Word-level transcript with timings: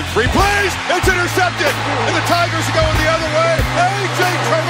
in 0.00 0.06
three 0.16 0.30
plays. 0.32 0.72
It's 0.96 1.08
intercepted. 1.08 1.68
And 2.08 2.16
the 2.16 2.24
Tigers 2.24 2.64
are 2.64 2.76
going 2.76 2.96
the 2.96 3.10
other 3.12 3.30
way. 3.36 3.52
A.J. 3.60 4.20
Terrell 4.48 4.69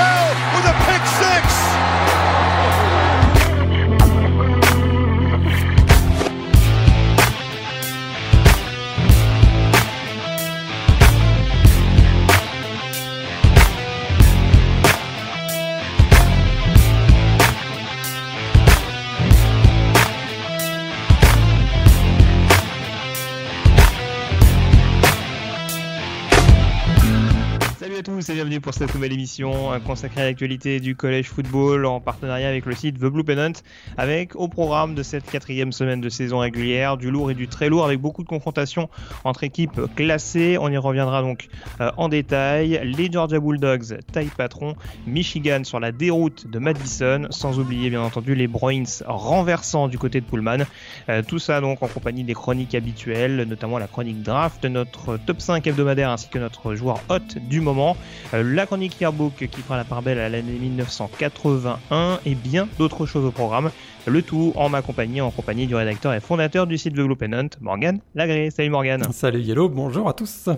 tous 28.20 28.28
et 28.28 28.34
bienvenue 28.34 28.60
pour 28.60 28.74
cette 28.74 28.94
nouvelle 28.94 29.14
émission 29.14 29.80
consacrée 29.86 30.20
à 30.20 30.24
l'actualité 30.24 30.78
du 30.78 30.94
collège 30.94 31.28
football 31.28 31.86
en 31.86 32.00
partenariat 32.00 32.48
avec 32.48 32.66
le 32.66 32.74
site 32.74 32.98
The 32.98 33.06
Blue 33.06 33.24
Pennant 33.24 33.52
avec 33.96 34.36
au 34.36 34.46
programme 34.46 34.94
de 34.94 35.02
cette 35.02 35.24
quatrième 35.24 35.72
semaine 35.72 36.02
de 36.02 36.08
saison 36.10 36.40
régulière 36.40 36.98
du 36.98 37.10
lourd 37.10 37.30
et 37.30 37.34
du 37.34 37.48
très 37.48 37.70
lourd 37.70 37.86
avec 37.86 37.98
beaucoup 37.98 38.22
de 38.22 38.28
confrontations 38.28 38.90
entre 39.24 39.44
équipes 39.44 39.80
classées. 39.96 40.58
On 40.60 40.68
y 40.68 40.76
reviendra 40.76 41.22
donc 41.22 41.48
euh, 41.80 41.90
en 41.96 42.10
détail. 42.10 42.80
Les 42.84 43.10
Georgia 43.10 43.40
Bulldogs, 43.40 44.00
taille 44.12 44.30
patron, 44.36 44.74
Michigan 45.06 45.64
sur 45.64 45.80
la 45.80 45.90
déroute 45.90 46.46
de 46.46 46.58
Madison, 46.58 47.26
sans 47.30 47.58
oublier 47.58 47.88
bien 47.88 48.02
entendu 48.02 48.34
les 48.34 48.48
Bruins 48.48 48.82
renversants 49.06 49.88
du 49.88 49.98
côté 49.98 50.20
de 50.20 50.26
Pullman. 50.26 50.66
Euh, 51.08 51.22
tout 51.26 51.38
ça 51.38 51.62
donc 51.62 51.82
en 51.82 51.88
compagnie 51.88 52.24
des 52.24 52.34
chroniques 52.34 52.74
habituelles, 52.74 53.46
notamment 53.48 53.78
la 53.78 53.86
chronique 53.86 54.22
draft, 54.22 54.66
notre 54.66 55.16
top 55.16 55.40
5 55.40 55.66
hebdomadaire 55.66 56.10
ainsi 56.10 56.28
que 56.28 56.38
notre 56.38 56.74
joueur 56.74 57.00
hot 57.08 57.38
du 57.48 57.62
moment. 57.62 57.96
Euh, 58.34 58.42
la 58.42 58.66
chronique 58.66 59.00
Yearbook 59.00 59.34
qui 59.34 59.60
fera 59.60 59.76
la 59.76 59.84
part 59.84 60.02
belle 60.02 60.18
à 60.18 60.28
l'année 60.28 60.52
1981 60.52 62.20
et 62.26 62.34
bien 62.34 62.68
d'autres 62.78 63.06
choses 63.06 63.24
au 63.24 63.30
programme. 63.30 63.70
Le 64.06 64.22
tout 64.22 64.52
en 64.56 64.68
ma 64.68 64.82
compagnie, 64.82 65.20
en 65.20 65.30
compagnie 65.30 65.66
du 65.66 65.74
rédacteur 65.74 66.12
et 66.14 66.20
fondateur 66.20 66.66
du 66.66 66.78
site 66.78 66.94
The 66.94 67.14
Pennant, 67.14 67.48
Morgan 67.60 68.00
Lagré. 68.14 68.50
Salut 68.50 68.70
Morgan. 68.70 69.02
Salut 69.12 69.40
Yellow, 69.40 69.68
bonjour 69.68 70.08
à 70.08 70.12
tous. 70.12 70.48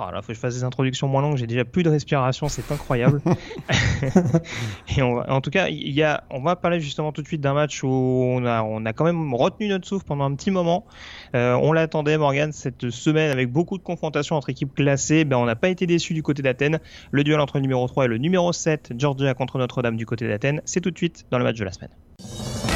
Oh 0.00 0.04
là, 0.10 0.22
faut 0.22 0.28
que 0.28 0.34
je 0.34 0.38
fasse 0.38 0.54
des 0.54 0.64
introductions 0.64 1.06
moins 1.06 1.20
longues, 1.20 1.36
j'ai 1.36 1.46
déjà 1.46 1.66
plus 1.66 1.82
de 1.82 1.90
respiration, 1.90 2.48
c'est 2.48 2.72
incroyable. 2.72 3.20
et 4.96 5.02
on 5.02 5.16
va- 5.16 5.30
en 5.30 5.40
tout 5.40 5.50
cas, 5.50 5.68
il 5.68 5.90
y 5.92 6.02
a, 6.02 6.24
on 6.30 6.40
va 6.40 6.56
parler 6.56 6.80
justement 6.80 7.12
tout 7.12 7.20
de 7.22 7.26
suite 7.26 7.40
d'un 7.40 7.52
match 7.52 7.82
où 7.84 7.88
on 7.88 8.44
a, 8.46 8.62
on 8.62 8.84
a 8.86 8.92
quand 8.92 9.04
même 9.04 9.34
retenu 9.34 9.68
notre 9.68 9.86
souffle 9.86 10.04
pendant 10.06 10.24
un 10.24 10.34
petit 10.34 10.50
moment. 10.50 10.86
Euh, 11.34 11.54
on 11.54 11.72
l'attendait, 11.72 12.18
Morgan, 12.18 12.52
cette 12.52 12.90
semaine 12.90 13.30
avec 13.30 13.50
beaucoup 13.50 13.78
de 13.78 13.82
confrontations 13.82 14.36
entre 14.36 14.50
équipes 14.50 14.74
classées. 14.74 15.24
Ben, 15.24 15.36
on 15.36 15.46
n'a 15.46 15.56
pas 15.56 15.68
été 15.68 15.86
déçus 15.86 16.14
du 16.14 16.22
côté 16.22 16.42
d'Athènes. 16.42 16.80
Le 17.10 17.24
duel 17.24 17.40
entre 17.40 17.56
le 17.56 17.62
numéro 17.62 17.86
3 17.86 18.04
et 18.04 18.08
le 18.08 18.18
numéro 18.18 18.52
7, 18.52 18.92
Georgia 18.98 19.34
contre 19.34 19.58
Notre-Dame 19.58 19.96
du 19.96 20.06
côté 20.06 20.28
d'Athènes, 20.28 20.60
c'est 20.64 20.80
tout 20.80 20.90
de 20.90 20.98
suite 20.98 21.24
dans 21.30 21.38
le 21.38 21.44
match 21.44 21.58
de 21.58 21.64
la 21.64 21.72
semaine. 21.72 22.71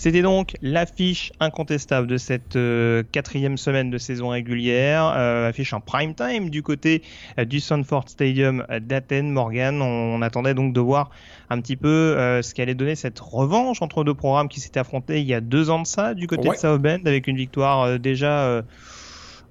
C'était 0.00 0.22
donc 0.22 0.56
l'affiche 0.62 1.30
incontestable 1.40 2.06
de 2.06 2.16
cette 2.16 2.56
euh, 2.56 3.02
quatrième 3.12 3.58
semaine 3.58 3.90
de 3.90 3.98
saison 3.98 4.28
régulière, 4.30 5.12
euh, 5.14 5.50
affiche 5.50 5.74
en 5.74 5.80
prime 5.82 6.14
time 6.14 6.48
du 6.48 6.62
côté 6.62 7.02
euh, 7.38 7.44
du 7.44 7.60
Sanford 7.60 8.08
Stadium 8.08 8.64
d'Athènes. 8.80 9.30
Morgan, 9.30 9.82
on, 9.82 9.84
on 10.14 10.22
attendait 10.22 10.54
donc 10.54 10.72
de 10.72 10.80
voir 10.80 11.10
un 11.50 11.60
petit 11.60 11.76
peu 11.76 12.16
ce 12.42 12.54
qu'allait 12.54 12.74
donner 12.74 12.94
cette 12.94 13.20
revanche 13.20 13.82
entre 13.82 14.02
deux 14.02 14.14
programmes 14.14 14.48
qui 14.48 14.60
s'étaient 14.60 14.80
affrontés 14.80 15.20
il 15.20 15.26
y 15.26 15.34
a 15.34 15.42
deux 15.42 15.68
ans 15.68 15.82
de 15.82 15.86
ça 15.86 16.14
du 16.14 16.26
côté 16.26 16.48
Ouais. 16.48 16.54
de 16.56 16.60
South 16.60 16.80
Bend 16.80 17.00
avec 17.04 17.26
une 17.26 17.36
victoire 17.36 17.98
déjà 17.98 18.62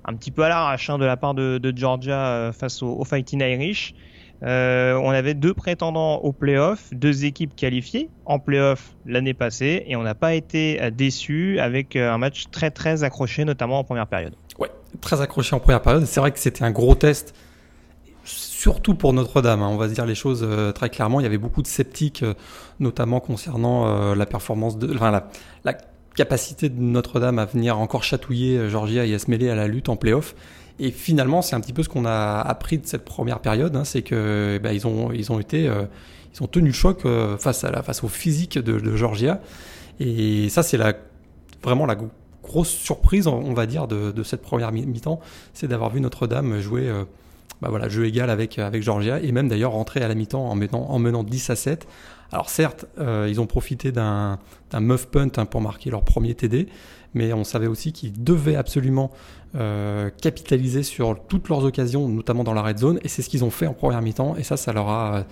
un 0.06 0.14
petit 0.16 0.32
peu 0.32 0.42
à 0.44 0.50
l'arrache 0.50 0.90
hein, 0.90 0.98
de 0.98 1.06
la 1.06 1.16
part 1.16 1.36
de, 1.36 1.60
de 1.60 1.78
Georgia 1.78 2.52
face 2.58 2.82
aux 2.82 2.96
au 2.98 3.06
Fighting 3.06 3.42
Irish. 3.42 3.94
Euh, 4.44 4.94
on 4.94 5.10
avait 5.10 5.34
deux 5.34 5.54
prétendants 5.54 6.18
au 6.18 6.32
playoff, 6.32 6.90
deux 6.94 7.26
équipes 7.26 7.56
qualifiées 7.56 8.10
en 8.26 8.40
playoff 8.40 8.96
l'année 9.06 9.34
passée 9.34 9.84
et 9.88 9.96
on 9.96 10.04
n'a 10.04 10.16
pas 10.16 10.34
été 10.34 10.82
euh, 10.82 10.92
déçus 10.92 11.60
avec 11.60 11.96
euh, 11.96 12.12
un 12.12 12.18
match 12.18 12.46
très 12.52 12.72
très 12.72 13.04
accroché, 13.04 13.44
notamment 13.44 13.80
en 13.80 13.84
première 13.84 14.08
période. 14.08 14.36
Ouais, 14.58 14.72
très 15.02 15.22
accroché 15.22 15.56
en 15.56 15.60
première 15.60 15.82
période. 15.82 16.06
C'est 16.06 16.22
vrai 16.22 16.32
que 16.32 16.40
c'était 16.40 16.64
un 16.64 16.72
gros 16.72 16.96
test, 16.96 17.36
surtout 18.24 18.96
pour 18.96 19.12
Notre-Dame. 19.12 19.62
hein. 19.62 19.70
On 19.70 19.78
va 19.78 19.90
se 19.90 19.94
dire 19.94 20.06
les 20.06 20.16
choses 20.16 20.48
très 20.74 20.90
clairement. 20.90 21.20
Il 21.20 21.24
y 21.24 21.28
avait 21.28 21.38
beaucoup 21.38 21.62
de 21.62 21.68
sceptiques, 21.68 22.24
notamment 22.80 23.20
concernant 23.20 24.14
la 24.14 24.26
performance 24.26 24.78
de, 24.78 24.94
enfin, 24.94 25.12
la, 25.64 25.78
capacité 26.16 26.68
de 26.68 26.82
Notre-Dame 26.82 27.40
à 27.40 27.46
venir 27.46 27.80
encore 27.80 28.04
chatouiller 28.04 28.70
Georgia 28.70 29.06
et 29.06 29.14
à 29.14 29.20
se 29.20 29.32
mêler 29.32 29.50
à 29.50 29.56
la 29.56 29.68
lutte 29.68 29.88
en 29.88 29.96
playoff. 29.96 30.36
Et 30.80 30.92
finalement, 30.92 31.42
c'est 31.42 31.56
un 31.56 31.62
petit 31.62 31.74
peu 31.74 31.84
ce 31.84 31.90
qu'on 31.90 32.06
a 32.06 32.40
appris 32.42 32.78
de 32.78 32.88
cette 32.88 33.04
première 33.04 33.40
période, 33.40 33.76
hein, 33.76 33.84
c'est 33.84 34.02
que 34.02 34.60
ben, 34.64 34.72
ils 34.72 34.88
ont 34.88 35.12
ils 35.12 35.32
ont 35.32 35.40
été 35.40 35.68
euh, 35.68 35.84
ils 36.34 36.42
ont 36.44 36.48
tenu 36.48 36.68
le 36.68 36.74
choc 36.74 37.02
euh, 37.06 37.38
face 37.38 37.64
à 37.64 37.84
face 37.84 38.04
au 38.04 38.08
physique 38.08 38.58
de, 38.58 38.96
Georgia. 38.96 39.42
Et 40.00 40.48
ça, 40.50 40.64
c'est 40.64 40.78
la 40.78 40.94
vraiment 41.62 41.86
la 41.86 41.96
gro- 41.96 42.10
grosse 42.44 42.70
surprise, 42.70 43.28
on 43.28 43.54
va 43.54 43.66
dire, 43.66 43.88
de, 43.88 44.24
cette 44.24 44.42
première 44.42 44.72
mi- 44.72 44.86
mi-temps, 44.86 45.20
c'est 45.54 45.68
d'avoir 45.68 45.90
vu 45.90 46.00
Notre-Dame 46.00 46.62
jouer 46.62 46.88
euh, 46.88 47.04
bah 47.62 47.68
voilà, 47.70 47.90
jeu 47.90 48.06
égal 48.06 48.30
avec, 48.30 48.58
avec 48.58 48.82
Georgia 48.82 49.20
et 49.20 49.34
même 49.34 49.50
d'ailleurs 49.50 49.74
rentrer 49.74 50.02
à 50.02 50.08
la 50.08 50.16
mi-temps 50.16 50.48
en 50.50 50.56
menant, 50.56 50.86
en 50.90 50.98
menant 51.00 51.24
10 51.24 51.50
à 51.50 51.56
7. 51.58 51.88
Alors 52.32 52.50
certes, 52.50 52.86
ils 53.00 53.42
ont 53.42 53.48
profité 53.48 53.92
d'un 53.92 54.40
d'un 54.72 54.80
muff 54.80 55.08
punt 55.08 55.28
hein, 55.38 55.46
pour 55.46 55.62
marquer 55.62 55.90
leur 55.90 56.04
premier 56.04 56.36
TD, 56.36 56.68
mais 57.14 57.34
on 57.34 57.44
savait 57.44 57.68
aussi 57.68 57.92
qu'ils 57.92 58.24
devaient 58.24 58.56
absolument 58.56 59.12
euh, 59.56 60.12
capitaliser 60.22 60.84
sur 60.84 61.20
toutes 61.28 61.50
leurs 61.50 61.64
occasions, 61.64 62.08
notamment 62.08 62.44
dans 62.44 62.54
la 62.54 62.62
red 62.62 62.78
zone, 62.78 63.00
et 63.04 63.08
c'est 63.08 63.24
ce 63.24 63.30
qu'ils 63.30 63.44
ont 63.44 63.50
fait 63.50 63.66
en 63.66 63.74
première 63.74 64.02
mi-temps, 64.02 64.36
et 64.36 64.44
ça, 64.44 64.58
ça 64.58 64.74
leur 64.74 64.90
a, 64.90 65.26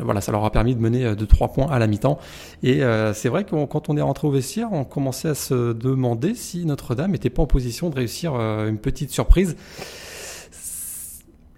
voilà, 0.00 0.20
ça 0.20 0.32
leur 0.32 0.44
a 0.44 0.50
permis 0.50 0.74
de 0.74 0.80
mener 0.80 1.04
euh, 1.04 1.14
de 1.14 1.24
3 1.24 1.52
points 1.52 1.70
à 1.70 1.78
la 1.78 1.86
mi-temps. 1.86 2.18
Et 2.64 2.82
euh, 2.82 3.14
c'est 3.14 3.28
vrai 3.28 3.44
que 3.44 3.64
quand 3.66 3.88
on 3.88 3.96
est 3.96 4.02
rentré 4.02 4.26
au 4.26 4.32
vestiaire, 4.32 4.72
on 4.72 4.84
commençait 4.84 5.28
à 5.28 5.34
se 5.36 5.72
demander 5.72 6.34
si 6.34 6.66
Notre-Dame 6.66 7.12
n'était 7.12 7.30
pas 7.30 7.42
en 7.42 7.46
position 7.46 7.90
de 7.90 7.94
réussir 7.94 8.34
une 8.34 8.78
petite 8.78 9.10
surprise. 9.10 9.56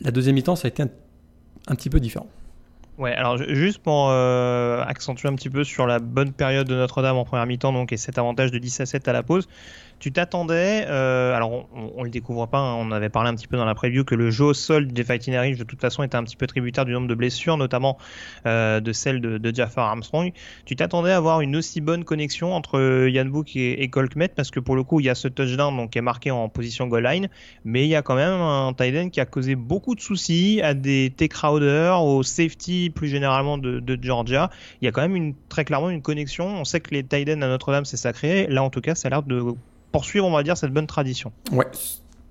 La 0.02 0.10
deuxième 0.10 0.34
mi-temps, 0.34 0.56
ça 0.56 0.66
a 0.66 0.70
été 0.70 0.82
un 0.82 1.74
petit 1.74 1.88
peu 1.88 1.98
différent. 1.98 2.26
Ouais, 2.98 3.12
alors 3.14 3.38
ju- 3.38 3.54
juste 3.56 3.78
pour 3.78 4.10
euh, 4.10 4.82
accentuer 4.84 5.26
un 5.28 5.34
petit 5.34 5.48
peu 5.48 5.64
sur 5.64 5.86
la 5.86 5.98
bonne 5.98 6.34
période 6.34 6.68
de 6.68 6.74
Notre-Dame 6.74 7.16
en 7.16 7.24
première 7.24 7.46
mi-temps, 7.46 7.72
donc 7.72 7.90
et 7.90 7.96
cet 7.96 8.18
avantage 8.18 8.50
de 8.50 8.58
10 8.58 8.80
à 8.80 8.86
7 8.86 9.08
à 9.08 9.14
la 9.14 9.22
pause, 9.22 9.46
tu 10.02 10.10
t'attendais, 10.10 10.84
euh, 10.88 11.32
alors 11.32 11.52
on, 11.52 11.66
on, 11.76 11.92
on 11.98 12.02
le 12.02 12.10
découvre 12.10 12.48
pas, 12.48 12.58
hein, 12.58 12.74
on 12.76 12.90
avait 12.90 13.08
parlé 13.08 13.30
un 13.30 13.36
petit 13.36 13.46
peu 13.46 13.56
dans 13.56 13.64
la 13.64 13.76
preview 13.76 14.02
que 14.02 14.16
le 14.16 14.32
jeu 14.32 14.46
au 14.46 14.52
sol 14.52 14.88
des 14.88 15.04
Fighting 15.04 15.32
Irish 15.34 15.58
de 15.58 15.62
toute 15.62 15.80
façon 15.80 16.02
était 16.02 16.16
un 16.16 16.24
petit 16.24 16.34
peu 16.34 16.48
tributaire 16.48 16.84
du 16.84 16.92
nombre 16.92 17.06
de 17.06 17.14
blessures, 17.14 17.56
notamment 17.56 17.98
euh, 18.44 18.80
de 18.80 18.92
celle 18.92 19.20
de, 19.20 19.38
de 19.38 19.54
Jafar 19.54 19.86
Armstrong. 19.86 20.32
Tu 20.64 20.74
t'attendais 20.74 21.12
à 21.12 21.18
avoir 21.18 21.40
une 21.40 21.54
aussi 21.54 21.80
bonne 21.80 22.02
connexion 22.02 22.52
entre 22.52 23.06
Yann 23.08 23.30
Book 23.30 23.54
et, 23.54 23.80
et 23.80 23.90
Colt 23.90 24.16
Met 24.16 24.26
parce 24.26 24.50
que 24.50 24.58
pour 24.58 24.74
le 24.74 24.82
coup 24.82 24.98
il 24.98 25.06
y 25.06 25.08
a 25.08 25.14
ce 25.14 25.28
touchdown 25.28 25.76
donc 25.76 25.90
qui 25.90 25.98
est 25.98 26.02
marqué 26.02 26.32
en 26.32 26.48
position 26.48 26.88
goal 26.88 27.04
line, 27.04 27.28
mais 27.64 27.84
il 27.84 27.88
y 27.88 27.94
a 27.94 28.02
quand 28.02 28.16
même 28.16 28.40
un 28.40 28.72
tight 28.72 28.96
end 28.96 29.08
qui 29.10 29.20
a 29.20 29.24
causé 29.24 29.54
beaucoup 29.54 29.94
de 29.94 30.00
soucis 30.00 30.60
à 30.64 30.74
des 30.74 31.12
T 31.16 31.28
Crowder, 31.28 31.94
au 32.00 32.24
safety 32.24 32.90
plus 32.90 33.06
généralement 33.06 33.56
de, 33.56 33.98
Georgia. 34.02 34.50
Il 34.80 34.86
y 34.86 34.88
a 34.88 34.90
quand 34.90 35.08
même 35.08 35.34
très 35.48 35.64
clairement 35.64 35.90
une 35.90 36.02
connexion. 36.02 36.46
On 36.48 36.64
sait 36.64 36.80
que 36.80 36.92
les 36.92 37.04
tight 37.04 37.28
ends 37.28 37.42
à 37.42 37.46
Notre-Dame 37.46 37.84
c'est 37.84 37.96
sacré. 37.96 38.48
Là 38.48 38.64
en 38.64 38.70
tout 38.70 38.80
cas 38.80 38.96
ça 38.96 39.06
a 39.06 39.10
l'air 39.10 39.22
de 39.22 39.54
poursuivre 39.92 40.26
on 40.26 40.32
va 40.32 40.42
dire 40.42 40.56
cette 40.56 40.72
bonne 40.72 40.86
tradition. 40.86 41.32
Ouais, 41.52 41.66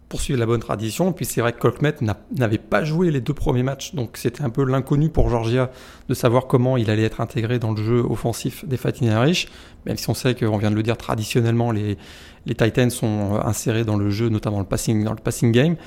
poursuivre 0.10 0.40
la 0.40 0.46
bonne 0.46 0.60
tradition. 0.60 1.14
Puis 1.14 1.24
c'est 1.26 1.40
vrai 1.40 1.54
que 1.54 1.60
Colkmet 1.60 1.94
n'a- 2.02 2.20
n'avait 2.38 2.58
pas 2.58 2.84
joué 2.84 3.12
les 3.12 3.22
deux 3.22 3.34
premiers 3.34 3.64
matchs, 3.64 3.96
donc 3.96 4.18
c'était 4.18 4.44
un 4.44 4.50
peu 4.50 4.66
l'inconnu 4.66 5.10
pour 5.10 5.30
Georgia 5.30 5.72
de 6.10 6.14
savoir 6.14 6.48
comment 6.48 6.76
il 6.76 6.90
allait 6.90 7.04
être 7.06 7.22
intégré 7.22 7.60
dans 7.60 7.72
le 7.72 7.82
jeu 7.82 8.00
offensif 8.10 8.66
des 8.66 8.76
Fighting 8.76 9.08
Irish. 9.10 9.48
Même 9.86 9.96
si 9.98 10.10
on 10.10 10.14
sait 10.14 10.36
qu'on 10.36 10.58
vient 10.58 10.72
de 10.72 10.76
le 10.76 10.84
dire 10.84 10.98
traditionnellement, 10.98 11.72
les, 11.72 11.98
les 12.46 12.56
Titans 12.56 12.90
sont 12.90 13.40
insérés 13.44 13.86
dans 13.86 13.96
le 13.96 14.10
jeu, 14.10 14.28
notamment 14.28 14.60
le 14.60 14.66
passing, 14.66 15.04
dans 15.06 15.12
le 15.14 15.18
passing 15.24 15.52
game. 15.54 15.78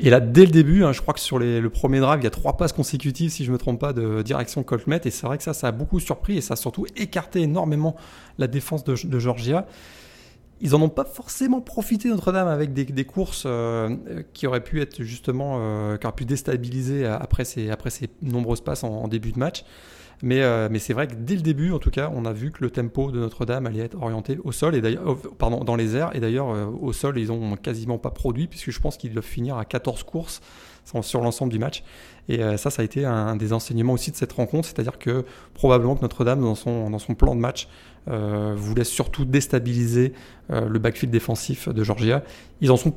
Et 0.00 0.10
là, 0.10 0.18
dès 0.18 0.46
le 0.46 0.50
début, 0.50 0.82
hein, 0.82 0.92
je 0.92 1.00
crois 1.00 1.14
que 1.14 1.20
sur 1.20 1.38
le 1.38 1.68
premier 1.68 2.00
drive, 2.00 2.18
il 2.20 2.24
y 2.24 2.26
a 2.26 2.30
trois 2.30 2.56
passes 2.56 2.72
consécutives, 2.72 3.30
si 3.30 3.44
je 3.44 3.52
me 3.52 3.58
trompe 3.58 3.78
pas, 3.78 3.92
de 3.92 4.22
direction 4.22 4.64
Colkmet. 4.64 5.02
Et 5.04 5.10
c'est 5.10 5.26
vrai 5.28 5.38
que 5.38 5.44
ça, 5.44 5.54
ça 5.54 5.68
a 5.68 5.70
beaucoup 5.70 6.00
surpris 6.00 6.38
et 6.38 6.40
ça 6.40 6.54
a 6.54 6.56
surtout 6.56 6.86
écarté 6.96 7.42
énormément 7.42 7.94
la 8.38 8.48
défense 8.48 8.82
de 8.82 9.18
Georgia. 9.20 9.66
Ils 10.64 10.76
en 10.76 10.80
ont 10.80 10.88
pas 10.88 11.04
forcément 11.04 11.60
profité 11.60 12.08
Notre-Dame 12.08 12.46
avec 12.46 12.72
des, 12.72 13.04
courses 13.04 13.44
euh, 13.46 13.96
qui 14.32 14.46
auraient 14.46 14.62
pu 14.62 14.80
être 14.80 15.02
justement, 15.02 15.58
euh, 15.58 15.96
qui 15.96 16.06
auraient 16.06 16.14
pu 16.14 16.24
déstabiliser 16.24 17.04
après 17.04 17.44
ces, 17.44 17.68
après 17.68 17.90
ces 17.90 18.08
nombreuses 18.22 18.60
passes 18.60 18.84
en, 18.84 19.08
début 19.08 19.32
de 19.32 19.40
match. 19.40 19.64
Mais, 20.22 20.40
euh, 20.42 20.68
mais 20.70 20.78
c'est 20.78 20.92
vrai 20.92 21.08
que 21.08 21.14
dès 21.14 21.34
le 21.34 21.42
début, 21.42 21.72
en 21.72 21.80
tout 21.80 21.90
cas, 21.90 22.10
on 22.14 22.24
a 22.24 22.32
vu 22.32 22.52
que 22.52 22.62
le 22.62 22.70
tempo 22.70 23.10
de 23.10 23.18
Notre-Dame 23.18 23.66
allait 23.66 23.80
être 23.80 24.00
orienté 24.00 24.38
au 24.44 24.52
sol 24.52 24.76
et 24.76 24.80
d'ailleurs, 24.80 25.10
euh, 25.10 25.16
pardon, 25.36 25.64
dans 25.64 25.74
les 25.74 25.96
airs. 25.96 26.14
Et 26.14 26.20
d'ailleurs, 26.20 26.50
euh, 26.50 26.66
au 26.66 26.92
sol, 26.92 27.18
ils 27.18 27.32
ont 27.32 27.56
quasiment 27.56 27.98
pas 27.98 28.10
produit 28.10 28.46
puisque 28.46 28.70
je 28.70 28.80
pense 28.80 28.96
qu'ils 28.96 29.12
doivent 29.12 29.24
finir 29.24 29.56
à 29.56 29.64
14 29.64 30.04
courses, 30.04 30.40
sur 31.02 31.20
l'ensemble 31.20 31.52
du 31.52 31.58
match. 31.58 31.84
Et 32.28 32.38
ça, 32.56 32.70
ça 32.70 32.82
a 32.82 32.84
été 32.84 33.04
un, 33.04 33.34
des 33.36 33.52
enseignements 33.52 33.94
aussi 33.94 34.10
de 34.10 34.16
cette 34.16 34.32
rencontre, 34.32 34.68
c'est-à-dire 34.68 34.98
que 34.98 35.24
probablement 35.54 35.96
que 35.96 36.02
Notre-Dame, 36.02 36.40
dans 36.40 36.54
son, 36.54 36.88
dans 36.88 36.98
son 37.00 37.14
plan 37.14 37.34
de 37.34 37.40
match, 37.40 37.68
voulait 38.06 38.84
surtout 38.84 39.24
déstabiliser 39.24 40.12
le 40.48 40.78
backfield 40.78 41.12
défensif 41.12 41.68
de 41.68 41.82
Georgia. 41.82 42.22
Ils 42.60 42.70
en 42.70 42.76
sont 42.76 42.94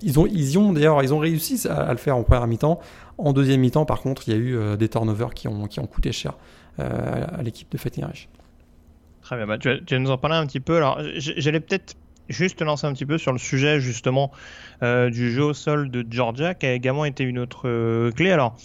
ils 0.00 0.20
ont, 0.20 0.26
ils 0.26 0.58
ont 0.58 0.72
d'ailleurs, 0.72 1.02
ils 1.02 1.12
ont 1.12 1.18
réussi 1.18 1.66
à, 1.66 1.90
le 1.90 1.96
faire 1.96 2.16
en 2.16 2.22
première 2.22 2.46
mi-temps. 2.46 2.78
En 3.16 3.32
deuxième 3.32 3.60
mi-temps, 3.60 3.86
par 3.86 4.00
contre, 4.00 4.28
il 4.28 4.32
y 4.32 4.36
a 4.36 4.38
eu 4.38 4.76
des 4.76 4.88
turnovers 4.88 5.32
qui 5.32 5.48
ont, 5.48 5.66
qui 5.66 5.80
ont 5.80 5.86
coûté 5.86 6.12
cher 6.12 6.34
à 6.76 7.42
l'équipe 7.42 7.72
de 7.72 7.78
Fighting 7.78 8.04
Très 9.28 9.36
bien, 9.36 9.46
bah, 9.46 9.58
tu, 9.58 9.68
vas, 9.68 9.98
nous 9.98 10.10
en 10.10 10.16
parler 10.16 10.36
un 10.36 10.46
petit 10.46 10.58
peu. 10.58 10.76
Alors, 10.76 11.00
j'allais 11.16 11.60
peut-être 11.60 11.96
juste 12.28 12.58
te 12.58 12.64
lancer 12.64 12.86
un 12.86 12.92
petit 12.92 13.06
peu 13.06 13.18
sur 13.18 13.32
le 13.32 13.38
sujet 13.38 13.80
justement 13.80 14.30
euh, 14.82 15.10
du 15.10 15.30
jeu 15.32 15.44
au 15.44 15.54
sol 15.54 15.90
de 15.90 16.04
Georgia, 16.08 16.54
qui 16.54 16.66
a 16.66 16.72
également 16.72 17.04
été 17.04 17.24
une 17.24 17.38
autre 17.38 17.68
euh, 17.68 18.10
clé. 18.12 18.30
Alors, 18.30 18.56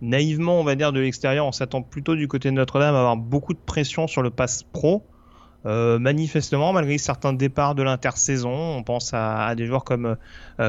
naïvement, 0.00 0.60
on 0.60 0.64
va 0.64 0.74
dire 0.74 0.92
de 0.92 1.00
l'extérieur, 1.00 1.46
on 1.46 1.52
s'attend 1.52 1.82
plutôt 1.82 2.16
du 2.16 2.28
côté 2.28 2.50
de 2.50 2.54
Notre-Dame 2.54 2.94
à 2.94 2.98
avoir 2.98 3.16
beaucoup 3.16 3.54
de 3.54 3.58
pression 3.58 4.06
sur 4.06 4.22
le 4.22 4.30
pass 4.30 4.62
pro. 4.62 5.06
Euh, 5.66 5.98
manifestement, 5.98 6.74
malgré 6.74 6.98
certains 6.98 7.32
départs 7.32 7.74
de 7.74 7.82
l'intersaison, 7.82 8.52
on 8.52 8.82
pense 8.82 9.12
à, 9.14 9.54
des 9.54 9.64
joueurs 9.64 9.84
comme 9.84 10.16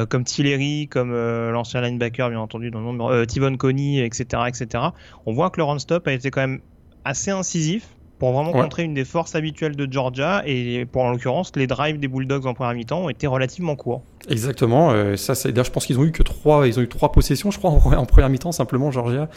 comme 0.09 0.23
Tillery, 0.23 0.87
comme 0.87 1.11
l'ancien 1.11 1.81
linebacker, 1.81 2.29
bien 2.29 2.39
entendu, 2.39 2.71
dans 2.71 2.79
le 2.79 2.97
nom, 2.97 3.25
Tivon 3.25 3.57
Coney, 3.57 4.05
etc., 4.05 4.43
etc. 4.47 4.85
On 5.25 5.33
voit 5.33 5.49
que 5.49 5.57
le 5.59 5.65
run 5.65 5.79
stop 5.79 6.07
a 6.07 6.13
été 6.13 6.31
quand 6.31 6.41
même 6.41 6.61
assez 7.03 7.29
incisif 7.29 7.89
pour 8.25 8.33
vraiment 8.33 8.59
montrer 8.59 8.83
une 8.83 8.95
des 8.95 9.05
forces 9.05 9.35
habituelles 9.35 9.75
de 9.75 9.87
Georgia 9.91 10.41
et 10.47 10.85
pour 10.91 11.03
en 11.03 11.11
l'occurrence 11.11 11.51
les 11.55 11.67
drives 11.67 11.99
des 11.99 12.07
Bulldogs 12.07 12.47
en 12.47 12.55
première 12.55 12.73
mi-temps 12.73 13.03
ont 13.03 13.09
été 13.09 13.27
relativement 13.27 13.75
courts. 13.75 14.01
Exactement, 14.27 14.89
euh, 14.89 15.15
ça 15.15 15.35
c'est 15.35 15.55
je 15.55 15.71
pense 15.71 15.85
qu'ils 15.85 15.99
ont 15.99 16.05
eu 16.05 16.11
que 16.11 16.23
trois 16.23 16.67
ils 16.67 16.79
ont 16.79 16.81
eu 16.81 16.87
trois 16.87 17.11
possessions 17.11 17.51
je 17.51 17.59
crois 17.59 17.69
en, 17.69 18.05
première 18.07 18.29
mi-temps 18.29 18.51
simplement 18.51 18.89
Georgia. 18.89 19.29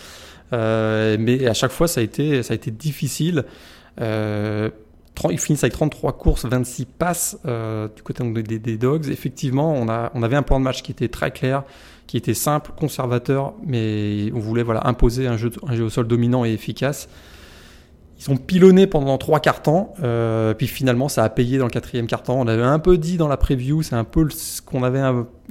Euh, 0.54 1.18
mais 1.20 1.46
à 1.46 1.52
chaque 1.52 1.70
fois 1.70 1.86
ça 1.86 2.00
a 2.00 2.02
été 2.02 2.42
ça 2.42 2.52
a 2.52 2.54
été 2.54 2.70
difficile. 2.70 3.44
Euh, 4.00 4.70
ils 5.30 5.38
finissent 5.38 5.64
avec 5.64 5.74
33 5.74 6.16
courses, 6.16 6.46
26 6.46 6.86
passes 6.86 7.36
du 7.44 8.02
côté 8.02 8.24
des, 8.24 8.60
des, 8.60 8.78
Dogs. 8.78 9.08
Effectivement, 9.08 9.74
on, 9.74 9.88
a, 9.88 10.12
on 10.14 10.22
avait 10.22 10.36
un 10.36 10.44
plan 10.44 10.60
de 10.60 10.64
match 10.64 10.80
qui 10.80 10.92
était 10.92 11.08
très 11.08 11.32
clair, 11.32 11.64
qui 12.06 12.16
était 12.16 12.34
simple, 12.34 12.70
conservateur, 12.78 13.52
mais 13.66 14.30
on 14.32 14.38
voulait 14.38 14.62
voilà, 14.62 14.86
imposer 14.86 15.26
un 15.26 15.36
jeu, 15.36 15.50
un 15.66 15.74
jeu 15.74 15.82
au 15.82 15.90
sol 15.90 16.06
dominant 16.06 16.44
et 16.44 16.52
efficace. 16.52 17.08
Ils 18.20 18.32
ont 18.32 18.36
pilonné 18.36 18.88
pendant 18.88 19.16
trois 19.16 19.38
quarts 19.38 19.62
temps, 19.62 19.94
euh, 20.02 20.52
puis 20.52 20.66
finalement 20.66 21.08
ça 21.08 21.22
a 21.22 21.28
payé 21.28 21.58
dans 21.58 21.66
le 21.66 21.70
quatrième 21.70 22.08
quart 22.08 22.24
temps. 22.24 22.38
On 22.38 22.48
avait 22.48 22.64
un 22.64 22.80
peu 22.80 22.98
dit 22.98 23.16
dans 23.16 23.28
la 23.28 23.36
preview, 23.36 23.82
c'est 23.82 23.94
un 23.94 24.02
peu 24.02 24.28
ce 24.30 24.60
qu'on 24.60 24.82
avait 24.82 25.02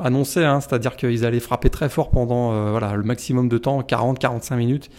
annoncé, 0.02 0.44
hein, 0.44 0.60
c'est-à-dire 0.60 0.98
qu'ils 0.98 1.24
allaient 1.24 1.40
frapper 1.40 1.70
très 1.70 1.88
fort 1.88 2.10
pendant 2.10 2.52
euh, 2.52 2.72
voilà, 2.72 2.96
le 2.96 3.04
maximum 3.04 3.48
de 3.48 3.58
temps, 3.58 3.80
40-45 3.82 4.56
minutes. 4.58 4.90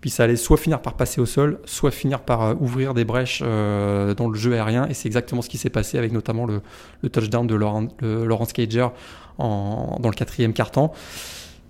Puis 0.00 0.08
ça 0.10 0.24
allait 0.24 0.36
soit 0.36 0.56
finir 0.56 0.80
par 0.80 0.94
passer 0.94 1.20
au 1.20 1.26
sol, 1.26 1.60
soit 1.64 1.90
finir 1.90 2.20
par 2.22 2.42
euh, 2.42 2.54
ouvrir 2.58 2.94
des 2.94 3.04
brèches 3.04 3.40
dans 3.40 4.28
le 4.28 4.34
jeu 4.34 4.54
aérien. 4.54 4.86
Et 4.88 4.94
c'est 4.94 5.06
exactement 5.06 5.42
ce 5.42 5.50
qui 5.50 5.58
s'est 5.58 5.70
passé 5.70 5.98
avec 5.98 6.12
notamment 6.12 6.46
le, 6.46 6.62
touchdown 7.10 7.46
de 7.46 7.54
Laurence 7.54 8.52
Cager 8.54 8.88
dans 9.38 10.00
le 10.02 10.12
quatrième 10.12 10.54
quart 10.54 10.70
temps. 10.70 10.92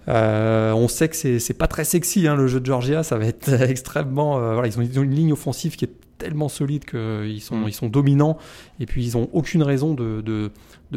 Euh, 0.08 0.72
on 0.72 0.88
sait 0.88 1.08
que 1.08 1.38
c'est 1.38 1.54
pas 1.54 1.69
très 1.69 1.84
sexy 1.84 2.26
hein, 2.26 2.34
le 2.34 2.46
jeu 2.46 2.60
de 2.60 2.66
Georgia, 2.66 3.02
ça 3.02 3.19
va 3.19 3.26
être 3.26 3.49
extrêmement. 3.62 4.38
Euh, 4.38 4.54
voilà, 4.54 4.69
ils 4.69 4.78
ont, 4.78 5.02
une 5.02 5.14
ligne 5.14 5.32
offensive 5.32 5.76
qui 5.76 5.84
est 5.84 5.93
tellement 6.19 6.49
solide 6.49 6.84
qu'ils 6.84 7.40
sont, 7.40 7.56
mm. 7.56 7.69
ils 7.69 7.75
sont 7.75 7.88
dominants 7.88 8.38
et 8.81 8.87
puis 8.87 9.04
ils 9.04 9.16
ont 9.16 9.28
aucune 9.32 9.62
raison 9.62 9.94
de, 9.94 10.20
de, 10.20 10.50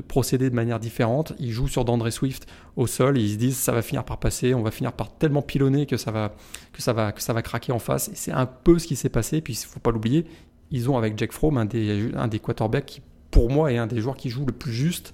procéder 0.08 0.50
de 0.50 0.56
manière 0.56 0.80
différente. 0.80 1.34
Ils 1.40 1.52
jouent 1.52 1.68
sur 1.68 1.86
d'André 1.86 2.12
Swift 2.12 2.48
au 2.76 2.88
sol 2.88 3.18
et 3.18 3.22
ils 3.22 3.34
se 3.34 3.38
disent 3.38 3.58
ça 3.58 3.72
va 3.72 3.82
finir 3.82 4.04
par 4.04 4.20
passer, 4.20 4.54
on 4.54 4.62
va 4.62 4.72
finir 4.72 4.92
par 4.92 5.16
tellement 5.16 5.42
pilonner 5.42 5.86
que 5.86 5.98
ça 5.98 6.12
va, 6.12 6.34
que 6.74 6.82
ça 6.82 6.94
va, 6.94 7.12
que 7.12 7.22
ça 7.22 7.34
va 7.34 7.42
craquer 7.42 7.72
en 7.72 7.80
face. 7.80 8.10
Et 8.10 8.16
c'est 8.16 8.32
un 8.32 8.46
peu 8.46 8.80
ce 8.80 8.88
qui 8.88 8.96
s'est 8.96 9.10
passé. 9.10 9.38
Et 9.38 9.42
puis 9.42 9.54
il 9.54 9.66
faut 9.66 9.80
pas 9.80 9.92
l'oublier, 9.92 10.26
ils 10.72 10.90
ont 10.90 10.98
avec 10.98 11.18
Jack 11.18 11.32
Fromm 11.32 11.58
un 11.58 11.66
des, 11.66 12.12
un 12.16 12.28
des 12.28 12.40
quarterbacks 12.40 12.86
qui, 12.86 13.02
pour 13.32 13.50
moi, 13.50 13.72
est 13.72 13.78
un 13.78 13.88
des 13.88 14.02
joueurs 14.02 14.18
qui 14.18 14.30
joue 14.30 14.46
le 14.46 14.54
plus 14.54 14.74
juste 14.74 15.14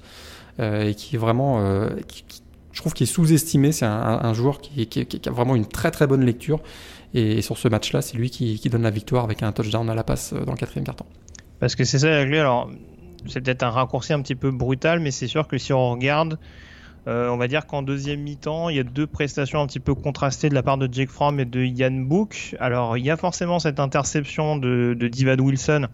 euh, 0.60 0.90
et 0.90 0.96
qui 0.96 1.16
est 1.16 1.20
vraiment. 1.20 1.88
qui, 2.08 2.41
je 2.72 2.80
trouve 2.80 2.94
qu'il 2.94 3.06
est 3.06 3.12
sous-estimé. 3.12 3.72
C'est 3.72 3.86
un, 3.86 4.34
joueur 4.34 4.62
qui, 4.62 4.88
a 5.26 5.32
vraiment 5.32 5.56
une 5.56 5.66
très 5.66 5.92
très 5.92 6.08
bonne 6.08 6.26
lecture. 6.26 6.60
Et, 7.14 7.42
sur 7.42 7.58
ce 7.58 7.68
match-là, 7.68 8.02
c'est 8.02 8.18
lui 8.18 8.30
qui, 8.30 8.58
donne 8.70 8.84
la 8.84 8.90
victoire 8.90 9.24
avec 9.24 9.44
un 9.44 9.52
touchdown 9.52 9.90
à 9.90 9.96
la 9.96 10.04
passe 10.04 10.34
euh, 10.34 10.46
dans 10.46 10.52
le 10.52 10.58
quatrième 10.58 10.86
carton. 10.86 11.06
Parce 11.60 11.76
que 11.76 11.84
c'est 11.84 12.00
ça 12.00 12.10
la 12.10 12.26
clé. 12.26 12.40
Alors, 12.40 12.72
c'est 13.28 13.42
peut-être 13.42 13.64
un 13.64 13.70
raccourci 13.70 14.14
un 14.14 14.22
petit 14.22 14.36
peu 14.36 14.52
brutal, 14.52 15.00
mais 15.00 15.12
c'est 15.12 15.28
sûr 15.28 15.48
que 15.48 15.58
si 15.58 15.74
on 15.74 15.92
regarde, 15.92 16.40
euh, 17.08 17.30
on 17.30 17.38
va 17.38 17.48
dire 17.48 17.66
qu'en 17.66 17.82
deuxième 17.82 18.22
mi-temps, 18.22 18.70
il 18.70 18.78
y 18.78 18.80
a 18.80 18.84
deux 18.84 19.08
prestations 19.08 19.62
un 19.62 19.68
petit 19.68 19.80
peu 19.80 19.94
contrastées 19.94 20.50
de 20.50 20.56
la 20.56 20.64
part 20.64 20.78
de 20.78 20.88
Jake 20.92 21.10
Fromm 21.10 21.40
et 21.40 21.46
de 21.46 21.62
Ian 21.62 21.92
Book. 21.92 22.56
Alors, 22.60 22.98
il 22.98 23.06
y 23.06 23.12
a 23.12 23.18
forcément 23.18 23.60
cette 23.60 23.80
interception 23.80 24.56
de, 24.56 24.96
de 24.98 25.08
Divad 25.08 25.42
Wilson 25.42 25.88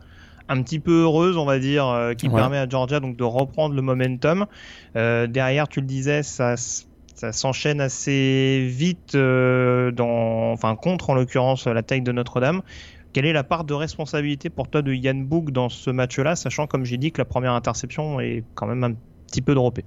un 0.50 0.62
petit 0.62 0.80
peu 0.80 1.04
heureuse, 1.04 1.38
on 1.38 1.46
va 1.46 1.60
dire, 1.60 1.88
euh, 1.88 2.14
qui 2.14 2.30
permet 2.30 2.58
à 2.58 2.68
Georgia 2.68 3.00
donc 3.00 3.18
de 3.18 3.24
reprendre 3.24 3.76
le 3.76 3.82
momentum. 3.82 4.46
Euh, 4.96 5.28
derrière, 5.28 5.68
tu 5.68 5.82
le 5.82 5.88
disais, 5.88 6.24
ça 6.24 6.56
ça 7.18 7.32
s'enchaîne 7.32 7.82
assez 7.82 8.68
vite 8.70 9.16
euh, 9.16 9.90
dans, 9.90 10.52
enfin 10.52 10.76
contre 10.76 11.10
en 11.10 11.16
l'occurrence 11.16 11.66
la 11.66 11.82
taille 11.82 12.04
de 12.04 12.12
Notre-Dame. 12.12 12.62
Quelle 13.12 13.26
est 13.26 13.34
la 13.34 13.44
part 13.44 13.64
de 13.64 13.74
responsabilité 13.74 14.52
pour 14.52 14.70
toi 14.70 14.84
de 14.84 14.94
Yann 14.94 15.26
Book 15.26 15.50
dans 15.50 15.70
ce 15.70 15.90
match-là, 15.90 16.36
sachant 16.36 16.68
comme 16.68 16.86
j'ai 16.86 16.98
dit 16.98 17.12
que 17.12 17.18
la 17.20 17.26
première 17.26 17.54
interception 17.54 18.20
est 18.20 18.44
quand 18.54 18.68
même 18.68 18.84
un 18.84 18.94
petit 19.26 19.42
peu 19.42 19.56
droppée? 19.56 19.84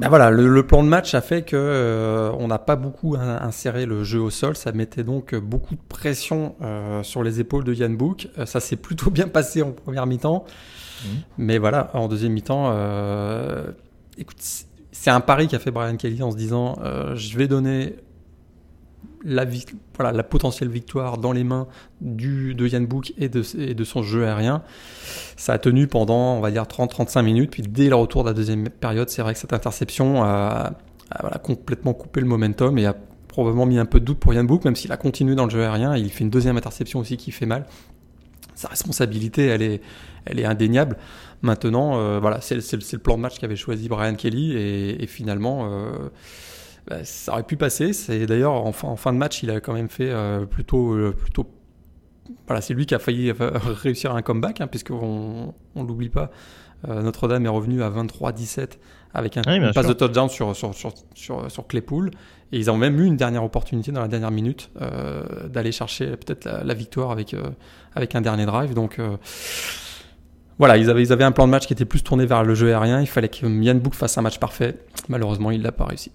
Ben 0.00 0.08
voilà, 0.08 0.30
le, 0.30 0.66
plan 0.66 0.82
de 0.82 0.88
match 0.88 1.12
a 1.14 1.20
fait 1.20 1.42
que 1.42 1.56
euh, 1.56 2.32
on 2.38 2.48
n'a 2.48 2.58
pas 2.58 2.76
beaucoup 2.76 3.16
inséré 3.16 3.84
le 3.84 4.02
jeu 4.02 4.18
au 4.18 4.30
sol. 4.30 4.56
Ça 4.56 4.72
mettait 4.72 5.04
donc 5.04 5.34
beaucoup 5.34 5.74
de 5.74 5.80
pression 5.90 6.54
euh, 6.62 7.02
sur 7.02 7.22
les 7.22 7.38
épaules 7.38 7.64
de 7.64 7.74
Yann 7.74 7.94
Book. 7.94 8.28
Euh, 8.38 8.46
ça 8.46 8.60
s'est 8.60 8.76
plutôt 8.76 9.10
bien 9.10 9.28
passé 9.28 9.62
en 9.62 9.72
première 9.72 10.06
mi-temps. 10.06 10.46
Mmh. 11.04 11.08
Mais 11.36 11.58
voilà, 11.58 11.90
en 11.92 12.08
deuxième 12.08 12.32
mi-temps, 12.32 12.74
écoute, 14.16 14.38
c'est 14.90 15.10
un 15.10 15.20
pari 15.20 15.48
qu'a 15.48 15.58
fait 15.58 15.70
Brian 15.70 15.96
Kelly 15.96 16.22
en 16.22 16.30
se 16.30 16.36
disant 16.36 16.78
je 17.14 17.36
vais 17.36 17.46
donner 17.46 17.96
la, 19.24 19.44
voilà, 19.96 20.12
la 20.12 20.22
potentielle 20.22 20.68
victoire 20.68 21.18
dans 21.18 21.32
les 21.32 21.44
mains 21.44 21.66
du, 22.00 22.54
de 22.54 22.66
Yann 22.66 22.86
Book 22.86 23.12
et 23.18 23.28
de, 23.28 23.72
de 23.72 23.84
son 23.84 24.02
jeu 24.02 24.26
aérien. 24.26 24.62
Ça 25.36 25.54
a 25.54 25.58
tenu 25.58 25.86
pendant, 25.86 26.34
on 26.36 26.40
va 26.40 26.50
dire, 26.50 26.64
30-35 26.64 27.22
minutes. 27.24 27.50
Puis 27.50 27.62
dès 27.62 27.88
le 27.88 27.96
retour 27.96 28.24
de 28.24 28.28
la 28.28 28.34
deuxième 28.34 28.68
période, 28.68 29.08
c'est 29.08 29.22
vrai 29.22 29.34
que 29.34 29.38
cette 29.38 29.52
interception 29.52 30.22
a, 30.22 30.72
voilà, 31.20 31.38
complètement 31.38 31.92
coupé 31.92 32.20
le 32.20 32.26
momentum 32.26 32.78
et 32.78 32.86
a 32.86 32.94
probablement 33.28 33.66
mis 33.66 33.78
un 33.78 33.86
peu 33.86 34.00
de 34.00 34.04
doute 34.04 34.18
pour 34.18 34.34
Yann 34.34 34.46
Book, 34.46 34.64
même 34.64 34.76
s'il 34.76 34.92
a 34.92 34.96
continué 34.96 35.34
dans 35.34 35.44
le 35.44 35.50
jeu 35.50 35.62
aérien. 35.62 35.96
Il 35.96 36.10
fait 36.10 36.24
une 36.24 36.30
deuxième 36.30 36.56
interception 36.56 36.98
aussi 36.98 37.16
qui 37.16 37.30
fait 37.30 37.46
mal. 37.46 37.66
Sa 38.54 38.68
responsabilité, 38.68 39.46
elle 39.46 39.62
est, 39.62 39.80
elle 40.26 40.40
est 40.40 40.44
indéniable. 40.44 40.98
Maintenant, 41.42 41.98
euh, 41.98 42.18
voilà, 42.20 42.40
c'est 42.40 42.56
le 42.56 42.98
plan 42.98 43.16
de 43.16 43.22
match 43.22 43.38
qu'avait 43.38 43.56
choisi 43.56 43.88
Brian 43.88 44.14
Kelly 44.14 44.52
et, 44.52 45.02
et 45.02 45.06
finalement, 45.06 45.70
euh, 45.70 46.10
bah, 46.86 47.04
ça 47.04 47.32
aurait 47.32 47.42
pu 47.42 47.56
passer. 47.56 47.92
C'est 47.92 48.26
d'ailleurs 48.26 48.52
en, 48.52 48.68
en, 48.68 48.96
fin 48.96 49.12
de 49.12 49.18
match, 49.18 49.42
il 49.42 49.50
a 49.50 49.60
quand 49.60 49.72
même 49.72 49.88
fait 49.88 50.10
euh, 50.10 50.46
plutôt, 50.46 50.92
euh, 50.92 51.12
plutôt. 51.12 51.46
Voilà, 52.46 52.60
c'est 52.60 52.74
lui 52.74 52.86
qui 52.86 52.94
a 52.94 52.98
failli 52.98 53.32
réussir 53.82 54.14
un 54.14 54.22
comeback, 54.22 54.60
hein, 54.60 54.66
puisqu'on 54.66 55.54
on 55.74 55.84
l'oublie 55.84 56.08
pas. 56.08 56.30
Euh, 56.88 57.02
Notre-Dame 57.02 57.44
est 57.44 57.50
revenu 57.50 57.82
à 57.82 57.90
23-17 57.90 58.78
avec 59.12 59.36
un 59.36 59.42
une 59.42 59.72
passe 59.72 59.88
de 59.88 59.92
touchdown 59.92 60.28
sur, 60.28 60.54
sur, 60.54 60.72
sur, 60.74 60.94
sur, 61.14 61.50
sur 61.50 61.66
Claypool. 61.66 62.10
Et 62.52 62.58
ils 62.58 62.70
ont 62.70 62.76
même 62.76 62.98
eu 63.00 63.04
une 63.04 63.16
dernière 63.16 63.44
opportunité 63.44 63.92
dans 63.92 64.00
la 64.00 64.08
dernière 64.08 64.30
minute 64.30 64.70
d'aller 65.48 65.72
chercher 65.72 66.16
peut-être 66.16 66.48
la, 66.64 66.74
victoire 66.74 67.10
avec, 67.10 67.34
avec 67.94 68.14
un 68.14 68.20
dernier 68.20 68.46
drive. 68.46 68.74
Donc 68.74 69.00
voilà, 70.58 70.76
ils 70.76 70.90
avaient, 70.90 71.02
ils 71.02 71.12
avaient 71.12 71.24
un 71.24 71.32
plan 71.32 71.46
de 71.46 71.50
match 71.50 71.66
qui 71.66 71.72
était 71.72 71.84
plus 71.84 72.02
tourné 72.02 72.26
vers 72.26 72.44
le 72.44 72.54
jeu 72.54 72.68
aérien. 72.68 73.00
Il 73.00 73.06
fallait 73.06 73.28
que 73.28 73.46
Yann 73.46 73.80
Book 73.80 73.94
fasse 73.94 74.18
un 74.18 74.22
match 74.22 74.38
parfait. 74.38 74.76
Malheureusement, 75.08 75.50
il 75.50 75.62
l'a 75.62 75.72
pas 75.72 75.86
réussi. 75.86 76.12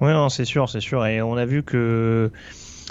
Oui, 0.00 0.12
c'est 0.30 0.44
sûr, 0.44 0.68
c'est 0.68 0.80
sûr. 0.80 1.06
Et 1.06 1.22
on 1.22 1.36
a 1.36 1.46
vu 1.46 1.62
que, 1.62 2.30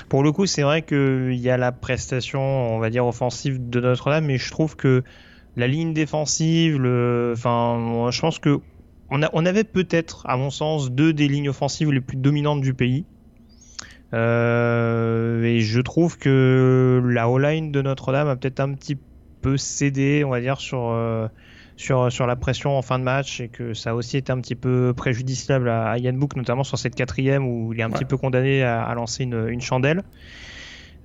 pour 0.10 0.24
le 0.24 0.32
coup, 0.32 0.46
c'est 0.46 0.64
vrai 0.64 0.82
qu'il 0.82 1.36
y 1.36 1.50
a 1.50 1.58
la 1.58 1.72
prestation, 1.72 2.42
on 2.42 2.80
va 2.80 2.90
dire, 2.90 3.06
offensive 3.06 3.70
de 3.70 3.80
Notre-Dame, 3.80 4.26
mais 4.26 4.38
je 4.38 4.50
trouve 4.52 4.76
que 4.76 5.04
la 5.56 5.68
ligne 5.68 5.94
défensive, 5.94 6.80
le, 6.80 7.34
enfin, 7.36 8.10
je 8.12 8.20
pense 8.20 8.40
que 8.40 8.60
on, 9.12 9.46
avait 9.46 9.64
peut-être, 9.64 10.26
à 10.28 10.36
mon 10.36 10.50
sens, 10.50 10.92
deux 10.92 11.14
des 11.14 11.28
lignes 11.28 11.50
offensives 11.50 11.92
les 11.92 12.02
plus 12.02 12.18
dominantes 12.18 12.62
du 12.62 12.74
pays. 12.74 13.06
Euh, 14.14 15.44
et 15.44 15.60
je 15.60 15.80
trouve 15.80 16.18
que 16.18 17.02
la 17.06 17.30
O-line 17.30 17.72
de 17.72 17.82
Notre-Dame 17.82 18.28
a 18.28 18.36
peut-être 18.36 18.60
un 18.60 18.74
petit 18.74 18.98
peu 19.42 19.58
cédé, 19.58 20.24
on 20.26 20.32
va 20.32 20.42
dire, 20.42 20.60
sur. 20.60 20.90
Euh, 20.90 21.28
sur, 21.78 22.12
sur 22.12 22.28
la 22.28 22.36
pression 22.36 22.78
en 22.78 22.82
fin 22.82 23.00
de 23.00 23.04
match 23.04 23.42
et 23.42 23.50
que 23.50 23.74
ça 23.74 23.92
a 23.92 23.94
aussi 23.94 24.18
été 24.18 24.32
un 24.32 24.40
petit 24.40 24.56
peu 24.56 24.94
préjudiciable 24.96 25.70
à, 25.70 25.98
Yann 25.98 26.18
Book, 26.18 26.36
notamment 26.36 26.64
sur 26.64 26.78
cette 26.78 26.96
quatrième 26.96 27.48
où 27.48 27.74
il 27.74 27.80
est 27.80 27.84
un 27.84 27.90
petit 27.90 28.06
peu 28.06 28.18
condamné 28.18 28.64
à, 28.64 28.94
lancer 28.94 29.24
une, 29.24 29.48
une 29.50 29.62
chandelle. 29.62 30.04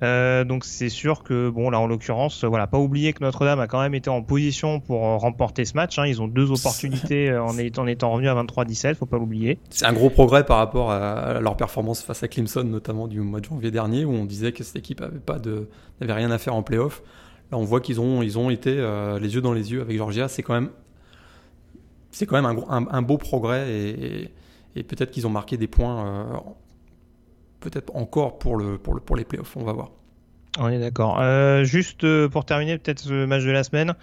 Euh, 0.02 0.44
donc 0.44 0.64
c'est 0.64 0.88
sûr 0.88 1.22
que 1.22 1.50
bon 1.50 1.68
là 1.68 1.78
en 1.78 1.86
l'occurrence 1.86 2.44
voilà 2.44 2.66
pas 2.66 2.78
oublier 2.78 3.12
que 3.12 3.22
Notre-Dame 3.22 3.60
a 3.60 3.66
quand 3.66 3.82
même 3.82 3.94
été 3.94 4.08
en 4.08 4.22
position 4.22 4.80
pour 4.80 5.06
euh, 5.06 5.16
remporter 5.16 5.66
ce 5.66 5.74
match. 5.74 5.98
Hein. 5.98 6.06
Ils 6.06 6.22
ont 6.22 6.28
deux 6.28 6.50
opportunités 6.50 7.28
euh, 7.28 7.42
en, 7.42 7.58
étant, 7.58 7.82
en 7.82 7.86
étant 7.86 8.10
revenus 8.10 8.30
à 8.30 8.42
23-17, 8.42 8.94
faut 8.94 9.04
pas 9.04 9.18
l'oublier. 9.18 9.58
C'est 9.68 9.84
un 9.84 9.92
gros 9.92 10.08
progrès 10.08 10.44
par 10.44 10.56
rapport 10.56 10.90
à 10.90 11.40
leur 11.40 11.56
performance 11.56 12.02
face 12.02 12.22
à 12.22 12.28
Clemson 12.28 12.64
notamment 12.64 13.08
du 13.08 13.20
mois 13.20 13.40
de 13.40 13.44
janvier 13.44 13.70
dernier 13.70 14.04
où 14.06 14.12
on 14.12 14.24
disait 14.24 14.52
que 14.52 14.64
cette 14.64 14.76
équipe 14.76 15.02
avait 15.02 15.18
pas 15.18 15.38
de 15.38 15.68
n'avait 16.00 16.14
rien 16.14 16.30
à 16.30 16.38
faire 16.38 16.54
en 16.54 16.62
playoff. 16.62 17.02
Là 17.50 17.58
on 17.58 17.64
voit 17.64 17.80
qu'ils 17.80 18.00
ont 18.00 18.22
ils 18.22 18.38
ont 18.38 18.50
été 18.50 18.74
les 19.20 19.34
yeux 19.34 19.40
dans 19.40 19.52
les 19.52 19.72
yeux 19.72 19.80
avec 19.80 19.96
Georgia. 19.96 20.28
C'est 20.28 20.42
quand 20.42 20.54
même 20.54 20.70
c'est 22.12 22.26
quand 22.26 22.40
même 22.40 22.62
un, 22.68 22.86
un, 22.90 23.02
beau 23.02 23.18
progrès 23.18 23.70
et, 23.72 24.30
et, 24.74 24.82
peut-être 24.82 25.12
qu'ils 25.12 25.26
ont 25.26 25.30
marqué 25.30 25.56
des 25.56 25.68
points 25.68 26.42
peut-être 27.60 27.94
encore 27.94 28.38
pour, 28.38 28.56
le, 28.56 28.78
pour, 28.78 28.94
le, 28.94 29.00
pour 29.00 29.16
les 29.16 29.24
playoffs. 29.24 29.56
On 29.56 29.64
va 29.64 29.72
voir. 29.72 29.90
On 30.58 30.68
est 30.68 30.80
d'accord. 30.80 31.20
Euh, 31.20 31.62
juste 31.62 32.02
euh, 32.02 32.28
pour 32.28 32.44
terminer, 32.44 32.76
peut-être 32.78 33.08
le 33.08 33.26
match 33.26 33.44
de 33.44 33.50
la 33.50 33.62
semaine. 33.62 33.94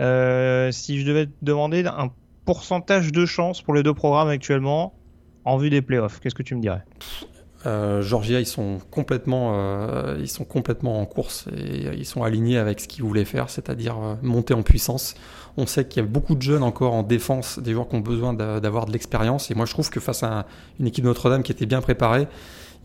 Euh, 0.00 0.70
si 0.70 1.00
je 1.00 1.06
devais 1.06 1.26
te 1.26 1.32
demander 1.42 1.84
un 1.86 2.10
pourcentage 2.44 3.10
de 3.10 3.26
chance 3.26 3.62
pour 3.62 3.74
les 3.74 3.82
deux 3.82 3.94
programmes 3.94 4.28
actuellement 4.28 4.94
en 5.44 5.56
vue 5.56 5.70
des 5.70 5.82
playoffs, 5.82 6.20
qu'est-ce 6.20 6.36
que 6.36 6.42
tu 6.42 6.54
me 6.54 6.60
dirais? 6.60 6.84
Georgia, 7.64 8.40
ils 8.40 8.46
sont 8.46 8.78
complètement, 8.90 9.54
ils 10.16 10.28
sont 10.28 10.44
complètement 10.44 11.00
en 11.00 11.06
course 11.06 11.46
et 11.54 11.90
ils 11.96 12.06
sont 12.06 12.22
alignés 12.22 12.56
avec 12.56 12.80
ce 12.80 12.88
qu'ils 12.88 13.04
voulaient 13.04 13.24
faire, 13.24 13.50
c'est-à-dire 13.50 13.96
monter 14.22 14.54
en 14.54 14.62
puissance. 14.62 15.14
On 15.56 15.66
sait 15.66 15.84
qu'il 15.86 16.02
y 16.02 16.06
a 16.06 16.08
beaucoup 16.08 16.36
de 16.36 16.42
jeunes 16.42 16.62
encore 16.62 16.94
en 16.94 17.02
défense, 17.02 17.58
des 17.58 17.72
joueurs 17.72 17.88
qui 17.88 17.96
ont 17.96 18.00
besoin 18.00 18.32
d'avoir 18.32 18.86
de 18.86 18.92
l'expérience. 18.92 19.50
Et 19.50 19.54
moi, 19.54 19.66
je 19.66 19.72
trouve 19.72 19.90
que 19.90 19.98
face 19.98 20.22
à 20.22 20.46
une 20.78 20.86
équipe 20.86 21.02
de 21.02 21.08
Notre-Dame 21.08 21.42
qui 21.42 21.50
était 21.50 21.66
bien 21.66 21.80
préparée, 21.80 22.28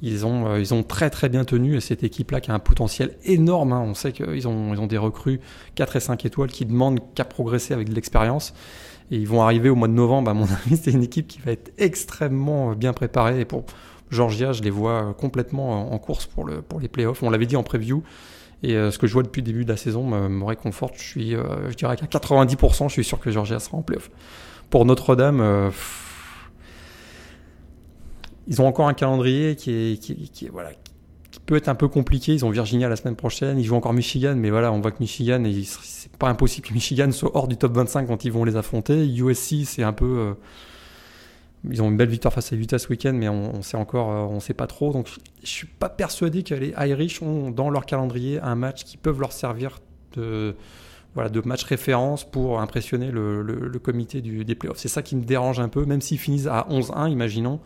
ils 0.01 0.25
ont, 0.25 0.47
euh, 0.47 0.59
ils 0.59 0.73
ont 0.73 0.83
très 0.83 1.09
très 1.09 1.29
bien 1.29 1.45
tenu 1.45 1.77
et 1.77 1.81
cette 1.81 2.03
équipe-là 2.03 2.41
qui 2.41 2.51
a 2.51 2.53
un 2.53 2.59
potentiel 2.59 3.15
énorme. 3.23 3.71
Hein. 3.71 3.83
On 3.87 3.93
sait 3.93 4.11
qu'ils 4.11 4.47
ont, 4.47 4.73
ils 4.73 4.79
ont 4.79 4.87
des 4.87 4.97
recrues 4.97 5.39
4 5.75 5.95
et 5.95 5.99
5 6.01 6.25
étoiles 6.25 6.49
qui 6.49 6.65
demandent 6.65 6.99
qu'à 7.15 7.23
progresser 7.23 7.73
avec 7.73 7.89
de 7.89 7.95
l'expérience. 7.95 8.53
Et 9.11 9.17
ils 9.17 9.27
vont 9.27 9.41
arriver 9.41 9.69
au 9.69 9.75
mois 9.75 9.87
de 9.87 9.93
novembre. 9.93 10.29
À 10.29 10.33
mon 10.33 10.45
avis, 10.65 10.77
c'est 10.77 10.91
une 10.91 11.03
équipe 11.03 11.27
qui 11.27 11.39
va 11.39 11.51
être 11.51 11.71
extrêmement 11.77 12.71
euh, 12.71 12.75
bien 12.75 12.91
préparée. 12.91 13.39
Et 13.39 13.45
pour 13.45 13.63
Georgia, 14.09 14.53
je 14.53 14.61
les 14.61 14.69
vois 14.69 15.09
euh, 15.09 15.13
complètement 15.13 15.91
en 15.91 15.97
course 15.97 16.25
pour, 16.25 16.45
le, 16.45 16.61
pour 16.61 16.79
les 16.79 16.87
playoffs. 16.87 17.23
On 17.23 17.29
l'avait 17.29 17.45
dit 17.45 17.55
en 17.55 17.63
preview. 17.63 18.03
Et 18.65 18.75
ce 18.75 18.97
que 18.97 19.07
je 19.07 19.13
vois 19.13 19.23
depuis 19.23 19.41
le 19.41 19.47
début 19.47 19.65
de 19.65 19.69
la 19.69 19.75
saison 19.75 20.07
me, 20.07 20.45
réconforte. 20.45 20.95
Je, 20.95 21.03
suis, 21.03 21.31
je 21.31 21.75
dirais 21.75 21.97
qu'à 21.97 22.05
90%, 22.05 22.87
je 22.87 22.93
suis 22.93 23.03
sûr 23.03 23.19
que 23.19 23.29
Georgia 23.29 23.59
sera 23.59 23.75
en 23.75 23.81
playoff. 23.81 24.09
Pour 24.69 24.85
Notre-Dame, 24.85 25.73
ils 28.47 28.61
ont 28.61 28.67
encore 28.67 28.87
un 28.87 28.93
calendrier 28.93 29.55
qui 29.55 29.71
est, 29.71 29.97
qui, 29.97 30.47
voilà, 30.47 30.71
qui 31.31 31.39
peut 31.39 31.55
être 31.55 31.69
un 31.69 31.75
peu 31.75 31.87
compliqué. 31.87 32.33
Ils 32.33 32.45
ont 32.45 32.49
Virginia 32.49 32.89
la 32.89 32.95
semaine 32.95 33.15
prochaine, 33.15 33.59
ils 33.59 33.65
jouent 33.65 33.75
encore 33.75 33.93
Michigan, 33.93 34.35
mais 34.35 34.49
voilà, 34.49 34.71
on 34.71 34.81
voit 34.81 34.91
que 34.91 34.99
Michigan, 34.99 35.43
c'est 35.63 36.11
pas 36.17 36.29
impossible 36.29 36.67
que 36.67 36.73
Michigan 36.73 37.11
soit 37.11 37.31
hors 37.35 37.47
du 37.47 37.57
top 37.57 37.73
25 37.73 38.07
quand 38.07 38.25
ils 38.25 38.31
vont 38.31 38.43
les 38.43 38.55
affronter. 38.55 39.05
USC, 39.07 39.65
c'est 39.65 39.83
un 39.83 39.93
peu. 39.93 40.05
Euh, 40.05 40.33
ils 41.69 41.81
ont 41.81 41.89
une 41.89 41.97
belle 41.97 42.09
victoire 42.09 42.33
face 42.33 42.51
à 42.51 42.55
Utah 42.55 42.77
ce 42.77 42.89
week-end, 42.89 43.13
mais 43.13 43.29
on, 43.29 43.61
sait 43.61 43.77
encore, 43.77 44.11
euh, 44.11 44.35
on 44.35 44.39
sait 44.39 44.53
pas 44.53 44.67
trop. 44.67 44.91
Donc, 44.91 45.07
je 45.43 45.49
suis 45.49 45.67
pas 45.67 45.89
persuadé 45.89 46.43
que 46.43 46.53
les 46.53 46.73
Irish 46.77 47.21
ont 47.21 47.51
dans 47.51 47.69
leur 47.69 47.85
calendrier 47.85 48.39
un 48.39 48.55
match 48.55 48.83
qui 48.83 48.97
peuvent 48.97 49.19
leur 49.19 49.31
servir 49.31 49.79
de, 50.13 50.55
voilà, 51.15 51.29
de 51.29 51.41
match 51.45 51.63
référence 51.63 52.29
pour 52.29 52.59
impressionner 52.59 53.11
le, 53.11 53.41
le, 53.41 53.79
comité 53.79 54.21
du, 54.21 54.43
des 54.43 54.55
playoffs. 54.55 54.77
C'est 54.77 54.89
ça 54.89 55.01
qui 55.01 55.15
me 55.15 55.23
dérange 55.23 55.59
un 55.59 55.69
peu, 55.69 55.85
même 55.85 56.01
s'ils 56.01 56.19
finissent 56.19 56.47
à 56.47 56.67
11-1, 56.69 57.11
imaginons. 57.11 57.59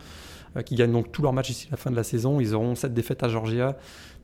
Euh, 0.56 0.62
qui 0.62 0.76
gagnent 0.76 0.92
donc 0.92 1.12
tous 1.12 1.22
leurs 1.22 1.34
matchs 1.34 1.50
ici 1.50 1.68
la 1.70 1.76
fin 1.76 1.90
de 1.90 1.96
la 1.96 2.04
saison. 2.04 2.40
Ils 2.40 2.54
auront 2.54 2.74
cette 2.74 2.94
défaite 2.94 3.22
à 3.22 3.28
Georgia, 3.28 3.76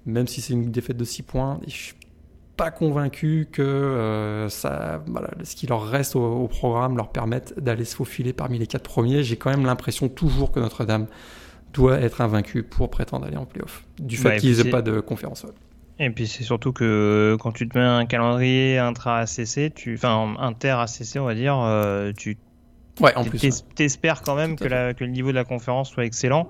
même 0.07 0.27
si 0.27 0.41
c'est 0.41 0.53
une 0.53 0.71
défaite 0.71 0.97
de 0.97 1.05
6 1.05 1.23
points. 1.23 1.61
Pas 2.57 2.71
convaincu 2.71 3.49
que 3.51 3.63
euh, 3.63 4.49
ça, 4.49 5.03
voilà, 5.07 5.31
ce 5.43 5.57
qui 5.57 5.67
leur 5.67 5.87
reste 5.87 6.17
au, 6.17 6.47
programme 6.49 6.97
leur 6.97 7.11
permette 7.11 7.59
d'aller 7.59 7.85
se 7.85 7.97
faufiler 7.97 8.33
parmi 8.33 8.59
les 8.59 8.67
quatre 8.67 8.85
premiers. 8.85 9.23
J'ai 9.23 9.37
quand 9.37 9.51
même 9.51 9.67
l'impression 9.67 10.09
toujours 10.09 10.53
que 10.53 10.61
Notre-Dame 10.61 11.07
doit 11.73 12.01
être 12.01 12.21
invaincu 12.21 12.63
pour 12.63 12.91
prétendre 12.91 13.27
aller 13.27 13.37
en 13.37 13.47
playoff, 13.47 13.85
du 13.99 14.17
fait 14.17 14.37
qu'ils 14.37 14.63
n'aient 14.63 14.71
pas 14.71 14.83
de 14.83 15.01
conférence. 15.01 15.45
Et 15.99 16.11
puis 16.11 16.27
c'est 16.27 16.43
surtout 16.43 16.73
que 16.73 17.37
quand 17.41 17.53
tu 17.53 17.69
te 17.69 17.79
mets 17.79 17.85
un 17.85 18.07
calendrier 18.07 18.79
intra-ACC, 18.79 19.75
tu, 19.75 19.95
enfin 19.95 20.35
inter-ACC 20.39 21.17
on 21.17 21.25
va 21.25 21.35
dire, 21.35 21.59
euh, 21.59 22.13
tu 22.17 22.37
Ouais, 23.01 23.15
en 23.17 23.25
plus. 23.25 23.65
T'espères 23.75 24.23
quand 24.23 24.37
même 24.37 24.57
que, 24.57 24.69
la, 24.69 24.95
que, 24.95 25.03
le 25.03 25.11
niveau 25.11 25.31
de 25.31 25.35
la 25.35 25.45
conférence 25.45 25.91
soit 25.91 26.05
excellent. 26.05 26.49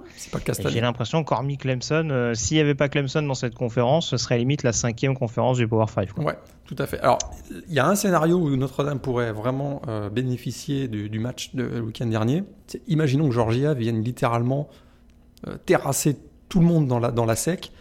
J'ai 0.68 0.80
l'impression 0.80 1.24
qu'hormis 1.24 1.56
Clemson, 1.56 2.08
euh, 2.10 2.34
s'il 2.34 2.56
n'y 2.58 2.60
avait 2.60 2.74
pas 2.74 2.88
Clemson 2.88 3.22
dans 3.22 3.34
cette 3.34 3.54
conférence, 3.54 4.08
ce 4.10 4.18
serait 4.18 4.38
limite 4.38 4.62
la 4.62 4.72
cinquième 4.72 5.16
conférence 5.16 5.56
du 5.56 5.66
Power 5.66 5.86
5. 5.88 6.18
Ouais, 6.18 6.36
tout 6.66 6.76
à 6.78 6.86
fait. 6.86 7.00
Alors, 7.00 7.18
il 7.68 7.72
y 7.72 7.78
a 7.78 7.86
un 7.86 7.94
scénario 7.94 8.36
où 8.36 8.54
Notre-Dame 8.56 8.98
pourrait 8.98 9.32
vraiment 9.32 9.80
euh, 9.88 10.10
bénéficier 10.10 10.86
du, 10.86 11.18
match 11.18 11.54
de 11.54 11.64
le 11.64 11.80
week-end 11.80 12.06
dernier. 12.06 12.44
Imaginons 12.88 13.28
que 13.28 13.34
Georgia 13.34 13.72
vienne 13.72 14.02
littéralement 14.02 14.68
euh, 15.48 15.56
terrasser 15.64 16.18
tout 16.50 16.60
le 16.60 16.66
monde 16.66 16.86
dans 16.86 16.98
la, 16.98 17.10
dans 17.10 17.24
la 17.24 17.36
sec, 17.36 17.72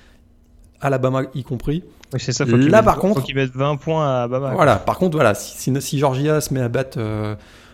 Alabama 0.80 1.24
y 1.34 1.44
compris. 1.44 1.84
Oui, 2.14 2.20
c'est 2.22 2.32
ça. 2.32 2.46
Là, 2.46 2.82
par 2.82 2.98
contre, 2.98 3.20
faut 3.20 3.26
qu'il 3.26 3.36
mette 3.36 3.52
20 3.52 3.76
points 3.76 4.08
à 4.08 4.18
Alabama. 4.20 4.54
Voilà. 4.54 4.78
Par 4.78 4.98
contre, 4.98 5.18
voilà, 5.18 5.34
si, 5.34 5.58
si, 5.58 5.82
si 5.82 6.00
Georgia 6.00 6.40
se 6.40 6.54
met 6.54 6.62
à 6.62 6.70
battre 6.70 6.98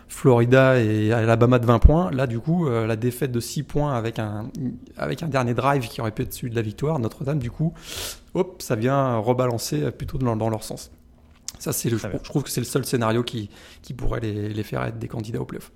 Florida 0.10 0.80
et 0.80 1.14
Alabama 1.14 1.60
de 1.60 1.66
20 1.66 1.80
points. 1.80 2.12
Là, 2.12 2.28
du 2.28 2.40
coup, 2.40 2.68
euh, 2.68 2.86
la 2.86 2.96
défaite 2.96 3.32
de 3.32 3.40
6 3.40 3.64
points 3.64 3.94
avec 3.94 4.20
un, 4.20 4.50
avec 4.98 5.24
un 5.24 5.28
dernier 5.28 5.54
drive 5.54 5.88
qui 5.88 6.02
aurait 6.02 6.12
pu 6.12 6.24
être 6.24 6.34
celui 6.34 6.50
de 6.50 6.56
la 6.56 6.62
victoire, 6.62 7.00
Notre-Dame, 7.00 7.40
du 7.40 7.52
coup, 7.52 7.74
hop, 8.34 8.62
ça 8.62 8.76
vient 8.76 9.18
rebalancer 9.18 9.92
plutôt 9.92 10.18
dans, 10.18 10.36
dans 10.36 10.50
leur 10.50 10.64
sens. 10.64 10.92
Ça, 11.60 11.74
c'est 11.74 11.90
le, 11.90 11.98
je, 11.98 12.08
trouve 12.24 12.44
que 12.44 12.50
c'est 12.50 12.62
le 12.62 12.66
seul 12.66 12.86
scénario 12.86 13.24
qui, 13.24 13.50
qui 13.82 13.94
pourrait 13.94 14.22
les, 14.22 14.50
les 14.50 14.64
faire 14.64 14.84
être 14.84 14.98
des 14.98 15.08
candidats 15.08 15.42
au 15.42 15.46
playoff. 15.46 15.72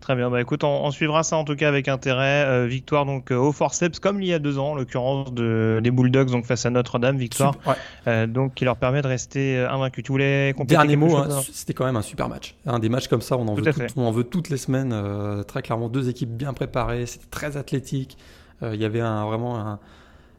Très 0.00 0.16
bien, 0.16 0.30
bah 0.30 0.40
écoute, 0.40 0.64
on, 0.64 0.90
suivra 0.90 1.22
ça 1.22 1.36
en 1.36 1.44
tout 1.44 1.54
cas 1.56 1.68
avec 1.68 1.86
intérêt. 1.86 2.46
Euh, 2.46 2.66
victoire 2.66 3.04
donc 3.04 3.30
euh, 3.30 3.36
au 3.36 3.52
forceps, 3.52 4.00
comme 4.00 4.22
il 4.22 4.28
y 4.28 4.32
a 4.32 4.38
deux 4.38 4.58
ans, 4.58 4.70
en 4.70 4.74
l'occurrence 4.74 5.32
de, 5.34 5.78
des 5.82 5.90
Bulldogs 5.90 6.30
donc 6.30 6.46
face 6.46 6.64
à 6.64 6.70
Notre-Dame, 6.70 7.18
victoire 7.18 7.54
euh, 8.06 8.26
donc 8.26 8.54
qui 8.54 8.64
leur 8.64 8.76
permet 8.76 9.02
de 9.02 9.06
rester 9.06 9.58
invaincus. 9.58 10.02
Tu 10.02 10.10
voulais 10.12 10.54
Dernier 10.60 10.96
mot, 10.96 11.16
hein, 11.16 11.28
c'était 11.52 11.74
quand 11.74 11.84
même 11.84 11.96
un 11.96 12.02
super 12.02 12.30
match. 12.30 12.54
Un 12.64 12.78
des 12.78 12.88
matchs 12.88 13.08
comme 13.08 13.20
ça, 13.20 13.36
on 13.36 13.46
en, 13.46 13.54
veut, 13.54 13.62
on 13.96 14.06
en 14.06 14.10
veut 14.10 14.24
toutes 14.24 14.48
les 14.48 14.56
semaines. 14.56 14.94
très 15.46 15.60
clairement, 15.60 15.90
deux 15.90 16.08
équipes 16.08 16.34
bien 16.34 16.54
préparées, 16.54 17.04
c'était 17.04 17.28
très 17.30 17.58
athlétique. 17.58 18.16
Il 18.62 18.80
y 18.80 18.84
avait 18.86 19.00
un, 19.00 19.26
vraiment 19.26 19.58
un, 19.58 19.80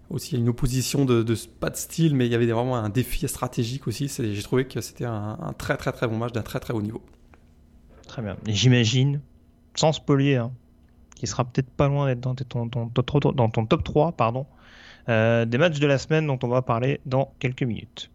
aussi 0.09 0.37
une 0.37 0.49
opposition 0.49 1.05
de, 1.05 1.21
de, 1.21 1.35
pas 1.59 1.69
de 1.69 1.77
style, 1.77 2.15
mais 2.15 2.25
il 2.25 2.31
y 2.31 2.35
avait 2.35 2.47
vraiment 2.47 2.77
un 2.77 2.89
défi 2.89 3.27
stratégique 3.27 3.87
aussi. 3.87 4.11
J'ai 4.17 4.43
trouvé 4.43 4.65
que 4.65 4.81
c'était 4.81 5.05
un, 5.05 5.37
un 5.39 5.53
très 5.53 5.77
très 5.77 5.91
très 5.91 6.07
bon 6.07 6.17
match 6.17 6.31
d'un 6.31 6.41
très 6.41 6.59
très 6.59 6.73
haut 6.73 6.81
niveau. 6.81 7.01
Très 8.07 8.23
bien. 8.23 8.35
J'imagine 8.47 9.21
sans 9.75 9.91
spolier, 9.91 10.37
hein, 10.37 10.51
qui 11.15 11.27
sera 11.27 11.45
peut-être 11.45 11.69
pas 11.69 11.87
loin 11.87 12.07
d'être 12.07 12.19
dans, 12.19 12.35
ton, 12.35 12.65
dans 12.65 13.49
ton 13.49 13.65
top 13.65 13.83
3, 13.83 14.13
pardon, 14.13 14.45
euh, 15.09 15.45
des 15.45 15.57
matchs 15.57 15.79
de 15.79 15.87
la 15.87 15.97
semaine 15.97 16.27
dont 16.27 16.39
on 16.43 16.47
va 16.47 16.61
parler 16.61 16.99
dans 17.05 17.33
quelques 17.39 17.63
minutes. 17.63 18.09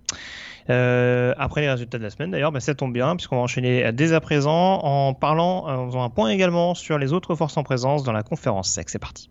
Euh, 0.68 1.32
après 1.38 1.60
les 1.60 1.70
résultats 1.70 1.98
de 1.98 2.02
la 2.02 2.10
semaine, 2.10 2.32
d'ailleurs, 2.32 2.52
bah, 2.52 2.60
ça 2.60 2.74
tombe 2.74 2.92
bien 2.92 3.14
puisqu'on 3.14 3.36
va 3.36 3.42
enchaîner 3.42 3.92
dès 3.92 4.12
à 4.12 4.20
présent 4.20 4.80
en 4.82 5.14
parlant, 5.14 5.68
en 5.68 5.86
faisant 5.86 6.02
un 6.02 6.10
point 6.10 6.30
également 6.30 6.74
sur 6.74 6.98
les 6.98 7.12
autres 7.12 7.34
forces 7.36 7.56
en 7.56 7.62
présence 7.62 8.02
dans 8.02 8.12
la 8.12 8.22
conférence 8.22 8.70
SEC. 8.70 8.90
C'est 8.90 8.98
parti. 8.98 9.30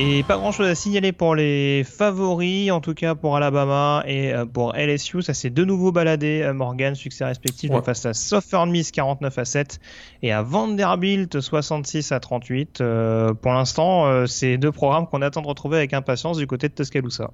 Et 0.00 0.22
pas 0.22 0.36
grand 0.36 0.52
chose 0.52 0.68
à 0.68 0.76
signaler 0.76 1.10
pour 1.10 1.34
les 1.34 1.82
favoris, 1.82 2.70
en 2.70 2.80
tout 2.80 2.94
cas 2.94 3.16
pour 3.16 3.34
Alabama 3.34 4.04
et 4.06 4.32
euh, 4.32 4.46
pour 4.46 4.72
LSU. 4.76 5.22
Ça 5.22 5.34
s'est 5.34 5.50
de 5.50 5.64
nouveau 5.64 5.90
baladé. 5.90 6.42
Euh, 6.44 6.54
Morgan, 6.54 6.94
succès 6.94 7.24
respectif 7.24 7.72
face 7.84 8.06
à 8.06 8.14
Southern 8.14 8.70
Miss 8.70 8.92
49 8.92 9.36
à 9.36 9.44
7 9.44 9.80
et 10.22 10.30
à 10.30 10.42
Vanderbilt 10.42 11.40
66 11.40 12.12
à 12.12 12.20
38. 12.20 12.80
Euh, 12.80 13.34
pour 13.34 13.52
l'instant, 13.52 14.24
c'est 14.28 14.56
deux 14.56 14.70
programmes 14.70 15.08
qu'on 15.08 15.20
attend 15.20 15.42
de 15.42 15.48
retrouver 15.48 15.78
avec 15.78 15.92
impatience 15.92 16.38
du 16.38 16.46
côté 16.46 16.68
de 16.68 16.74
Tuscaloosa. 16.74 17.32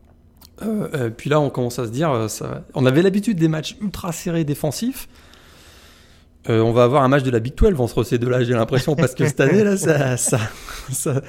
puis 1.18 1.28
là, 1.28 1.40
on 1.40 1.50
commence 1.50 1.78
à 1.78 1.84
se 1.84 1.90
dire, 1.90 2.10
on 2.72 2.86
avait 2.86 3.02
l'habitude 3.02 3.36
des 3.36 3.48
matchs 3.48 3.76
ultra 3.82 4.10
serrés 4.10 4.44
défensifs. 4.44 5.06
Euh, 6.50 6.60
on 6.60 6.72
va 6.72 6.84
avoir 6.84 7.02
un 7.02 7.08
match 7.08 7.22
de 7.22 7.30
la 7.30 7.40
Big 7.40 7.54
12 7.54 7.80
entre 7.80 8.02
ces 8.02 8.18
deux-là, 8.18 8.44
j'ai 8.44 8.52
l'impression, 8.52 8.94
parce 8.94 9.14
que 9.14 9.26
cette 9.26 9.40
année, 9.40 9.64
là, 9.64 9.78
ça, 9.78 10.16
ça, 10.18 10.38
ça, 10.92 11.22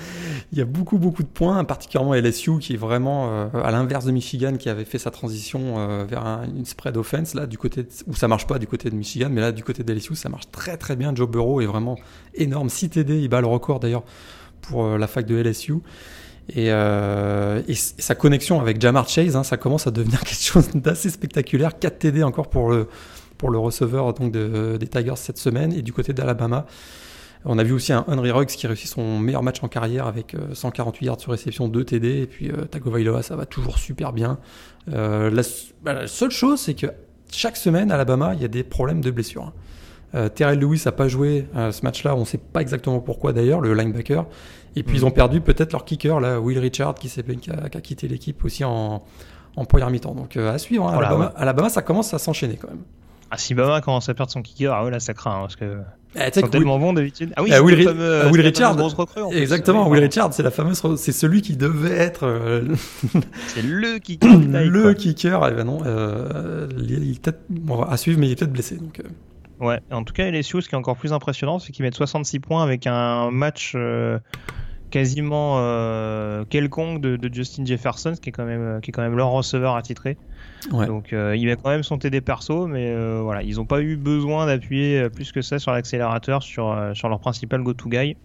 il 0.52 0.58
y 0.58 0.62
a 0.62 0.66
beaucoup, 0.66 0.98
beaucoup 0.98 1.24
de 1.24 1.28
points, 1.28 1.64
particulièrement 1.64 2.14
LSU, 2.14 2.60
qui 2.60 2.74
est 2.74 2.78
vraiment 2.78 3.30
euh, 3.30 3.48
à 3.64 3.72
l'inverse 3.72 4.04
de 4.04 4.12
Michigan, 4.12 4.58
qui 4.58 4.68
avait 4.68 4.84
fait 4.84 4.98
sa 4.98 5.12
transition 5.12 5.76
euh, 5.78 6.04
vers 6.04 6.26
une 6.54 6.66
spread 6.66 6.98
offense, 6.98 7.34
là, 7.34 7.48
du 7.48 7.58
côté, 7.58 7.88
où 8.08 8.16
ça 8.16 8.28
marche 8.28 8.46
pas 8.46 8.60
du 8.60 8.68
côté 8.68 8.90
de 8.90 8.96
Michigan, 8.96 9.30
mais 9.32 9.40
là, 9.40 9.54
du 9.54 9.64
côté 9.64 9.84
de 9.84 9.94
LSU, 9.94 10.16
ça 10.16 10.28
marche 10.28 10.52
très, 10.52 10.76
très 10.76 10.98
bien. 10.98 11.16
Joe 11.16 11.30
Burrow 11.30 11.62
est 11.62 11.66
vraiment 11.66 11.98
énorme. 12.34 12.70
6 12.70 12.90
TD, 12.90 13.22
il 13.22 13.30
bat 13.30 13.40
le 13.40 13.48
record 13.48 13.80
d'ailleurs 13.80 14.04
pour 14.62 14.98
la 14.98 15.08
fac 15.08 15.26
de 15.26 15.36
LSU. 15.36 15.76
Et, 16.50 16.68
et, 16.68 17.76
sa 17.76 18.16
connexion 18.16 18.60
avec 18.60 18.82
Jamar 18.82 19.08
Chase, 19.08 19.36
hein, 19.36 19.44
ça 19.44 19.58
commence 19.58 19.88
à 19.88 19.92
devenir 19.92 20.20
quelque 20.26 20.44
chose 20.44 20.70
d'assez 20.74 21.10
spectaculaire. 21.10 21.80
4 21.80 22.00
TD 22.00 22.24
encore 22.24 22.50
pour 22.50 22.72
le, 22.72 22.88
pour 23.38 23.50
le 23.50 23.58
receveur 23.58 24.14
donc 24.14 24.32
des 24.32 24.88
Tigers 24.88 25.16
cette 25.16 25.38
semaine. 25.38 25.74
Et 25.74 25.82
du 25.82 25.94
côté 25.94 26.14
d'Alabama, 26.14 26.66
on 27.46 27.60
a 27.60 27.64
vu 27.64 27.74
aussi 27.74 27.94
un 27.94 28.04
Henry 28.08 28.32
Ruggs 28.32 28.48
qui 28.48 28.66
réussit 28.66 28.90
son 28.90 29.20
meilleur 29.20 29.44
match 29.44 29.64
en 29.64 29.68
carrière 29.68 30.08
avec 30.08 30.36
148 30.54 31.06
yards 31.06 31.20
sur 31.20 31.32
réception, 31.32 31.68
2 31.68 31.84
TD. 31.84 32.22
Et 32.22 32.26
puis 32.28 32.52
Tagovailoa, 32.72 33.22
ça 33.22 33.36
va 33.36 33.46
toujours 33.46 33.78
super 33.78 34.14
bien. 34.14 34.40
La, 34.88 35.30
bah, 35.84 35.94
la, 35.94 36.08
seule 36.08 36.32
chose, 36.32 36.60
c'est 36.60 36.74
que 36.74 36.88
chaque 37.32 37.58
semaine, 37.58 37.92
à 37.92 37.96
Alabama, 37.96 38.34
il 38.34 38.42
y 38.42 38.46
a 38.46 38.48
des 38.48 38.64
problèmes 38.64 39.02
de 39.02 39.12
blessure. 39.12 39.52
Euh, 40.14 40.30
Terrell 40.30 40.60
Lewis 40.60 40.84
n'a 40.86 40.92
pas 40.92 41.08
joué 41.08 41.48
euh, 41.56 41.72
ce 41.72 41.84
match-là, 41.84 42.16
on 42.16 42.22
ne 42.22 42.26
sait 42.26 42.38
pas 42.38 42.62
exactement 42.62 43.00
pourquoi 43.00 43.34
d'ailleurs, 43.34 43.60
le 43.60 43.74
linebacker. 43.74 44.26
Et 44.76 44.84
puis 44.84 44.98
ils 44.98 45.02
mm. 45.02 45.08
ont 45.08 45.12
perdu 45.12 45.42
peut-être 45.42 45.74
leur 45.74 45.86
kicker, 45.86 46.20
là, 46.20 46.40
Will 46.40 46.60
Richard, 46.60 46.96
qui, 46.96 47.10
qui, 47.10 47.52
a, 47.52 47.70
qui 47.70 47.78
a 47.78 47.82
quitté 47.82 48.08
l'équipe 48.08 48.44
aussi 48.46 48.64
en, 48.64 49.04
en 49.56 49.66
première 49.66 49.90
mi-temps. 49.90 50.16
Donc 50.16 50.38
euh, 50.38 50.54
à 50.54 50.58
suivre, 50.58 50.88
hein, 50.88 50.98
Alabama, 50.98 51.34
Alabama, 51.36 51.70
ça 51.70 51.82
commence 51.82 52.14
à 52.14 52.20
s'enchaîner 52.20 52.56
quand 52.56 52.70
même. 52.70 52.84
Ah, 53.36 53.38
si 53.38 53.54
Bama 53.54 53.82
commence 53.82 54.08
à 54.08 54.14
perdre 54.14 54.32
son 54.32 54.42
kicker, 54.42 54.74
ah 54.74 54.86
ouais, 54.86 54.92
là 54.92 55.00
ça 55.00 55.14
craint, 55.14 55.36
hein, 55.36 55.42
parce 55.42 55.56
que. 55.56 55.80
Eh, 56.16 56.30
c'est 56.32 56.50
tellement 56.50 56.80
bon 56.80 56.94
d'habitude. 56.94 57.34
Ah 57.36 57.44
oui, 57.44 57.52
euh, 57.52 57.62
Will, 57.62 57.84
fameux, 57.84 58.28
Will 58.32 58.42
Richard. 58.42 58.78
exactement, 59.34 59.90
Will 59.90 60.02
Richard, 60.02 60.34
c'est 60.34 60.44
la 60.44 60.52
fameuse, 60.52 60.82
c'est 60.96 61.12
celui 61.12 61.42
qui 61.42 61.58
devait 61.58 61.98
être. 61.98 62.64
c'est 63.48 63.62
le 63.62 64.00
kicker. 64.00 64.30
le 64.40 64.94
kicker, 64.94 65.46
et 65.46 65.50
eh 65.52 65.56
ben 65.56 65.66
non, 65.66 65.80
euh, 65.86 66.68
il, 66.78 67.12
est 67.12 67.22
peut-être 67.22 67.42
à 67.90 67.98
suivre, 67.98 68.18
mais 68.20 68.28
il 68.28 68.32
est 68.32 68.36
peut-être 68.36 68.54
blessé. 68.54 68.78
Donc, 68.78 69.02
Ouais, 69.60 69.80
en 69.92 70.04
tout 70.04 70.14
cas, 70.14 70.30
LSU, 70.30 70.62
ce 70.62 70.68
qui 70.68 70.76
est 70.76 70.78
encore 70.78 70.98
plus 70.98 71.14
impressionnant, 71.14 71.60
c'est 71.60 71.72
qu'ils 71.72 71.84
mettent 71.84 71.96
66 71.96 72.40
points 72.40 72.64
avec 72.64 72.88
un 72.88 73.32
match 73.32 73.74
euh, 73.76 74.20
quasiment 74.96 75.58
euh, 75.58 76.46
quelconque 76.46 77.02
de, 77.02 77.30
Justin 77.34 77.66
Jefferson, 77.66 78.14
qui 78.22 78.30
est 78.30 78.32
quand 78.32 78.46
même, 78.46 78.62
euh, 78.62 78.80
qui 78.80 78.92
est 78.92 78.94
quand 78.94 79.02
même 79.02 79.18
leur 79.18 79.30
receveur 79.32 79.76
attitré. 79.76 80.18
Ouais. 80.72 80.88
Donc 80.88 81.12
il 81.12 81.46
met 81.46 81.58
quand 81.58 81.70
même 81.70 81.84
son 81.84 81.98
TD 81.98 82.22
perso, 82.22 82.66
mais 82.66 82.96
voilà, 83.20 83.44
ils 83.44 83.58
n'ont 83.58 83.66
pas 83.66 83.82
eu 83.82 83.98
besoin 83.98 84.46
d'appuyer 84.48 85.10
plus 85.10 85.32
que 85.32 85.42
ça 85.42 85.60
sur 85.60 85.72
l'accélérateur, 85.72 86.42
sur, 86.42 86.76
sur 86.94 87.10
leur 87.10 87.20
principal 87.20 87.62
go-to 87.62 87.90
guy, 87.90 88.16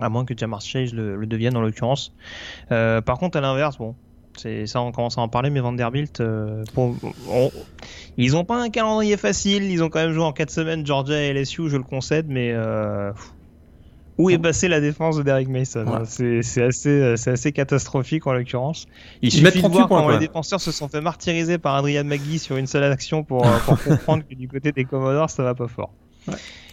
à 0.00 0.08
moins 0.08 0.24
que 0.24 0.36
Jamar 0.36 0.60
Chase 0.60 0.92
le, 0.92 1.14
le 1.14 1.26
devienne 1.26 1.56
en 1.56 1.60
l'occurrence. 1.60 2.12
par 2.68 3.18
contre, 3.18 3.38
à 3.38 3.40
l'inverse, 3.40 3.78
bon, 3.78 3.94
c'est 4.36 4.66
ça, 4.66 4.80
on 4.80 4.92
commence 4.92 5.18
à 5.18 5.20
en 5.20 5.28
parler, 5.28 5.50
mais 5.50 5.60
Vanderbilt, 5.60 6.20
euh, 6.20 6.64
ils 8.16 8.36
ont 8.36 8.44
pas 8.44 8.56
un 8.56 8.70
calendrier 8.70 9.16
facile. 9.16 9.64
Ils 9.64 9.82
ont 9.82 9.88
quand 9.88 10.00
même 10.00 10.12
joué 10.12 10.24
en 10.24 10.32
4 10.32 10.50
semaines 10.50 10.86
Georgia 10.86 11.22
et 11.22 11.32
LSU, 11.32 11.68
je 11.68 11.76
le 11.76 11.82
concède, 11.82 12.26
mais 12.28 12.52
euh, 12.52 13.12
où 14.22 14.30
est 14.30 14.38
passée 14.38 14.68
la 14.68 14.80
défense 14.80 15.16
de 15.16 15.22
Derek 15.22 15.48
Mason 15.48 15.84
C'est 16.06 16.62
assez, 16.62 16.88
euh, 16.88 17.14
assez 17.14 17.52
catastrophique 17.52 18.26
en 18.26 18.32
l'occurrence. 18.32 18.86
Il 19.20 19.30
suffit 19.30 19.62
de 19.62 19.86
voir 19.86 20.10
les 20.10 20.18
défenseurs 20.18 20.60
se 20.60 20.72
sont 20.72 20.88
fait 20.88 21.00
martyriser 21.00 21.58
par 21.58 21.74
Adrian 21.76 22.04
McGee 22.04 22.38
sur 22.38 22.56
une 22.56 22.66
seule 22.66 22.84
action 22.84 23.24
pour, 23.24 23.42
comprendre 23.86 24.24
que 24.28 24.34
du 24.34 24.48
côté 24.48 24.72
des 24.72 24.84
Commodores, 24.84 25.30
ça 25.30 25.42
va 25.42 25.54
pas 25.54 25.68
fort. 25.68 25.92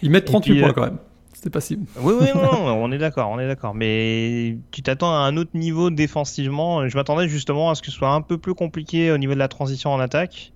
Ils 0.01 0.11
mettent 0.11 0.25
38 0.25 0.61
points 0.61 0.73
quand 0.73 0.83
même. 0.83 0.97
C'était 1.33 1.49
possible. 1.49 1.85
Oui, 2.01 2.13
oui, 2.19 2.27
non, 2.35 2.67
on 2.67 2.91
est 2.91 2.97
d'accord, 2.97 3.29
on 3.31 3.39
est 3.39 3.47
d'accord. 3.47 3.73
Mais 3.73 4.57
tu 4.71 4.81
t'attends 4.81 5.13
à 5.13 5.19
un 5.19 5.37
autre 5.37 5.51
niveau 5.53 5.89
défensivement. 5.89 6.87
Je 6.87 6.97
m'attendais 6.97 7.29
justement 7.29 7.69
à 7.69 7.75
ce 7.75 7.81
que 7.81 7.91
ce 7.91 7.97
soit 7.97 8.11
un 8.11 8.21
peu 8.21 8.37
plus 8.37 8.53
compliqué 8.53 9.11
au 9.11 9.17
niveau 9.17 9.33
de 9.33 9.39
la 9.39 9.47
transition 9.47 9.91
en 9.91 10.01
attaque. 10.01 10.51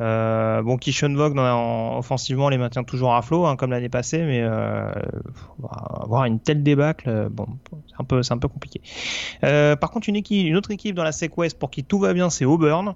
Euh, 0.00 0.62
bon, 0.62 0.76
Kishon 0.76 1.14
Vogue 1.14 1.38
offensivement 1.38 2.48
les 2.48 2.58
maintient 2.58 2.84
toujours 2.84 3.14
à 3.14 3.22
flot, 3.22 3.46
hein, 3.46 3.56
comme 3.56 3.70
l'année 3.70 3.88
passée, 3.88 4.22
mais 4.22 4.42
euh, 4.42 4.90
avoir 6.00 6.24
une 6.24 6.40
telle 6.40 6.62
débâcle, 6.62 7.08
euh, 7.08 7.28
bon, 7.30 7.46
c'est 7.88 7.96
un 7.98 8.04
peu, 8.04 8.22
c'est 8.22 8.34
un 8.34 8.38
peu 8.38 8.48
compliqué. 8.48 8.80
Euh, 9.44 9.76
par 9.76 9.90
contre, 9.90 10.08
une 10.08 10.16
équipe, 10.16 10.46
une 10.46 10.56
autre 10.56 10.70
équipe 10.70 10.94
dans 10.94 11.04
la 11.04 11.12
Sequest 11.12 11.58
pour 11.58 11.70
qui 11.70 11.84
tout 11.84 11.98
va 11.98 12.12
bien, 12.12 12.30
c'est 12.30 12.44
Auburn. 12.44 12.94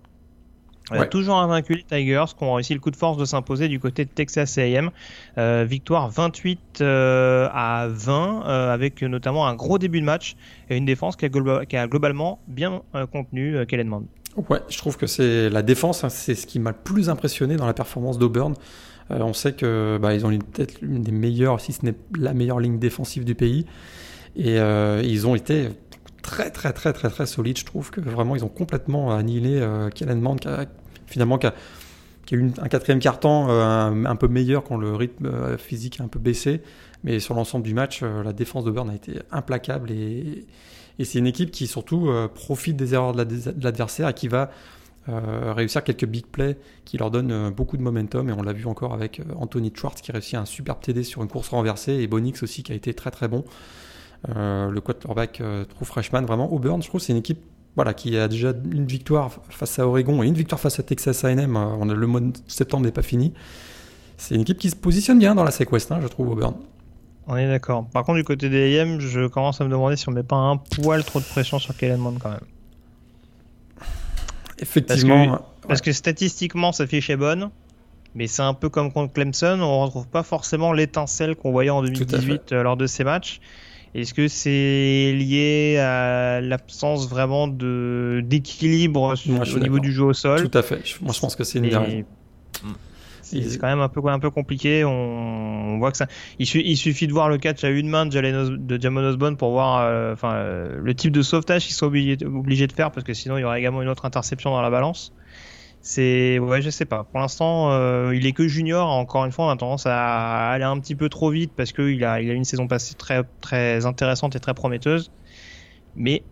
Ouais. 0.90 1.09
toujours 1.09 1.37
invaincu 1.37 1.75
les 1.75 1.85
Tigers 1.85 2.25
qui 2.37 2.42
ont 2.42 2.54
réussi 2.54 2.75
le 2.75 2.80
coup 2.80 2.90
de 2.90 2.97
force 2.97 3.16
de 3.16 3.25
s'imposer 3.25 3.69
du 3.69 3.78
côté 3.78 4.04
de 4.04 4.11
Texas 4.11 4.59
A&M. 4.59 4.90
Euh, 5.38 5.64
victoire 5.64 6.09
28 6.09 6.80
euh, 6.80 7.49
à 7.52 7.87
20 7.88 8.42
euh, 8.45 8.75
avec 8.75 9.02
notamment 9.02 9.47
un 9.47 9.54
gros 9.54 9.78
début 9.78 10.00
de 10.00 10.07
match 10.07 10.35
et 10.69 10.76
une 10.76 10.87
défense 10.87 11.14
qui 11.14 11.27
a, 11.27 11.64
qui 11.66 11.77
a 11.77 11.87
globalement 11.87 12.40
bien 12.48 12.83
contenu 13.12 13.64
Kellen 13.66 13.88
Mond. 13.88 14.07
Ouais, 14.37 14.61
je 14.69 14.79
trouve 14.79 14.97
que 14.97 15.07
c'est 15.07 15.51
la 15.51 15.62
défense, 15.62 16.05
hein, 16.05 16.09
c'est 16.09 16.35
ce 16.35 16.47
qui 16.47 16.61
m'a 16.61 16.71
le 16.71 16.77
plus 16.77 17.11
impressionné 17.11 17.57
dans 17.57 17.66
la 17.66 17.75
performance 17.75 18.19
d'Auburn. 18.19 18.55
on 19.11 19.33
sait 19.33 19.53
que 19.53 19.99
bah, 20.01 20.14
ils 20.14 20.25
ont 20.25 20.31
peut-être 20.31 20.81
l'une 20.81 21.03
des 21.03 21.12
meilleures, 21.12 21.61
si 21.61 21.73
ce 21.73 21.85
n'est 21.85 21.95
la 22.16 22.33
meilleure 22.33 22.61
ligne 22.61 22.79
défensive 22.79 23.25
du 23.25 23.35
pays, 23.35 23.66
et 24.37 24.57
ils 24.57 25.27
ont 25.27 25.35
été 25.35 25.71
très 26.23 26.51
très 26.51 26.73
très 26.73 26.93
très 26.93 27.11
très 27.11 27.27
solides. 27.27 27.59
Je 27.59 27.64
trouve 27.64 27.90
que 27.90 28.01
vraiment 28.01 28.37
ils 28.37 28.45
ont 28.45 28.49
complètement 28.49 29.12
annihilé 29.12 29.66
Kellen 29.95 30.21
Mond 30.21 30.37
qui 30.37 30.49
a, 30.49 30.66
finalement 31.07 31.38
qui 31.38 31.47
a, 31.47 31.55
eu 32.33 32.51
un 32.59 32.69
quatrième 32.69 33.01
carton 33.01 33.49
euh, 33.51 34.05
un, 34.05 34.16
peu 34.16 34.29
meilleur 34.29 34.62
quand 34.62 34.77
le 34.77 34.95
rythme 34.95 35.27
euh, 35.27 35.59
physique 35.59 36.01
a 36.01 36.05
un 36.05 36.09
peu 36.09 36.19
baissé. 36.19 36.62
Mais 37.03 37.19
sur 37.19 37.35
l'ensemble 37.35 37.64
du 37.64 37.75
match, 37.75 38.01
euh, 38.03 38.23
la 38.23 38.33
défense 38.33 38.64
de 38.64 38.71
Burn 38.71 38.88
a 38.88 38.95
été 38.95 39.14
implacable 39.33 39.90
et, 39.90 40.47
c'est 40.98 41.18
une 41.18 41.26
équipe 41.26 41.50
qui 41.50 41.66
surtout 41.66 42.11
profite 42.35 42.76
des 42.76 42.94
erreurs 42.94 43.14
de 43.14 43.62
l'adversaire 43.62 44.09
et 44.09 44.14
qui 44.14 44.29
va 44.29 44.50
réussir 45.07 45.83
quelques 45.83 46.05
big 46.05 46.26
plays 46.26 46.57
qui 46.85 46.98
leur 46.98 47.11
donnent 47.11 47.50
beaucoup 47.50 47.76
de 47.76 47.83
momentum. 47.83 48.29
Et 48.29 48.33
on 48.33 48.42
l'a 48.42 48.53
vu 48.53 48.66
encore 48.66 48.92
avec 48.92 49.22
Anthony 49.37 49.72
Schwartz 49.74 50.00
qui 50.03 50.12
réussit 50.12 50.35
un 50.35 50.44
superbe 50.44 50.81
TD 50.81 51.03
sur 51.03 51.22
une 51.22 51.29
course 51.29 51.48
renversée 51.48 51.94
et 51.94 52.07
Bonix 52.07 52.42
aussi 52.42 52.62
qui 52.62 52.72
a 52.72 52.74
été 52.74 52.92
très 52.92 53.11
très 53.11 53.29
bon. 53.29 53.44
le 54.29 54.79
quarterback 54.81 55.42
true 55.68 55.85
freshman, 55.85 56.22
vraiment 56.22 56.53
Auburn, 56.53 56.83
je 56.83 56.88
trouve 56.88 57.00
c'est 57.00 57.12
une 57.12 57.18
équipe 57.18 57.40
voilà, 57.76 57.94
qui 57.94 58.16
a 58.16 58.29
déjà 58.29 58.53
une 58.70 58.87
victoire 58.87 59.31
face 59.48 59.79
à 59.79 59.87
Oregon 59.87 60.22
et 60.22 60.26
une 60.26 60.35
victoire 60.35 60.61
face 60.61 60.79
à 60.81 60.83
Texas 60.83 61.24
A&M. 61.24 61.57
Euh, 61.57 61.94
le 61.94 62.07
mois 62.07 62.20
de 62.20 62.33
septembre 62.48 62.85
n'est 62.85 62.92
pas 62.92 63.03
fini. 63.03 63.33
C'est 64.16 64.35
une 64.35 64.42
équipe 64.42 64.59
qui 64.59 64.70
se 64.70 64.76
positionne 64.76 65.18
bien 65.18 65.35
dans 65.35 65.44
la 65.44 65.50
SEC 65.50 65.70
West, 65.72 65.92
hein, 65.92 66.00
je 66.03 66.09
trouve, 66.09 66.31
Auburn. 66.31 66.55
On 67.33 67.37
est 67.37 67.47
d'accord. 67.47 67.87
Par 67.93 68.05
contre, 68.05 68.19
du 68.19 68.25
côté 68.25 68.49
des 68.49 68.81
AM, 68.81 68.99
je 68.99 69.29
commence 69.29 69.61
à 69.61 69.64
me 69.64 69.71
demander 69.71 69.95
si 69.95 70.09
on 70.09 70.12
met 70.12 70.25
pas 70.25 70.35
un 70.35 70.57
poil 70.57 71.05
trop 71.05 71.21
de 71.21 71.25
pression 71.25 71.61
sur 71.61 71.77
Kellen 71.77 71.99
Mond 71.99 72.19
quand 72.21 72.31
même. 72.31 72.40
Effectivement. 74.59 75.40
Parce 75.69 75.81
que, 75.81 75.93
statistiquement, 75.93 76.73
sa 76.73 76.88
fiche 76.88 77.09
est 77.09 77.16
bonne, 77.16 77.51
mais 78.16 78.27
c'est 78.27 78.43
un 78.43 78.53
peu 78.53 78.69
comme 78.69 78.93
contre 78.93 79.12
Clemson, 79.12 79.61
on 79.61 79.85
retrouve 79.85 80.09
pas 80.09 80.25
forcément 80.25 80.73
l'étincelle 80.73 81.37
qu'on 81.37 81.53
voyait 81.53 81.71
en 81.71 81.83
2018 81.83 82.51
euh, 82.51 82.62
lors 82.64 82.77
de 82.77 82.88
ces 82.88 83.05
matchs. 83.05 83.40
Est-ce 83.95 84.12
que 84.12 84.27
c'est 84.27 85.12
lié 85.16 85.79
à 85.79 86.40
l'absence 86.40 87.09
vraiment 87.09 87.47
de 87.47 88.23
d'équilibre 88.25 89.14
au 89.29 89.59
niveau 89.61 89.79
du 89.79 89.93
jeu 89.93 90.03
au 90.03 90.12
sol? 90.14 90.49
Tout 90.49 90.59
à 90.59 90.62
fait. 90.62 90.83
Moi, 91.01 91.12
je 91.12 91.21
pense 91.21 91.37
que 91.37 91.45
c'est 91.45 91.59
une 91.59 91.69
des 91.69 92.05
C'est 93.31 93.59
quand 93.59 93.69
même 93.69 93.81
un 93.81 93.88
peu, 93.88 94.01
un 94.07 94.19
peu 94.19 94.31
compliqué. 94.31 94.85
On, 94.85 95.79
voit 95.79 95.90
que 95.90 95.97
ça. 95.97 96.07
Il, 96.38 96.47
suffit 96.47 97.07
de 97.07 97.12
voir 97.12 97.29
le 97.29 97.38
catch 97.38 97.62
à 97.64 97.69
une 97.69 97.88
main 97.88 98.07
de, 98.07 98.57
de 98.57 98.81
Jamon 98.81 99.01
Osborne 99.01 99.37
pour 99.37 99.51
voir 99.53 99.83
euh, 99.83 100.12
enfin, 100.12 100.35
euh, 100.35 100.79
le 100.83 100.95
type 100.95 101.12
de 101.12 101.23
sauvetage 101.23 101.66
qu'ils 101.66 101.75
sont 101.75 101.87
obligés, 101.87 102.19
obligés 102.25 102.66
de 102.66 102.73
faire 102.73 102.90
parce 102.90 103.05
que 103.05 103.14
sinon 103.14 103.38
il 103.38 103.43
y 103.43 103.45
aurait 103.45 103.61
également 103.61 103.83
une 103.83 103.88
autre 103.88 104.05
interception 104.05 104.51
dans 104.51 104.62
la 104.62 104.71
balance. 104.71 105.12
C'est 105.83 106.38
ouais, 106.38 106.61
je 106.61 106.69
sais 106.69 106.85
pas. 106.85 107.05
Pour 107.05 107.21
l'instant, 107.21 107.73
euh, 107.73 108.14
il 108.14 108.27
est 108.27 108.33
que 108.33 108.47
junior. 108.47 108.88
Encore 108.88 109.25
une 109.25 109.33
fois, 109.33 109.47
on 109.47 109.51
a 109.51 109.57
tendance 109.57 109.87
à 109.87 110.51
aller 110.51 110.64
un 110.64 110.79
petit 110.79 110.95
peu 110.95 111.09
trop 111.09 111.31
vite 111.31 111.53
parce 111.57 111.73
qu'il 111.73 112.05
a, 112.05 112.21
il 112.21 112.31
a 112.31 112.35
une 112.35 112.45
saison 112.45 112.66
passée 112.66 112.95
très 112.95 113.23
très 113.40 113.87
intéressante 113.87 114.37
et 114.37 114.40
très 114.40 114.53
prometteuse. 114.53 115.11
Mais 115.97 116.23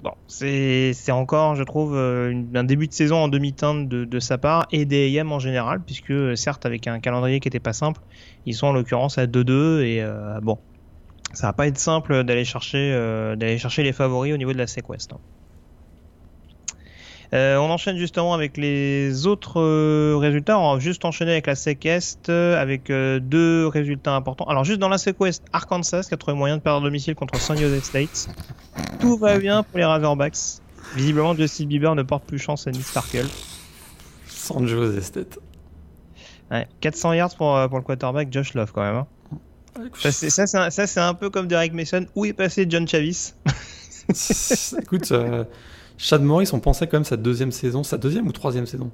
bon, 0.00 0.12
c'est 0.26 1.10
encore, 1.10 1.54
je 1.54 1.62
trouve, 1.62 1.96
euh, 1.96 2.32
un 2.54 2.64
début 2.64 2.88
de 2.88 2.92
saison 2.92 3.16
en 3.16 3.28
demi-teinte 3.28 3.88
de, 3.88 4.20
sa 4.20 4.38
part 4.38 4.66
et 4.72 4.84
des 4.84 5.18
AM 5.18 5.32
en 5.32 5.38
général, 5.38 5.82
puisque 5.84 6.36
certes 6.36 6.66
avec 6.66 6.86
un 6.86 7.00
calendrier 7.00 7.40
qui 7.40 7.48
était 7.48 7.60
pas 7.60 7.72
simple, 7.72 8.00
ils 8.44 8.54
sont 8.54 8.68
en 8.68 8.72
l'occurrence 8.72 9.18
à 9.18 9.26
2-2 9.26 9.82
et 9.82 10.02
euh, 10.02 10.40
bon, 10.40 10.58
ça 11.32 11.48
va 11.48 11.52
pas 11.52 11.66
être 11.66 11.78
simple 11.78 12.24
d'aller 12.24 12.44
chercher 12.44 12.92
d'aller 13.36 13.58
chercher 13.58 13.82
les 13.82 13.92
favoris 13.92 14.32
au 14.32 14.36
niveau 14.36 14.52
de 14.52 14.58
la 14.58 14.66
Sequest. 14.66 15.12
Hein. 15.12 15.20
Euh, 17.34 17.56
on 17.56 17.70
enchaîne 17.70 17.98
justement 17.98 18.32
avec 18.32 18.56
les 18.56 19.26
autres 19.26 19.60
euh, 19.60 20.16
résultats. 20.16 20.58
On 20.58 20.74
va 20.74 20.80
juste 20.80 21.04
enchaîner 21.04 21.32
avec 21.32 21.46
la 21.46 21.54
SEC 21.54 21.86
euh, 22.28 22.60
avec 22.60 22.90
deux 22.90 23.66
résultats 23.66 24.14
importants. 24.14 24.46
Alors 24.46 24.64
juste 24.64 24.78
dans 24.78 24.88
la 24.88 24.98
SEC 24.98 25.16
Arkansas 25.52 26.04
qui 26.08 26.14
a 26.14 26.16
trouvé 26.16 26.36
moyen 26.36 26.56
de 26.56 26.62
perdre 26.62 26.82
domicile 26.82 27.14
contre 27.14 27.38
San 27.38 27.58
Jose 27.58 27.82
State. 27.82 28.28
Tout 29.00 29.18
va 29.18 29.38
bien 29.38 29.62
pour 29.62 29.78
les 29.78 29.84
Razorbacks. 29.84 30.62
Visiblement, 30.96 31.34
Justin 31.34 31.66
Bieber 31.66 31.94
ne 31.94 32.02
porte 32.02 32.24
plus 32.24 32.38
chance 32.38 32.66
à 32.66 32.70
Nick 32.70 32.84
Sparkle. 32.84 33.26
San 34.26 34.66
Jose 34.66 35.00
State. 35.02 35.38
400 36.80 37.12
yards 37.12 37.36
pour, 37.36 37.68
pour 37.68 37.78
le 37.78 37.84
quarterback 37.84 38.32
Josh 38.32 38.54
Love 38.54 38.72
quand 38.72 38.80
même. 38.80 38.96
Hein. 38.96 39.06
Ça, 40.10 40.46
c'est 40.86 41.00
un, 41.00 41.14
peu 41.14 41.28
comme 41.28 41.46
Derek 41.46 41.74
Mason. 41.74 42.06
Où 42.14 42.24
est 42.24 42.32
passé 42.32 42.64
John 42.68 42.88
Chavis? 42.88 43.34
Écoute, 44.82 45.12
Chad 45.98 46.22
Morris, 46.22 46.50
on 46.52 46.60
pensait 46.60 46.86
quand 46.86 46.96
même 46.96 47.04
sa 47.04 47.16
deuxième 47.16 47.52
saison, 47.52 47.82
sa 47.82 47.98
deuxième 47.98 48.26
ou 48.26 48.32
troisième 48.32 48.66
saison 48.66 48.90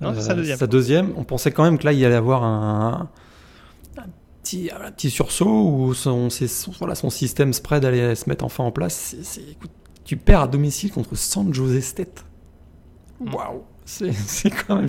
Non, 0.00 0.12
sa 0.20 0.34
deuxième. 0.34 0.58
Sa 0.58 0.66
deuxième, 0.66 1.12
on 1.16 1.24
pensait 1.24 1.52
quand 1.52 1.62
même 1.62 1.78
que 1.78 1.84
là, 1.84 1.92
il 1.92 2.04
allait 2.04 2.16
avoir 2.16 2.42
un, 2.42 3.08
petit, 4.42 4.70
petit 4.96 5.10
sursaut 5.10 5.68
où 5.68 5.94
son, 5.94 6.28
voilà, 6.78 6.96
son 6.96 7.10
système 7.10 7.52
spread 7.52 7.84
allait 7.84 8.16
se 8.16 8.28
mettre 8.28 8.44
enfin 8.44 8.64
en 8.64 8.72
place. 8.72 9.16
tu 10.04 10.16
perds 10.16 10.40
à 10.40 10.48
domicile 10.48 10.90
contre 10.90 11.14
San 11.16 11.54
Jose 11.54 11.80
State. 11.80 12.24
Mm. 13.20 13.34
Waouh! 13.34 13.62
C'est 13.84 14.50
quand 14.66 14.76
même. 14.76 14.88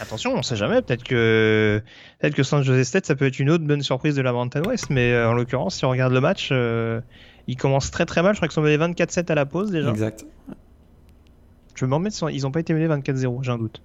Attention, 0.00 0.34
on 0.34 0.42
sait 0.42 0.56
jamais. 0.56 0.82
Peut-être 0.82 1.04
que 1.04 1.82
que 2.20 2.42
San 2.42 2.62
Jose 2.62 2.86
State, 2.86 3.06
ça 3.06 3.14
peut 3.14 3.26
être 3.26 3.38
une 3.38 3.50
autre 3.50 3.64
bonne 3.64 3.82
surprise 3.82 4.14
de 4.14 4.22
la 4.22 4.32
Mountain 4.32 4.62
West. 4.62 4.90
Mais 4.90 5.12
euh, 5.12 5.30
en 5.30 5.34
l'occurrence, 5.34 5.76
si 5.76 5.84
on 5.84 5.90
regarde 5.90 6.12
le 6.12 6.20
match, 6.20 6.48
euh, 6.52 7.00
il 7.46 7.56
commence 7.56 7.90
très 7.90 8.06
très 8.06 8.22
mal. 8.22 8.34
Je 8.34 8.38
crois 8.38 8.48
qu'ils 8.48 8.54
sont 8.54 8.62
menés 8.62 8.78
24-7 8.78 9.30
à 9.30 9.34
la 9.34 9.46
pause 9.46 9.70
déjà. 9.70 9.90
Exact. 9.90 10.24
Je 11.74 11.86
me 11.86 12.10
sur... 12.10 12.30
ils 12.30 12.42
n'ont 12.42 12.50
pas 12.50 12.60
été 12.60 12.74
menés 12.74 12.88
24-0, 12.88 13.42
j'ai 13.42 13.50
un 13.50 13.58
doute. 13.58 13.82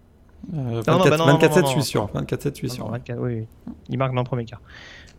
24-7, 0.54 1.65
je 1.65 1.71
suis 1.71 1.84
sûr. 1.84 2.10
24-7, 2.13 2.50
je 2.50 2.56
suis 2.56 2.69
sûr. 2.69 2.91
oui, 2.91 3.15
oui. 3.17 3.47
Ils 3.89 3.97
marquent 3.97 4.13
dans 4.13 4.21
le 4.21 4.28
premier 4.28 4.45
quart. 4.45 4.62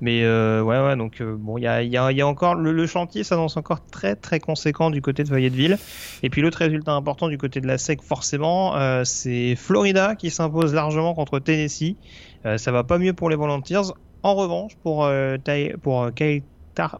Mais 0.01 0.23
euh, 0.23 0.63
ouais, 0.63 0.79
ouais, 0.81 0.97
donc 0.97 1.21
euh, 1.21 1.37
bon, 1.37 1.59
il 1.59 1.63
y 1.63 1.67
a, 1.67 1.83
y, 1.83 1.97
a, 1.97 2.13
y 2.13 2.21
a, 2.21 2.27
encore 2.27 2.55
le, 2.55 2.87
chantier 2.87 3.25
s'annonce 3.25 3.57
encore 3.57 3.85
très 3.85 4.15
très 4.15 4.39
conséquent 4.39 4.91
du 4.91 5.03
côté 5.03 5.25
de 5.25 5.29
Fayetteville. 5.29 5.77
Et 6.23 6.31
puis 6.31 6.41
l'autre 6.41 6.59
résultat 6.59 6.93
important 6.93 7.29
du 7.29 7.37
côté 7.37 7.61
de 7.61 7.67
la 7.67 7.79
SEC, 7.79 8.01
forcément, 8.03 8.77
euh, 8.77 9.03
c'est 9.05 9.57
Florida 9.57 10.15
qui 10.15 10.31
s'impose 10.31 10.73
largement 10.73 11.15
contre 11.15 11.41
Tennessee. 11.41 11.97
ça 12.45 12.71
va 12.71 12.85
pas 12.85 12.99
mieux 12.99 13.13
pour 13.13 13.29
les 13.29 13.37
Volunteers. 13.37 13.93
En 14.23 14.35
revanche, 14.35 14.77
pour, 14.83 15.09
pour 15.83 16.15
Kyle 16.15 16.43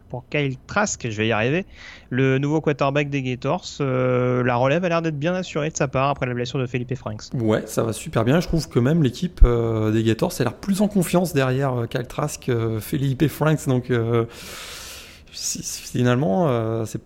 pour 0.09 0.27
Kyle 0.29 0.55
Trask, 0.67 1.09
je 1.09 1.17
vais 1.17 1.27
y 1.27 1.31
arriver, 1.31 1.65
le 2.09 2.37
nouveau 2.37 2.61
quarterback 2.61 3.09
des 3.09 3.21
Gators. 3.21 3.65
Euh, 3.79 4.43
la 4.43 4.55
relève 4.55 4.83
a 4.83 4.89
l'air 4.89 5.01
d'être 5.01 5.17
bien 5.17 5.33
assurée 5.33 5.69
de 5.69 5.77
sa 5.77 5.87
part 5.87 6.09
après 6.09 6.25
la 6.25 6.33
blessure 6.33 6.59
de 6.59 6.65
Felipe 6.65 6.93
Franks. 6.95 7.23
Ouais, 7.33 7.63
ça 7.65 7.83
va 7.83 7.93
super 7.93 8.25
bien. 8.25 8.39
Je 8.39 8.47
trouve 8.47 8.67
que 8.67 8.79
même 8.79 9.03
l'équipe 9.03 9.41
euh, 9.43 9.91
des 9.91 10.03
Gators 10.03 10.33
a 10.39 10.43
l'air 10.43 10.55
plus 10.55 10.81
en 10.81 10.87
confiance 10.87 11.33
derrière 11.33 11.73
euh, 11.73 11.85
Kyle 11.85 12.07
Trask, 12.07 12.51
Felipe 12.79 13.27
Franks. 13.27 13.67
Donc 13.67 13.91
finalement, 15.31 16.85
c'est 16.85 17.01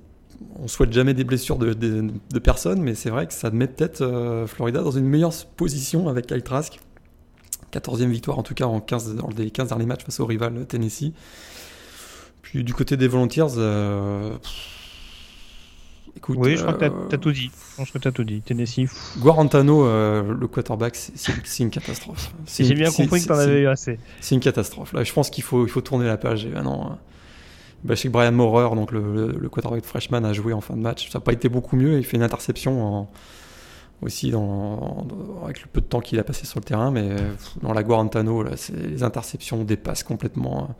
on 0.60 0.68
souhaite 0.68 0.92
jamais 0.92 1.14
des 1.14 1.24
blessures 1.24 1.58
de, 1.58 2.40
personnes, 2.40 2.82
mais 2.82 2.96
c'est 2.96 3.10
vrai 3.10 3.28
que 3.28 3.34
ça 3.34 3.50
met 3.52 3.68
peut-être 3.68 4.46
Florida 4.48 4.82
dans 4.82 4.92
une 4.92 5.06
meilleure 5.06 5.34
position 5.56 6.10
avec 6.10 6.28
Kyle 6.28 6.44
Trask. 6.44 6.80
14e 7.72 8.10
victoire 8.10 8.38
en 8.38 8.44
tout 8.44 8.54
cas 8.54 8.66
en 8.66 8.80
15, 8.80 9.16
dans 9.16 9.30
les 9.36 9.50
15 9.50 9.70
derniers 9.70 9.86
matchs 9.86 10.04
face 10.04 10.20
au 10.20 10.26
rival 10.26 10.66
Tennessee 10.68 11.14
du 12.62 12.74
côté 12.74 12.98
des 12.98 13.08
Volunteers, 13.08 13.58
euh, 13.58 14.36
écoute. 16.16 16.38
Oui, 16.40 16.56
je 16.56 16.62
crois 16.62 16.74
que 16.74 16.86
tu 17.10 17.16
as, 17.16 17.18
tout 17.18 17.32
dit. 17.32 17.50
Je 17.72 17.78
pense 17.78 17.90
que 17.90 17.98
tu 17.98 18.08
as 18.08 18.12
tout 18.12 18.24
dit. 18.24 18.42
Tennessee. 18.42 18.88
Guarantano, 19.18 19.86
euh, 19.86 20.36
le 20.40 20.48
quarterback, 20.48 20.96
c'est 20.96 21.64
une 21.64 21.72
catastrophe. 21.72 22.32
J'ai 22.46 22.76
bien 22.76 22.92
compris 22.92 23.22
que 23.22 23.26
tu 23.26 23.32
en 23.32 23.40
avais 23.40 23.62
eu 23.62 23.68
assez. 23.68 23.98
C'est 24.22 24.36
une 24.36 24.42
catastrophe. 24.42 24.94
Là, 24.94 25.04
je 25.04 25.12
pense 25.12 25.32
qu'il 25.32 25.44
faut, 25.44 25.66
il 25.66 25.70
faut 25.70 25.82
tourner 25.82 26.06
la 26.06 26.18
page. 26.18 26.46
Et 26.46 26.50
maintenant, 26.50 27.00
bah, 27.84 27.96
je 27.96 28.02
sais 28.02 28.08
que 28.10 28.14
Brian 28.14 28.32
Maurer, 28.32 28.76
donc 28.76 28.92
le, 28.92 29.32
le, 29.32 29.50
quarterback 29.50 29.82
de 29.82 29.88
freshman, 29.88 30.24
a 30.24 30.34
joué 30.34 30.54
en 30.54 30.62
fin 30.62 30.76
de 30.76 30.82
match. 30.82 31.10
Ça 31.10 31.18
n'a 31.18 31.26
pas 31.26 31.34
été 31.34 31.50
beaucoup 31.50 31.76
mieux. 31.76 31.98
Il 31.98 32.06
fait 32.06 32.18
une 32.18 32.24
interception 32.24 33.08
aussi 34.02 34.32
dans, 34.32 35.08
avec 35.44 35.62
le 35.62 35.68
peu 35.72 35.82
de 35.82 35.86
temps 35.86 36.02
qu'il 36.02 36.20
a 36.20 36.24
passé 36.24 36.46
sur 36.46 36.60
le 36.60 36.66
terrain. 36.66 36.92
Mais 36.92 37.16
dans 37.64 37.74
la 37.74 37.82
Guarantano, 37.82 38.44
là, 38.44 38.52
les 38.76 39.02
interceptions 39.02 39.64
dépassent 39.64 40.04
complètement 40.04 40.76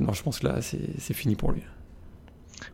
non, 0.00 0.12
je 0.12 0.22
pense 0.22 0.38
que 0.40 0.46
là, 0.46 0.60
c'est 0.60 1.14
fini 1.14 1.36
pour 1.36 1.52
lui. 1.52 1.62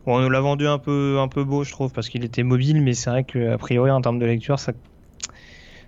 Bon, 0.05 0.17
on 0.17 0.21
nous 0.21 0.29
l'a 0.29 0.41
vendu 0.41 0.67
un 0.67 0.77
peu, 0.77 1.17
un 1.19 1.27
peu 1.27 1.43
beau, 1.43 1.63
je 1.63 1.71
trouve, 1.71 1.91
parce 1.91 2.09
qu'il 2.09 2.23
était 2.23 2.43
mobile, 2.43 2.81
mais 2.81 2.93
c'est 2.93 3.09
vrai 3.09 3.23
qu'a 3.23 3.57
priori, 3.57 3.91
en 3.91 4.01
termes 4.01 4.19
de 4.19 4.25
lecture, 4.25 4.59
ça, 4.59 4.73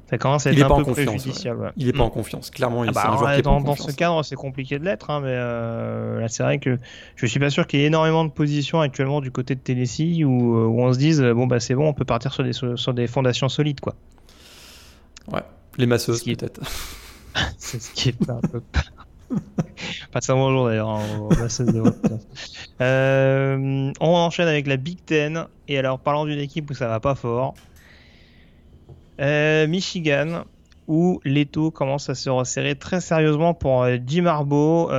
ça 0.10 0.18
commence 0.18 0.48
à 0.48 0.52
être 0.52 0.72
un 0.72 0.84
peu 0.84 0.92
préjudiciable. 0.92 1.74
Il 1.78 1.88
n'est 1.88 1.94
pas 1.94 2.04
en 2.04 2.10
confiance, 2.10 2.50
clairement. 2.50 2.84
Il 2.84 2.90
ah 2.90 2.94
bah, 2.94 3.12
un 3.12 3.18
joueur 3.18 3.42
dans, 3.42 3.62
dans 3.62 3.76
ce 3.76 3.92
cadre, 3.92 4.24
c'est 4.24 4.36
compliqué 4.36 4.80
de 4.80 4.86
l'être, 4.86 5.10
hein, 5.10 5.22
mais 5.22 5.34
euh, 5.34 6.20
là, 6.20 6.28
c'est 6.28 6.44
vrai 6.44 6.60
que 6.60 6.78
je 7.16 7.26
suis 7.26 7.40
pas 7.40 7.50
sûr 7.50 7.68
qu'il 7.68 7.80
y 7.80 7.84
ait 7.84 7.88
énormément 7.88 8.26
de 8.26 8.32
positions 8.32 8.82
actuellement 8.82 9.22
du 9.22 9.32
côté 9.32 9.56
de 9.56 9.60
Tennessee 9.60 10.24
où, 10.24 10.30
où 10.30 10.82
on 10.82 10.94
se 10.94 10.98
dise, 10.98 11.22
bon, 11.22 11.48
bah 11.48 11.60
c'est 11.60 11.76
bon, 11.76 11.88
on 11.88 11.94
peut 11.94 12.06
partir 12.06 12.34
sur 12.34 12.44
des, 12.44 12.54
sur 12.54 12.94
des 12.94 13.08
fondations 13.08 13.50
solides, 13.50 13.80
quoi. 13.80 13.96
Ouais, 15.32 15.44
les 15.78 15.86
masseuses, 15.86 16.24
peut-être. 16.24 16.62
c'est 17.58 17.82
ce 17.82 17.92
qui 17.92 18.10
est 18.10 18.30
un 18.30 18.40
peu. 18.40 18.62
Pas 20.12 20.20
un 20.30 20.36
bonjour 20.36 20.68
d'ailleurs. 20.68 21.00
Euh, 22.80 23.92
on 24.00 24.08
enchaîne 24.08 24.48
avec 24.48 24.68
la 24.68 24.78
Big 24.78 25.04
Ten. 25.06 25.46
Et 25.68 25.78
alors, 25.78 26.00
parlant 26.00 26.26
d'une 26.26 26.40
équipe 26.40 26.70
où 26.70 26.74
ça 26.74 26.88
va 26.88 27.00
pas 27.00 27.16
fort, 27.16 27.56
euh, 29.20 29.68
Michigan, 29.68 30.44
où 30.88 31.20
l'étau 31.26 31.72
commence 31.72 32.10
à 32.10 32.16
se 32.16 32.30
resserrer 32.30 32.76
très 32.76 33.02
sérieusement 33.02 33.54
pour 33.54 33.84
euh, 33.84 33.98
Jim 34.06 34.26
Harbaugh. 34.26 34.90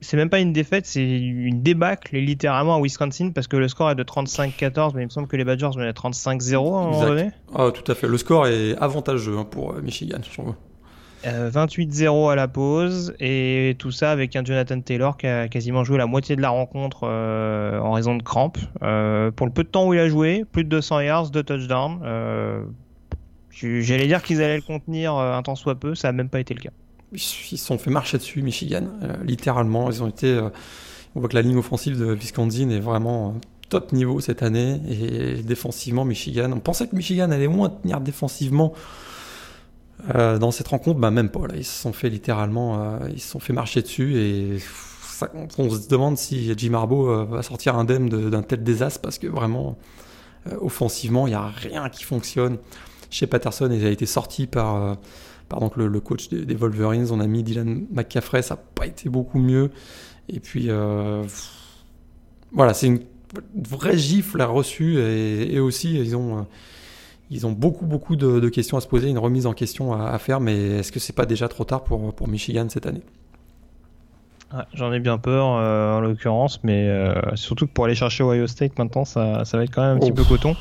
c'est 0.00 0.16
même 0.16 0.30
pas 0.30 0.40
une 0.40 0.52
défaite, 0.52 0.86
c'est 0.86 1.04
une 1.04 1.62
débâcle 1.62 2.16
littéralement 2.16 2.76
à 2.76 2.80
Wisconsin 2.80 3.30
parce 3.30 3.48
que 3.48 3.56
le 3.56 3.68
score 3.68 3.90
est 3.90 3.96
de 3.96 4.04
35-14, 4.04 4.92
mais 4.94 5.02
il 5.02 5.06
me 5.06 5.10
semble 5.10 5.26
que 5.26 5.36
les 5.36 5.44
Badgers 5.44 5.70
vont 5.74 5.80
être 5.80 6.08
35-0 6.10 6.54
à 6.54 6.58
un 6.58 6.90
moment 6.90 7.06
donné. 7.06 7.30
Ah, 7.54 7.70
tout 7.72 7.90
à 7.90 7.94
fait. 7.94 8.06
Le 8.06 8.18
score 8.18 8.46
est 8.46 8.76
avantageux 8.76 9.38
hein, 9.38 9.46
pour 9.50 9.74
Michigan, 9.74 10.18
je 10.22 10.30
trouve. 10.30 10.54
28-0 10.54 10.73
euh, 11.26 12.28
à 12.30 12.34
la 12.34 12.48
pause 12.48 13.14
et 13.20 13.76
tout 13.78 13.90
ça 13.90 14.10
avec 14.10 14.36
un 14.36 14.44
Jonathan 14.44 14.80
Taylor 14.80 15.16
qui 15.16 15.26
a 15.26 15.48
quasiment 15.48 15.84
joué 15.84 15.98
la 15.98 16.06
moitié 16.06 16.36
de 16.36 16.42
la 16.42 16.50
rencontre 16.50 17.00
euh, 17.04 17.78
en 17.78 17.92
raison 17.92 18.16
de 18.16 18.22
crampes. 18.22 18.58
Euh, 18.82 19.30
pour 19.30 19.46
le 19.46 19.52
peu 19.52 19.64
de 19.64 19.68
temps 19.68 19.88
où 19.88 19.94
il 19.94 20.00
a 20.00 20.08
joué, 20.08 20.44
plus 20.50 20.64
de 20.64 20.68
200 20.68 21.00
yards, 21.00 21.30
2 21.30 21.42
touchdowns. 21.42 22.00
J'allais 23.50 24.06
dire 24.06 24.22
qu'ils 24.22 24.42
allaient 24.42 24.56
le 24.56 24.62
contenir 24.62 25.14
un 25.14 25.42
temps 25.42 25.54
soit 25.54 25.76
peu, 25.76 25.94
ça 25.94 26.08
n'a 26.08 26.12
même 26.12 26.28
pas 26.28 26.40
été 26.40 26.54
le 26.54 26.60
cas. 26.60 26.70
Ils 27.12 27.20
se 27.20 27.56
sont 27.56 27.78
fait 27.78 27.90
marcher 27.90 28.18
dessus, 28.18 28.42
Michigan, 28.42 28.88
littéralement. 29.22 29.90
Ils 29.90 30.02
ont 30.02 30.08
été. 30.08 30.40
on 31.14 31.20
voit 31.20 31.28
que 31.28 31.36
la 31.36 31.42
ligne 31.42 31.56
offensive 31.56 31.98
de 31.98 32.12
Wisconsin 32.12 32.70
est 32.70 32.80
vraiment 32.80 33.36
top 33.68 33.92
niveau 33.92 34.20
cette 34.20 34.42
année 34.42 34.80
et 34.88 35.42
défensivement, 35.42 36.04
Michigan. 36.04 36.50
On 36.52 36.60
pensait 36.60 36.88
que 36.88 36.96
Michigan 36.96 37.30
allait 37.30 37.48
moins 37.48 37.70
tenir 37.70 38.00
défensivement 38.00 38.74
euh, 40.14 40.38
dans 40.38 40.50
cette 40.50 40.68
rencontre, 40.68 41.00
bah 41.00 41.10
même 41.10 41.30
pas. 41.30 41.40
Ils 41.54 41.64
se 41.64 41.80
sont 41.80 41.92
fait 41.92 42.10
littéralement, 42.10 42.82
euh, 42.82 42.98
ils 43.12 43.20
se 43.20 43.30
sont 43.30 43.40
fait 43.40 43.52
marcher 43.52 43.80
dessus 43.82 44.16
et 44.16 44.58
on 45.58 45.70
se 45.70 45.88
demande 45.88 46.18
si 46.18 46.52
Jim 46.56 46.74
Harbaugh 46.74 47.08
euh, 47.08 47.24
va 47.24 47.42
sortir 47.42 47.76
indemne 47.76 48.08
d'un 48.08 48.42
tel 48.42 48.62
désastre 48.62 49.00
parce 49.00 49.18
que 49.18 49.26
vraiment, 49.26 49.78
offensivement, 50.60 51.26
il 51.26 51.30
n'y 51.30 51.36
a 51.36 51.46
rien 51.46 51.88
qui 51.88 52.04
fonctionne. 52.04 52.58
Chez 53.08 53.26
Patterson, 53.26 53.70
il 53.72 53.86
a 53.86 53.90
été 53.90 54.06
sorti 54.06 54.46
par, 54.46 54.98
par 55.48 55.60
donc 55.60 55.76
le, 55.76 56.00
coach 56.00 56.28
des, 56.28 56.54
Wolverines. 56.54 57.06
On 57.10 57.20
a 57.20 57.26
mis 57.26 57.42
Dylan 57.42 57.86
McCaffrey, 57.90 58.42
ça 58.42 58.56
n'a 58.56 58.60
pas 58.74 58.86
été 58.86 59.08
beaucoup 59.08 59.38
mieux. 59.38 59.70
Et 60.28 60.40
puis, 60.40 60.68
voilà, 62.52 62.74
c'est 62.74 62.88
une 62.88 63.00
vraie 63.54 63.96
gifle 63.96 64.40
à 64.40 64.46
reçu 64.46 64.98
et, 64.98 65.54
et 65.54 65.60
aussi, 65.60 65.94
ils 65.94 66.14
ont 66.16 66.46
ils 67.30 67.46
ont 67.46 67.52
beaucoup, 67.52 67.86
beaucoup 67.86 68.16
de, 68.16 68.48
questions 68.48 68.76
à 68.76 68.80
se 68.80 68.88
poser, 68.88 69.08
une 69.08 69.18
remise 69.18 69.46
en 69.46 69.52
question 69.52 69.92
à, 69.92 70.18
faire, 70.18 70.40
mais 70.40 70.78
est-ce 70.78 70.92
que 70.92 71.00
c'est 71.00 71.14
pas 71.14 71.26
déjà 71.26 71.48
trop 71.48 71.64
tard 71.64 71.84
pour, 71.84 72.14
pour 72.14 72.28
Michigan 72.28 72.66
cette 72.68 72.86
année? 72.86 73.02
J'en 74.72 74.92
ai 74.92 75.00
bien 75.00 75.18
peur 75.18 75.56
euh, 75.56 75.96
en 75.96 76.00
l'occurrence, 76.00 76.60
mais 76.62 76.88
euh, 76.88 77.14
surtout 77.34 77.66
que 77.66 77.72
pour 77.72 77.86
aller 77.86 77.94
chercher 77.94 78.22
Ohio 78.22 78.46
State 78.46 78.78
maintenant, 78.78 79.04
ça, 79.04 79.44
ça 79.44 79.56
va 79.56 79.64
être 79.64 79.74
quand 79.74 79.82
même 79.82 79.96
un 79.96 80.00
petit 80.00 80.12
peu 80.12 80.24
coton. 80.24 80.54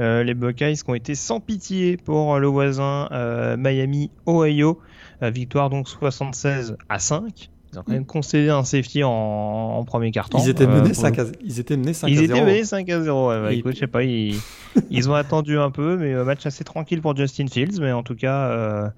Euh, 0.00 0.24
les 0.24 0.34
Buckeyes 0.34 0.76
qui 0.76 0.90
ont 0.90 0.94
été 0.94 1.14
sans 1.14 1.38
pitié 1.38 1.96
pour 1.96 2.38
le 2.38 2.46
voisin 2.48 3.08
Miami, 3.56 4.10
Ohio. 4.26 4.80
victoire 5.20 5.70
donc 5.70 5.88
76 5.88 6.76
à 6.88 6.98
5. 6.98 7.50
Ils 7.72 7.78
ont 7.78 7.82
quand 7.82 7.92
même 7.92 8.04
concédé 8.04 8.50
un 8.50 8.64
safety 8.64 9.02
en, 9.02 9.82
premier 9.86 10.10
carton. 10.10 10.38
Ils 10.38 10.50
étaient 10.50 10.66
menés 10.66 10.92
5 10.92 11.18
à, 11.18 11.24
ils 11.42 11.58
étaient 11.58 11.76
menés 11.76 11.94
5 11.94 12.08
ils 12.08 12.18
à 12.18 12.20
0. 12.20 12.24
Ils 12.26 12.30
étaient 12.30 12.44
menés 12.44 12.64
5 12.64 12.88
à 12.90 13.00
0. 13.00 13.28
Ouais, 13.28 13.40
bah, 13.40 13.52
écoute, 13.52 13.74
je 13.74 13.80
sais 13.80 13.86
pas, 13.86 14.04
ils, 14.04 14.36
ils 14.90 15.08
ont 15.08 15.14
attendu 15.14 15.58
un 15.58 15.70
peu, 15.70 15.96
mais 15.96 16.12
euh, 16.12 16.24
match 16.24 16.44
assez 16.44 16.64
tranquille 16.64 17.00
pour 17.00 17.16
Justin 17.16 17.46
Fields. 17.46 17.80
Mais 17.80 17.92
en 17.92 18.02
tout 18.02 18.14
cas, 18.14 18.48
euh, 18.48 18.84
euh, 18.84 18.88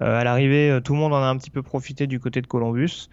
à 0.00 0.24
l'arrivée, 0.24 0.70
euh, 0.70 0.80
tout 0.80 0.92
le 0.92 0.98
monde 0.98 1.12
en 1.12 1.22
a 1.22 1.26
un 1.26 1.36
petit 1.36 1.50
peu 1.50 1.62
profité 1.62 2.06
du 2.06 2.20
côté 2.20 2.40
de 2.40 2.46
Columbus. 2.46 3.08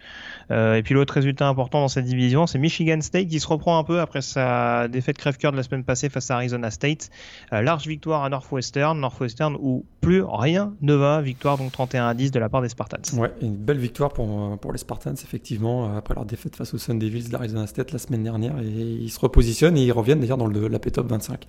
Euh, 0.51 0.75
et 0.75 0.83
puis 0.83 0.93
l'autre 0.93 1.13
résultat 1.13 1.47
important 1.47 1.81
dans 1.81 1.87
cette 1.87 2.05
division, 2.05 2.47
c'est 2.47 2.59
Michigan 2.59 3.01
State 3.01 3.27
qui 3.27 3.39
se 3.39 3.47
reprend 3.47 3.79
un 3.79 3.83
peu 3.83 3.99
après 3.99 4.21
sa 4.21 4.87
défaite 4.87 5.17
crève-cœur 5.17 5.51
de 5.51 5.57
la 5.57 5.63
semaine 5.63 5.83
passée 5.83 6.09
face 6.09 6.29
à 6.29 6.35
Arizona 6.35 6.69
State. 6.71 7.09
large 7.51 7.87
victoire 7.87 8.23
à 8.23 8.29
Northwestern, 8.29 8.99
Northwestern 8.99 9.55
où 9.59 9.85
plus 10.01 10.23
rien 10.23 10.73
ne 10.81 10.93
va. 10.93 11.21
Victoire 11.21 11.57
donc 11.57 11.71
31 11.71 12.07
à 12.07 12.13
10 12.13 12.31
de 12.31 12.39
la 12.39 12.49
part 12.49 12.61
des 12.61 12.69
Spartans. 12.69 13.17
Ouais, 13.17 13.31
une 13.41 13.55
belle 13.55 13.79
victoire 13.79 14.13
pour, 14.13 14.57
pour 14.59 14.71
les 14.71 14.77
Spartans 14.77 15.13
effectivement 15.13 15.95
après 15.97 16.13
leur 16.13 16.25
défaite 16.25 16.55
face 16.55 16.73
aux 16.73 16.77
Sun 16.77 16.99
Devils 16.99 17.29
d'Arizona 17.29 17.67
State 17.67 17.91
la 17.91 17.99
semaine 17.99 18.23
dernière 18.23 18.59
et 18.59 18.65
ils 18.65 19.09
se 19.09 19.19
repositionnent 19.19 19.77
et 19.77 19.83
ils 19.83 19.91
reviennent 19.91 20.19
d'ailleurs 20.19 20.37
dans 20.37 20.47
le, 20.47 20.67
la 20.67 20.79
P-Top 20.79 21.07
25. 21.07 21.45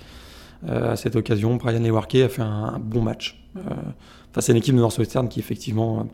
à 0.66 0.96
cette 0.96 1.16
occasion, 1.16 1.57
Brian 1.57 1.81
Lewarke 1.81 2.14
a 2.14 2.29
fait 2.29 2.42
un, 2.42 2.79
bon 2.79 3.03
match 3.03 3.38
c'est 4.40 4.53
une 4.53 4.59
équipe 4.59 4.75
de 4.75 4.81
Northwestern 4.81 5.29
qui 5.29 5.40
effectivement 5.40 6.07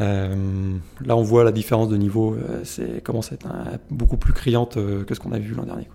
euh, 0.00 0.78
là, 1.04 1.16
on 1.16 1.22
voit 1.22 1.44
la 1.44 1.52
différence 1.52 1.88
de 1.88 1.96
niveau. 1.96 2.34
Euh, 2.34 2.62
c'est 2.64 3.02
commence 3.02 3.32
à 3.32 3.36
être 3.36 3.48
beaucoup 3.90 4.16
plus 4.16 4.32
criante 4.32 4.76
euh, 4.76 5.04
que 5.04 5.14
ce 5.14 5.20
qu'on 5.20 5.32
a 5.32 5.38
vu 5.38 5.54
l'an 5.54 5.64
dernier. 5.64 5.88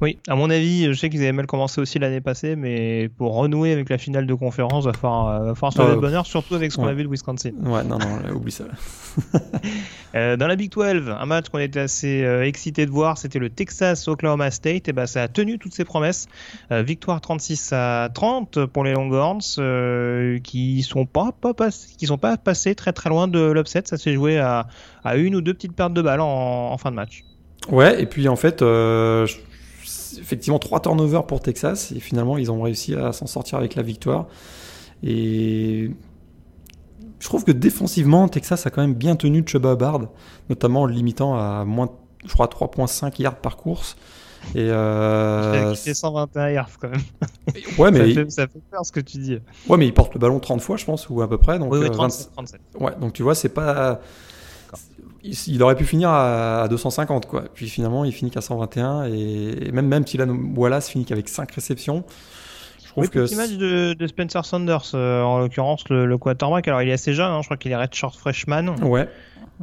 Oui, 0.00 0.18
à 0.28 0.34
mon 0.34 0.48
avis, 0.50 0.86
je 0.86 0.92
sais 0.92 1.10
qu'ils 1.10 1.20
avaient 1.20 1.32
mal 1.32 1.46
commencé 1.46 1.80
aussi 1.80 1.98
l'année 1.98 2.20
passée, 2.20 2.56
mais 2.56 3.10
pour 3.18 3.34
renouer 3.34 3.72
avec 3.72 3.88
la 3.88 3.98
finale 3.98 4.26
de 4.26 4.34
conférence, 4.34 4.84
va 4.84 4.92
falloir, 4.92 5.42
va 5.42 5.54
falloir 5.54 5.72
se 5.72 5.82
lever 5.82 5.96
de 5.96 6.00
bonheur, 6.00 6.26
surtout 6.26 6.54
avec 6.54 6.72
ce 6.72 6.76
qu'on 6.76 6.86
a 6.86 6.92
vu 6.92 7.04
de 7.04 7.08
Wisconsin. 7.08 7.52
Ouais, 7.62 7.84
non, 7.84 7.98
non, 7.98 8.34
oublie 8.34 8.52
ça. 8.52 8.64
euh, 10.14 10.36
dans 10.36 10.46
la 10.46 10.56
Big 10.56 10.70
12, 10.70 11.08
un 11.08 11.26
match 11.26 11.48
qu'on 11.48 11.58
était 11.58 11.80
assez 11.80 12.22
euh, 12.24 12.44
excité 12.44 12.86
de 12.86 12.90
voir, 12.90 13.18
c'était 13.18 13.38
le 13.38 13.50
Texas-Oklahoma 13.50 14.50
State, 14.50 14.88
et 14.88 14.92
ben 14.92 15.06
ça 15.06 15.22
a 15.22 15.28
tenu 15.28 15.58
toutes 15.58 15.74
ses 15.74 15.84
promesses. 15.84 16.26
Euh, 16.72 16.82
victoire 16.82 17.20
36 17.20 17.72
à 17.72 18.08
30 18.12 18.66
pour 18.66 18.84
les 18.84 18.92
Longhorns, 18.92 19.40
euh, 19.58 20.38
qui 20.40 20.82
sont 20.82 21.06
pas, 21.06 21.32
pas 21.32 21.54
qui 21.98 22.06
sont 22.06 22.18
pas 22.18 22.36
passés 22.36 22.74
très 22.74 22.92
très 22.92 23.10
loin 23.10 23.28
de 23.28 23.50
l'upset. 23.50 23.82
Ça 23.84 23.96
s'est 23.96 24.14
joué 24.14 24.38
à, 24.38 24.66
à, 25.04 25.16
une 25.16 25.34
ou 25.34 25.40
deux 25.40 25.54
petites 25.54 25.74
pertes 25.74 25.94
de 25.94 26.02
balles 26.02 26.20
en, 26.20 26.72
en 26.72 26.78
fin 26.78 26.90
de 26.90 26.96
match. 26.96 27.24
Ouais, 27.68 28.02
et 28.02 28.06
puis 28.06 28.28
en 28.28 28.36
fait, 28.36 28.62
euh, 28.62 29.26
effectivement, 30.20 30.58
trois 30.58 30.80
turnovers 30.80 31.26
pour 31.26 31.40
Texas, 31.40 31.92
et 31.92 32.00
finalement, 32.00 32.38
ils 32.38 32.50
ont 32.50 32.60
réussi 32.60 32.94
à 32.94 33.12
s'en 33.12 33.26
sortir 33.26 33.58
avec 33.58 33.74
la 33.74 33.82
victoire. 33.82 34.26
Et 35.02 35.90
je 37.18 37.26
trouve 37.26 37.44
que 37.44 37.52
défensivement, 37.52 38.28
Texas 38.28 38.66
a 38.66 38.70
quand 38.70 38.82
même 38.82 38.94
bien 38.94 39.16
tenu 39.16 39.42
Chuba 39.46 39.76
Bard, 39.76 40.08
notamment 40.48 40.82
en 40.82 40.86
le 40.86 40.94
limitant 40.94 41.36
à 41.36 41.64
moins, 41.64 41.90
je 42.24 42.32
crois, 42.32 42.46
3,5 42.46 43.20
yards 43.20 43.36
par 43.36 43.56
course. 43.56 43.96
Et 44.54 44.68
euh... 44.70 45.74
Il 45.86 45.94
121 45.94 46.50
yards 46.50 46.70
quand 46.80 46.88
même. 46.88 47.00
Ouais, 47.78 47.90
mais 47.90 48.14
ça, 48.14 48.20
fait, 48.24 48.30
ça, 48.30 48.46
fait, 48.46 48.60
peur 48.70 48.86
ce 48.86 48.92
que 48.92 49.00
tu 49.00 49.18
dis. 49.18 49.38
Ouais, 49.68 49.76
mais 49.76 49.86
il 49.86 49.92
porte 49.92 50.14
le 50.14 50.20
ballon 50.20 50.38
30 50.38 50.60
fois, 50.60 50.76
je 50.76 50.84
pense, 50.84 51.08
ou 51.08 51.20
à 51.20 51.28
peu 51.28 51.36
près. 51.36 51.58
Donc, 51.58 51.72
oui, 51.72 51.80
oui 51.82 51.90
37, 51.90 52.28
euh, 52.28 52.30
37. 52.32 52.60
Ouais, 52.80 52.92
donc 53.00 53.12
tu 53.12 53.22
vois, 53.22 53.34
c'est 53.34 53.48
pas. 53.50 54.00
Il, 55.22 55.62
aurait 55.62 55.76
pu 55.76 55.84
finir 55.84 56.08
à, 56.10 56.66
250, 56.68 57.26
quoi. 57.26 57.44
Puis 57.52 57.68
finalement, 57.68 58.04
il 58.04 58.12
finit 58.12 58.30
qu'à 58.30 58.40
121. 58.40 59.04
Et 59.04 59.70
même, 59.72 59.86
même 59.86 60.04
Tylan 60.04 60.28
Wallace 60.56 60.88
finit 60.88 61.04
qu'avec 61.04 61.28
5 61.28 61.50
réceptions. 61.52 62.04
Je 62.82 62.88
trouve 62.88 63.04
oui, 63.04 63.10
que. 63.10 63.36
Match 63.36 63.52
de, 63.52 63.92
de, 63.92 64.06
Spencer 64.06 64.44
Saunders, 64.44 64.94
euh, 64.94 65.22
en 65.22 65.38
l'occurrence, 65.38 65.88
le, 65.90 66.06
le 66.06 66.18
quarterback. 66.18 66.66
Alors, 66.68 66.82
il 66.82 66.88
est 66.88 66.92
assez 66.92 67.12
jeune, 67.12 67.30
hein, 67.30 67.40
je 67.42 67.46
crois 67.46 67.56
qu'il 67.56 67.70
est 67.70 67.76
red 67.76 67.94
short 67.94 68.16
freshman. 68.16 68.74
Ouais. 68.82 69.08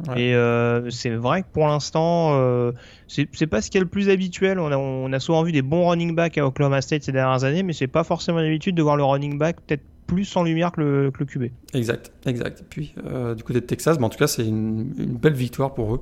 Ouais. 0.06 0.20
Et 0.20 0.34
euh, 0.34 0.90
c'est 0.90 1.10
vrai 1.10 1.42
que 1.42 1.48
pour 1.52 1.66
l'instant, 1.66 2.30
euh, 2.34 2.72
c'est 3.08 3.46
pas 3.46 3.60
ce 3.60 3.70
qui 3.70 3.78
est 3.78 3.80
le 3.80 3.86
plus 3.86 4.10
habituel. 4.10 4.60
On 4.60 4.70
a, 4.70 4.76
on 4.76 5.12
a 5.12 5.18
souvent 5.18 5.42
vu 5.42 5.50
des 5.50 5.62
bons 5.62 5.88
running 5.88 6.14
backs 6.14 6.38
à 6.38 6.46
Oklahoma 6.46 6.80
State 6.80 7.02
ces 7.02 7.12
dernières 7.12 7.42
années, 7.42 7.64
mais 7.64 7.72
c'est 7.72 7.88
pas 7.88 8.04
forcément 8.04 8.38
l'habitude 8.38 8.76
de 8.76 8.82
voir 8.82 8.96
le 8.96 9.02
running 9.02 9.38
back 9.38 9.56
peut-être 9.66 9.82
plus 10.08 10.36
en 10.36 10.42
lumière 10.42 10.72
que 10.72 10.80
le, 10.80 11.10
que 11.12 11.18
le 11.20 11.26
QB. 11.26 11.52
Exact, 11.74 12.10
exact. 12.26 12.62
Et 12.62 12.64
puis 12.68 12.94
euh, 13.06 13.36
du 13.36 13.44
côté 13.44 13.60
de 13.60 13.66
Texas, 13.66 13.98
mais 14.00 14.06
en 14.06 14.08
tout 14.08 14.18
cas, 14.18 14.26
c'est 14.26 14.44
une, 14.44 14.92
une, 14.98 15.16
belle 15.16 15.34
victoire 15.34 15.74
pour 15.74 15.94
eux. 15.94 16.00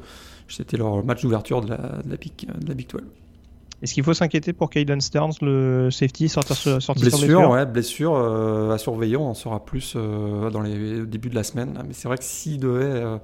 C'était 0.48 0.78
leur 0.78 1.04
match 1.04 1.22
d'ouverture 1.22 1.60
de 1.60 1.68
la, 1.70 1.76
de, 1.76 2.10
la 2.10 2.16
Big, 2.16 2.32
de 2.46 2.68
la 2.68 2.74
Big 2.74 2.88
12. 2.88 3.02
Est-ce 3.82 3.92
qu'il 3.92 4.04
faut 4.04 4.14
s'inquiéter 4.14 4.54
pour 4.54 4.70
Caden 4.70 5.00
Stearns, 5.00 5.34
le 5.42 5.90
safety, 5.90 6.28
sortir, 6.28 6.56
sortir 6.56 6.94
blessure, 6.94 7.18
sur 7.18 7.28
blessure 7.28 7.50
ouais, 7.50 7.66
blessure 7.66 8.14
euh, 8.14 8.70
à 8.70 8.78
surveiller. 8.78 9.16
On 9.16 9.30
en 9.30 9.34
saura 9.34 9.64
plus 9.64 9.94
euh, 9.96 10.48
dans 10.50 10.62
les 10.62 11.04
débuts 11.04 11.28
de 11.28 11.34
la 11.34 11.42
semaine. 11.42 11.78
Mais 11.86 11.92
c'est 11.92 12.08
vrai 12.08 12.16
que 12.16 12.24
s'il 12.24 12.58
devait, 12.58 12.84
euh, 12.84 13.18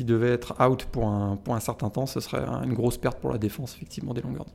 devait 0.00 0.30
être 0.30 0.54
out 0.64 0.84
pour 0.92 1.08
un, 1.08 1.36
pour 1.36 1.56
un 1.56 1.60
certain 1.60 1.90
temps, 1.90 2.06
ce 2.06 2.20
serait 2.20 2.44
une 2.62 2.74
grosse 2.74 2.98
perte 2.98 3.18
pour 3.18 3.32
la 3.32 3.38
défense, 3.38 3.74
effectivement, 3.74 4.14
des 4.14 4.20
Longhorns. 4.20 4.52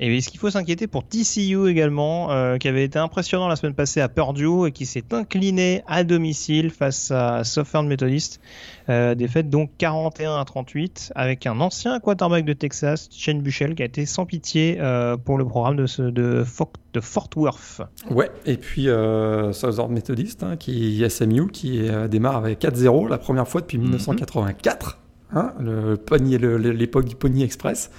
Et 0.00 0.16
est-ce 0.16 0.28
qu'il 0.28 0.38
faut 0.38 0.50
s'inquiéter 0.50 0.86
pour 0.86 1.04
TCU 1.04 1.68
également, 1.68 2.30
euh, 2.30 2.56
qui 2.56 2.68
avait 2.68 2.84
été 2.84 3.00
impressionnant 3.00 3.48
la 3.48 3.56
semaine 3.56 3.74
passée 3.74 4.00
à 4.00 4.08
Purdue 4.08 4.68
et 4.68 4.72
qui 4.72 4.86
s'est 4.86 5.04
incliné 5.10 5.82
à 5.88 6.04
domicile 6.04 6.70
face 6.70 7.10
à 7.10 7.42
Southern 7.42 7.86
Methodist. 7.88 8.40
Euh, 8.88 9.16
défaite 9.16 9.50
donc 9.50 9.70
41 9.78 10.40
à 10.40 10.44
38 10.44 11.12
avec 11.16 11.46
un 11.46 11.60
ancien 11.60 11.98
quarterback 11.98 12.44
de 12.44 12.52
Texas, 12.52 13.08
Shane 13.10 13.42
Buchel, 13.42 13.74
qui 13.74 13.82
a 13.82 13.86
été 13.86 14.06
sans 14.06 14.24
pitié 14.24 14.78
euh, 14.80 15.16
pour 15.16 15.36
le 15.36 15.44
programme 15.44 15.76
de, 15.76 15.86
ce, 15.86 16.02
de, 16.02 16.44
de, 16.92 17.00
Fort 17.00 17.30
Worth. 17.34 17.82
Ouais, 18.08 18.30
et 18.46 18.56
puis 18.56 18.84
Southern 18.84 19.92
Methodist, 19.92 20.44
hein, 20.44 20.56
qui 20.56 21.04
SMU, 21.08 21.48
qui 21.48 21.88
démarre 22.08 22.36
avec 22.36 22.60
4-0 22.60 23.08
la 23.08 23.18
première 23.18 23.48
fois 23.48 23.62
depuis 23.62 23.78
1984, 23.78 24.98
hein, 25.32 25.54
l'époque 25.60 27.06
du 27.06 27.16
Pony 27.16 27.42
Express. 27.42 27.90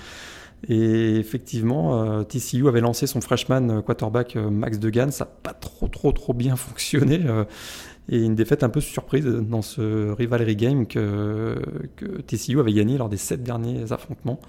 Et 0.68 1.16
effectivement, 1.16 2.04
euh, 2.04 2.24
TCU 2.24 2.68
avait 2.68 2.82
lancé 2.82 3.08
son 3.08 3.22
freshman 3.22 3.82
quarterback 3.82 4.36
euh, 4.36 4.50
Max 4.50 4.80
Degan, 4.80 5.12
ça 5.12 5.26
n'a 5.26 5.32
pas 5.44 5.54
trop 5.54 5.88
trop 5.88 6.12
trop 6.12 6.34
bien 6.34 6.56
fonctionné. 6.58 7.22
Euh, 7.26 7.46
et 8.12 8.18
une 8.18 8.36
défaite 8.36 8.64
un 8.64 8.70
peu 8.70 8.82
surprise 8.82 9.26
dans 9.26 9.62
ce 9.62 10.12
rivalry 10.12 10.56
game 10.56 10.88
que, 10.88 11.56
TCU 12.26 12.60
avait 12.60 12.74
gagné 12.74 12.98
lors 12.98 13.08
des 13.08 13.18
sept 13.18 13.44
derniers 13.44 13.92
affrontements. 13.92 14.40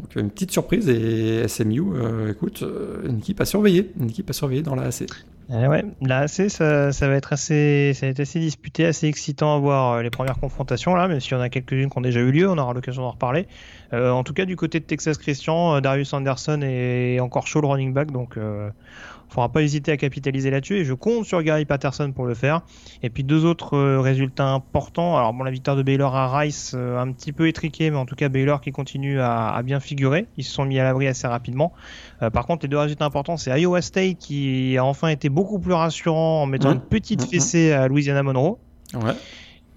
Donc 0.00 0.16
une 0.16 0.28
petite 0.28 0.50
surprise 0.50 0.88
et 0.88 1.46
SMU, 1.46 1.82
euh, 1.94 2.32
écoute, 2.32 2.64
une 3.08 3.18
équipe 3.18 3.40
à 3.40 3.44
surveiller, 3.44 3.92
une 3.98 4.10
équipe 4.10 4.28
à 4.28 4.32
surveiller 4.32 4.62
dans 4.62 4.74
la 4.74 4.82
AC. 4.82 5.06
Eh 5.48 5.66
ouais, 5.68 5.84
la 6.00 6.20
AC, 6.20 6.50
ça, 6.50 6.90
ça, 6.92 7.08
va 7.08 7.14
être 7.14 7.32
assez, 7.32 7.92
ça 7.94 8.06
va 8.06 8.10
être 8.10 8.18
assez 8.18 8.40
disputé, 8.40 8.84
assez 8.84 9.06
excitant 9.06 9.54
à 9.54 9.58
voir 9.60 10.02
les 10.02 10.10
premières 10.10 10.40
confrontations 10.40 10.96
là, 10.96 11.06
même 11.06 11.20
s'il 11.20 11.32
y 11.32 11.34
en 11.36 11.40
a 11.40 11.48
quelques-unes 11.48 11.88
qui 11.88 11.98
ont 11.98 12.00
déjà 12.00 12.18
eu 12.18 12.32
lieu, 12.32 12.50
on 12.50 12.58
aura 12.58 12.74
l'occasion 12.74 13.02
d'en 13.02 13.12
reparler. 13.12 13.46
Euh, 13.92 14.10
en 14.10 14.24
tout 14.24 14.32
cas, 14.32 14.44
du 14.44 14.56
côté 14.56 14.80
de 14.80 14.84
Texas 14.84 15.18
Christian, 15.18 15.80
Darius 15.80 16.12
Anderson 16.12 16.60
est 16.62 17.20
encore 17.20 17.46
chaud 17.46 17.60
le 17.60 17.68
running 17.68 17.92
back, 17.92 18.10
donc 18.10 18.36
euh, 19.28 19.32
faudra 19.32 19.48
pas 19.50 19.62
hésiter 19.62 19.92
à 19.92 19.96
capitaliser 19.96 20.50
là-dessus 20.50 20.76
et 20.78 20.84
je 20.84 20.94
compte 20.94 21.24
sur 21.24 21.42
Gary 21.42 21.64
Patterson 21.64 22.12
pour 22.12 22.26
le 22.26 22.34
faire. 22.34 22.62
Et 23.02 23.10
puis 23.10 23.24
deux 23.24 23.44
autres 23.44 23.76
euh, 23.76 24.00
résultats 24.00 24.48
importants. 24.48 25.16
Alors 25.16 25.32
bon, 25.32 25.44
la 25.44 25.50
victoire 25.50 25.76
de 25.76 25.82
Baylor 25.82 26.14
à 26.14 26.38
Rice, 26.38 26.72
euh, 26.76 26.98
un 26.98 27.12
petit 27.12 27.32
peu 27.32 27.48
étriquée, 27.48 27.90
mais 27.90 27.96
en 27.96 28.06
tout 28.06 28.14
cas 28.16 28.28
Baylor 28.28 28.60
qui 28.60 28.72
continue 28.72 29.20
à, 29.20 29.48
à 29.48 29.62
bien 29.62 29.80
figurer. 29.80 30.26
Ils 30.36 30.44
se 30.44 30.52
sont 30.52 30.64
mis 30.64 30.78
à 30.78 30.84
l'abri 30.84 31.06
assez 31.06 31.26
rapidement. 31.26 31.72
Euh, 32.22 32.30
par 32.30 32.46
contre, 32.46 32.64
les 32.64 32.68
deux 32.68 32.78
résultats 32.78 33.04
importants, 33.04 33.36
c'est 33.36 33.58
Iowa 33.60 33.82
State 33.82 34.18
qui 34.18 34.76
a 34.78 34.84
enfin 34.84 35.08
été 35.08 35.28
beaucoup 35.28 35.58
plus 35.58 35.72
rassurant 35.74 36.42
en 36.42 36.46
mettant 36.46 36.70
Mmh. 36.70 36.72
une 36.74 36.80
petite 36.80 37.22
Mmh, 37.22 37.26
fessée 37.30 37.72
à 37.72 37.88
Louisiana 37.88 38.22
Monroe. 38.22 38.58
Ouais. 38.94 39.12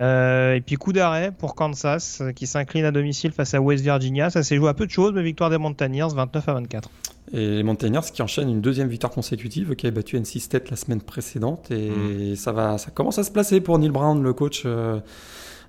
Euh, 0.01 0.55
et 0.55 0.61
puis 0.61 0.75
coup 0.77 0.93
d'arrêt 0.93 1.31
pour 1.37 1.55
Kansas 1.55 2.21
euh, 2.21 2.31
qui 2.31 2.47
s'incline 2.47 2.85
à 2.85 2.91
domicile 2.91 3.31
face 3.33 3.53
à 3.53 3.59
West 3.61 3.83
Virginia. 3.83 4.29
Ça 4.29 4.43
s'est 4.43 4.55
joué 4.55 4.69
à 4.69 4.73
peu 4.73 4.85
de 4.85 4.91
choses, 4.91 5.11
mais 5.13 5.21
victoire 5.21 5.49
des 5.49 5.57
Mountaineers 5.57 6.07
29 6.15 6.47
à 6.49 6.53
24. 6.53 6.89
Et 7.33 7.37
les 7.57 7.63
Mountaineers 7.63 7.99
qui 8.13 8.21
enchaînent 8.21 8.49
une 8.49 8.61
deuxième 8.61 8.87
victoire 8.87 9.11
consécutive, 9.11 9.75
qui 9.75 9.87
a 9.87 9.91
battu 9.91 10.17
NC 10.17 10.39
State 10.39 10.69
la 10.71 10.77
semaine 10.77 11.01
précédente. 11.01 11.69
Et 11.69 12.35
ça, 12.35 12.51
va, 12.51 12.77
ça 12.77 12.91
commence 12.91 13.19
à 13.19 13.23
se 13.23 13.29
placer 13.31 13.59
pour 13.61 13.77
Neil 13.77 13.89
Brown, 13.89 14.23
le 14.23 14.33
coach 14.33 14.63
euh, 14.65 14.99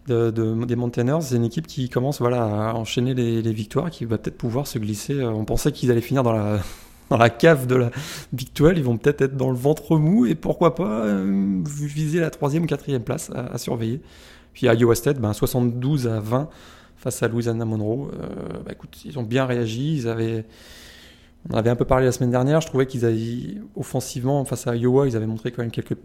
de, 0.06 0.30
de- 0.30 0.64
des 0.64 0.76
Mountaineers. 0.76 1.20
C'est 1.20 1.36
une 1.36 1.44
équipe 1.44 1.66
qui 1.66 1.88
commence 1.90 2.20
voilà, 2.20 2.70
à 2.70 2.74
enchaîner 2.74 3.12
les, 3.14 3.42
les 3.42 3.52
victoires, 3.52 3.90
qui 3.90 4.04
va 4.06 4.16
peut-être 4.16 4.38
pouvoir 4.38 4.66
se 4.66 4.78
glisser. 4.78 5.22
On 5.24 5.44
pensait 5.44 5.72
qu'ils 5.72 5.90
allaient 5.90 6.00
finir 6.00 6.22
dans 6.22 6.32
la, 6.32 6.60
dans 7.10 7.16
la 7.16 7.28
cave 7.28 7.66
de 7.66 7.74
la 7.74 7.90
Big 8.32 8.48
12. 8.54 8.72
Ils 8.76 8.84
vont 8.84 8.96
peut-être 8.96 9.20
être 9.22 9.36
dans 9.36 9.50
le 9.50 9.56
ventre 9.56 9.98
mou 9.98 10.26
et 10.26 10.34
pourquoi 10.34 10.74
pas 10.74 11.04
euh, 11.04 11.60
viser 11.64 12.20
la 12.20 12.30
troisième 12.30 12.62
ou 12.62 12.66
quatrième 12.66 13.02
place 13.02 13.30
à, 13.34 13.58
surveiller. 13.58 14.00
Puis 14.54 14.68
à 14.68 14.74
Iowa 14.74 14.94
State, 14.94 15.18
ben, 15.18 15.32
72 15.32 16.08
à 16.08 16.20
20 16.20 16.48
face 16.96 17.22
à 17.22 17.28
Louisiana 17.28 17.64
Monroe. 17.64 18.10
Euh, 18.14 18.58
bah, 18.64 18.72
écoute, 18.72 18.96
ils 19.04 19.18
ont 19.18 19.22
bien 19.22 19.44
réagi. 19.44 19.96
Ils 19.96 20.08
avaient, 20.08 20.46
on 21.48 21.54
en 21.54 21.58
avait 21.58 21.70
un 21.70 21.76
peu 21.76 21.84
parlé 21.84 22.06
la 22.06 22.12
semaine 22.12 22.30
dernière. 22.30 22.60
Je 22.60 22.68
trouvais 22.68 22.86
qu'ils 22.86 23.04
avaient, 23.04 23.58
offensivement, 23.76 24.44
face 24.44 24.66
à 24.66 24.76
Iowa, 24.76 25.08
ils 25.08 25.16
avaient 25.16 25.26
montré 25.26 25.50
quand 25.50 25.62
même 25.62 25.72
quelques 25.72 25.96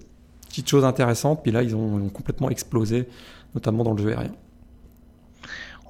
petites 0.48 0.68
choses 0.68 0.86
intéressantes. 0.86 1.44
Puis 1.44 1.52
là, 1.52 1.62
ils 1.62 1.76
ont, 1.76 2.00
ils 2.00 2.06
ont 2.06 2.10
complètement 2.10 2.50
explosé, 2.50 3.08
notamment 3.54 3.84
dans 3.84 3.94
le 3.94 4.02
jeu 4.02 4.10
aérien. 4.10 4.32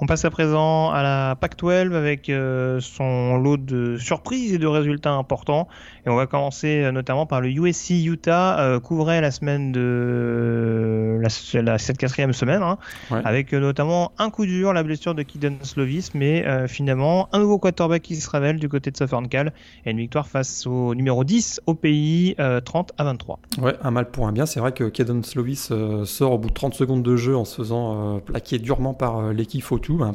On 0.02 0.08
passe 0.08 0.26
à 0.26 0.30
présent 0.30 0.92
à 0.92 1.02
la 1.04 1.36
Pac-12 1.40 1.94
avec 1.94 2.28
euh, 2.30 2.82
son 2.82 3.38
lot 3.38 3.56
de 3.56 3.96
surprises 3.98 4.54
et 4.54 4.58
de 4.58 4.68
résultats 4.68 5.14
importants. 5.14 5.70
Et 6.06 6.10
on 6.10 6.16
va 6.18 6.26
commencer 6.28 6.84
euh, 6.84 6.92
notamment 6.92 7.26
par 7.26 7.40
le 7.40 7.48
USC 7.50 7.92
Utah, 8.06 8.60
euh, 8.60 8.80
couvrait 8.82 9.22
la 9.22 9.32
semaine 9.32 9.72
de 9.72 11.18
la, 11.22 11.62
la 11.62 11.78
cette 11.78 11.98
quatrième 11.98 12.34
semaine, 12.34 12.62
hein, 12.62 12.78
Ouais. 13.10 13.22
avec 13.24 13.54
euh, 13.54 13.60
notamment 13.62 14.12
un 14.18 14.30
coup 14.30 14.46
dur, 14.46 14.74
la 14.74 14.84
blessure 14.84 15.16
de 15.16 15.24
Kiden 15.24 15.56
Slovis, 15.62 16.12
mais 16.14 16.46
euh, 16.46 16.68
finalement 16.68 17.30
un 17.32 17.40
nouveau 17.40 17.58
quarterback 17.58 18.02
qui 18.02 18.18
se 18.18 18.30
révèle 18.30 18.60
du 18.60 18.68
côté 18.68 18.92
de 18.92 18.98
Southern 18.98 19.28
Cal 19.30 19.54
et 19.86 19.92
une 19.92 19.98
victoire 20.00 20.28
face 20.28 20.68
au 20.68 20.94
numéro 20.94 21.24
10 21.24 21.62
au 21.68 21.74
pays, 21.74 22.36
euh, 22.40 22.60
30 22.60 22.92
à 22.98 23.06
23. 23.06 23.40
Ouais, 23.62 23.76
un 23.82 23.92
mal 23.92 24.12
pour 24.12 24.28
un 24.28 24.34
bien. 24.34 24.46
C'est 24.46 24.60
vrai 24.60 24.74
que 24.74 24.84
Kedon 24.90 25.24
Slovis 25.24 25.70
euh, 25.72 26.04
sort 26.04 26.34
au 26.34 26.38
bout 26.38 26.50
de 26.50 26.54
30 26.54 26.74
secondes 26.74 27.02
de 27.04 27.16
jeu 27.16 27.38
en 27.38 27.46
se 27.46 27.56
faisant 27.56 28.16
euh, 28.16 28.20
plaquer 28.20 28.60
durement 28.60 28.94
par 28.94 29.20
euh, 29.20 29.32
l'équipe 29.34 29.64
Un, 30.02 30.14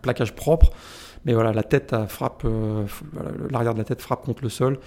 plaquage 0.00 0.34
propre. 0.34 0.70
Mais 1.24 1.34
voilà, 1.34 1.52
la 1.52 1.62
tête 1.62 1.92
euh, 1.92 2.06
frappe, 2.06 2.42
euh, 2.44 2.84
l'arrière 3.50 3.74
de 3.74 3.78
la 3.78 3.84
tête 3.84 4.00
frappe 4.00 4.24
contre 4.24 4.42
le 4.42 4.48
sol. 4.48 4.78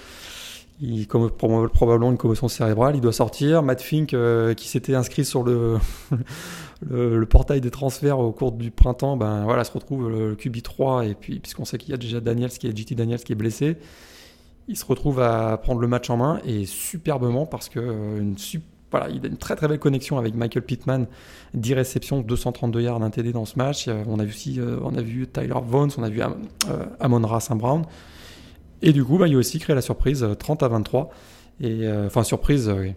Il 0.82 1.08
comme 1.08 1.28
proba- 1.28 1.70
probablement 1.70 2.12
une 2.12 2.18
commotion 2.18 2.50
cérébrale. 2.50 2.96
Il 2.96 3.02
doit 3.02 3.14
sortir. 3.14 3.64
Matt 3.64 3.82
Fink, 3.82 4.14
euh, 4.14 4.54
qui 4.54 4.68
s'était 4.68 4.96
inscrit 4.96 5.24
sur 5.24 5.44
le, 5.44 5.78
le, 6.90 7.26
portail 7.26 7.62
des 7.62 7.72
transferts 7.72 8.20
au 8.20 8.32
cours 8.34 8.52
du 8.52 8.72
printemps, 8.72 9.16
ben 9.16 9.46
voilà, 9.46 9.64
se 9.64 9.72
retrouve 9.72 10.10
le, 10.10 10.30
le 10.30 10.36
QB3 10.36 11.10
et 11.10 11.16
puis 11.16 11.40
puisqu'on 11.40 11.64
sait 11.66 11.78
qu'il 11.78 11.92
y 11.92 11.94
a 11.94 11.98
déjà 11.98 12.20
Daniels 12.20 12.50
qui 12.50 12.68
est 12.68 12.76
JT 12.78 12.96
Daniels 12.96 13.24
qui 13.24 13.32
est 13.32 13.36
blessé, 13.36 13.78
il 14.68 14.76
se 14.78 14.86
retrouve 14.86 15.22
à 15.22 15.58
prendre 15.58 15.80
le 15.80 15.88
match 15.88 16.10
en 16.10 16.18
main 16.18 16.40
et 16.46 16.66
superbement 16.66 17.46
parce 17.46 17.70
que 17.70 17.80
une 18.20 18.38
sup- 18.38 18.64
voilà, 18.98 19.10
il 19.14 19.26
a 19.26 19.28
une 19.28 19.38
très 19.38 19.56
très 19.58 19.68
belle 19.68 19.80
connexion 19.80 20.18
avec 20.18 20.36
Michael 20.36 20.64
Pittman, 20.64 21.06
10 21.54 21.74
réceptions, 21.74 22.22
232 22.22 22.82
yards, 22.82 23.04
un 23.04 23.10
TD 23.10 23.34
dans 23.34 23.44
ce 23.46 23.58
match. 23.58 23.88
Euh, 23.88 24.04
On 24.08 24.20
a 24.20 24.24
vu 24.24 24.30
aussi, 24.32 24.60
euh, 24.60 24.78
on 24.84 24.96
a 24.96 25.02
vu 25.02 25.28
Tyler 25.28 25.54
Vaughn, 25.66 25.90
on 25.98 26.04
a 26.04 26.10
vu 26.10 26.22
Am- 26.22 26.38
euh, 26.70 26.86
Amon 27.02 27.40
Saint 27.42 27.56
Brown. 27.58 27.84
Et 28.82 28.94
du 28.94 29.04
coup, 29.04 29.18
bah, 29.18 29.28
aussi 29.36 29.60
crée 29.60 29.76
la 29.76 29.82
surprise 29.82 30.26
30 30.40 30.64
à 30.64 30.68
23. 30.70 31.10
Et 31.62 31.88
enfin, 32.06 32.24
surprise, 32.24 32.70
oui. 32.78 32.94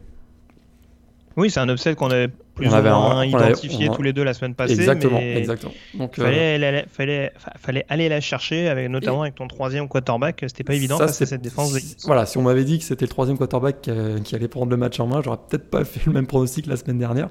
Oui, 1.38 1.50
c'est 1.50 1.60
un 1.60 1.68
upset 1.68 1.94
qu'on 1.94 2.10
avait 2.10 2.28
plus 2.54 2.66
ou 2.66 2.82
moins 2.82 3.24
identifié 3.24 3.88
tous 3.88 4.02
les 4.02 4.12
deux 4.12 4.24
la 4.24 4.34
semaine 4.34 4.54
passée. 4.54 4.74
Exactement, 4.74 5.20
exactement. 5.20 5.72
Donc, 5.94 6.16
fallait, 6.16 6.84
fallait, 6.90 7.32
fallait, 7.56 7.86
aller 7.88 8.08
la 8.08 8.20
chercher, 8.20 8.68
avec, 8.68 8.90
notamment 8.90 9.22
avec 9.22 9.36
ton 9.36 9.46
troisième 9.46 9.86
quarterback. 9.86 10.40
C'était 10.48 10.64
pas 10.64 10.74
évident 10.74 10.98
face 10.98 11.22
à 11.22 11.26
cette 11.26 11.42
défense. 11.42 11.72
Voilà, 12.04 12.26
si 12.26 12.38
on 12.38 12.42
m'avait 12.42 12.64
dit 12.64 12.78
que 12.78 12.84
c'était 12.84 13.04
le 13.04 13.10
troisième 13.10 13.38
quarterback 13.38 13.88
qui, 14.24 14.34
allait 14.34 14.48
prendre 14.48 14.70
le 14.70 14.76
match 14.76 14.98
en 14.98 15.06
main, 15.06 15.22
j'aurais 15.22 15.38
peut-être 15.48 15.70
pas 15.70 15.84
fait 15.84 16.04
le 16.06 16.12
même 16.12 16.26
pronostic 16.26 16.66
la 16.66 16.76
semaine 16.76 16.98
dernière. 16.98 17.28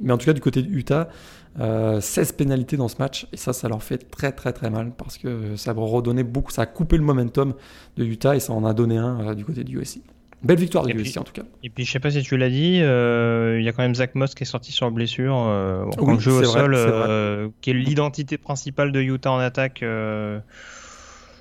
Mais 0.00 0.12
en 0.12 0.18
tout 0.18 0.26
cas, 0.26 0.32
du 0.32 0.40
côté 0.40 0.62
de 0.62 0.68
Utah, 0.68 1.08
16 1.56 1.60
euh, 1.60 2.36
pénalités 2.36 2.76
dans 2.76 2.86
ce 2.86 2.96
match 2.98 3.26
et 3.32 3.36
ça, 3.36 3.52
ça 3.52 3.68
leur 3.68 3.82
fait 3.82 3.98
très 3.98 4.30
très 4.30 4.52
très 4.52 4.70
mal 4.70 4.92
parce 4.96 5.18
que 5.18 5.56
ça 5.56 5.72
a 5.72 5.74
redonné 5.74 6.22
beaucoup, 6.22 6.52
ça 6.52 6.62
a 6.62 6.66
coupé 6.66 6.96
le 6.96 7.02
momentum 7.02 7.54
de 7.96 8.04
Utah 8.04 8.36
et 8.36 8.40
ça 8.40 8.52
en 8.52 8.64
a 8.64 8.72
donné 8.74 8.96
un 8.96 9.30
euh, 9.30 9.34
du 9.34 9.44
côté 9.44 9.64
du 9.64 9.80
USC. 9.80 9.98
Belle 10.42 10.58
victoire 10.58 10.86
de 10.86 10.92
USC 10.92 11.16
en 11.16 11.24
tout 11.24 11.32
cas. 11.32 11.42
Et 11.62 11.70
puis 11.70 11.84
je 11.84 11.90
sais 11.90 11.98
pas 11.98 12.10
si 12.10 12.22
tu 12.22 12.36
l'as 12.36 12.48
dit, 12.48 12.80
euh, 12.80 13.58
il 13.58 13.64
y 13.64 13.68
a 13.68 13.72
quand 13.72 13.82
même 13.82 13.94
Zach 13.94 14.14
Moss 14.14 14.34
qui 14.34 14.44
est 14.44 14.46
sorti 14.46 14.70
sur 14.70 14.90
blessure 14.90 15.36
euh, 15.36 15.84
jeu 16.18 16.32
au 16.32 16.44
sol, 16.44 17.52
qui 17.60 17.70
est 17.70 17.74
l'identité 17.74 18.38
principale 18.38 18.92
de 18.92 19.00
Utah 19.00 19.32
en 19.32 19.38
attaque. 19.38 19.84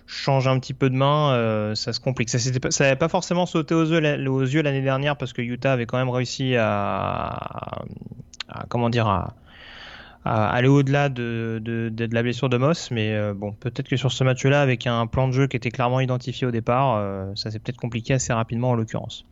change 0.07 0.47
un 0.47 0.59
petit 0.59 0.73
peu 0.73 0.89
de 0.89 0.95
main, 0.95 1.73
ça 1.75 1.93
se 1.93 1.99
complique. 1.99 2.29
Ça 2.29 2.39
n'avait 2.39 2.95
pas, 2.95 2.95
pas 2.95 3.09
forcément 3.09 3.45
sauté 3.45 3.75
aux 3.75 3.85
yeux, 3.85 4.61
l'année 4.61 4.81
dernière 4.81 5.15
parce 5.15 5.33
que 5.33 5.41
Utah 5.41 5.73
avait 5.73 5.85
quand 5.85 5.97
même 5.97 6.09
réussi 6.09 6.55
à, 6.55 7.83
à 8.49 8.65
comment 8.67 8.89
dire 8.89 9.07
à, 9.07 9.35
aller 10.27 10.67
au-delà 10.67 11.09
de, 11.09 11.59
de, 11.63 12.09
la 12.11 12.23
blessure 12.23 12.49
de 12.49 12.57
Moss. 12.57 12.91
Mais 12.91 13.13
euh, 13.13 13.33
bon, 13.33 13.53
peut-être 13.53 13.87
que 13.87 13.97
sur 13.97 14.11
ce 14.11 14.23
match-là, 14.23 14.61
avec 14.61 14.87
un 14.87 15.07
plan 15.07 15.27
de 15.27 15.33
jeu 15.33 15.47
qui 15.47 15.57
était 15.57 15.71
clairement 15.71 15.99
identifié 15.99 16.47
au 16.47 16.51
départ, 16.51 16.97
euh, 16.97 17.31
ça 17.35 17.51
s'est 17.51 17.59
peut-être 17.59 17.77
compliqué 17.77 18.13
assez 18.13 18.33
rapidement 18.33 18.71
en 18.71 18.75
l'occurrence. 18.75 19.25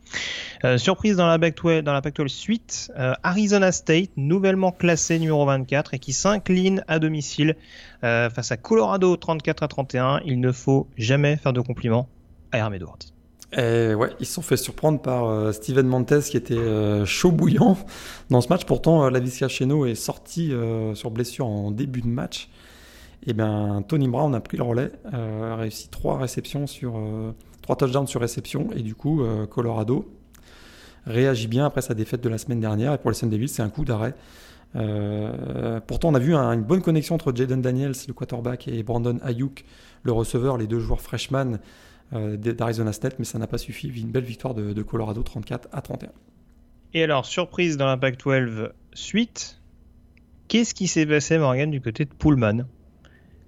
Euh, 0.63 0.77
surprise 0.77 1.15
dans 1.15 1.27
la 1.27 1.39
Pac-12 1.39 1.81
dans 1.81 1.93
la 1.93 2.01
suite, 2.27 2.91
Arizona 3.23 3.71
State, 3.71 4.09
nouvellement 4.15 4.71
classé 4.71 5.19
numéro 5.19 5.45
24 5.45 5.93
et 5.93 5.99
qui 5.99 6.13
s'incline 6.13 6.83
à 6.87 6.99
domicile 6.99 7.55
face 8.01 8.51
à 8.51 8.57
Colorado 8.57 9.15
34 9.15 9.63
à 9.63 9.67
31. 9.67 10.21
Il 10.25 10.39
ne 10.39 10.51
faut 10.51 10.87
jamais 10.97 11.37
faire 11.37 11.53
de 11.53 11.61
compliments 11.61 12.07
à 12.51 12.59
Herm 12.59 12.73
Edwards. 12.73 13.14
Et 13.53 13.93
ouais, 13.93 14.09
ils 14.19 14.25
se 14.25 14.33
sont 14.33 14.41
fait 14.41 14.57
surprendre 14.57 15.01
par 15.01 15.25
euh, 15.25 15.51
Steven 15.51 15.87
Montez 15.87 16.21
qui 16.21 16.35
était 16.35 16.57
euh, 16.57 17.05
chaud 17.05 17.31
bouillant 17.31 17.77
dans 18.29 18.41
ce 18.41 18.49
match. 18.49 18.65
Pourtant, 18.65 19.05
euh, 19.05 19.09
Lavisca 19.09 19.47
Cheno 19.47 19.85
est 19.85 19.95
sorti 19.95 20.51
sur 20.93 21.11
blessure 21.11 21.47
en 21.47 21.71
début 21.71 22.01
de 22.01 22.07
match. 22.07 22.49
Et 23.27 23.33
bien, 23.33 23.83
Tony 23.87 24.07
Brown 24.07 24.35
a 24.35 24.39
pris 24.39 24.57
le 24.57 24.63
relais, 24.63 24.91
a 25.11 25.55
réussi 25.55 25.89
trois 25.89 26.19
réceptions 26.19 26.67
sur 26.67 27.01
trois 27.63 27.75
touchdowns 27.75 28.05
sur 28.05 28.21
réception. 28.21 28.67
Et 28.75 28.83
du 28.83 28.93
coup, 28.93 29.23
Colorado 29.49 30.07
réagit 31.07 31.47
bien 31.47 31.65
après 31.65 31.81
sa 31.81 31.95
défaite 31.95 32.21
de 32.21 32.29
la 32.29 32.37
semaine 32.37 32.59
dernière. 32.59 32.93
Et 32.93 32.99
pour 32.99 33.09
les 33.09 33.15
Sun 33.15 33.31
Devils, 33.31 33.49
c'est 33.49 33.63
un 33.63 33.69
coup 33.69 33.83
d'arrêt. 33.83 34.13
pourtant, 35.87 36.09
on 36.09 36.13
a 36.13 36.19
vu 36.19 36.35
une 36.35 36.61
bonne 36.61 36.83
connexion 36.83 37.15
entre 37.15 37.33
Jaden 37.35 37.63
Daniels, 37.63 37.93
le 38.07 38.13
quarterback, 38.13 38.67
et 38.67 38.83
Brandon 38.83 39.17
Ayuk, 39.23 39.65
le 40.03 40.11
receveur, 40.11 40.57
les 40.59 40.67
deux 40.67 40.79
joueurs 40.79 41.01
freshman 41.01 41.53
euh, 41.53 41.57
d'Arizona 42.11 42.93
State, 42.93 43.15
mais 43.19 43.25
ça 43.25 43.39
n'a 43.39 43.47
pas 43.47 43.57
suffi. 43.57 43.87
Une 43.87 44.11
belle 44.11 44.23
victoire 44.23 44.53
de, 44.53 44.81
Colorado 44.83 45.21
34 45.23 45.69
à 45.71 45.81
31. 45.81 46.09
Et 46.93 47.03
alors, 47.03 47.25
surprise 47.25 47.77
dans 47.77 47.85
l'Impact 47.87 48.21
12 48.23 48.69
suite, 48.93 49.61
qu'est-ce 50.47 50.73
qui 50.73 50.87
s'est 50.87 51.05
passé, 51.05 51.37
Morgan, 51.37 51.69
du 51.69 51.81
côté 51.81 52.05
de 52.05 52.13
Pullman? 52.13 52.65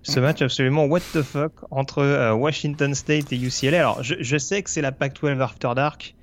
Ce 0.04 0.20
match 0.20 0.42
absolument 0.42 0.86
what 0.86 1.02
the 1.14 1.22
fuck 1.22 1.52
entre 1.70 2.00
euh, 2.00 2.34
Washington 2.34 2.94
State 2.94 3.32
et 3.34 3.38
UCLA. 3.38 3.80
Alors, 3.80 4.04
je, 4.04 4.38
sais 4.38 4.64
que 4.64 4.70
c'est 4.70 4.82
la 4.82 4.94
Pac-12 4.94 5.42
After 5.42 5.72
Dark, 5.76 6.16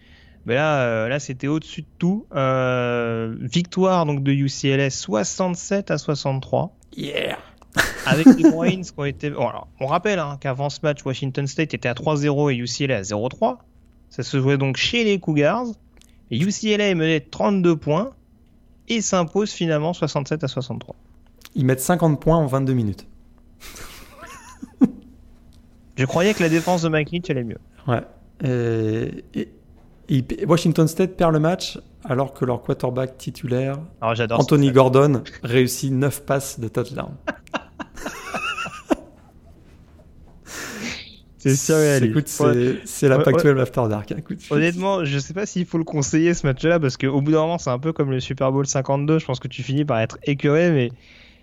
mais 0.46 0.54
là, 0.54 0.82
euh, 0.82 1.08
là 1.08 1.18
c'était 1.20 1.48
au-dessus 1.48 1.82
de 1.82 1.86
tout. 1.98 2.26
victoire 3.40 4.06
donc 4.06 4.22
de 4.22 4.32
UCLA 4.32 4.90
67 4.90 5.90
à 5.90 5.98
63. 5.98 6.74
Yeah 6.96 7.38
avec 8.06 8.26
les 8.26 8.50
Bruins 8.50 8.82
qui 8.82 8.92
ont 8.96 9.04
été. 9.04 9.32
on 9.80 9.86
rappelle 9.86 10.18
hein, 10.18 10.38
qu'avant 10.40 10.70
ce 10.70 10.80
match, 10.82 11.04
Washington 11.04 11.46
State 11.46 11.74
était 11.74 11.88
à 11.88 11.94
3-0 11.94 12.52
et 12.52 12.56
UCLA 12.56 12.98
à 12.98 13.02
0-3. 13.02 13.58
Ça 14.10 14.22
se 14.22 14.40
jouait 14.40 14.58
donc 14.58 14.76
chez 14.76 15.04
les 15.04 15.18
Cougars. 15.18 15.66
Et 16.30 16.38
UCLA 16.38 16.88
est 16.88 16.94
mené 16.94 17.20
32 17.20 17.76
points 17.76 18.12
et 18.88 19.00
s'impose 19.00 19.50
finalement 19.50 19.92
67 19.92 20.44
à 20.44 20.48
63. 20.48 20.94
Ils 21.54 21.64
mettent 21.64 21.80
50 21.80 22.20
points 22.20 22.36
en 22.36 22.46
22 22.46 22.72
minutes. 22.72 23.06
Je 25.96 26.04
croyais 26.04 26.34
que 26.34 26.42
la 26.42 26.48
défense 26.48 26.82
de 26.82 26.88
Mike 26.88 27.30
allait 27.30 27.44
mieux. 27.44 27.58
Ouais. 27.86 28.02
Et, 28.44 29.48
Washington 30.46 30.86
State 30.86 31.16
perd 31.16 31.32
le 31.32 31.40
match 31.40 31.78
alors 32.04 32.34
que 32.34 32.44
leur 32.44 32.62
quarterback 32.62 33.16
titulaire, 33.16 33.78
Anthony 34.02 34.70
Gordon, 34.70 35.22
réussit 35.42 35.92
9 35.92 36.24
passes 36.24 36.60
de 36.60 36.68
touchdown. 36.68 37.12
C'est 41.52 42.80
c'est 42.84 43.08
la 43.08 43.18
Pac-12 43.18 43.60
After 43.60 43.82
Dark. 43.88 44.12
Hein, 44.12 44.16
Honnêtement, 44.50 45.04
je 45.04 45.18
sais 45.18 45.34
pas 45.34 45.46
s'il 45.46 45.66
faut 45.66 45.78
le 45.78 45.84
conseiller 45.84 46.34
ce 46.34 46.46
match-là 46.46 46.80
parce 46.80 46.96
qu'au 46.96 47.20
bout 47.20 47.32
d'un 47.32 47.40
moment, 47.40 47.58
c'est 47.58 47.70
un 47.70 47.78
peu 47.78 47.92
comme 47.92 48.10
le 48.10 48.20
Super 48.20 48.50
Bowl 48.50 48.66
52. 48.66 49.18
Je 49.18 49.24
pense 49.24 49.40
que 49.40 49.48
tu 49.48 49.62
finis 49.62 49.84
par 49.84 50.00
être 50.00 50.18
écœuré, 50.22 50.70
mais 50.70 50.90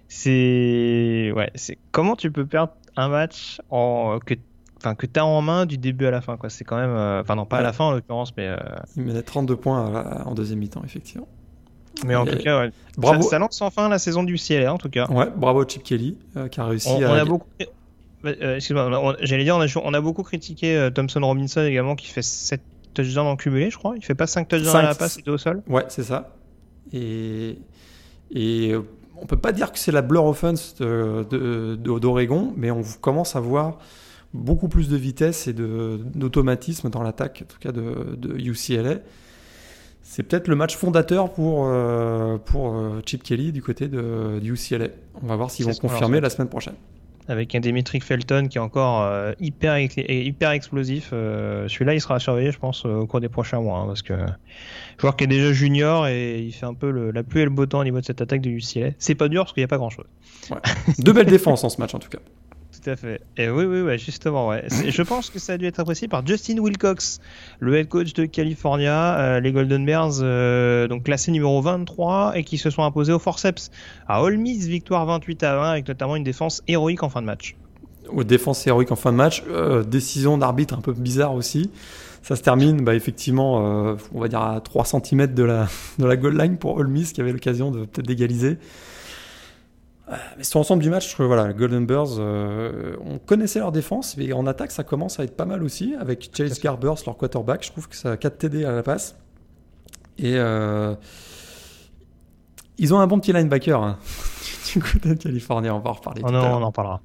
c'est 0.07 1.31
ouais, 1.35 1.51
c'est 1.55 1.77
comment 1.91 2.15
tu 2.15 2.31
peux 2.31 2.45
perdre 2.45 2.73
un 2.95 3.09
match 3.09 3.61
en 3.69 4.19
que 4.25 4.33
enfin 4.77 4.95
que 4.95 5.05
t'as 5.05 5.23
en 5.23 5.41
main 5.41 5.65
du 5.65 5.77
début 5.77 6.05
à 6.05 6.11
la 6.11 6.21
fin 6.21 6.37
quoi? 6.37 6.49
C'est 6.49 6.63
quand 6.63 6.77
même, 6.77 6.89
euh, 6.89 7.21
enfin 7.21 7.35
non 7.35 7.45
pas 7.45 7.59
à 7.59 7.61
la 7.61 7.71
fin 7.71 7.85
en 7.85 7.91
l'occurrence, 7.91 8.33
mais 8.35 8.47
euh... 8.47 8.57
il 8.97 9.03
menait 9.03 9.21
32 9.21 9.55
points 9.55 10.23
en 10.25 10.33
deuxième 10.33 10.59
mi-temps 10.59 10.81
effectivement. 10.83 11.27
Mais 12.05 12.15
en 12.15 12.25
tout 12.25 12.37
cas, 12.37 12.67
bravo. 12.97 13.21
Ça, 13.21 13.37
lance 13.37 13.61
enfin 13.61 13.89
la 13.89 13.99
saison 13.99 14.23
du 14.23 14.37
ciel 14.37 14.67
en 14.67 14.77
tout 14.77 14.89
cas. 14.89 15.07
Ouais, 15.07 15.27
bravo 15.35 15.63
Chip 15.67 15.83
Kelly 15.83 16.17
euh, 16.37 16.47
qui 16.47 16.59
a 16.59 16.65
réussi 16.65 16.89
on, 16.89 17.01
à. 17.03 17.09
On 17.09 17.13
a 17.13 17.25
beaucoup... 17.25 17.47
Euh, 18.25 18.55
excuse-moi, 18.57 19.15
j'allais 19.21 19.43
dire, 19.43 19.57
on 19.57 19.93
a, 19.93 20.01
beaucoup 20.01 20.23
critiqué 20.23 20.75
euh, 20.75 20.89
Thompson 20.89 21.21
Robinson 21.21 21.61
également 21.61 21.95
qui 21.95 22.07
fait 22.07 22.21
7 22.21 22.61
touchdowns 22.93 23.27
en 23.27 23.35
cumulé, 23.35 23.69
je 23.69 23.77
crois. 23.77 23.95
Il 23.95 24.03
fait 24.03 24.15
pas 24.15 24.27
5 24.27 24.47
touchdowns 24.47 24.75
à 24.75 24.81
la 24.83 24.95
passe 24.95 25.17
et 25.17 25.21
2 25.21 25.31
au 25.31 25.37
sol. 25.37 25.63
Ouais, 25.67 25.85
c'est 25.89 26.03
ça. 26.03 26.35
Et, 26.93 27.57
et 28.31 28.75
on 29.17 29.25
peut 29.25 29.37
pas 29.37 29.51
dire 29.51 29.71
que 29.71 29.79
c'est 29.79 29.91
la 29.91 30.01
blur 30.01 30.25
offense 30.25 30.75
d'Oregon, 30.77 32.41
de, 32.45 32.51
mais 32.57 32.71
on 32.71 32.83
commence 32.99 33.35
à 33.35 33.39
voir 33.39 33.79
beaucoup 34.33 34.67
plus 34.67 34.87
de 34.87 34.97
vitesse 34.97 35.47
et 35.47 35.53
d'automatisme 35.53 36.89
dans 36.89 37.03
l'attaque, 37.03 37.43
en 37.43 37.51
tout 37.51 37.59
cas 37.59 37.71
de, 37.71 38.37
UCLA. 38.37 38.99
C'est 40.03 40.23
peut-être 40.23 40.47
le 40.47 40.55
match 40.55 40.75
fondateur 40.75 41.31
pour, 41.31 41.67
euh, 41.67 42.37
pour 42.37 42.75
Chip 43.05 43.23
Kelly 43.23 43.51
du 43.51 43.61
côté 43.61 43.87
de 43.87 44.39
UCLA. 44.43 44.87
On 45.23 45.27
va 45.27 45.35
voir 45.37 45.49
s'ils 45.49 45.65
vont 45.65 45.73
confirmer 45.73 46.19
la 46.19 46.29
semaine 46.29 46.49
prochaine 46.49 46.75
avec 47.27 47.53
un 47.55 47.59
Dimitri 47.59 47.99
Felton 47.99 48.47
qui 48.49 48.57
est 48.57 48.61
encore 48.61 49.03
euh, 49.03 49.33
hyper, 49.39 49.75
explosif. 50.51 51.09
Euh, 51.13 51.67
celui-là, 51.67 51.93
il 51.93 52.01
sera 52.01 52.19
surveillé, 52.19 52.51
je 52.51 52.59
pense, 52.59 52.85
euh, 52.85 52.99
au 52.99 53.07
cours 53.07 53.21
des 53.21 53.29
prochains 53.29 53.59
mois, 53.61 53.79
hein, 53.79 53.87
parce 53.87 54.01
que 54.01 54.13
joueur 54.99 55.15
qui 55.15 55.25
est 55.25 55.27
déjà 55.27 55.53
junior 55.53 56.07
et 56.07 56.39
il 56.39 56.51
fait 56.51 56.65
un 56.65 56.73
peu 56.73 57.11
la 57.11 57.23
pluie 57.23 57.41
et 57.41 57.45
le 57.45 57.49
beau 57.49 57.65
temps 57.65 57.79
au 57.79 57.83
niveau 57.83 57.99
de 57.99 58.05
cette 58.05 58.21
attaque 58.21 58.41
de 58.41 58.49
UCLA. 58.49 58.91
C'est 58.97 59.15
pas 59.15 59.27
dur 59.27 59.43
parce 59.43 59.53
qu'il 59.53 59.61
n'y 59.61 59.65
a 59.65 59.69
pas 59.69 59.77
grand-chose. 59.77 60.05
Ouais. 60.49 60.57
Deux 60.99 61.13
belles 61.13 61.25
défenses 61.25 61.63
en 61.63 61.69
ce 61.69 61.79
match, 61.79 61.93
en 61.93 61.99
tout 61.99 62.09
cas. 62.09 62.19
Tout 62.81 62.89
à 62.89 62.95
fait. 62.95 63.21
Et 63.37 63.49
oui, 63.49 63.65
oui, 63.65 63.99
justement. 63.99 64.51
Je 64.69 65.01
pense 65.03 65.29
que 65.29 65.37
ça 65.37 65.53
a 65.53 65.57
dû 65.57 65.67
être 65.67 65.79
apprécié 65.79 66.07
par 66.07 66.25
Justin 66.25 66.57
Wilcox, 66.57 67.19
le 67.59 67.75
head 67.75 67.87
coach 67.87 68.13
de 68.13 68.25
California, 68.25 69.19
euh, 69.19 69.39
les 69.39 69.51
Golden 69.51 69.85
Bears, 69.85 70.19
euh, 70.21 70.87
donc 70.87 71.03
classé 71.03 71.31
numéro 71.31 71.61
23 71.61 72.33
et 72.35 72.43
qui 72.43 72.57
se 72.57 72.71
sont 72.71 72.83
imposés 72.83 73.13
au 73.13 73.19
forceps 73.19 73.69
à 74.07 74.23
Ole 74.23 74.41
victoire 74.41 75.05
28 75.05 75.43
à 75.43 75.55
20 75.57 75.71
avec 75.71 75.87
notamment 75.87 76.15
une 76.15 76.23
défense 76.23 76.63
héroïque 76.67 77.03
en 77.03 77.09
fin 77.09 77.21
de 77.21 77.27
match. 77.27 77.55
Défense 78.25 78.65
héroïque 78.65 78.91
en 78.91 78.95
fin 78.95 79.11
de 79.11 79.17
match, 79.17 79.43
euh, 79.47 79.83
décision 79.83 80.39
d'arbitre 80.39 80.73
un 80.73 80.81
peu 80.81 80.93
bizarre 80.93 81.35
aussi. 81.35 81.69
Ça 82.23 82.35
se 82.35 82.41
termine, 82.41 82.83
bah, 82.83 82.95
effectivement, 82.95 83.97
on 84.13 84.19
va 84.19 84.27
dire 84.27 84.41
à 84.41 84.61
3 84.61 84.85
cm 84.85 85.33
de 85.33 85.43
la, 85.43 85.67
de 85.97 86.05
la 86.05 86.15
goal 86.15 86.37
line 86.37 86.57
pour 86.57 86.77
Ole 86.77 86.91
qui 86.93 87.19
avait 87.19 87.31
l'occasion 87.31 87.71
de 87.71 87.85
peut-être 87.85 88.07
d'égaliser. 88.07 88.57
Euh, 90.11 90.15
mais 90.37 90.43
sur 90.43 90.59
l'ensemble 90.59 90.83
du 90.83 90.89
match, 90.89 91.15
voilà, 91.19 91.53
Golden 91.53 91.85
Bears, 91.85 92.17
euh, 92.19 92.95
on 93.05 93.17
connaissait 93.17 93.59
leur 93.59 93.71
défense, 93.71 94.17
mais 94.17 94.33
en 94.33 94.45
attaque, 94.45 94.71
ça 94.71 94.83
commence 94.83 95.19
à 95.19 95.23
être 95.23 95.35
pas 95.35 95.45
mal 95.45 95.63
aussi, 95.63 95.95
avec 95.99 96.29
Chase 96.35 96.59
Garbers, 96.59 96.95
leur 97.05 97.17
quarterback. 97.17 97.63
Je 97.63 97.71
trouve 97.71 97.87
que 97.87 97.95
ça 97.95 98.11
a 98.11 98.17
4 98.17 98.37
TD 98.37 98.65
à 98.65 98.73
la 98.73 98.83
passe. 98.83 99.15
Et 100.17 100.33
euh, 100.35 100.95
ils 102.77 102.93
ont 102.93 102.99
un 102.99 103.07
bon 103.07 103.19
petit 103.19 103.31
linebacker 103.31 103.81
hein. 103.81 103.97
du 104.73 104.79
côté 104.79 105.09
de 105.09 105.13
Californie, 105.15 105.69
on 105.69 105.79
va 105.79 105.91
en 105.91 105.93
reparler. 105.93 106.21
Oh 106.25 106.31
non, 106.31 106.43
on 106.43 106.63
en 106.63 106.71
parlera. 106.71 107.01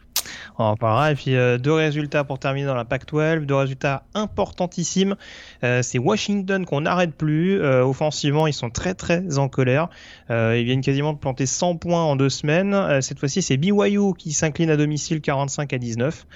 On 0.58 0.64
en 0.64 0.76
parlera. 0.76 1.12
Et 1.12 1.14
puis 1.14 1.36
euh, 1.36 1.58
deux 1.58 1.72
résultats 1.72 2.24
pour 2.24 2.38
terminer 2.38 2.66
dans 2.66 2.74
la 2.74 2.84
Pac-12, 2.84 3.44
deux 3.44 3.54
résultats 3.54 4.04
importantissimes. 4.14 5.16
Euh, 5.64 5.82
c'est 5.82 5.98
Washington 5.98 6.64
qu'on 6.66 6.82
n'arrête 6.82 7.14
plus. 7.14 7.60
Euh, 7.60 7.84
offensivement, 7.84 8.46
ils 8.46 8.52
sont 8.52 8.70
très 8.70 8.94
très 8.94 9.38
en 9.38 9.48
colère. 9.48 9.88
ils 10.30 10.64
viennent 10.64 10.80
quasiment 10.80 11.12
de 11.12 11.18
planter 11.18 11.46
100 11.46 11.76
points 11.76 12.02
en 12.02 12.16
deux 12.16 12.30
semaines. 12.30 13.00
cette 13.02 13.18
fois-ci, 13.18 13.42
c'est 13.42 13.56
BYU 13.56 14.14
qui 14.18 14.32
s'incline 14.32 14.70
à 14.70 14.76
domicile 14.76 15.20
45 15.20 15.72
à 15.72 15.78
19. 15.78 16.26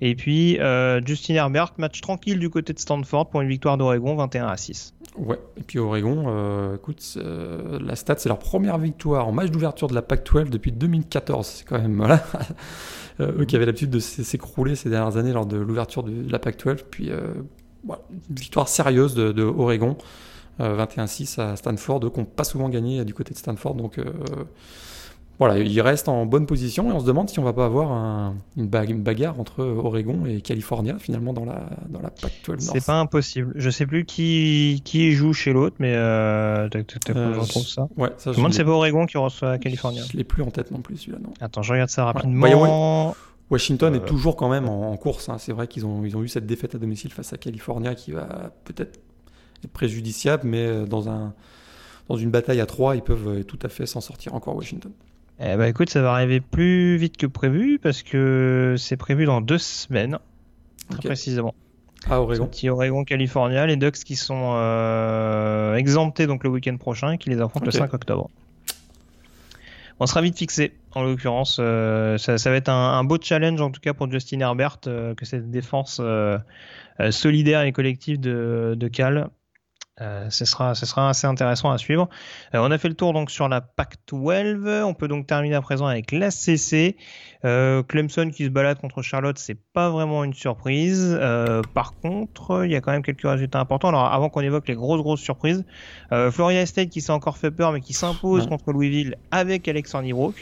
Et 0.00 0.14
puis 0.14 0.58
Justin 1.04 1.34
Herbert, 1.34 1.72
match 1.78 2.00
tranquille 2.00 2.38
du 2.38 2.50
côté 2.50 2.72
de 2.72 2.78
Stanford 2.78 3.28
pour 3.30 3.40
une 3.40 3.48
victoire 3.48 3.78
d'Oregon 3.78 4.14
21 4.16 4.46
à 4.46 4.56
6. 4.56 4.94
Ouais, 5.16 5.38
et 5.56 5.62
puis 5.62 5.78
Oregon, 5.78 6.74
écoute, 6.74 7.16
la 7.16 7.96
stat, 7.96 8.16
c'est 8.18 8.28
leur 8.28 8.38
première 8.38 8.78
victoire 8.78 9.28
en 9.28 9.32
match 9.32 9.50
d'ouverture 9.50 9.88
de 9.88 9.94
la 9.94 10.02
Pac-12 10.02 10.50
depuis 10.50 10.72
2014. 10.72 11.46
C'est 11.46 11.64
quand 11.64 11.78
même, 11.78 11.96
voilà. 11.96 12.24
eux 13.20 13.44
qui 13.44 13.54
avaient 13.54 13.66
l'habitude 13.66 13.90
de 13.90 14.00
s'écrouler 14.00 14.74
ces 14.74 14.90
dernières 14.90 15.16
années 15.16 15.32
lors 15.32 15.46
de 15.46 15.56
l'ouverture 15.56 16.02
de 16.02 16.30
la 16.30 16.38
Pac-12. 16.38 16.80
Puis, 16.90 17.10
une 17.10 17.96
victoire 18.30 18.68
sérieuse 18.68 19.14
de, 19.14 19.32
de 19.32 19.42
Oregon. 19.42 19.96
21-6 20.60 21.40
à 21.40 21.56
Stanford, 21.56 22.00
n'ont 22.00 22.24
pas 22.24 22.44
souvent 22.44 22.68
gagné 22.68 23.04
du 23.04 23.12
côté 23.14 23.34
de 23.34 23.38
Stanford. 23.38 23.74
Donc 23.74 23.98
voilà, 25.38 25.58
il 25.58 25.80
reste 25.80 26.08
en 26.08 26.26
bonne 26.26 26.46
position 26.46 26.90
et 26.90 26.92
on 26.92 27.00
se 27.00 27.04
demande 27.04 27.28
si 27.28 27.40
on 27.40 27.42
va 27.42 27.52
pas 27.52 27.64
avoir 27.64 28.32
une, 28.56 28.68
bagarre 28.68 29.40
entre 29.40 29.64
Oregon 29.64 30.24
et 30.26 30.40
California 30.40 30.96
finalement 30.98 31.32
dans 31.32 31.44
la, 31.44 31.68
dans 31.88 32.00
la 32.00 32.10
Pac-12 32.10 32.60
C'est 32.60 32.84
pas 32.84 33.00
impossible. 33.00 33.52
Je 33.56 33.68
sais 33.70 33.84
plus 33.84 34.04
qui, 34.04 34.80
qui 34.84 35.10
joue 35.12 35.32
chez 35.32 35.52
l'autre, 35.52 35.76
mais 35.80 35.94
euh, 35.94 36.68
euh 36.74 37.42
ça. 37.44 37.88
Ouais, 37.96 38.10
ça 38.16 38.32
je 38.32 38.40
c'est 38.52 38.64
pas 38.64 38.70
Oregon 38.70 39.06
qui 39.06 39.18
reçoit 39.18 39.58
California. 39.58 40.02
Je 40.08 40.16
l'ai 40.16 40.24
plus 40.24 40.44
en 40.44 40.50
tête 40.50 40.70
non 40.70 40.80
plus 40.80 40.98
celui-là. 40.98 41.18
Non. 41.20 41.30
Attends, 41.40 41.62
je 41.62 41.72
regarde 41.72 41.90
ça 41.90 42.04
rapidement. 42.04 43.08
Bah, 43.08 43.14
Washington 43.50 43.94
est 43.94 43.98
euh. 43.98 44.06
toujours 44.06 44.36
quand 44.36 44.48
même 44.48 44.68
en, 44.68 44.96
course. 44.96 45.28
Hein. 45.28 45.38
C'est 45.38 45.52
vrai 45.52 45.66
qu'ils 45.66 45.84
ont, 45.84 46.04
ils 46.04 46.16
ont 46.16 46.22
eu 46.22 46.28
cette 46.28 46.46
défaite 46.46 46.76
à 46.76 46.78
domicile 46.78 47.12
face 47.12 47.32
à 47.32 47.38
California 47.38 47.94
qui 47.94 48.12
va 48.12 48.52
peut-être 48.64 49.00
être 49.64 49.72
préjudiciable, 49.72 50.44
mais 50.46 50.64
euh, 50.64 50.86
dans, 50.86 51.08
un, 51.08 51.34
dans 52.08 52.16
une 52.16 52.30
bataille 52.30 52.60
à 52.60 52.66
trois, 52.66 52.94
ils 52.94 53.02
peuvent 53.02 53.44
tout 53.44 53.58
à 53.62 53.68
fait 53.68 53.86
s'en 53.86 54.00
sortir 54.00 54.34
encore 54.34 54.54
Washington. 54.54 54.92
Eh 55.40 55.56
ben 55.56 55.64
écoute, 55.64 55.90
ça 55.90 56.00
va 56.00 56.12
arriver 56.12 56.40
plus 56.40 56.96
vite 56.96 57.16
que 57.16 57.26
prévu 57.26 57.78
parce 57.80 58.02
que 58.02 58.76
c'est 58.78 58.96
prévu 58.96 59.24
dans 59.24 59.40
deux 59.40 59.58
semaines, 59.58 60.18
très 60.90 61.08
précisément. 61.08 61.54
À 62.08 62.20
Oregon. 62.20 62.46
Petit 62.46 62.68
Oregon, 62.68 63.04
California, 63.04 63.66
les 63.66 63.76
Ducks 63.76 64.04
qui 64.04 64.14
sont 64.14 64.52
euh, 64.56 65.74
exemptés 65.74 66.26
donc 66.26 66.44
le 66.44 66.50
week-end 66.50 66.76
prochain 66.76 67.12
et 67.12 67.18
qui 67.18 67.30
les 67.30 67.40
affrontent 67.40 67.64
le 67.64 67.72
5 67.72 67.92
octobre. 67.94 68.30
On 70.00 70.06
sera 70.06 70.20
vite 70.20 70.36
fixé. 70.36 70.74
En 70.92 71.02
l'occurrence, 71.02 71.58
euh, 71.60 72.18
ça, 72.18 72.50
va 72.50 72.56
être 72.56 72.68
un, 72.68 73.02
beau 73.04 73.16
challenge 73.20 73.60
en 73.60 73.70
tout 73.70 73.80
cas 73.80 73.94
pour 73.94 74.10
Justin 74.10 74.40
Herbert 74.40 74.78
euh, 74.86 75.14
que 75.14 75.24
cette 75.24 75.50
défense 75.50 76.00
solidaire 77.10 77.62
et 77.62 77.72
collective 77.72 78.20
de, 78.20 78.74
de 78.76 78.88
Cal 78.88 79.30
euh, 80.00 80.28
ce, 80.28 80.44
sera, 80.44 80.74
ce 80.74 80.86
sera 80.86 81.08
assez 81.08 81.26
intéressant 81.26 81.70
à 81.70 81.78
suivre. 81.78 82.08
Euh, 82.54 82.58
on 82.60 82.70
a 82.72 82.78
fait 82.78 82.88
le 82.88 82.94
tour 82.94 83.12
donc 83.12 83.30
sur 83.30 83.48
la 83.48 83.60
Pac-12. 83.60 84.82
On 84.82 84.92
peut 84.92 85.06
donc 85.06 85.26
terminer 85.26 85.54
à 85.54 85.60
présent 85.60 85.86
avec 85.86 86.10
l'ACC. 86.10 86.96
Euh, 87.44 87.82
Clemson 87.84 88.30
qui 88.34 88.44
se 88.44 88.48
balade 88.48 88.80
contre 88.80 89.02
Charlotte, 89.02 89.38
c'est 89.38 89.58
pas 89.72 89.90
vraiment 89.90 90.24
une 90.24 90.34
surprise. 90.34 91.16
Euh, 91.20 91.62
par 91.74 91.94
contre, 91.94 92.64
il 92.64 92.72
y 92.72 92.76
a 92.76 92.80
quand 92.80 92.90
même 92.90 93.02
quelques 93.02 93.22
résultats 93.22 93.60
importants. 93.60 93.88
Alors 93.88 94.12
avant 94.12 94.30
qu'on 94.30 94.40
évoque 94.40 94.66
les 94.66 94.74
grosses 94.74 95.02
grosses 95.02 95.20
surprises, 95.20 95.64
Florida 96.30 96.66
State 96.66 96.90
qui 96.90 97.00
s'est 97.00 97.12
encore 97.12 97.38
fait 97.38 97.50
peur 97.50 97.72
mais 97.72 97.80
qui 97.80 97.92
s'impose 97.92 98.46
contre 98.46 98.72
Louisville 98.72 99.16
avec 99.30 99.68
Alexander 99.68 100.08
Ibrook. 100.08 100.34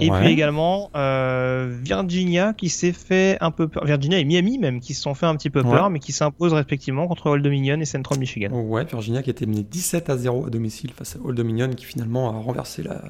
Et 0.00 0.10
puis 0.10 0.28
également 0.28 0.90
euh, 0.96 1.76
Virginia 1.82 2.52
qui 2.52 2.68
s'est 2.68 2.92
fait 2.92 3.36
un 3.40 3.50
peu 3.50 3.68
peur. 3.68 3.84
Virginia 3.84 4.18
et 4.18 4.24
Miami 4.24 4.58
même 4.58 4.80
qui 4.80 4.94
se 4.94 5.02
sont 5.02 5.14
fait 5.14 5.26
un 5.26 5.36
petit 5.36 5.50
peu 5.50 5.62
peur, 5.62 5.90
mais 5.90 5.98
qui 5.98 6.12
s'imposent 6.12 6.52
respectivement 6.52 7.06
contre 7.06 7.26
Old 7.26 7.42
Dominion 7.42 7.78
et 7.80 7.84
Central 7.84 8.18
Michigan. 8.18 8.50
Ouais, 8.52 8.84
Virginia 8.84 9.22
qui 9.22 9.30
a 9.30 9.32
été 9.32 9.46
menée 9.46 9.62
17 9.62 10.10
à 10.10 10.16
0 10.16 10.46
à 10.46 10.50
domicile 10.50 10.90
face 10.92 11.16
à 11.16 11.18
Old 11.24 11.36
Dominion 11.36 11.68
qui 11.70 11.84
finalement 11.84 12.30
a 12.30 12.32
renversé 12.32 12.82
la 12.82 13.02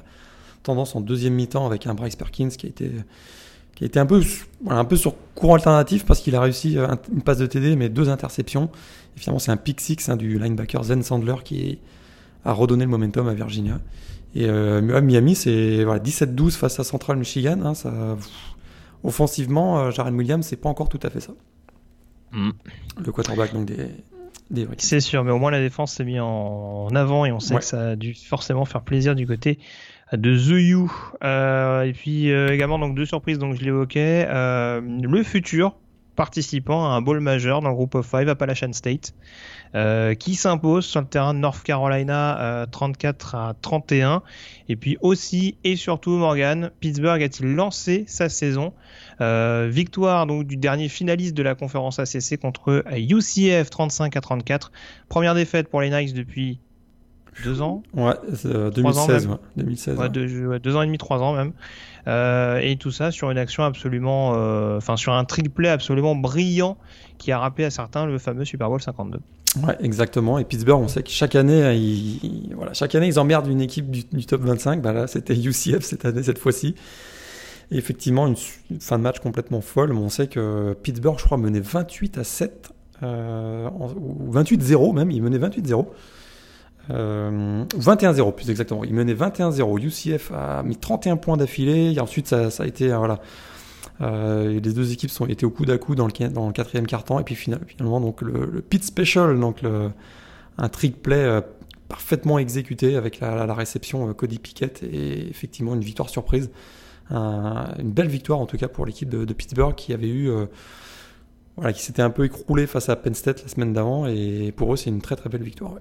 tendance 0.63 0.95
en 0.95 1.01
deuxième 1.01 1.33
mi-temps 1.33 1.65
avec 1.65 1.87
un 1.87 1.93
Bryce 1.93 2.15
Perkins 2.15 2.49
qui 2.49 2.65
a 2.65 2.69
été 2.69 2.91
qui 3.75 3.83
a 3.83 3.87
été 3.87 3.99
un 3.99 4.05
peu 4.05 4.23
un 4.67 4.85
peu 4.85 4.95
sur 4.95 5.15
courant 5.35 5.55
alternatif 5.55 6.05
parce 6.05 6.21
qu'il 6.21 6.35
a 6.35 6.41
réussi 6.41 6.77
euh, 6.77 6.87
une 7.13 7.21
passe 7.21 7.37
de 7.39 7.45
TD 7.45 7.75
mais 7.75 7.89
deux 7.89 8.09
interceptions. 8.09 8.69
Et 9.15 9.19
finalement 9.19 9.39
c'est 9.39 9.51
un 9.51 9.57
pick 9.57 9.81
six 9.81 10.09
hein, 10.09 10.17
du 10.17 10.39
linebacker 10.39 10.83
Zen 10.83 11.03
Sandler 11.03 11.35
qui 11.43 11.79
a 12.43 12.53
redonné 12.53 12.85
le 12.85 12.91
momentum 12.91 13.27
à 13.27 13.33
Virginia. 13.33 13.79
Et 14.35 14.47
euh, 14.47 14.81
Miami, 15.01 15.33
c'est 15.35 15.83
voilà, 15.83 16.01
17-12 16.01 16.57
face 16.57 16.79
à 16.79 16.83
Central 16.83 17.17
Michigan. 17.17 17.59
Hein, 17.63 17.73
ça, 17.73 17.91
offensivement, 19.03 19.79
euh, 19.79 19.91
Jaren 19.91 20.15
Williams, 20.15 20.45
c'est 20.45 20.57
pas 20.57 20.69
encore 20.69 20.89
tout 20.89 20.99
à 21.03 21.09
fait 21.09 21.21
ça. 21.21 21.33
Mm. 22.31 22.51
Le 23.05 23.11
quarterback 23.11 23.53
donc 23.53 23.65
des, 23.65 23.87
des 24.51 24.67
C'est 24.77 24.99
sûr, 24.99 25.23
mais 25.23 25.31
au 25.31 25.39
moins 25.39 25.51
la 25.51 25.61
défense 25.61 25.93
s'est 25.93 26.03
mise 26.03 26.19
en, 26.19 26.89
avant 26.93 27.25
et 27.25 27.31
on 27.31 27.39
sait 27.39 27.55
que 27.55 27.63
ça 27.63 27.89
a 27.91 27.95
dû 27.95 28.13
forcément 28.13 28.65
faire 28.65 28.81
plaisir 28.81 29.15
du 29.15 29.25
côté 29.25 29.59
de 30.13 30.37
The 30.37 30.61
You. 30.61 30.91
Euh, 31.23 31.83
et 31.83 31.93
puis 31.93 32.31
euh, 32.31 32.53
également 32.53 32.77
donc 32.77 32.95
deux 32.95 33.05
surprises, 33.05 33.39
donc 33.39 33.55
je 33.55 33.63
l'évoquais. 33.63 34.27
Euh, 34.29 34.81
le 34.81 35.23
futur 35.23 35.75
participant 36.15 36.85
à 36.85 36.95
un 36.95 37.01
bowl 37.01 37.19
majeur 37.19 37.61
dans 37.61 37.69
le 37.69 37.75
groupe 37.75 37.95
of 37.95 38.05
five, 38.05 38.29
Appalachian 38.29 38.71
State. 38.73 39.13
Euh, 39.75 40.13
qui 40.13 40.35
s'impose 40.35 40.85
sur 40.85 41.01
le 41.01 41.07
terrain 41.07 41.33
de 41.33 41.39
North 41.39 41.61
Carolina 41.61 42.65
34 42.71 43.35
euh, 43.35 43.37
à 43.37 43.53
31. 43.61 44.21
Et 44.69 44.77
puis 44.77 44.97
aussi 45.01 45.57
et 45.65 45.75
surtout 45.75 46.11
Morgan, 46.11 46.71
Pittsburgh 46.79 47.21
a-t-il 47.21 47.55
lancé 47.55 48.05
sa 48.07 48.29
saison? 48.29 48.71
Euh, 49.19 49.67
Victoire 49.69 50.27
donc 50.27 50.47
du 50.47 50.55
dernier 50.55 50.87
finaliste 50.87 51.35
de 51.35 51.43
la 51.43 51.55
conférence 51.55 51.99
ACC 51.99 52.39
contre 52.39 52.85
UCF 52.95 53.69
35 53.69 54.15
à 54.15 54.21
34. 54.21 54.71
Première 55.09 55.35
défaite 55.35 55.67
pour 55.67 55.81
les 55.81 55.89
Knights 55.89 56.13
depuis 56.13 56.59
deux 57.43 57.61
ans? 57.61 57.83
Ouais, 57.93 58.13
2016. 58.45 59.27
Ans 59.27 59.39
2016 59.57 59.97
deux, 60.09 60.75
ans 60.77 60.83
et 60.83 60.85
demi, 60.85 60.97
trois 60.97 61.21
ans 61.21 61.33
même. 61.33 61.51
et 62.63 62.77
tout 62.77 62.91
ça 62.91 63.11
sur 63.11 63.29
une 63.29 63.37
action 63.37 63.63
absolument, 63.63 64.29
enfin 64.77 64.95
sur 64.95 65.11
un 65.11 65.25
trick 65.25 65.47
absolument 65.65 66.15
brillant 66.15 66.77
qui 67.17 67.33
a 67.33 67.39
rappelé 67.39 67.65
à 67.65 67.71
certains 67.71 68.05
le 68.05 68.17
fameux 68.19 68.45
Super 68.45 68.69
Bowl 68.69 68.81
52. 68.81 69.19
Ouais, 69.63 69.75
exactement. 69.79 70.37
Et 70.37 70.43
Pittsburgh, 70.43 70.81
on 70.81 70.87
sait 70.87 71.03
que 71.03 71.09
chaque 71.09 71.35
année, 71.35 71.75
ils, 71.75 72.53
voilà, 72.55 72.73
emmerdent 73.17 73.47
une 73.47 73.61
équipe 73.61 73.89
du, 73.89 74.25
top 74.25 74.41
25. 74.41 74.81
Bah 74.81 74.93
là, 74.93 75.07
c'était 75.07 75.35
UCF 75.35 75.81
cette 75.81 76.05
année, 76.05 76.23
cette 76.23 76.39
fois-ci. 76.39 76.75
Et 77.71 77.77
effectivement, 77.77 78.27
une, 78.27 78.35
fin 78.79 78.97
de 78.97 79.03
match 79.03 79.19
complètement 79.19 79.61
folle. 79.61 79.93
Mais 79.93 79.99
on 79.99 80.09
sait 80.09 80.27
que 80.27 80.75
Pittsburgh, 80.83 81.17
je 81.19 81.25
crois, 81.25 81.37
menait 81.37 81.59
28 81.59 82.17
à 82.17 82.23
7, 82.23 82.71
euh, 83.03 83.69
ou 83.69 84.31
28-0 84.33 84.93
même. 84.93 85.11
Il 85.11 85.21
menait 85.23 85.39
28-0. 85.39 85.85
Euh, 86.91 87.65
21-0 87.77 88.35
plus 88.35 88.49
exactement. 88.49 88.83
Il 88.83 88.93
menait 88.93 89.15
21-0. 89.15 89.79
UCF 89.79 90.31
a 90.31 90.63
mis 90.63 90.77
31 90.77 91.17
points 91.17 91.37
d'affilée. 91.37 91.93
Et 91.93 91.99
ensuite, 91.99 92.27
ça, 92.27 92.49
a 92.59 92.65
été 92.65 92.89
voilà, 92.89 93.19
euh, 94.01 94.49
les 94.49 94.73
deux 94.73 94.91
équipes 94.91 95.09
sont 95.09 95.25
été 95.25 95.45
au 95.45 95.49
coude 95.49 95.69
à 95.69 95.77
coude 95.77 95.97
dans 95.97 96.07
le, 96.07 96.51
quatrième 96.51 96.87
quart-temps. 96.87 97.19
Et 97.19 97.23
puis 97.23 97.35
finalement, 97.35 98.01
donc, 98.01 98.21
le, 98.21 98.61
pit 98.61 98.83
special, 98.83 99.39
donc 99.39 99.61
un 100.57 100.69
trick 100.69 101.01
play 101.01 101.23
euh, 101.23 101.41
parfaitement 101.87 102.39
exécuté 102.39 102.95
avec 102.95 103.19
la, 103.19 103.53
réception 103.53 104.09
euh, 104.09 104.13
Cody 104.13 104.39
Pickett 104.39 104.83
et 104.83 105.29
effectivement 105.29 105.75
une 105.75 105.81
victoire 105.81 106.09
surprise. 106.09 106.49
une 107.09 107.91
belle 107.91 108.07
victoire 108.07 108.39
en 108.39 108.45
tout 108.45 108.57
cas 108.57 108.67
pour 108.67 108.85
l'équipe 108.85 109.09
de, 109.09 109.33
Pittsburgh 109.33 109.75
qui 109.75 109.93
avait 109.93 110.09
eu. 110.09 110.31
qui 111.73 111.81
s'était 111.81 112.01
un 112.01 112.09
peu 112.09 112.25
écroulé 112.25 112.67
face 112.67 112.89
à 112.89 112.95
Penn 112.95 113.13
State 113.13 113.43
la 113.43 113.47
semaine 113.49 113.73
d'avant. 113.73 114.07
Et 114.07 114.51
pour 114.55 114.73
eux, 114.73 114.77
c'est 114.77 114.89
une 114.89 115.01
très 115.01 115.15
très 115.15 115.29
belle 115.29 115.43
victoire. 115.43 115.75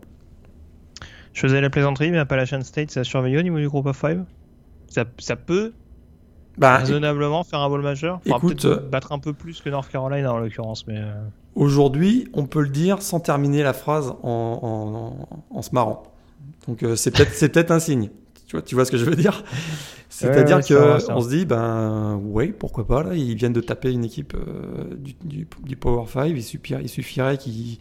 Je 1.33 1.41
faisais 1.41 1.61
la 1.61 1.69
plaisanterie, 1.69 2.13
mais 2.13 2.19
Appalachian 2.19 2.63
State, 2.63 2.93
ça 2.93 3.01
a 3.01 3.05
surveillé 3.05 3.39
au 3.39 3.43
niveau 3.43 3.59
du 3.59 3.69
groupe 3.69 3.87
of 3.87 3.99
five? 3.99 4.25
Ça, 4.87 5.05
ça 5.19 5.35
peut 5.35 5.73
bah, 6.57 6.79
raisonnablement 6.79 7.45
faire 7.45 7.61
un 7.61 7.69
bowl 7.69 7.83
majeur. 7.83 8.21
écoute, 8.25 8.65
euh, 8.65 8.77
battre 8.77 9.13
un 9.13 9.19
peu 9.19 9.33
plus 9.33 9.61
que 9.61 9.71
North 9.71 9.91
Carolina 9.91 10.33
en 10.33 10.39
l'occurrence, 10.39 10.87
mais. 10.87 10.99
Euh. 10.99 11.13
Aujourd'hui, 11.55 12.29
on 12.33 12.47
peut 12.47 12.63
le 12.63 12.69
dire 12.69 13.01
sans 13.01 13.21
terminer 13.21 13.63
la 13.63 13.73
phrase 13.73 14.13
en, 14.23 15.17
en, 15.51 15.63
se 15.63 15.71
marrant. 15.73 16.03
Donc 16.67 16.83
euh, 16.83 16.97
c'est 16.97 17.13
peut-être 17.13 17.33
c'est 17.33 17.49
peut-être 17.49 17.71
un 17.71 17.79
signe. 17.79 18.11
Tu 18.47 18.57
vois, 18.57 18.63
tu 18.63 18.75
vois 18.75 18.85
ce 18.85 18.91
que 18.91 18.97
je 18.97 19.05
veux 19.05 19.15
dire? 19.15 19.45
C'est-à-dire 20.09 20.61
que 20.65 21.13
on 21.13 21.21
se 21.21 21.29
dit 21.29 21.45
ben 21.45 22.21
ouais 22.25 22.49
pourquoi 22.49 22.87
pas 22.87 23.03
là 23.03 23.15
ils 23.15 23.35
viennent 23.35 23.53
de 23.53 23.61
taper 23.61 23.93
une 23.93 24.05
équipe 24.05 24.37
du, 24.97 25.47
du, 25.65 25.77
Power 25.77 26.07
5 26.07 26.27
il 26.27 26.43
suffirait, 26.43 26.83
il 26.83 26.89
suffirait 26.89 27.37
qu'ils 27.37 27.79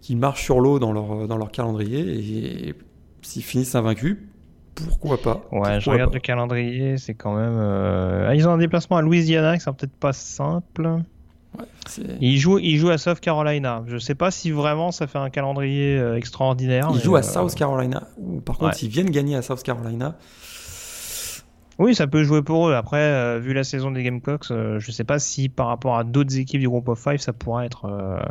qu'ils 0.00 0.16
marchent 0.16 0.42
sur 0.42 0.60
l'eau 0.60 0.80
dans 0.80 0.92
leur 0.92 1.28
dans 1.28 1.36
leur 1.36 1.52
calendrier 1.52 2.68
et 2.68 2.74
s'ils 3.22 3.44
finissent 3.44 3.76
invaincus 3.76 4.16
pourquoi 4.74 5.20
pas? 5.20 5.42
Ouais, 5.52 5.80
je 5.80 5.90
regarde 5.90 6.14
le 6.14 6.20
calendrier, 6.20 6.96
c'est 6.96 7.14
quand 7.14 7.34
même. 7.34 7.56
Euh, 7.56 8.28
ah, 8.28 8.34
ils 8.34 8.48
ont 8.48 8.52
un 8.52 8.58
déplacement 8.58 8.96
à 8.96 9.02
Louisiana, 9.02 9.54
qui 9.54 9.60
sera 9.60 9.74
peut-être 9.74 9.94
pas 9.94 10.12
simple. 10.12 10.86
Ouais, 11.58 11.64
ils, 12.20 12.38
jouent, 12.38 12.58
ils 12.58 12.78
jouent 12.78 12.90
à 12.90 12.98
South 12.98 13.20
Carolina. 13.20 13.82
Je 13.86 13.98
sais 13.98 14.14
pas 14.14 14.30
si 14.30 14.50
vraiment 14.50 14.90
ça 14.90 15.06
fait 15.06 15.18
un 15.18 15.30
calendrier 15.30 15.98
euh, 15.98 16.16
extraordinaire. 16.16 16.90
Ils 16.94 17.00
jouent 17.00 17.16
à 17.16 17.20
euh, 17.20 17.22
South 17.22 17.54
Carolina. 17.54 18.08
Ou 18.18 18.40
par 18.40 18.56
contre, 18.56 18.74
s'ils 18.74 18.88
viennent 18.88 19.10
gagner 19.10 19.36
à 19.36 19.42
South 19.42 19.62
Carolina. 19.62 20.16
Oui, 21.78 21.94
ça 21.94 22.06
peut 22.06 22.22
jouer 22.22 22.42
pour 22.42 22.68
eux. 22.68 22.74
Après, 22.74 23.40
vu 23.40 23.54
la 23.54 23.64
saison 23.64 23.90
des 23.90 24.02
Gamecocks, 24.02 24.46
je 24.48 24.90
sais 24.90 25.04
pas 25.04 25.18
si 25.18 25.48
par 25.48 25.66
rapport 25.66 25.96
à 25.96 26.04
d'autres 26.04 26.38
équipes 26.38 26.60
du 26.60 26.68
groupe 26.68 26.88
of 26.88 27.02
five, 27.02 27.18
ça 27.18 27.32
pourrait 27.32 27.66
être 27.66 28.22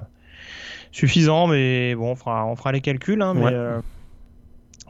suffisant. 0.92 1.48
Mais 1.48 1.96
bon, 1.96 2.12
on 2.12 2.16
fera, 2.16 2.46
on 2.46 2.56
fera 2.56 2.72
les 2.72 2.82
calculs. 2.82 3.22
Hein, 3.22 3.34
mais 3.34 3.52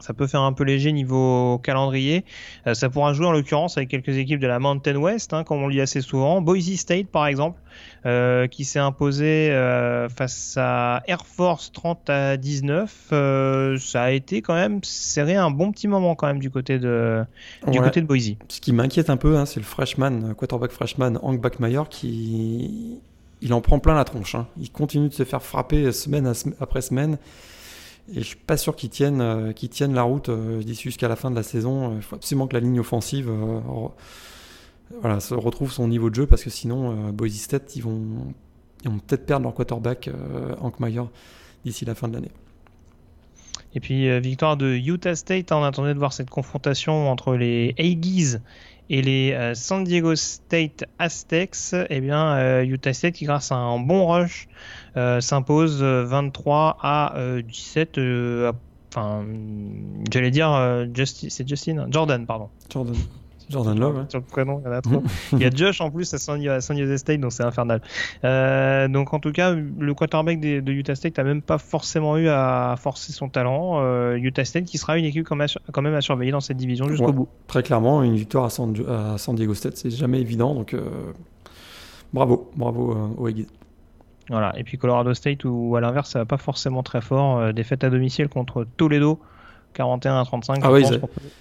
ça 0.02 0.14
peut 0.14 0.26
faire 0.26 0.42
un 0.42 0.52
peu 0.52 0.64
léger 0.64 0.92
niveau 0.92 1.58
calendrier. 1.62 2.24
Euh, 2.66 2.74
ça 2.74 2.90
pourra 2.90 3.12
jouer 3.14 3.26
en 3.26 3.32
l'occurrence 3.32 3.76
avec 3.76 3.88
quelques 3.88 4.16
équipes 4.16 4.40
de 4.40 4.46
la 4.48 4.58
Mountain 4.58 4.96
West, 4.96 5.32
hein, 5.32 5.44
comme 5.44 5.62
on 5.62 5.68
le 5.68 5.74
dit 5.74 5.80
assez 5.80 6.00
souvent. 6.00 6.40
Boise 6.40 6.74
State 6.74 7.06
par 7.06 7.26
exemple, 7.26 7.60
euh, 8.04 8.48
qui 8.48 8.64
s'est 8.64 8.80
imposé 8.80 9.50
euh, 9.50 10.08
face 10.08 10.56
à 10.58 11.02
Air 11.06 11.24
Force 11.24 11.70
30 11.70 12.10
à 12.10 12.36
19. 12.36 13.12
ça 13.78 14.02
a 14.02 14.10
été 14.10 14.42
quand 14.42 14.54
même 14.54 14.80
serré 14.82 15.36
un 15.36 15.50
bon 15.50 15.70
petit 15.70 15.86
moment 15.86 16.16
quand 16.16 16.26
même 16.26 16.40
du 16.40 16.50
côté 16.50 16.80
de, 16.80 17.24
du 17.68 17.80
côté 17.80 18.00
de 18.00 18.06
Boise. 18.06 18.34
Ce 18.48 18.60
qui 18.60 18.72
m'inquiète 18.72 19.08
un 19.08 19.16
peu, 19.16 19.36
hein, 19.36 19.46
c'est 19.46 19.60
le 19.60 19.66
freshman, 19.66 20.34
quarterback 20.34 20.72
freshman 20.72 21.18
Hank 21.22 21.40
Backmeyer 21.40 21.82
qui 21.88 23.00
il 23.40 23.52
en 23.52 23.60
prend 23.60 23.78
plein 23.78 23.94
la 23.94 24.04
tronche. 24.04 24.34
Hein. 24.34 24.46
Il 24.56 24.70
continue 24.70 25.08
de 25.08 25.14
se 25.14 25.24
faire 25.24 25.42
frapper 25.42 25.92
semaine 25.92 26.32
après 26.60 26.80
semaine. 26.80 27.18
Et 28.10 28.20
je 28.20 28.26
suis 28.26 28.36
pas 28.36 28.56
sûr 28.56 28.74
qu'ils 28.74 28.90
tiennent, 28.90 29.20
euh, 29.20 29.52
tiennent 29.52 29.94
la 29.94 30.02
route 30.02 30.28
euh, 30.28 30.62
d'ici 30.62 30.82
jusqu'à 30.84 31.08
la 31.08 31.16
fin 31.16 31.30
de 31.30 31.36
la 31.36 31.42
saison. 31.42 31.94
Il 31.96 32.02
faut 32.02 32.16
absolument 32.16 32.46
que 32.46 32.54
la 32.54 32.60
ligne 32.60 32.80
offensive 32.80 33.28
euh, 33.30 33.60
voilà, 35.00 35.20
se 35.20 35.34
retrouve 35.34 35.72
son 35.72 35.86
niveau 35.88 36.10
de 36.10 36.16
jeu 36.16 36.26
parce 36.26 36.42
que 36.42 36.50
sinon, 36.50 37.10
Boise 37.12 37.34
State, 37.34 37.76
ils 37.76 37.82
vont, 37.82 38.00
vont 38.84 38.98
peut-être 38.98 39.24
perdre 39.24 39.44
leur 39.44 39.54
quarterback, 39.54 40.10
Hank 40.60 40.80
Meyer, 40.80 41.04
d'ici 41.64 41.84
la 41.84 41.94
fin 41.94 42.08
de 42.08 42.14
l'année. 42.14 42.30
Et 43.74 43.80
puis 43.80 44.20
victoire 44.20 44.58
de 44.58 44.74
Utah 44.74 45.14
State, 45.14 45.50
on 45.50 45.64
attendait 45.64 45.94
de 45.94 45.98
voir 45.98 46.12
cette 46.12 46.28
confrontation 46.28 47.10
entre 47.10 47.36
les 47.36 47.74
Aggies 47.78 48.36
et 48.90 49.00
les 49.00 49.52
San 49.54 49.82
Diego 49.84 50.14
State 50.14 50.84
Aztecs. 50.98 51.74
Eh 51.88 52.00
bien, 52.02 52.62
Utah 52.64 52.92
State 52.92 53.14
qui 53.14 53.24
grâce 53.24 53.50
à 53.50 53.56
un 53.56 53.78
bon 53.78 54.08
rush 54.08 54.46
euh, 54.46 54.50
s'impose 54.94 55.82
23 55.82 56.78
euh, 56.84 57.38
à 57.38 57.42
17. 57.42 57.98
Euh, 57.98 58.52
enfin, 58.90 59.24
j'allais 60.10 60.30
dire, 60.30 60.86
c'est 61.04 61.48
Justin, 61.48 61.86
Jordan, 61.90 62.26
pardon. 62.26 62.48
Jordan. 62.70 62.94
Jordan 63.50 63.78
Love. 63.78 64.06
Sur 64.08 64.20
le 64.20 64.24
prénom, 64.24 64.62
il 64.64 64.66
y 64.66 64.68
en 64.68 64.72
a 64.72 64.80
trop. 64.80 65.02
il 65.32 65.40
y 65.40 65.44
a 65.44 65.50
Josh 65.50 65.82
en 65.82 65.90
plus 65.90 66.14
à 66.14 66.18
San, 66.18 66.40
Jose 66.40 66.96
State, 66.96 67.20
donc 67.20 67.32
c'est 67.32 67.42
infernal. 67.42 67.82
donc 68.90 69.12
en 69.12 69.18
tout 69.18 69.32
cas, 69.32 69.52
le 69.52 69.92
quarterback 69.92 70.40
de, 70.40 70.60
de 70.60 70.72
Utah 70.72 70.94
State 70.94 71.18
n'a 71.18 71.24
même 71.24 71.42
pas 71.42 71.58
forcément 71.58 72.16
eu 72.16 72.28
à 72.28 72.76
forcer 72.78 73.12
son 73.12 73.28
talent. 73.28 74.14
Utah 74.14 74.44
State 74.46 74.64
qui 74.64 74.78
sera 74.78 74.96
une 74.96 75.04
équipe 75.04 75.26
quand 75.26 75.36
même 75.36 75.48
à, 75.48 75.72
quand 75.72 75.82
même 75.82 75.94
à 75.94 76.00
surveiller 76.00 76.32
dans 76.32 76.40
cette 76.40 76.56
division 76.56 76.88
jusqu'au 76.88 77.12
bout. 77.12 77.28
Très 77.46 77.62
clairement, 77.62 78.02
une 78.02 78.14
victoire 78.14 78.44
à 78.44 78.50
San, 78.50 78.72
Diego 78.72 79.54
State, 79.54 79.76
c'est 79.76 79.90
jamais 79.90 80.20
évident. 80.20 80.54
Donc 80.54 80.74
bravo, 82.14 82.50
bravo 82.56 83.14
aux 83.18 83.28
Eagles. 83.28 83.48
Voilà. 84.28 84.52
Et 84.58 84.64
puis 84.64 84.78
Colorado 84.78 85.14
State, 85.14 85.44
où 85.44 85.76
à 85.76 85.80
l'inverse, 85.80 86.10
ça 86.10 86.20
va 86.20 86.24
pas 86.24 86.38
forcément 86.38 86.82
très 86.82 87.00
fort. 87.00 87.38
Euh, 87.38 87.52
défaite 87.52 87.84
à 87.84 87.90
domicile 87.90 88.28
contre 88.28 88.66
Toledo, 88.76 89.20
41 89.74 90.20
à 90.20 90.24
35. 90.24 90.60
Ah 90.62 90.72
oui, 90.72 90.84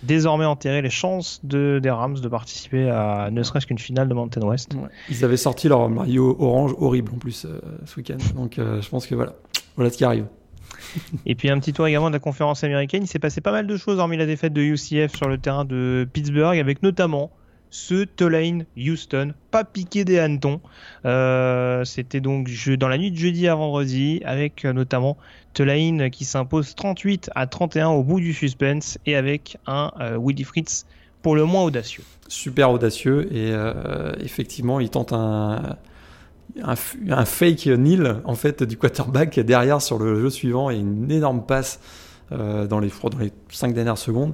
désormais 0.04 0.46
enterrer 0.46 0.82
les 0.82 0.90
chances 0.90 1.42
de, 1.44 1.80
des 1.82 1.90
Rams 1.90 2.20
de 2.20 2.28
participer 2.28 2.90
à 2.90 3.30
ne 3.32 3.44
serait-ce 3.44 3.68
qu'une 3.68 3.80
finale 3.80 4.08
de 4.08 4.14
Mountain 4.14 4.42
West. 4.42 4.76
Ils 5.10 5.24
avaient 5.24 5.38
sorti 5.38 5.68
leur 5.68 5.90
Mario 5.90 6.36
orange 6.40 6.74
horrible 6.80 7.12
en 7.16 7.18
plus 7.18 7.46
euh, 7.46 7.60
ce 7.86 7.98
week-end. 7.98 8.18
Donc 8.36 8.58
euh, 8.58 8.82
je 8.82 8.90
pense 8.90 9.06
que 9.06 9.16
voilà, 9.16 9.34
voilà 9.76 9.92
ce 9.92 9.98
qui 9.98 10.06
arrive. 10.06 10.26
Et 11.26 11.36
puis 11.36 11.50
un 11.50 11.60
petit 11.60 11.74
tour 11.74 11.88
également 11.88 12.10
de 12.10 12.16
la 12.16 12.20
conférence 12.20 12.64
américaine. 12.64 13.04
Il 13.04 13.08
s'est 13.08 13.20
passé 13.20 13.42
pas 13.42 13.52
mal 13.52 13.68
de 13.68 13.78
choses 13.78 14.00
hormis 14.00 14.18
la 14.18 14.26
défaite 14.26 14.54
de 14.54 14.62
UCF 14.62 15.16
sur 15.16 15.28
le 15.28 15.38
terrain 15.38 15.66
de 15.66 16.08
Pittsburgh, 16.12 16.58
avec 16.58 16.82
notamment 16.82 17.32
ce 17.72 18.04
Tulane 18.04 18.66
Houston, 18.78 19.34
pas 19.50 19.64
piqué 19.64 20.06
des 20.06 20.20
hannetons. 20.20 20.60
Euh, 21.06 21.84
c'était 21.86 22.20
donc 22.20 22.50
dans 22.78 22.90
la 22.90 22.98
nuit 22.98 23.12
de 23.12 23.18
jeudi 23.18 23.48
à 23.48 23.56
vendredi, 23.56 24.22
avec 24.26 24.66
euh, 24.66 24.74
notamment 24.74 25.18
Tulane 25.54 26.10
qui 26.12 26.26
s'impose 26.26 26.76
38 26.76 27.32
à 27.34 27.48
31 27.48 27.88
au 27.90 28.04
bout 28.04 28.20
du 28.20 28.34
suspense 28.34 29.00
et 29.06 29.16
avec 29.16 29.58
un 29.66 29.92
euh, 30.00 30.20
Willy 30.22 30.44
Fritz 30.44 30.86
pour 31.22 31.36
le 31.36 31.46
moins 31.46 31.64
audacieux. 31.64 32.04
Super 32.28 32.72
audacieux 32.72 33.32
et 33.32 33.54
effectivement 34.24 34.80
il 34.80 34.90
tente 34.90 35.14
un, 35.14 35.78
un, 36.64 37.26
fake 37.26 37.68
nil 37.68 38.16
en 38.24 38.34
fait 38.34 38.64
du 38.64 38.76
quarterback 38.76 39.40
derrière 39.40 39.84
sur 39.84 40.00
le 40.00 40.20
jeu 40.20 40.30
suivant 40.32 40.72
et 40.72 40.78
une 40.78 41.12
énorme 41.12 41.46
passe 41.46 41.80
dans 42.32 42.80
les, 42.80 42.90
dans 42.90 43.20
les 43.20 43.32
5 43.50 43.74
dernières 43.74 44.00
secondes 44.00 44.34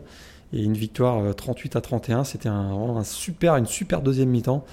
et 0.54 0.64
une 0.64 0.74
victoire 0.74 1.36
38 1.36 1.76
euh, 1.76 1.80
à 1.80 1.82
31. 1.82 2.24
C'était 2.24 2.50
un, 2.50 2.72
un, 2.72 3.04
super, 3.04 3.56
une 3.56 3.66
super 3.66 4.02
deuxième 4.02 4.30
mi-temps. 4.30 4.66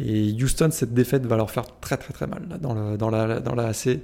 Et 0.00 0.32
Houston, 0.32 0.68
cette 0.70 0.94
défaite 0.94 1.26
va 1.26 1.36
leur 1.36 1.50
faire 1.50 1.64
très 1.80 1.96
très 1.96 2.12
très 2.12 2.26
mal 2.26 2.46
là, 2.48 2.58
dans, 2.58 2.74
le, 2.74 2.96
dans, 2.96 3.10
la, 3.10 3.40
dans 3.40 3.54
la 3.54 3.68
AC. 3.68 4.00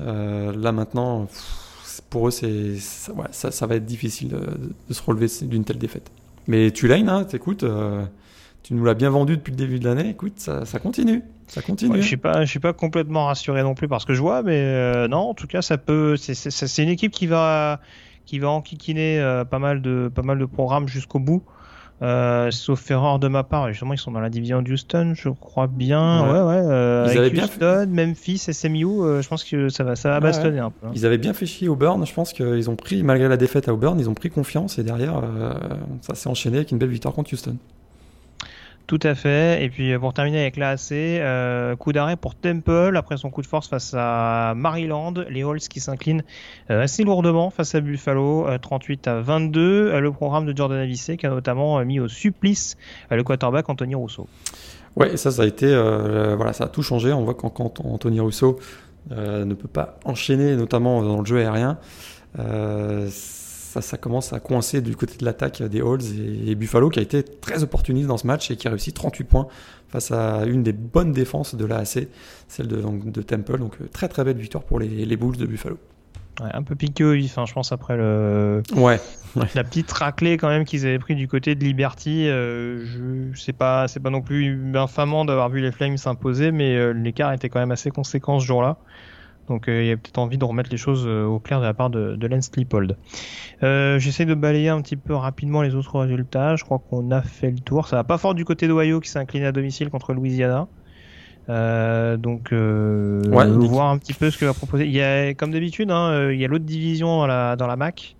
Euh, 0.00 0.52
là 0.56 0.72
maintenant, 0.72 1.28
pour 2.10 2.28
eux, 2.28 2.30
ça, 2.30 3.66
va 3.66 3.76
être 3.76 3.84
difficile 3.84 4.28
de, 4.28 4.94
se 4.94 5.02
relever 5.02 5.26
d'une 5.42 5.64
telle 5.64 5.78
défaite. 5.78 6.10
Mais 6.48 6.72
Tulane, 6.72 7.08
hein, 7.08 7.26
euh, 7.62 8.04
tu 8.64 8.74
nous 8.74 8.84
l'as 8.84 8.94
bien 8.94 9.10
vendu 9.10 9.36
depuis 9.36 9.52
le 9.52 9.56
début 9.56 9.78
de 9.78 9.84
l'année. 9.84 10.08
Écoute, 10.08 10.32
ça, 10.38 10.64
continue. 10.82 11.22
Ça 11.46 11.62
continue. 11.62 12.02
je 12.02 12.06
suis 12.06 12.16
pas, 12.16 12.44
je 12.44 12.50
suis 12.50 12.58
pas 12.58 12.72
complètement 12.72 13.26
rassuré 13.26 13.62
non 13.62 13.74
plus 13.74 13.86
parce 13.86 14.04
que 14.04 14.14
je 14.14 14.20
vois, 14.20 14.42
mais 14.42 15.06
non, 15.06 15.18
en 15.18 15.34
tout 15.34 15.46
cas, 15.46 15.62
ça 15.62 15.78
peut. 15.78 16.16
C'est 16.16 16.82
une 16.82 16.88
équipe 16.88 17.12
qui 17.12 17.28
va 17.28 17.80
qui 18.26 18.38
va 18.38 18.48
enquiquiner 18.48 19.20
euh, 19.20 19.44
pas 19.44 19.58
mal 19.58 19.82
de 19.82 20.10
pas 20.14 20.22
mal 20.22 20.38
de 20.38 20.44
programmes 20.44 20.88
jusqu'au 20.88 21.18
bout. 21.18 21.42
Euh, 22.00 22.50
sauf 22.50 22.90
erreur 22.90 23.20
de 23.20 23.28
ma 23.28 23.44
part, 23.44 23.68
justement 23.68 23.94
ils 23.94 23.98
sont 23.98 24.10
dans 24.10 24.18
la 24.18 24.28
division 24.28 24.60
d'Houston, 24.60 25.12
je 25.14 25.28
crois 25.28 25.68
bien. 25.68 26.24
Ouais, 26.24 26.40
ouais. 26.40 26.68
Euh, 26.68 27.08
ils 27.12 27.16
avec 27.16 27.34
Houston, 27.34 27.86
Memphis, 27.90 28.38
SMU, 28.38 28.80
je 29.22 29.28
pense 29.28 29.44
que 29.44 29.68
ça 29.68 29.84
va, 29.84 29.94
ça 29.94 30.10
va 30.10 30.18
bastonner 30.18 30.58
un 30.58 30.70
peu. 30.70 30.88
Hein. 30.88 30.92
Ils 30.96 31.06
avaient 31.06 31.18
bien 31.18 31.32
fait 31.32 31.46
chier 31.46 31.68
Auburn. 31.68 32.04
Je 32.04 32.12
pense 32.12 32.32
qu'ils 32.32 32.68
ont 32.68 32.74
pris, 32.74 33.04
malgré 33.04 33.28
la 33.28 33.36
défaite 33.36 33.68
à 33.68 33.74
Auburn, 33.74 34.00
ils 34.00 34.10
ont 34.10 34.14
pris 34.14 34.30
confiance 34.30 34.80
et 34.80 34.82
derrière, 34.82 35.22
ça 36.00 36.16
s'est 36.16 36.28
enchaîné 36.28 36.56
avec 36.56 36.72
une 36.72 36.78
belle 36.78 36.90
victoire 36.90 37.14
contre 37.14 37.32
Houston. 37.32 37.56
Tout 38.86 38.98
à 39.02 39.14
fait. 39.14 39.64
Et 39.64 39.70
puis 39.70 39.96
pour 39.98 40.12
terminer 40.12 40.40
avec 40.40 40.56
l'AC, 40.56 40.92
euh, 40.92 41.76
coup 41.76 41.92
d'arrêt 41.92 42.16
pour 42.16 42.34
Temple 42.34 42.94
après 42.96 43.16
son 43.16 43.30
coup 43.30 43.42
de 43.42 43.46
force 43.46 43.68
face 43.68 43.94
à 43.96 44.54
Maryland. 44.56 45.14
Les 45.28 45.42
Halls 45.42 45.60
qui 45.60 45.80
s'inclinent 45.80 46.24
euh, 46.70 46.82
assez 46.82 47.04
lourdement 47.04 47.50
face 47.50 47.74
à 47.74 47.80
Buffalo, 47.80 48.46
38 48.60 49.06
euh, 49.06 49.18
à 49.18 49.20
22. 49.22 50.00
le 50.00 50.12
programme 50.12 50.46
de 50.46 50.56
Jordan 50.56 50.78
Avicet 50.78 51.16
qui 51.16 51.26
a 51.26 51.30
notamment 51.30 51.84
mis 51.84 52.00
au 52.00 52.08
supplice 52.08 52.76
le 53.10 53.22
quarterback 53.22 53.68
Anthony 53.68 53.94
Rousseau. 53.94 54.26
Ouais, 54.96 55.16
ça, 55.16 55.30
ça 55.30 55.42
a 55.44 56.68
tout 56.68 56.82
changé. 56.82 57.12
On 57.12 57.24
voit 57.24 57.34
quand, 57.34 57.50
quand 57.50 57.80
Anthony 57.84 58.20
Rousseau 58.20 58.58
ne 59.10 59.54
peut 59.54 59.68
pas 59.68 59.98
enchaîner, 60.04 60.56
notamment 60.56 61.02
dans 61.02 61.20
le 61.20 61.24
jeu 61.24 61.38
aérien 61.38 61.78
ça, 63.80 63.96
commence 63.96 64.32
à 64.32 64.40
coincer 64.40 64.80
du 64.80 64.96
côté 64.96 65.16
de 65.16 65.24
l'attaque 65.24 65.62
des 65.62 65.80
Halls 65.80 66.00
et, 66.46 66.54
Buffalo 66.54 66.90
qui 66.90 66.98
a 66.98 67.02
été 67.02 67.22
très 67.22 67.62
opportuniste 67.62 68.08
dans 68.08 68.18
ce 68.18 68.26
match 68.26 68.50
et 68.50 68.56
qui 68.56 68.68
a 68.68 68.70
réussi 68.70 68.92
38 68.92 69.24
points 69.24 69.46
face 69.88 70.10
à 70.10 70.44
une 70.44 70.62
des 70.62 70.72
bonnes 70.72 71.12
défenses 71.12 71.54
de 71.54 71.64
l'AAC, 71.64 72.08
celle 72.48 72.68
de, 72.68 72.82
de, 72.82 73.22
Temple. 73.22 73.58
Donc 73.58 73.74
euh, 73.80 73.88
très 73.92 74.08
très 74.08 74.24
belle 74.24 74.36
victoire 74.36 74.64
pour 74.64 74.78
les, 74.78 75.16
Bulls 75.16 75.36
de 75.36 75.46
Buffalo. 75.46 75.78
un 76.40 76.62
peu 76.62 76.74
piqué 76.74 77.04
au 77.04 77.12
vif, 77.12 77.38
hein, 77.38 77.44
je 77.46 77.52
pense, 77.52 77.72
après 77.72 77.96
le... 77.96 78.62
ouais, 78.74 79.00
la 79.54 79.64
petite 79.64 79.90
raclée 79.90 80.36
quand 80.36 80.48
même 80.48 80.64
qu'ils 80.64 80.86
avaient 80.86 80.98
pris 80.98 81.14
du 81.14 81.28
côté 81.28 81.54
de 81.54 81.64
Liberty. 81.64 82.28
Euh, 82.28 82.84
je 83.32 83.38
sais 83.40 83.52
pas, 83.52 83.88
c'est 83.88 84.00
pas 84.00 84.10
non 84.10 84.22
plus 84.22 84.76
infamant 84.76 85.24
d'avoir 85.24 85.48
vu 85.48 85.60
les 85.60 85.72
Flames 85.72 85.96
s'imposer, 85.96 86.52
mais 86.52 86.76
euh, 86.76 86.92
l'écart 86.92 87.32
était 87.32 87.48
quand 87.48 87.60
même 87.60 87.72
assez 87.72 87.90
conséquent 87.90 88.40
ce 88.40 88.46
jour-là. 88.46 88.78
Donc 89.48 89.68
euh, 89.68 89.82
il 89.82 89.88
y 89.88 89.90
a 89.90 89.96
peut-être 89.96 90.18
envie 90.18 90.38
de 90.38 90.44
remettre 90.44 90.70
les 90.70 90.76
choses 90.76 91.04
euh, 91.06 91.24
au 91.24 91.38
clair 91.38 91.60
de 91.60 91.64
la 91.66 91.74
part 91.74 91.90
de, 91.90 92.16
de 92.16 92.26
Lance 92.26 92.50
Lipold. 92.56 92.96
Euh, 93.62 93.98
J'essaie 93.98 94.24
de 94.24 94.34
balayer 94.34 94.68
un 94.68 94.80
petit 94.80 94.96
peu 94.96 95.14
rapidement 95.14 95.62
les 95.62 95.74
autres 95.74 95.98
résultats. 95.98 96.56
Je 96.56 96.64
crois 96.64 96.78
qu'on 96.78 97.10
a 97.10 97.22
fait 97.22 97.50
le 97.50 97.58
tour. 97.58 97.88
Ça 97.88 97.96
va 97.96 98.04
pas 98.04 98.18
fort 98.18 98.34
du 98.34 98.44
côté 98.44 98.68
d'Ohio 98.68 99.00
qui 99.00 99.10
s'est 99.10 99.18
incliné 99.18 99.46
à 99.46 99.52
domicile 99.52 99.90
contre 99.90 100.12
Louisiana. 100.12 100.68
Euh, 101.48 102.16
donc 102.16 102.52
euh, 102.52 103.20
voir 103.28 103.90
un 103.90 103.98
petit 103.98 104.14
peu 104.14 104.30
ce 104.30 104.38
que 104.38 104.44
va 104.44 104.54
proposer. 104.54 104.86
Il 104.86 104.92
y 104.92 105.02
a, 105.02 105.34
comme 105.34 105.50
d'habitude, 105.50 105.90
hein, 105.90 106.30
il 106.30 106.38
y 106.38 106.44
a 106.44 106.48
l'autre 106.48 106.64
division 106.64 107.18
dans 107.18 107.26
la, 107.26 107.56
dans 107.56 107.66
la 107.66 107.76
MAC. 107.76 108.16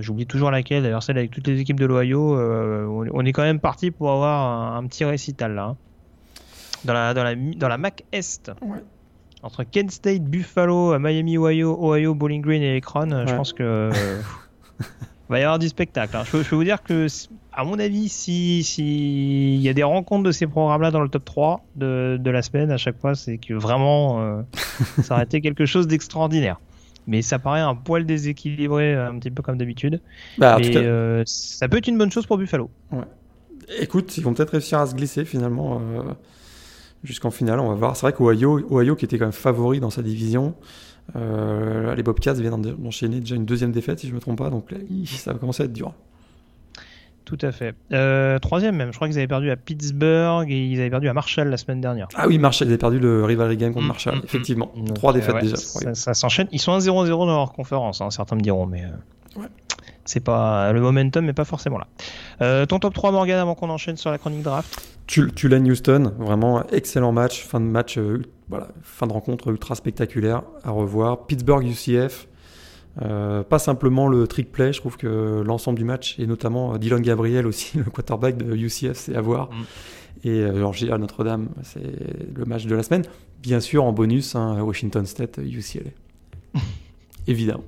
J'oublie 0.00 0.26
toujours 0.26 0.50
laquelle, 0.50 0.82
d'ailleurs 0.82 1.02
celle 1.02 1.18
avec 1.18 1.30
toutes 1.30 1.46
les 1.46 1.60
équipes 1.60 1.78
de 1.78 1.86
l'Ohio. 1.86 2.36
on, 2.38 3.24
est 3.24 3.32
quand 3.32 3.42
même 3.42 3.60
parti 3.60 3.90
pour 3.90 4.10
avoir 4.10 4.74
un, 4.74 4.86
petit 4.86 5.04
récital 5.04 5.54
là. 5.54 5.64
Hein. 5.64 5.76
Dans 6.84 6.94
la, 6.94 7.14
dans 7.14 7.24
la, 7.24 7.34
dans 7.34 7.68
la 7.68 7.78
MAC 7.78 8.04
Est. 8.12 8.52
Ouais 8.62 8.82
entre 9.46 9.62
Kent 9.62 9.92
State, 9.92 10.24
Buffalo, 10.24 10.98
Miami, 10.98 11.38
Ohio, 11.38 11.78
Ohio, 11.80 12.14
Bowling 12.14 12.42
Green 12.42 12.62
et 12.62 12.76
Akron, 12.76 13.08
je 13.26 13.34
pense 13.34 13.52
que 13.52 13.62
euh, 13.62 13.92
va 15.28 15.38
y 15.38 15.42
avoir 15.42 15.58
du 15.58 15.68
spectacle. 15.68 16.16
Hein. 16.16 16.24
Je, 16.24 16.42
peux, 16.42 16.56
vous 16.56 16.64
dire 16.64 16.82
que, 16.82 17.06
à 17.52 17.64
mon 17.64 17.78
avis, 17.78 18.08
si 18.08 18.64
s'il 18.64 19.60
y 19.60 19.68
a 19.68 19.72
des 19.72 19.84
rencontres 19.84 20.24
de 20.24 20.32
ces 20.32 20.48
programmes-là 20.48 20.90
dans 20.90 21.00
le 21.00 21.08
top 21.08 21.24
3 21.24 21.64
de, 21.76 22.18
de 22.20 22.30
la 22.30 22.42
semaine, 22.42 22.72
à 22.72 22.76
chaque 22.76 22.98
fois, 22.98 23.14
c'est 23.14 23.38
que 23.38 23.54
vraiment, 23.54 24.20
euh, 24.20 24.42
ça 25.02 25.14
aurait 25.14 25.24
été 25.24 25.40
quelque 25.40 25.64
chose 25.64 25.86
d'extraordinaire. 25.86 26.58
Mais 27.06 27.22
ça 27.22 27.38
paraît 27.38 27.60
un 27.60 27.76
poil 27.76 28.04
déséquilibré, 28.04 28.96
un 28.96 29.16
petit 29.20 29.30
peu 29.30 29.40
comme 29.40 29.58
d'habitude. 29.58 30.00
Bah, 30.38 30.58
euh, 30.60 31.22
ça 31.24 31.68
peut 31.68 31.76
être 31.76 31.86
une 31.86 31.98
bonne 31.98 32.10
chose 32.10 32.26
pour 32.26 32.36
Buffalo. 32.36 32.68
Ouais. 32.90 33.04
Écoute, 33.78 34.16
ils 34.16 34.24
vont 34.24 34.34
peut-être 34.34 34.50
réussir 34.50 34.80
à 34.80 34.86
se 34.86 34.94
glisser 34.96 35.24
finalement 35.24 35.80
jusqu'en 37.04 37.30
finale. 37.30 37.60
On 37.60 37.68
va 37.68 37.74
voir. 37.74 37.96
C'est 37.96 38.02
vrai 38.02 38.12
qu'Ohio, 38.12 38.60
Ohio, 38.70 38.96
qui 38.96 39.04
était 39.04 39.18
quand 39.18 39.26
même 39.26 39.32
favori 39.32 39.80
dans 39.80 39.90
sa 39.90 40.02
division, 40.02 40.54
euh, 41.14 41.94
les 41.94 42.02
Bobcats 42.02 42.34
viennent 42.34 42.60
d'enchaîner 42.60 43.20
déjà 43.20 43.36
une 43.36 43.44
deuxième 43.44 43.72
défaite, 43.72 44.00
si 44.00 44.06
je 44.06 44.12
ne 44.12 44.16
me 44.16 44.20
trompe 44.20 44.38
pas. 44.38 44.50
Donc 44.50 44.70
là, 44.70 44.78
ça 45.06 45.32
va 45.32 45.38
commencer 45.38 45.62
à 45.62 45.66
être 45.66 45.72
dur. 45.72 45.92
Tout 47.24 47.38
à 47.42 47.50
fait. 47.50 47.74
Euh, 47.92 48.38
troisième 48.38 48.76
même, 48.76 48.92
je 48.92 48.96
crois 48.96 49.08
qu'ils 49.08 49.18
avaient 49.18 49.26
perdu 49.26 49.50
à 49.50 49.56
Pittsburgh 49.56 50.48
et 50.48 50.64
ils 50.64 50.78
avaient 50.78 50.90
perdu 50.90 51.08
à 51.08 51.12
Marshall 51.12 51.48
la 51.48 51.56
semaine 51.56 51.80
dernière. 51.80 52.06
Ah 52.14 52.28
oui, 52.28 52.38
Marshall, 52.38 52.68
ils 52.68 52.70
avaient 52.70 52.78
perdu 52.78 53.00
le 53.00 53.24
rivalry 53.24 53.56
game 53.56 53.72
contre 53.72 53.84
mm, 53.84 53.88
Marshall, 53.88 54.14
mm, 54.14 54.18
mm. 54.18 54.24
effectivement. 54.24 54.72
Trois 54.94 55.12
défaites 55.12 55.42
déjà. 55.42 55.56
Ça, 55.56 56.14
s'enchaîne. 56.14 56.46
Ils 56.52 56.60
sont 56.60 56.78
1-0-0 56.78 57.08
dans 57.08 57.26
leur 57.26 57.52
conférence, 57.52 58.00
hein, 58.00 58.10
certains 58.10 58.36
me 58.36 58.42
diront, 58.42 58.66
mais 58.66 58.84
euh, 58.84 59.40
c'est 60.06 60.24
pas 60.24 60.72
le 60.72 60.80
momentum 60.80 61.24
n'est 61.24 61.32
pas 61.32 61.44
forcément 61.44 61.78
là. 61.78 61.86
Euh, 62.40 62.66
ton 62.66 62.78
top 62.78 62.94
3 62.94 63.12
Morgan 63.12 63.38
avant 63.38 63.54
qu'on 63.54 63.70
enchaîne 63.70 63.96
sur 63.96 64.10
la 64.10 64.18
chronique 64.18 64.42
draft? 64.42 64.80
Tulane 65.06 65.70
Houston, 65.70 66.14
vraiment 66.18 66.66
excellent 66.70 67.12
match, 67.12 67.44
fin 67.44 67.60
de 67.60 67.66
match, 67.66 67.98
voilà, 68.48 68.68
fin 68.82 69.06
de 69.06 69.12
rencontre 69.12 69.48
ultra 69.48 69.74
spectaculaire 69.76 70.42
à 70.64 70.70
revoir. 70.70 71.26
Pittsburgh 71.26 71.64
UCF. 71.64 72.26
Euh, 73.02 73.42
pas 73.42 73.58
simplement 73.58 74.08
le 74.08 74.26
trick 74.26 74.50
play, 74.50 74.72
je 74.72 74.80
trouve 74.80 74.96
que 74.96 75.42
l'ensemble 75.44 75.78
du 75.78 75.84
match, 75.84 76.18
et 76.18 76.26
notamment 76.26 76.74
euh, 76.74 76.78
Dylan 76.78 77.02
Gabriel 77.02 77.46
aussi, 77.46 77.76
le 77.78 77.84
quarterback 77.84 78.36
de 78.36 78.54
UCF, 78.56 78.94
c'est 78.94 79.14
à 79.14 79.20
voir. 79.20 79.50
Mm. 79.50 79.64
Et 80.24 80.40
euh, 80.40 80.58
Georgia 80.58 80.96
Notre-Dame, 80.96 81.48
c'est 81.62 81.82
le 82.34 82.44
match 82.46 82.64
de 82.64 82.74
la 82.74 82.82
semaine. 82.82 83.04
Bien 83.42 83.60
sûr, 83.60 83.84
en 83.84 83.92
bonus, 83.92 84.34
hein, 84.34 84.62
Washington 84.62 85.04
State, 85.04 85.38
UCLA. 85.38 85.90
Évidemment. 87.26 87.64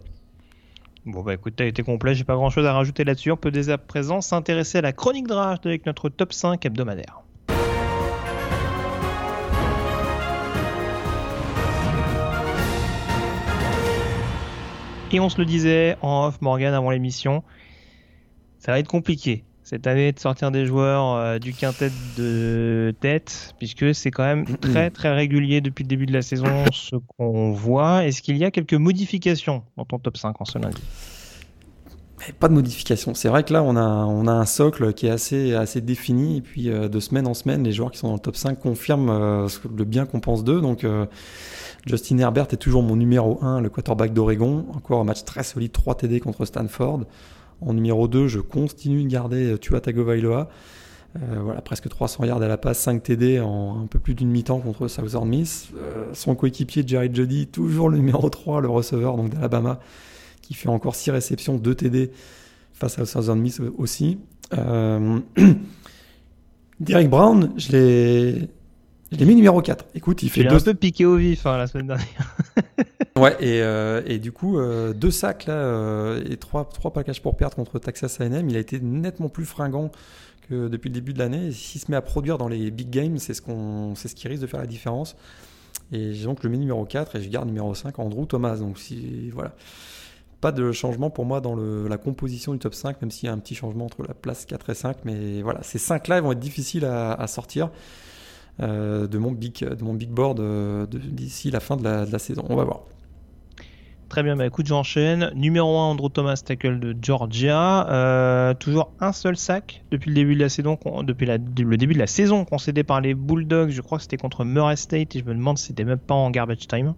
Bon 1.10 1.22
bah 1.22 1.32
écoute, 1.32 1.54
t'as 1.56 1.64
été 1.64 1.82
complet, 1.82 2.14
j'ai 2.14 2.24
pas 2.24 2.34
grand 2.34 2.50
chose 2.50 2.66
à 2.66 2.74
rajouter 2.74 3.02
là-dessus. 3.02 3.32
On 3.32 3.38
peut 3.38 3.50
dès 3.50 3.70
à 3.70 3.78
présent 3.78 4.20
s'intéresser 4.20 4.76
à 4.76 4.80
la 4.82 4.92
chronique 4.92 5.26
draft 5.26 5.64
avec 5.64 5.86
notre 5.86 6.10
top 6.10 6.34
5 6.34 6.66
hebdomadaire. 6.66 7.22
Et 15.10 15.18
on 15.18 15.30
se 15.30 15.38
le 15.38 15.46
disait 15.46 15.96
en 16.02 16.26
off, 16.26 16.42
Morgan, 16.42 16.74
avant 16.74 16.90
l'émission, 16.90 17.42
ça 18.58 18.72
va 18.72 18.78
être 18.78 18.88
compliqué 18.88 19.44
cette 19.68 19.86
année 19.86 20.12
de 20.12 20.18
sortir 20.18 20.50
des 20.50 20.64
joueurs 20.64 21.16
euh, 21.16 21.38
du 21.38 21.52
quintet 21.52 21.90
de 22.16 22.94
tête, 23.00 23.54
puisque 23.58 23.94
c'est 23.94 24.10
quand 24.10 24.24
même 24.24 24.46
très 24.56 24.88
très 24.88 25.12
régulier 25.12 25.60
depuis 25.60 25.84
le 25.84 25.88
début 25.88 26.06
de 26.06 26.12
la 26.14 26.22
saison 26.22 26.64
ce 26.72 26.96
qu'on 26.96 27.52
voit. 27.52 28.06
Est-ce 28.06 28.22
qu'il 28.22 28.38
y 28.38 28.44
a 28.44 28.50
quelques 28.50 28.72
modifications 28.72 29.62
dans 29.76 29.84
ton 29.84 29.98
top 29.98 30.16
5 30.16 30.40
en 30.40 30.44
ce 30.46 30.58
lundi? 30.58 30.80
Pas 32.40 32.48
de 32.48 32.54
modification. 32.54 33.12
C'est 33.12 33.28
vrai 33.28 33.44
que 33.44 33.52
là, 33.52 33.62
on 33.62 33.76
a, 33.76 33.80
on 33.82 34.26
a 34.26 34.32
un 34.32 34.46
socle 34.46 34.94
qui 34.94 35.06
est 35.06 35.10
assez, 35.10 35.54
assez 35.54 35.82
défini. 35.82 36.38
Et 36.38 36.40
puis, 36.40 36.70
euh, 36.70 36.88
de 36.88 36.98
semaine 36.98 37.26
en 37.26 37.34
semaine, 37.34 37.62
les 37.62 37.72
joueurs 37.72 37.90
qui 37.90 37.98
sont 37.98 38.08
dans 38.08 38.14
le 38.14 38.20
top 38.20 38.36
5 38.36 38.58
confirment 38.58 39.10
euh, 39.10 39.48
le 39.76 39.84
bien 39.84 40.06
qu'on 40.06 40.20
pense 40.20 40.44
d'eux. 40.44 40.62
Donc, 40.62 40.86
Justin 41.86 42.18
Herbert 42.18 42.46
est 42.52 42.56
toujours 42.56 42.82
mon 42.82 42.96
numéro 42.96 43.38
1, 43.42 43.60
le 43.60 43.68
quarterback 43.68 44.14
d'Oregon. 44.14 44.64
Encore 44.74 45.00
un 45.00 45.04
match 45.04 45.24
très 45.24 45.42
solide, 45.42 45.72
3 45.72 45.94
TD 45.96 46.20
contre 46.20 46.46
Stanford. 46.46 47.04
En 47.60 47.74
numéro 47.74 48.06
2, 48.08 48.28
je 48.28 48.40
continue 48.40 49.02
de 49.04 49.08
garder 49.08 49.52
euh, 49.52 49.58
Tua 49.58 49.80
Tagovailoa. 49.80 50.48
Euh, 51.16 51.40
voilà, 51.42 51.62
presque 51.62 51.88
300 51.88 52.24
yards 52.24 52.42
à 52.42 52.48
la 52.48 52.58
passe, 52.58 52.78
5 52.80 53.02
TD 53.02 53.40
en 53.40 53.80
un 53.82 53.86
peu 53.86 53.98
plus 53.98 54.14
d'une 54.14 54.30
mi-temps 54.30 54.60
contre 54.60 54.88
Southern 54.88 55.28
Miss. 55.28 55.70
Euh, 55.76 56.04
son 56.12 56.34
coéquipier 56.34 56.84
Jared 56.86 57.14
Jody, 57.14 57.46
toujours 57.46 57.88
le 57.88 57.96
numéro 57.96 58.28
3, 58.28 58.60
le 58.60 58.68
receveur 58.68 59.16
donc 59.16 59.30
d'Alabama, 59.30 59.80
qui 60.42 60.54
fait 60.54 60.68
encore 60.68 60.94
6 60.94 61.10
réceptions, 61.12 61.56
2 61.56 61.74
TD 61.74 62.12
face 62.74 62.98
à 62.98 63.06
Southern 63.06 63.40
Miss 63.40 63.60
aussi. 63.78 64.18
Derek 66.80 67.10
Brown, 67.10 67.52
je 67.56 67.72
l'ai 67.72 68.48
il 69.10 69.22
est 69.22 69.24
mis 69.24 69.34
numéro 69.34 69.62
4. 69.62 69.86
Écoute, 69.94 70.22
il 70.22 70.30
fait 70.30 70.44
deux... 70.44 70.56
un 70.56 70.60
peu 70.60 70.74
piqué 70.74 71.06
au 71.06 71.16
vif 71.16 71.46
hein, 71.46 71.56
la 71.56 71.66
semaine 71.66 71.86
dernière. 71.86 72.36
ouais, 73.16 73.32
et, 73.40 73.62
euh, 73.62 74.02
et, 74.06 74.18
du 74.18 74.32
coup, 74.32 74.58
euh, 74.58 74.92
deux 74.92 75.10
sacs 75.10 75.46
là, 75.46 75.54
euh, 75.54 76.22
et 76.28 76.36
trois, 76.36 76.66
trois 76.66 76.92
packages 76.92 77.22
pour 77.22 77.36
perdre 77.36 77.56
contre 77.56 77.78
Texas 77.78 78.20
A&M. 78.20 78.48
Il 78.50 78.56
a 78.56 78.58
été 78.58 78.80
nettement 78.80 79.30
plus 79.30 79.46
fringant 79.46 79.90
que 80.48 80.68
depuis 80.68 80.88
le 80.88 80.94
début 80.94 81.14
de 81.14 81.18
l'année. 81.18 81.52
S'il 81.52 81.80
se 81.80 81.90
met 81.90 81.96
à 81.96 82.02
produire 82.02 82.36
dans 82.36 82.48
les 82.48 82.70
big 82.70 82.90
games, 82.90 83.18
c'est 83.18 83.32
ce, 83.32 83.40
qu'on, 83.40 83.94
c'est 83.94 84.08
ce 84.08 84.14
qui 84.14 84.28
risque 84.28 84.42
de 84.42 84.46
faire 84.46 84.60
la 84.60 84.66
différence. 84.66 85.16
Et 85.90 86.12
donc 86.24 86.42
le 86.42 86.50
mets 86.50 86.58
numéro 86.58 86.84
4 86.84 87.16
et 87.16 87.22
je 87.22 87.30
garde 87.30 87.46
numéro 87.46 87.74
5 87.74 87.98
Andrew 87.98 88.26
Thomas. 88.26 88.56
Donc 88.56 88.78
si, 88.78 89.30
voilà. 89.30 89.54
Pas 90.42 90.52
de 90.52 90.70
changement 90.70 91.08
pour 91.08 91.24
moi 91.24 91.40
dans 91.40 91.56
le, 91.56 91.88
la 91.88 91.96
composition 91.96 92.52
du 92.52 92.58
top 92.58 92.74
5, 92.74 93.00
même 93.00 93.10
s'il 93.10 93.26
y 93.26 93.30
a 93.30 93.32
un 93.32 93.38
petit 93.38 93.54
changement 93.54 93.86
entre 93.86 94.02
la 94.06 94.14
place 94.14 94.44
4 94.44 94.70
et 94.70 94.74
5. 94.74 94.98
Mais 95.04 95.40
voilà, 95.40 95.62
ces 95.62 95.78
5 95.78 96.08
là 96.08 96.18
ils 96.18 96.22
vont 96.22 96.32
être 96.32 96.38
difficiles 96.38 96.84
à, 96.84 97.14
à 97.14 97.26
sortir. 97.26 97.70
Euh, 98.60 99.06
de, 99.06 99.18
mon 99.18 99.30
big, 99.30 99.60
de 99.60 99.84
mon 99.84 99.94
big 99.94 100.10
board 100.10 100.40
euh, 100.40 100.84
d'ici 100.86 101.50
la 101.50 101.60
fin 101.60 101.76
de 101.76 101.84
la, 101.84 102.18
saison. 102.18 102.44
On 102.48 102.56
va 102.56 102.64
voir. 102.64 102.80
Très 104.08 104.22
bien, 104.22 104.36
bah 104.36 104.46
écoute, 104.46 104.66
j'enchaîne. 104.66 105.30
Numéro 105.34 105.78
1, 105.78 105.90
Andrew 105.90 106.08
Thomas, 106.08 106.42
tackle 106.44 106.80
de 106.80 106.96
Georgia. 107.00 107.88
Euh, 107.88 108.54
toujours 108.54 108.90
un 109.00 109.12
seul 109.12 109.36
sac 109.36 109.84
depuis 109.90 110.08
le 110.08 110.14
début 110.14 110.34
de 110.34 110.40
la 110.40 110.48
saison, 110.48 110.78
depuis 111.04 111.26
le 111.26 111.76
début 111.76 111.94
de 111.94 111.98
la 111.98 112.06
saison 112.06 112.44
concédé 112.44 112.82
par 112.82 113.00
les 113.00 113.14
Bulldogs. 113.14 113.70
Je 113.70 113.80
crois 113.80 113.98
que 113.98 114.02
c'était 114.02 114.16
contre 114.16 114.44
Murray 114.44 114.76
State 114.76 115.14
et 115.14 115.20
je 115.20 115.24
me 115.24 115.34
demande 115.34 115.58
si 115.58 115.66
c'était 115.66 115.84
même 115.84 115.98
pas 115.98 116.14
en 116.14 116.30
garbage 116.30 116.66
time. 116.66 116.94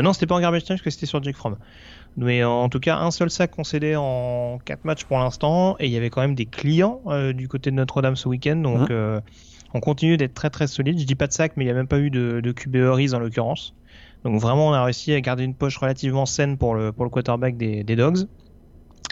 non, 0.00 0.12
c'était 0.12 0.26
pas 0.26 0.36
en 0.36 0.40
garbage 0.40 0.64
time 0.64 0.76
parce 0.76 0.82
que 0.82 0.90
c'était 0.90 1.06
sur 1.06 1.22
Jake 1.22 1.36
Fromm. 1.36 1.56
Mais 2.16 2.44
en 2.44 2.68
tout 2.68 2.80
cas, 2.80 2.96
un 2.98 3.10
seul 3.10 3.28
sac 3.28 3.50
concédé 3.50 3.96
en 3.96 4.58
4 4.64 4.84
matchs 4.84 5.04
pour 5.04 5.18
l'instant. 5.18 5.74
Et 5.80 5.86
il 5.86 5.92
y 5.92 5.96
avait 5.96 6.10
quand 6.10 6.20
même 6.22 6.36
des 6.36 6.46
clients 6.46 7.02
du 7.34 7.48
côté 7.48 7.72
de 7.72 7.76
Notre-Dame 7.76 8.14
ce 8.14 8.28
week-end. 8.28 8.56
Donc, 8.56 8.88
mmh 8.88 9.20
on 9.74 9.80
continue 9.80 10.16
d'être 10.16 10.34
très 10.34 10.50
très 10.50 10.68
solide. 10.68 10.98
Je 10.98 11.04
dis 11.04 11.16
pas 11.16 11.26
de 11.26 11.32
sac, 11.32 11.52
mais 11.56 11.64
il 11.64 11.66
n'y 11.66 11.72
a 11.72 11.74
même 11.74 11.88
pas 11.88 11.98
eu 11.98 12.08
de, 12.08 12.40
de 12.40 12.52
QB 12.52 12.76
en 12.76 13.18
l'occurrence. 13.18 13.74
Donc 14.24 14.40
vraiment, 14.40 14.68
on 14.68 14.72
a 14.72 14.82
réussi 14.82 15.12
à 15.12 15.20
garder 15.20 15.44
une 15.44 15.54
poche 15.54 15.76
relativement 15.76 16.26
saine 16.26 16.56
pour 16.56 16.74
le, 16.74 16.92
pour 16.92 17.10
quarterback 17.10 17.56
des, 17.56 17.84
Dogs. 17.84 18.26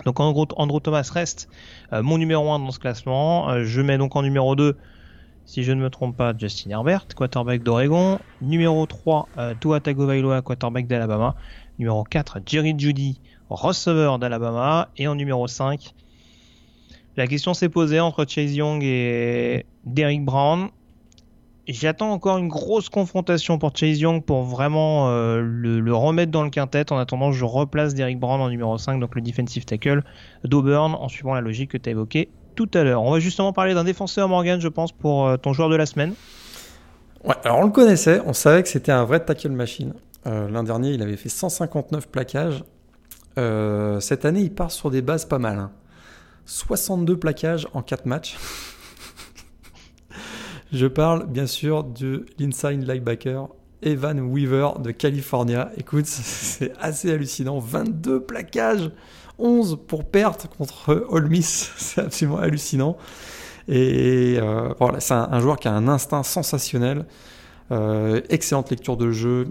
Donc 0.06 0.20
en 0.20 0.32
gros, 0.32 0.46
Andrew 0.56 0.80
Thomas 0.80 1.08
reste 1.12 1.48
euh, 1.92 2.02
mon 2.02 2.16
numéro 2.16 2.50
1 2.50 2.60
dans 2.60 2.70
ce 2.70 2.78
classement. 2.78 3.50
Euh, 3.50 3.64
je 3.64 3.82
mets 3.82 3.98
donc 3.98 4.16
en 4.16 4.22
numéro 4.22 4.56
2, 4.56 4.76
si 5.44 5.64
je 5.64 5.72
ne 5.72 5.82
me 5.82 5.90
trompe 5.90 6.16
pas, 6.16 6.32
Justin 6.36 6.70
Herbert, 6.70 7.06
quarterback 7.14 7.62
d'Oregon. 7.62 8.20
Numéro 8.40 8.86
3, 8.86 9.28
euh, 9.36 9.54
Tua 9.60 9.80
Tagovailoa, 9.80 10.40
quarterback 10.42 10.86
d'Alabama. 10.86 11.34
Numéro 11.78 12.04
4, 12.04 12.38
Jerry 12.46 12.74
Judy, 12.78 13.20
receveur 13.50 14.18
d'Alabama. 14.18 14.88
Et 14.96 15.08
en 15.08 15.14
numéro 15.14 15.46
5, 15.46 15.92
la 17.16 17.26
question 17.26 17.52
s'est 17.52 17.68
posée 17.68 18.00
entre 18.00 18.24
Chase 18.26 18.54
Young 18.54 18.82
et 18.82 19.66
Derrick 19.84 20.24
Brown. 20.24 20.68
J'attends 21.68 22.10
encore 22.10 22.38
une 22.38 22.48
grosse 22.48 22.88
confrontation 22.88 23.58
pour 23.58 23.76
Chase 23.76 24.00
Young 24.00 24.24
pour 24.24 24.42
vraiment 24.42 25.10
euh, 25.10 25.40
le, 25.42 25.94
remettre 25.94 26.32
dans 26.32 26.42
le 26.42 26.50
quintet. 26.50 26.90
En 26.90 26.96
attendant, 26.96 27.30
je 27.30 27.44
replace 27.44 27.94
Derrick 27.94 28.18
Brown 28.18 28.40
en 28.40 28.48
numéro 28.48 28.78
5, 28.78 28.98
donc 28.98 29.14
le 29.14 29.20
defensive 29.20 29.64
tackle 29.64 30.02
d'Auburn, 30.44 30.94
en 30.94 31.08
suivant 31.08 31.34
la 31.34 31.40
logique 31.40 31.70
que 31.70 31.76
tu 31.76 31.90
as 31.90 31.92
évoquée 31.92 32.30
tout 32.56 32.68
à 32.74 32.82
l'heure. 32.82 33.02
On 33.02 33.12
va 33.12 33.20
justement 33.20 33.52
parler 33.52 33.74
d'un 33.74 33.84
défenseur, 33.84 34.28
Morgan, 34.28 34.60
je 34.60 34.68
pense, 34.68 34.90
pour 34.90 35.26
euh, 35.26 35.36
ton 35.36 35.52
joueur 35.52 35.68
de 35.68 35.76
la 35.76 35.86
semaine. 35.86 36.14
Alors 37.44 37.58
on 37.60 37.64
le 37.64 37.70
connaissait, 37.70 38.20
on 38.26 38.32
savait 38.32 38.62
que 38.62 38.68
c'était 38.68 38.90
un 38.90 39.04
vrai 39.04 39.24
tackle 39.24 39.50
machine. 39.50 39.92
Euh, 40.26 40.48
l'an 40.48 40.64
dernier, 40.64 40.90
il 40.90 41.02
avait 41.02 41.16
fait 41.16 41.28
159 41.28 42.08
plaquages. 42.08 42.64
cette 44.00 44.24
année, 44.24 44.40
il 44.40 44.52
part 44.52 44.72
sur 44.72 44.90
des 44.90 45.02
bases 45.02 45.26
pas 45.26 45.38
mal. 45.38 45.58
Hein. 45.58 45.70
62 46.46 47.18
plaquages 47.18 47.68
en 47.74 47.82
4 47.82 48.06
matchs. 48.06 48.38
Je 50.72 50.86
parle 50.86 51.26
bien 51.26 51.46
sûr 51.46 51.84
de 51.84 52.24
l'inside 52.38 52.88
linebacker 52.88 53.48
Evan 53.82 54.20
Weaver 54.20 54.78
de 54.78 54.90
California. 54.90 55.70
Écoute, 55.76 56.04
c'est 56.06 56.72
assez 56.80 57.10
hallucinant. 57.10 57.58
22 57.58 58.20
plaquages, 58.20 58.90
11 59.38 59.78
pour 59.86 60.04
perte 60.04 60.48
contre 60.56 61.06
Ole. 61.08 61.28
C'est 61.42 62.00
absolument 62.00 62.38
hallucinant. 62.38 62.96
Et 63.68 64.38
euh, 64.40 64.74
voilà, 64.80 64.98
c'est 64.98 65.14
un, 65.14 65.38
joueur 65.38 65.56
qui 65.56 65.68
a 65.68 65.72
un 65.72 65.86
instinct 65.86 66.24
sensationnel. 66.24 67.06
Euh, 67.70 68.20
excellente 68.28 68.70
lecture 68.70 68.96
de 68.96 69.12
jeu, 69.12 69.46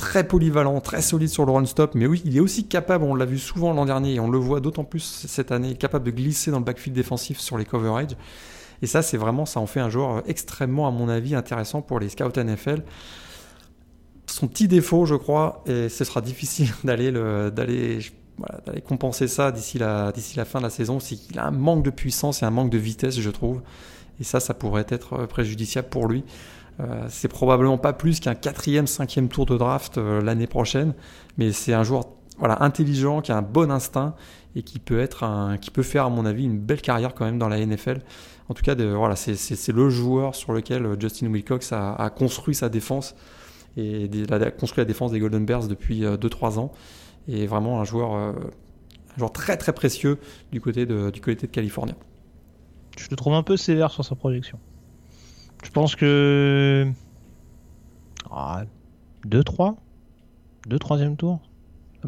très 0.00 0.26
polyvalent, 0.26 0.80
très 0.80 1.02
solide 1.02 1.28
sur 1.28 1.44
le 1.44 1.52
run-stop, 1.52 1.94
mais 1.94 2.06
oui, 2.06 2.22
il 2.24 2.34
est 2.34 2.40
aussi 2.40 2.66
capable, 2.66 3.04
on 3.04 3.14
l'a 3.14 3.26
vu 3.26 3.38
souvent 3.38 3.74
l'an 3.74 3.84
dernier, 3.84 4.14
et 4.14 4.20
on 4.20 4.30
le 4.30 4.38
voit 4.38 4.60
d'autant 4.60 4.82
plus 4.82 5.26
cette 5.28 5.52
année, 5.52 5.74
capable 5.74 6.06
de 6.06 6.10
glisser 6.10 6.50
dans 6.50 6.58
le 6.58 6.64
backfield 6.64 6.96
défensif 6.96 7.38
sur 7.38 7.58
les 7.58 7.66
coverage. 7.66 8.16
Et 8.80 8.86
ça, 8.86 9.02
c'est 9.02 9.18
vraiment, 9.18 9.44
ça 9.44 9.60
en 9.60 9.66
fait 9.66 9.80
un 9.80 9.90
joueur 9.90 10.22
extrêmement, 10.26 10.88
à 10.88 10.90
mon 10.90 11.10
avis, 11.10 11.34
intéressant 11.34 11.82
pour 11.82 12.00
les 12.00 12.08
scouts 12.08 12.32
NFL. 12.34 12.82
Son 14.24 14.48
petit 14.48 14.68
défaut, 14.68 15.04
je 15.04 15.16
crois, 15.16 15.62
et 15.66 15.90
ce 15.90 16.04
sera 16.04 16.22
difficile 16.22 16.70
d'aller 16.84 17.12
d'aller 17.12 17.98
d'aller 18.64 18.80
compenser 18.80 19.28
ça 19.28 19.52
d'ici 19.52 19.76
la, 19.76 20.12
d'ici 20.12 20.38
la 20.38 20.46
fin 20.46 20.60
de 20.60 20.64
la 20.64 20.70
saison, 20.70 20.98
c'est 20.98 21.16
qu'il 21.16 21.38
a 21.38 21.46
un 21.46 21.50
manque 21.50 21.84
de 21.84 21.90
puissance 21.90 22.42
et 22.42 22.46
un 22.46 22.50
manque 22.50 22.70
de 22.70 22.78
vitesse, 22.78 23.20
je 23.20 23.30
trouve. 23.30 23.60
Et 24.18 24.24
ça, 24.24 24.40
ça 24.40 24.54
pourrait 24.54 24.86
être 24.88 25.26
préjudiciable 25.26 25.90
pour 25.90 26.08
lui. 26.08 26.24
Euh, 26.80 27.06
c'est 27.08 27.28
probablement 27.28 27.78
pas 27.78 27.92
plus 27.92 28.20
qu'un 28.20 28.34
quatrième, 28.34 28.86
cinquième 28.86 29.28
tour 29.28 29.44
de 29.46 29.56
draft 29.56 29.98
euh, 29.98 30.22
l'année 30.22 30.46
prochaine, 30.46 30.94
mais 31.36 31.52
c'est 31.52 31.74
un 31.74 31.82
joueur 31.82 32.04
voilà, 32.38 32.62
intelligent, 32.62 33.20
qui 33.20 33.32
a 33.32 33.36
un 33.36 33.42
bon 33.42 33.70
instinct 33.70 34.14
et 34.56 34.62
qui 34.62 34.78
peut 34.78 34.98
être 34.98 35.24
un, 35.24 35.58
qui 35.58 35.70
peut 35.70 35.82
faire 35.82 36.06
à 36.06 36.10
mon 36.10 36.24
avis 36.24 36.44
une 36.44 36.58
belle 36.58 36.80
carrière 36.80 37.14
quand 37.14 37.24
même 37.24 37.38
dans 37.38 37.48
la 37.48 37.64
NFL. 37.64 38.00
En 38.48 38.54
tout 38.54 38.62
cas, 38.62 38.74
voilà, 38.74 39.14
c'est 39.14 39.72
le 39.72 39.90
joueur 39.90 40.34
sur 40.34 40.52
lequel 40.52 40.96
Justin 40.98 41.26
Wilcox 41.28 41.72
a, 41.72 42.10
construit 42.16 42.54
sa 42.54 42.68
défense 42.68 43.14
et 43.76 44.10
a 44.28 44.50
construit 44.50 44.80
la 44.80 44.86
défense 44.86 45.12
des 45.12 45.20
Golden 45.20 45.44
Bears 45.46 45.68
depuis 45.68 46.02
2-3 46.02 46.58
ans. 46.58 46.72
Et 47.28 47.46
vraiment 47.46 47.80
un 47.80 47.84
joueur, 47.84 48.34
très 49.32 49.56
très 49.56 49.72
précieux 49.72 50.18
du 50.50 50.60
côté 50.60 50.84
de, 50.84 51.10
du 51.10 51.20
côté 51.20 51.46
de 51.46 51.52
Californie. 51.52 51.94
Je 52.98 53.06
le 53.08 53.14
trouve 53.14 53.34
un 53.34 53.44
peu 53.44 53.56
sévère 53.56 53.92
sur 53.92 54.04
sa 54.04 54.16
projection. 54.16 54.58
Je 55.64 55.70
pense 55.70 55.96
que. 55.96 56.86
2-3 59.26 59.76
2 60.66 60.78
troisième 60.78 61.16
tour 61.16 61.40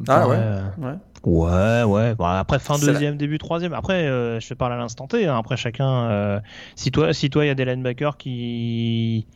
Ah 0.09 0.29
ouais, 0.29 0.39
ouais. 0.79 0.95
Ouais, 1.25 1.83
ouais. 1.85 2.15
après, 2.19 2.59
fin 2.59 2.79
deuxième, 2.79 3.17
début 3.17 3.39
troisième. 3.39 3.73
Après, 3.75 4.07
euh, 4.07 4.41
je 4.41 4.49
te 4.49 4.55
parle 4.55 4.73
à 4.73 4.77
l'instant 4.77 5.07
T. 5.07 5.27
Hein. 5.27 5.39
Après, 5.39 5.57
chacun. 5.57 6.11
Euh, 6.11 6.41
si 6.75 6.91
toi, 6.91 7.13
si 7.13 7.31
toi, 7.31 7.45
il 7.45 7.49
y 7.49 7.51
a 7.51 7.55
des 7.55 7.65
linebackers 7.65 8.17
qui 8.17 9.27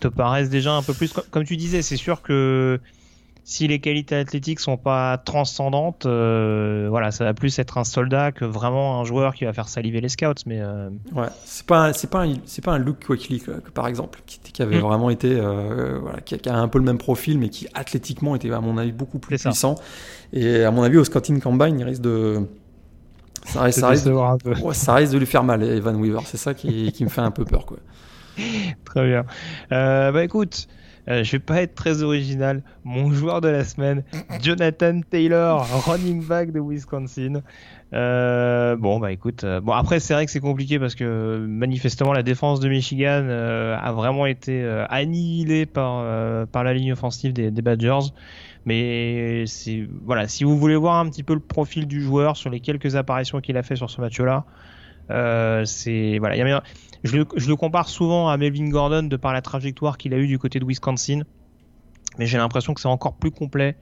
te 0.00 0.08
paraissent 0.08 0.50
déjà 0.50 0.72
un 0.72 0.82
peu 0.82 0.92
plus. 0.92 1.12
Comme 1.12 1.44
tu 1.44 1.56
disais, 1.56 1.82
c'est 1.82 1.96
sûr 1.96 2.22
que 2.22 2.80
si 3.44 3.66
les 3.66 3.80
qualités 3.80 4.16
athlétiques 4.16 4.60
sont 4.60 4.76
pas 4.76 5.18
transcendantes, 5.18 6.06
euh, 6.06 6.86
voilà, 6.88 7.10
ça 7.10 7.24
va 7.24 7.34
plus 7.34 7.58
être 7.58 7.78
un 7.78 7.84
soldat 7.84 8.32
que 8.32 8.44
vraiment 8.44 9.00
un 9.00 9.04
joueur 9.04 9.34
qui 9.34 9.44
va 9.44 9.52
faire 9.52 9.68
saliver 9.68 10.00
les 10.00 10.08
scouts. 10.08 10.34
Mais 10.46 10.60
euh, 10.60 10.90
ouais, 11.12 11.26
c'est 11.44 11.66
pas 11.66 11.92
c'est 11.92 12.10
pas 12.10 12.26
c'est 12.44 12.64
pas 12.64 12.72
un 12.72 12.78
Luke 12.78 13.04
Quickly 13.06 13.42
par 13.74 13.88
exemple 13.88 14.20
qui, 14.26 14.38
qui 14.40 14.62
avait 14.62 14.78
mm. 14.78 14.82
vraiment 14.82 15.10
été 15.10 15.32
euh, 15.32 15.98
voilà, 16.00 16.20
qui, 16.20 16.36
a 16.48 16.54
un 16.54 16.68
peu 16.68 16.78
le 16.78 16.84
même 16.84 16.98
profil 16.98 17.38
mais 17.38 17.48
qui 17.48 17.66
athlétiquement 17.74 18.36
était 18.36 18.50
à 18.52 18.60
mon 18.60 18.78
avis 18.78 18.92
beaucoup 18.92 19.18
plus 19.18 19.38
puissant. 19.38 19.76
Et 20.32 20.62
à 20.62 20.70
mon 20.70 20.82
avis 20.82 20.98
au 20.98 21.04
scouting 21.04 21.40
combine 21.40 21.78
il 21.78 21.84
risque 21.84 22.02
de 22.02 22.46
ça 23.46 23.62
risque, 23.62 23.80
ça 23.80 23.88
risque, 23.88 24.04
de, 24.04 24.12
ouais, 24.62 24.74
ça 24.74 24.94
risque 24.94 25.12
de 25.14 25.18
lui 25.18 25.26
faire 25.26 25.42
mal 25.42 25.62
Evan 25.62 25.96
Weaver. 25.96 26.20
C'est 26.26 26.36
ça 26.36 26.52
qui, 26.52 26.92
qui 26.92 27.04
me 27.04 27.08
fait 27.08 27.22
un 27.22 27.30
peu 27.30 27.44
peur 27.44 27.64
quoi. 27.64 27.78
Très 28.84 29.08
bien. 29.08 29.24
bah 29.70 30.22
écoute. 30.22 30.68
Euh, 31.10 31.24
je 31.24 31.32
vais 31.32 31.38
pas 31.40 31.62
être 31.62 31.74
très 31.74 32.02
original. 32.02 32.62
Mon 32.84 33.12
joueur 33.12 33.40
de 33.40 33.48
la 33.48 33.64
semaine, 33.64 34.04
Jonathan 34.40 35.00
Taylor, 35.10 35.66
running 35.86 36.24
back 36.24 36.52
de 36.52 36.60
Wisconsin. 36.60 37.42
Euh, 37.92 38.76
bon 38.76 39.00
bah 39.00 39.10
écoute, 39.10 39.42
euh, 39.42 39.60
bon 39.60 39.72
après 39.72 39.98
c'est 39.98 40.14
vrai 40.14 40.24
que 40.24 40.30
c'est 40.30 40.38
compliqué 40.38 40.78
parce 40.78 40.94
que 40.94 41.44
manifestement 41.48 42.12
la 42.12 42.22
défense 42.22 42.60
de 42.60 42.68
Michigan 42.68 43.28
a 43.28 43.90
vraiment 43.92 44.26
été 44.26 44.64
annihilée 44.88 45.66
par 45.66 46.04
par 46.48 46.62
la 46.62 46.72
ligne 46.72 46.92
offensive 46.92 47.32
des, 47.32 47.50
Badgers. 47.50 48.12
Mais 48.66 49.44
voilà, 50.04 50.28
si 50.28 50.44
vous 50.44 50.56
voulez 50.56 50.76
voir 50.76 50.96
un 50.96 51.08
petit 51.10 51.24
peu 51.24 51.34
le 51.34 51.40
profil 51.40 51.88
du 51.88 52.00
joueur 52.00 52.36
sur 52.36 52.50
les 52.50 52.60
quelques 52.60 52.94
apparitions 52.94 53.40
qu'il 53.40 53.56
a 53.56 53.64
fait 53.64 53.74
sur 53.74 53.90
ce 53.90 54.00
match-là, 54.00 54.44
c'est 55.64 56.18
voilà, 56.18 56.36
il 56.36 56.38
y 56.38 56.52
a 56.52 56.62
je 57.04 57.16
le, 57.16 57.56
compare 57.56 57.88
souvent 57.88 58.28
à 58.28 58.36
Melvin 58.36 58.68
Gordon 58.68 59.04
de 59.04 59.16
par 59.16 59.32
la 59.32 59.42
trajectoire 59.42 59.96
qu'il 59.96 60.12
a 60.14 60.18
eu 60.18 60.26
du 60.26 60.38
côté 60.38 60.58
de 60.60 60.64
Wisconsin, 60.66 61.22
mais 62.18 62.26
j'ai 62.26 62.38
l'impression 62.38 62.74
que 62.74 62.80
c'est 62.80 62.88
encore 62.88 63.14
plus 63.14 63.30
complet. 63.30 63.76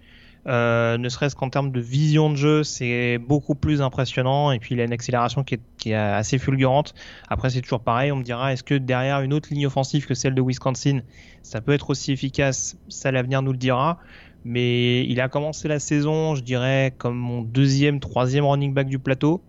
Euh, 0.47 0.97
ne 0.97 1.09
serait-ce 1.09 1.37
qu'en 1.37 1.51
termes 1.51 1.73
de 1.73 1.81
vision 1.81 2.31
de 2.31 2.37
jeu, 2.37 2.65
c'est 2.65 3.19
beaucoup 3.19 3.55
plus 3.55 3.83
impressionnant. 3.83 4.53
Et 4.53 4.59
puis 4.59 4.75
il 4.75 4.81
a 4.81 4.85
une 4.85 4.93
accélération 4.93 5.45
qui 5.45 5.59
est, 5.87 5.95
assez 5.95 6.39
fulgurante. 6.39 6.95
Après, 7.29 7.51
c'est 7.51 7.61
toujours 7.61 7.81
pareil. 7.81 8.13
On 8.13 8.17
me 8.17 8.23
dira, 8.23 8.53
est-ce 8.53 8.63
que 8.63 8.75
derrière 8.75 9.21
une 9.21 9.33
autre 9.33 9.49
ligne 9.53 9.67
offensive 9.67 10.07
que 10.07 10.15
celle 10.15 10.35
de 10.35 10.43
Wisconsin, 10.43 11.01
ça 11.43 11.61
peut 11.61 11.73
être 11.73 11.91
aussi 11.91 12.13
efficace? 12.13 12.77
Ça, 12.89 13.11
l'avenir 13.11 13.43
nous 13.43 13.53
le 13.53 13.59
dira. 13.59 13.99
Mais 14.45 15.05
il 15.07 15.21
a 15.21 15.29
commencé 15.29 15.69
la 15.69 15.81
saison, 15.81 16.35
je 16.35 16.43
dirais, 16.43 16.95
comme 16.97 17.17
mon 17.17 17.43
deuxième, 17.43 18.01
troisième 18.01 18.45
running 18.45 18.73
back 18.73 18.87
du 18.87 18.99
plateau. 18.99 19.43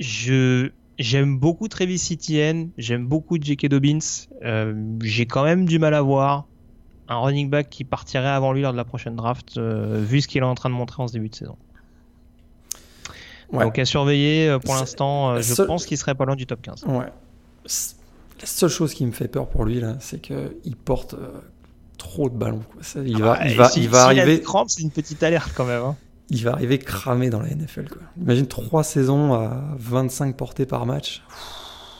Je, 0.00 0.70
J'aime 1.00 1.38
beaucoup 1.38 1.66
Travis 1.66 2.10
Etienne, 2.12 2.72
j'aime 2.76 3.06
beaucoup 3.06 3.38
J.K. 3.40 3.68
Dobbins. 3.68 4.00
Euh, 4.44 4.74
j'ai 5.02 5.24
quand 5.24 5.44
même 5.44 5.64
du 5.64 5.78
mal 5.78 5.94
à 5.94 6.02
voir 6.02 6.44
un 7.08 7.16
running 7.16 7.48
back 7.48 7.70
qui 7.70 7.84
partirait 7.84 8.28
avant 8.28 8.52
lui 8.52 8.60
lors 8.60 8.72
de 8.72 8.76
la 8.76 8.84
prochaine 8.84 9.16
draft, 9.16 9.56
euh, 9.56 10.04
vu 10.06 10.20
ce 10.20 10.28
qu'il 10.28 10.42
est 10.42 10.44
en 10.44 10.54
train 10.54 10.68
de 10.68 10.74
montrer 10.74 11.02
en 11.02 11.08
ce 11.08 11.14
début 11.14 11.30
de 11.30 11.34
saison. 11.34 11.56
Donc 13.50 13.78
à 13.78 13.86
surveiller 13.86 14.46
euh, 14.46 14.58
pour 14.58 14.74
l'instant, 14.74 15.40
je 15.40 15.62
pense 15.62 15.86
qu'il 15.86 15.96
serait 15.96 16.14
pas 16.14 16.26
loin 16.26 16.36
du 16.36 16.44
top 16.44 16.60
15. 16.60 16.84
Ouais. 16.84 17.06
La 17.64 18.46
seule 18.46 18.68
chose 18.68 18.92
qui 18.92 19.06
me 19.06 19.12
fait 19.12 19.28
peur 19.28 19.48
pour 19.48 19.64
lui 19.64 19.80
là, 19.80 19.96
c'est 20.00 20.20
qu'il 20.20 20.76
porte 20.84 21.14
trop 21.96 22.28
de 22.28 22.36
ballons. 22.36 22.62
Il 22.94 23.22
va, 23.22 23.48
il 23.48 23.56
va, 23.56 23.70
il 23.74 23.88
va 23.88 24.02
arriver. 24.02 24.42
c'est 24.68 24.82
une 24.82 24.90
petite 24.90 25.22
alerte 25.22 25.52
quand 25.54 25.64
même. 25.64 25.82
Hein 25.82 25.96
il 26.30 26.44
va 26.44 26.52
arriver 26.52 26.78
cramé 26.78 27.28
dans 27.28 27.40
la 27.40 27.48
NFL. 27.48 27.88
Quoi. 27.88 28.02
Imagine 28.20 28.46
trois 28.46 28.84
saisons 28.84 29.34
à 29.34 29.62
25 29.78 30.36
portées 30.36 30.66
par 30.66 30.86
match. 30.86 31.22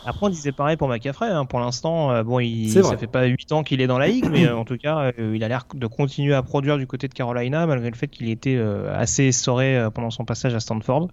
Après, 0.07 0.27
on 0.27 0.29
disait 0.31 0.53
pareil 0.53 0.77
pour 0.77 0.89
McCaffrey. 0.89 1.29
Hein. 1.29 1.45
Pour 1.45 1.61
l'instant, 1.61 2.11
euh, 2.11 2.23
bon, 2.23 2.41
il, 2.41 2.71
ça 2.71 2.97
fait 2.97 3.07
pas 3.07 3.27
8 3.27 3.53
ans 3.53 3.63
qu'il 3.63 3.81
est 3.81 3.87
dans 3.87 3.99
la 3.99 4.07
ligue, 4.07 4.29
mais 4.31 4.47
euh, 4.47 4.57
en 4.57 4.65
tout 4.65 4.79
cas, 4.79 5.13
euh, 5.19 5.33
il 5.35 5.45
a 5.45 5.49
l'air 5.49 5.67
de 5.75 5.87
continuer 5.87 6.35
à 6.35 6.43
produire 6.43 6.79
du 6.79 6.87
côté 6.87 7.09
de 7.09 7.15
Carolina, 7.15 7.67
malgré 7.67 7.91
le 7.91 7.97
fait 7.97 8.09
qu'il 8.09 8.31
était 8.31 8.59
assez 8.93 9.25
essoré 9.25 9.89
pendant 9.95 10.11
son 10.11 10.25
passage 10.25 10.55
à 10.55 10.61
Stanford. 10.61 11.09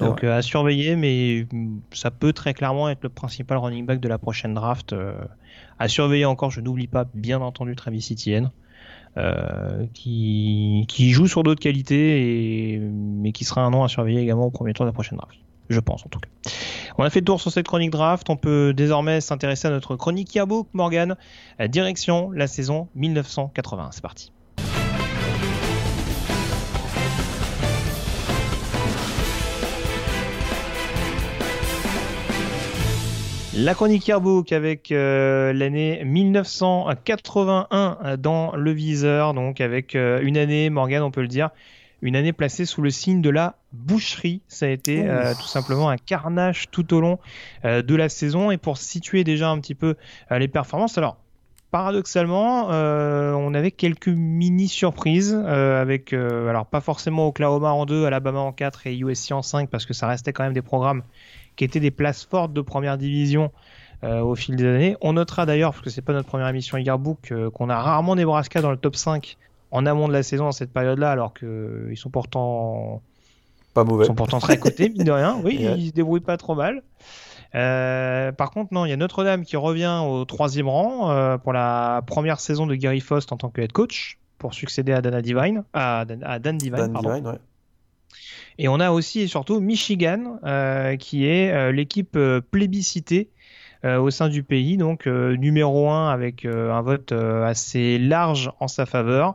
Donc 0.00 0.24
à 0.24 0.42
surveiller, 0.42 0.96
mais 0.96 1.46
mm, 1.50 1.80
ça 1.92 2.10
peut 2.10 2.32
très 2.32 2.54
clairement 2.54 2.88
être 2.88 3.02
le 3.02 3.10
principal 3.10 3.58
running 3.58 3.86
back 3.86 4.00
de 4.00 4.08
la 4.08 4.18
prochaine 4.18 4.54
draft. 4.54 4.94
à 5.78 5.88
surveiller 5.88 6.24
encore, 6.24 6.50
je 6.50 6.60
n'oublie 6.60 6.86
pas, 6.86 7.06
bien 7.14 7.40
entendu, 7.40 7.74
Travis 7.74 8.08
Etienne. 8.12 8.50
Euh, 9.16 9.86
qui, 9.94 10.86
qui 10.88 11.10
joue 11.10 11.28
sur 11.28 11.44
d'autres 11.44 11.60
qualités, 11.60 12.72
et, 12.72 12.78
mais 12.78 13.30
qui 13.30 13.44
sera 13.44 13.62
un 13.62 13.70
nom 13.70 13.84
à 13.84 13.88
surveiller 13.88 14.20
également 14.20 14.46
au 14.46 14.50
premier 14.50 14.72
tour 14.72 14.84
de 14.84 14.88
la 14.88 14.92
prochaine 14.92 15.18
draft. 15.18 15.38
Je 15.68 15.78
pense 15.78 16.04
en 16.04 16.08
tout 16.08 16.18
cas. 16.18 16.28
On 16.98 17.04
a 17.04 17.10
fait 17.10 17.20
le 17.20 17.24
tour 17.24 17.40
sur 17.40 17.52
cette 17.52 17.66
chronique 17.66 17.90
draft. 17.90 18.28
On 18.28 18.36
peut 18.36 18.74
désormais 18.74 19.20
s'intéresser 19.20 19.68
à 19.68 19.70
notre 19.70 19.96
chronique 19.96 20.34
yearbook, 20.34 20.68
Morgan. 20.72 21.16
Direction 21.68 22.32
la 22.32 22.48
saison 22.48 22.88
1980. 22.96 23.90
C'est 23.92 24.02
parti. 24.02 24.32
La 33.56 33.74
chronique 33.74 34.08
Yearbook 34.08 34.50
avec 34.50 34.90
euh, 34.90 35.52
l'année 35.52 36.02
1981 36.04 38.16
dans 38.18 38.56
le 38.56 38.72
viseur, 38.72 39.32
donc 39.32 39.60
avec 39.60 39.94
euh, 39.94 40.18
une 40.22 40.36
année, 40.36 40.70
Morgan, 40.70 41.04
on 41.04 41.12
peut 41.12 41.20
le 41.20 41.28
dire, 41.28 41.50
une 42.02 42.16
année 42.16 42.32
placée 42.32 42.64
sous 42.64 42.82
le 42.82 42.90
signe 42.90 43.22
de 43.22 43.30
la 43.30 43.54
boucherie. 43.72 44.42
Ça 44.48 44.66
a 44.66 44.70
été 44.70 45.08
euh, 45.08 45.34
tout 45.34 45.46
simplement 45.46 45.88
un 45.88 45.98
carnage 45.98 46.64
tout 46.72 46.94
au 46.94 47.00
long 47.00 47.20
de 47.62 47.94
la 47.94 48.08
saison. 48.08 48.50
Et 48.50 48.56
pour 48.56 48.76
situer 48.76 49.22
déjà 49.22 49.50
un 49.50 49.60
petit 49.60 49.76
peu 49.76 49.94
les 50.32 50.48
performances, 50.48 50.98
alors 50.98 51.18
paradoxalement, 51.70 52.70
on 52.70 53.54
avait 53.54 53.70
quelques 53.70 54.08
mini 54.08 54.66
surprises 54.66 55.32
avec, 55.32 56.12
alors 56.12 56.66
pas 56.66 56.80
forcément 56.80 57.28
Oklahoma 57.28 57.72
en 57.72 57.86
2, 57.86 58.04
Alabama 58.04 58.40
en 58.40 58.50
4 58.52 58.88
et 58.88 58.96
USC 58.96 59.30
en 59.30 59.42
5 59.42 59.70
parce 59.70 59.86
que 59.86 59.94
ça 59.94 60.08
restait 60.08 60.32
quand 60.32 60.42
même 60.42 60.54
des 60.54 60.62
programmes 60.62 61.04
qui 61.56 61.64
étaient 61.64 61.80
des 61.80 61.90
places 61.90 62.24
fortes 62.24 62.52
de 62.52 62.60
première 62.60 62.98
division 62.98 63.50
euh, 64.02 64.20
au 64.20 64.34
fil 64.34 64.56
des 64.56 64.66
années. 64.66 64.96
On 65.00 65.14
notera 65.14 65.46
d'ailleurs, 65.46 65.70
parce 65.70 65.82
que 65.82 65.90
c'est 65.90 66.02
pas 66.02 66.12
notre 66.12 66.28
première 66.28 66.48
émission 66.48 66.76
Yearbook, 66.76 67.32
euh, 67.32 67.50
qu'on 67.50 67.70
a 67.70 67.80
rarement 67.80 68.16
Nebraska 68.16 68.60
dans 68.60 68.70
le 68.70 68.76
top 68.76 68.96
5 68.96 69.38
en 69.70 69.86
amont 69.86 70.08
de 70.08 70.12
la 70.12 70.22
saison 70.22 70.44
dans 70.44 70.52
cette 70.52 70.72
période-là, 70.72 71.10
alors 71.10 71.32
qu'ils 71.32 71.48
euh, 71.48 71.96
sont 71.96 72.10
pourtant 72.10 73.02
pas 73.72 73.82
mauvais. 73.82 74.04
sont 74.04 74.14
pourtant 74.14 74.40
très 74.40 74.58
cotés, 74.58 74.90
mine 74.90 75.04
de 75.04 75.10
rien. 75.10 75.40
Oui, 75.44 75.56
ils 75.76 75.88
se 75.88 75.92
débrouillent 75.92 76.20
pas 76.20 76.36
trop 76.36 76.54
mal. 76.54 76.82
par 77.52 78.50
contre, 78.50 78.74
non, 78.74 78.84
il 78.84 78.90
y 78.90 78.92
a 78.92 78.96
Notre-Dame 78.96 79.44
qui 79.44 79.56
revient 79.56 80.02
au 80.04 80.24
troisième 80.26 80.68
rang 80.68 81.38
pour 81.38 81.52
la 81.52 82.02
première 82.06 82.40
saison 82.40 82.66
de 82.66 82.74
Gary 82.74 83.00
Faust 83.00 83.32
en 83.32 83.36
tant 83.36 83.48
que 83.48 83.62
head 83.62 83.72
coach 83.72 84.18
pour 84.38 84.52
succéder 84.52 84.92
à 84.92 85.00
Dan 85.00 85.18
Divine, 85.22 85.64
à 85.72 86.04
Dan, 86.04 86.22
à 86.24 86.38
Dan 86.38 86.58
Divine, 86.58 86.76
Dan 86.76 86.92
Divine 86.92 87.26
ouais. 87.26 87.38
Et 88.58 88.68
on 88.68 88.80
a 88.80 88.90
aussi 88.90 89.20
et 89.20 89.26
surtout 89.26 89.60
Michigan, 89.60 90.38
euh, 90.44 90.96
qui 90.96 91.26
est 91.26 91.52
euh, 91.52 91.72
l'équipe 91.72 92.16
euh, 92.16 92.40
plébiscitée 92.40 93.30
au 94.00 94.08
sein 94.08 94.30
du 94.30 94.42
pays, 94.42 94.78
donc 94.78 95.04
numéro 95.04 95.90
1 95.90 96.08
avec 96.08 96.46
un 96.46 96.80
vote 96.80 97.12
assez 97.12 97.98
large 97.98 98.50
en 98.58 98.66
sa 98.66 98.86
faveur. 98.86 99.34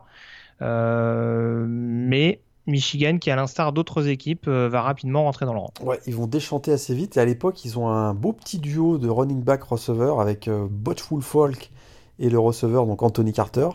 mais 0.60 2.40
Michigan, 2.66 3.18
qui 3.18 3.30
à 3.30 3.36
l'instar 3.36 3.72
d'autres 3.72 4.08
équipes, 4.08 4.48
va 4.48 4.82
rapidement 4.82 5.22
rentrer 5.22 5.46
dans 5.46 5.52
le 5.52 5.60
rang. 5.60 5.72
Ouais, 5.84 6.00
ils 6.08 6.16
vont 6.16 6.26
déchanter 6.26 6.72
assez 6.72 6.96
vite. 6.96 7.16
Et 7.16 7.20
à 7.20 7.24
l'époque, 7.24 7.64
ils 7.64 7.78
ont 7.78 7.90
un 7.90 8.12
beau 8.12 8.32
petit 8.32 8.58
duo 8.58 8.98
de 8.98 9.08
running 9.08 9.40
back 9.40 9.62
receveur 9.62 10.20
avec 10.20 10.50
Botchful 10.50 11.22
Folk 11.22 11.70
et 12.18 12.28
le 12.28 12.40
receveur, 12.40 12.86
donc 12.86 13.04
Anthony 13.04 13.32
Carter. 13.32 13.68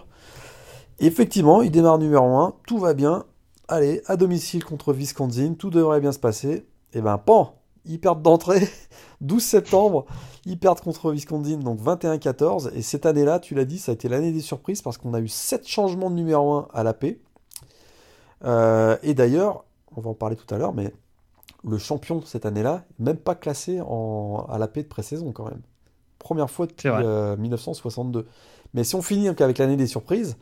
effectivement, 0.99 1.61
ils 1.61 1.71
démarrent 1.71 1.99
numéro 1.99 2.35
1, 2.35 2.53
tout 2.67 2.79
va 2.79 2.93
bien 2.93 3.23
allez, 3.67 4.01
à 4.07 4.15
domicile 4.15 4.63
contre 4.63 4.93
Wisconsin, 4.93 5.55
tout 5.57 5.69
devrait 5.69 5.99
bien 5.99 6.11
se 6.11 6.19
passer. 6.19 6.65
Et 6.93 7.01
ben, 7.01 7.17
pan, 7.17 7.55
ils 7.85 7.99
perdent 7.99 8.21
d'entrée. 8.21 8.67
12 9.21 9.41
septembre, 9.41 10.05
ils 10.45 10.59
perdent 10.59 10.81
contre 10.81 11.11
Wisconsin, 11.11 11.57
donc 11.57 11.79
21-14. 11.79 12.71
Et 12.73 12.81
cette 12.81 13.05
année-là, 13.05 13.39
tu 13.39 13.55
l'as 13.55 13.65
dit, 13.65 13.79
ça 13.79 13.91
a 13.91 13.95
été 13.95 14.09
l'année 14.09 14.31
des 14.31 14.41
surprises 14.41 14.81
parce 14.81 14.97
qu'on 14.97 15.13
a 15.13 15.19
eu 15.19 15.27
7 15.27 15.67
changements 15.67 16.09
de 16.09 16.15
numéro 16.15 16.53
1 16.53 16.67
à 16.73 16.83
la 16.83 16.93
paix. 16.93 17.19
Euh, 18.43 18.97
et 19.03 19.13
d'ailleurs, 19.13 19.65
on 19.95 20.01
va 20.01 20.09
en 20.09 20.13
parler 20.13 20.35
tout 20.35 20.53
à 20.53 20.57
l'heure, 20.57 20.73
mais 20.73 20.93
le 21.67 21.77
champion 21.77 22.21
cette 22.23 22.45
année-là, 22.45 22.83
même 22.99 23.17
pas 23.17 23.35
classé 23.35 23.81
en, 23.81 24.45
à 24.49 24.57
la 24.57 24.67
paix 24.67 24.83
de 24.83 24.87
pré-saison 24.87 25.31
quand 25.31 25.45
même. 25.45 25.61
Première 26.19 26.49
fois 26.49 26.67
depuis 26.67 26.89
1962. 26.89 28.27
Mais 28.73 28.83
si 28.83 28.95
on 28.95 29.01
finit 29.01 29.29
avec 29.29 29.57
l'année 29.57 29.77
des 29.77 29.87
surprises, 29.87 30.37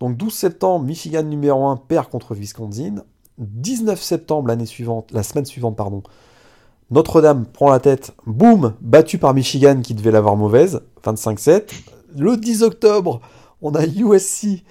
donc 0.00 0.16
12 0.16 0.32
septembre, 0.32 0.84
Michigan 0.84 1.22
numéro 1.22 1.66
1 1.66 1.76
perd 1.76 2.08
contre 2.08 2.34
Wisconsin. 2.34 3.04
19 3.38 4.00
septembre, 4.00 4.48
l'année 4.48 4.66
suivante, 4.66 5.10
la 5.12 5.22
semaine 5.22 5.44
suivante, 5.44 5.76
pardon, 5.76 6.02
Notre-Dame 6.90 7.46
prend 7.46 7.70
la 7.70 7.80
tête, 7.80 8.14
boum, 8.26 8.74
battu 8.80 9.18
par 9.18 9.34
Michigan 9.34 9.80
qui 9.82 9.94
devait 9.94 10.10
l'avoir 10.10 10.36
mauvaise, 10.36 10.80
25-7. 11.04 11.70
Le 12.16 12.36
10 12.36 12.62
octobre, 12.62 13.20
on 13.60 13.74
a 13.74 13.84
USC 13.84 14.64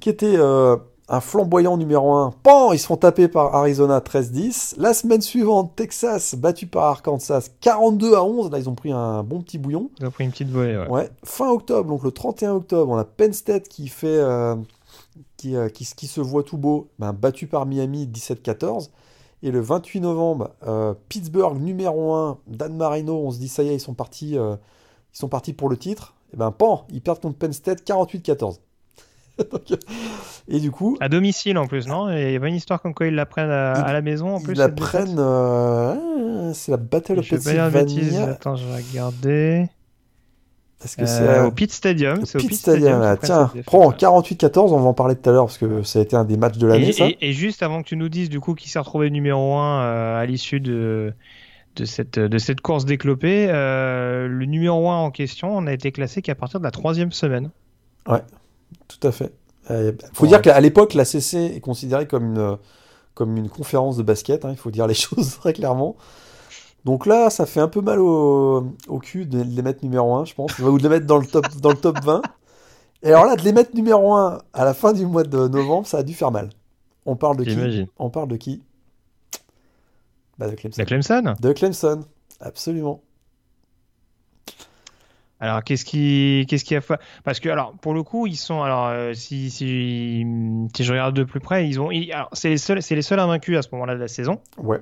qui 0.00 0.08
était 0.08 0.36
euh, 0.36 0.76
un 1.08 1.20
flamboyant 1.20 1.76
numéro 1.76 2.12
1. 2.12 2.32
Pan, 2.42 2.72
ils 2.72 2.78
se 2.78 2.86
font 2.86 2.96
taper 2.96 3.28
par 3.28 3.54
Arizona 3.54 4.00
13-10. 4.00 4.74
La 4.78 4.94
semaine 4.94 5.20
suivante, 5.20 5.72
Texas 5.76 6.34
battu 6.34 6.66
par 6.66 6.84
Arkansas 6.84 7.48
42 7.60 8.14
à 8.14 8.24
11. 8.24 8.50
Là, 8.50 8.58
ils 8.58 8.68
ont 8.68 8.74
pris 8.74 8.92
un 8.92 9.22
bon 9.22 9.40
petit 9.40 9.58
bouillon. 9.58 9.90
Ils 10.00 10.06
ont 10.06 10.10
pris 10.10 10.24
une 10.24 10.30
petite 10.30 10.50
volée, 10.50 10.78
ouais. 10.88 11.10
Fin 11.24 11.50
octobre, 11.50 11.88
donc 11.88 12.02
le 12.02 12.12
31 12.12 12.52
octobre, 12.52 12.92
on 12.92 12.96
a 12.96 13.04
Penn 13.04 13.32
State 13.32 13.68
qui 13.68 13.88
fait. 13.88 14.08
Euh, 14.08 14.56
euh, 15.46 15.68
qui, 15.68 15.84
qui, 15.84 16.06
se 16.06 16.20
voit 16.20 16.44
tout 16.44 16.56
beau, 16.56 16.88
ben, 17.00 17.12
battu 17.12 17.48
par 17.48 17.66
Miami 17.66 18.06
17-14. 18.06 18.90
Et 19.42 19.50
le 19.50 19.60
28 19.60 20.00
novembre, 20.00 20.50
Pittsburgh 21.08 21.60
numéro 21.60 22.14
1, 22.14 22.38
Dan 22.46 22.76
Marino, 22.76 23.16
on 23.26 23.32
se 23.32 23.38
dit 23.38 23.48
ça 23.48 23.64
y 23.64 23.70
est, 23.70 23.74
ils 23.74 23.80
sont 23.80 23.92
partis, 23.92 24.34
ils 24.34 24.58
sont 25.12 25.26
partis 25.26 25.52
pour 25.52 25.68
le 25.68 25.76
titre. 25.76 26.14
Et 26.32 26.36
ben 26.36 26.52
pan, 26.52 26.86
ils 26.90 27.02
perdent 27.02 27.20
contre 27.20 27.38
Penn 27.38 27.52
State 27.52 27.82
48-14. 27.84 28.58
et 30.48 30.60
du 30.60 30.70
coup. 30.70 30.96
À 31.00 31.08
domicile 31.08 31.58
en 31.58 31.66
plus, 31.66 31.86
non? 31.86 32.10
Il 32.10 32.32
y 32.32 32.36
a 32.36 32.40
pas 32.40 32.48
une 32.48 32.54
histoire 32.54 32.80
comme 32.80 32.94
quoi 32.94 33.06
ils 33.06 33.14
la 33.14 33.26
prennent 33.26 33.50
à, 33.50 33.92
la 33.92 34.02
maison 34.02 34.34
en 34.34 34.40
plus 34.40 34.52
Ils 34.52 34.58
la 34.58 34.68
prennent. 34.68 35.18
Euh, 35.18 36.52
c'est 36.54 36.72
la 36.72 36.78
Battle 36.78 37.18
of 37.18 37.28
Pennsylvania. 37.28 38.24
Attends, 38.24 38.56
je 38.56 38.66
vais 38.66 38.76
regarder. 38.76 39.68
Est-ce 40.84 40.96
que 40.96 41.06
c'est 41.06 41.22
euh, 41.22 41.46
au 41.46 41.52
Pit 41.52 41.70
Stadium 41.72 42.18
Au 42.18 42.38
Pit, 42.38 42.54
Stadium, 42.54 43.16
tiens, 43.22 43.52
prends 43.66 43.92
48-14, 43.92 44.72
on 44.72 44.80
va 44.80 44.88
en 44.88 44.94
parler 44.94 45.14
tout 45.14 45.30
à 45.30 45.32
l'heure 45.32 45.46
parce 45.46 45.58
que 45.58 45.84
ça 45.84 46.00
a 46.00 46.02
été 46.02 46.16
un 46.16 46.24
des 46.24 46.36
matchs 46.36 46.58
de 46.58 46.66
l'année. 46.66 46.90
Et, 46.98 47.28
et, 47.28 47.32
juste 47.32 47.62
avant 47.62 47.82
que 47.82 47.88
tu 47.88 47.96
nous 47.96 48.08
dises 48.08 48.28
du 48.28 48.40
coup 48.40 48.54
qui 48.56 48.68
s'est 48.68 48.80
retrouvé 48.80 49.08
numéro 49.10 49.58
1 49.58 49.80
euh, 49.80 50.20
à 50.20 50.26
l'issue 50.26 50.58
de, 50.58 51.14
de, 51.76 51.84
cette, 51.84 52.18
de 52.18 52.38
cette 52.38 52.62
course 52.62 52.84
déclopée, 52.84 53.46
le 53.46 54.44
numéro 54.44 54.90
1 54.90 54.96
en 54.96 55.12
question, 55.12 55.56
on 55.56 55.68
a 55.68 55.72
été 55.72 55.92
classé 55.92 56.20
qu'à 56.20 56.34
partir 56.34 56.58
de 56.58 56.64
la 56.64 56.72
troisième 56.72 57.12
semaine. 57.12 57.50
Ouais, 58.08 58.22
tout 58.88 59.06
à 59.06 59.12
fait. 59.12 59.32
Il 59.70 59.74
euh, 59.76 59.92
faut 60.12 60.26
dire 60.26 60.42
qu'à 60.42 60.60
l'époque, 60.60 60.94
la 60.94 61.04
CC 61.04 61.52
est 61.56 61.60
considérée 61.60 62.06
comme 62.06 62.34
une, 62.34 62.58
comme 63.14 63.36
une 63.36 63.48
conférence 63.48 63.96
de 63.96 64.02
basket, 64.02 64.44
hein, 64.44 64.50
il 64.50 64.56
faut 64.56 64.70
dire 64.70 64.86
les 64.86 64.94
choses 64.94 65.38
très 65.38 65.52
clairement. 65.52 65.96
Donc 66.84 67.06
là, 67.06 67.30
ça 67.30 67.46
fait 67.46 67.60
un 67.60 67.68
peu 67.68 67.80
mal 67.80 68.00
au, 68.00 68.66
au 68.88 68.98
cul 68.98 69.24
de 69.26 69.40
les 69.40 69.62
mettre 69.62 69.84
numéro 69.84 70.14
1, 70.16 70.24
je 70.24 70.34
pense, 70.34 70.58
ou 70.58 70.78
de 70.78 70.82
les 70.82 70.88
mettre 70.88 71.06
dans 71.06 71.18
le 71.18 71.26
top, 71.26 71.46
dans 71.60 71.70
le 71.70 71.76
top 71.76 72.02
20. 72.02 72.22
Et 73.04 73.08
alors 73.08 73.24
là, 73.24 73.36
de 73.36 73.42
les 73.42 73.52
mettre 73.52 73.74
numéro 73.74 74.14
1 74.14 74.38
à 74.52 74.64
la 74.64 74.74
fin 74.74 74.92
du 74.92 75.06
mois 75.06 75.22
de 75.22 75.48
novembre, 75.48 75.86
ça 75.86 75.98
a 75.98 76.02
dû 76.02 76.14
faire 76.14 76.32
mal. 76.32 76.50
On 77.06 77.16
parle 77.16 77.36
de 77.36 77.44
qui? 77.44 77.88
On 77.98 78.10
parle 78.10 78.28
de 78.28 78.36
qui? 78.36 78.62
Bah, 80.38 80.48
De 80.48 80.54
Clemson. 80.54 80.80
De 80.80 80.84
Clemson? 80.86 81.34
De 81.40 81.52
Clemson, 81.52 82.00
absolument. 82.40 83.00
Alors 85.42 85.64
qu'est-ce 85.64 85.84
qui 85.84 86.46
qu'est-ce 86.48 86.64
qui 86.64 86.76
a 86.76 86.80
parce 87.24 87.40
que 87.40 87.48
alors 87.48 87.74
pour 87.82 87.94
le 87.94 88.04
coup 88.04 88.28
ils 88.28 88.36
sont 88.36 88.62
alors 88.62 88.86
euh, 88.86 89.12
si, 89.12 89.50
si, 89.50 90.24
si 90.72 90.84
je 90.84 90.92
regarde 90.92 91.16
de 91.16 91.24
plus 91.24 91.40
près 91.40 91.66
ils 91.68 91.80
ont 91.80 91.90
c'est 92.32 92.50
les 92.50 92.58
seuls 92.58 92.80
c'est 92.80 92.94
les 92.94 93.02
seuls 93.02 93.18
invaincus 93.18 93.58
à 93.58 93.62
ce 93.62 93.68
moment-là 93.72 93.96
de 93.96 94.00
la 94.00 94.06
saison. 94.06 94.40
Ouais. 94.56 94.78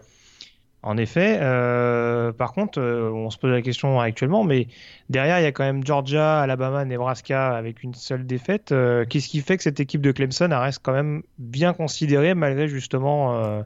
En 0.83 0.99
effet, 0.99 1.39
euh, 1.41 2.33
par 2.33 2.53
contre, 2.53 2.79
euh, 2.79 3.11
on 3.11 3.31
se 3.31 3.39
pose 3.39 3.51
la 3.51 3.61
question 3.61 4.01
actuellement, 4.01 4.45
mais 4.45 4.67
derrière, 5.11 5.39
il 5.39 5.43
y 5.43 5.47
a 5.47 5.53
quand 5.53 5.65
même 5.65 5.85
Georgia, 5.85 6.41
Alabama, 6.41 6.87
Nebraska 6.87 7.55
avec 7.55 7.83
une 7.83 7.93
seule 7.93 8.27
défaite. 8.27 8.75
Qu'est-ce 9.09 9.29
qui 9.29 9.41
fait 9.41 9.57
que 9.57 9.63
cette 9.63 9.81
équipe 9.81 10.03
de 10.03 10.13
Clemson 10.13 10.49
reste 10.53 10.81
quand 10.83 10.93
même 10.93 11.23
bien 11.39 11.73
considérée 11.73 12.35
malgré 12.35 12.69
justement 12.69 13.65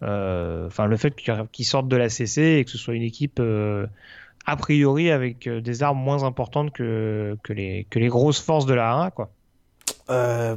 enfin 0.00 0.86
le 0.86 0.96
fait 0.96 1.14
qu'ils 1.52 1.66
sortent 1.66 1.88
de 1.88 1.96
la 1.96 2.08
CC 2.08 2.42
et 2.58 2.64
que 2.64 2.70
ce 2.70 2.78
soit 2.78 2.94
une 2.94 3.02
équipe 3.02 3.40
a 4.46 4.56
priori 4.56 5.10
avec 5.10 5.46
euh, 5.46 5.60
des 5.60 5.82
armes 5.82 5.98
moins 5.98 6.24
importantes 6.24 6.72
que, 6.72 7.36
que, 7.42 7.52
les, 7.52 7.86
que 7.90 7.98
les 7.98 8.08
grosses 8.08 8.40
forces 8.40 8.66
de 8.66 8.74
la 8.74 8.94
1 8.94 9.10
quoi. 9.10 9.30
Euh, 10.10 10.56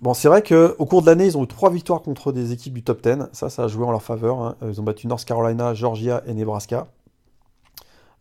bon, 0.00 0.14
c'est 0.14 0.28
vrai 0.28 0.42
qu'au 0.42 0.86
cours 0.86 1.02
de 1.02 1.06
l'année, 1.06 1.26
ils 1.26 1.36
ont 1.36 1.44
eu 1.44 1.46
trois 1.46 1.70
victoires 1.70 2.00
contre 2.00 2.32
des 2.32 2.52
équipes 2.52 2.74
du 2.74 2.82
top 2.82 3.02
10. 3.02 3.28
Ça, 3.32 3.50
ça 3.50 3.64
a 3.64 3.68
joué 3.68 3.84
en 3.84 3.90
leur 3.90 4.02
faveur. 4.02 4.40
Hein. 4.40 4.56
Ils 4.62 4.80
ont 4.80 4.84
battu 4.84 5.06
North 5.06 5.24
Carolina, 5.24 5.74
Georgia 5.74 6.22
et 6.26 6.32
Nebraska. 6.32 6.86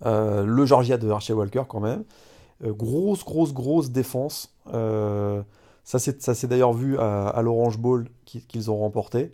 Euh, 0.05 0.45
le 0.45 0.65
Georgia 0.65 0.97
de 0.97 1.09
Archie 1.09 1.33
Walker, 1.33 1.63
quand 1.67 1.79
même. 1.79 2.03
grosse, 2.61 3.23
grosse, 3.23 3.53
grosse 3.53 3.91
défense. 3.91 4.53
ça 4.65 5.99
s'est 5.99 6.47
d'ailleurs 6.47 6.73
vu 6.73 6.97
à, 6.99 7.39
l'Orange 7.41 7.77
Bowl 7.77 8.07
qu'ils 8.25 8.71
ont 8.71 8.77
remporté. 8.77 9.31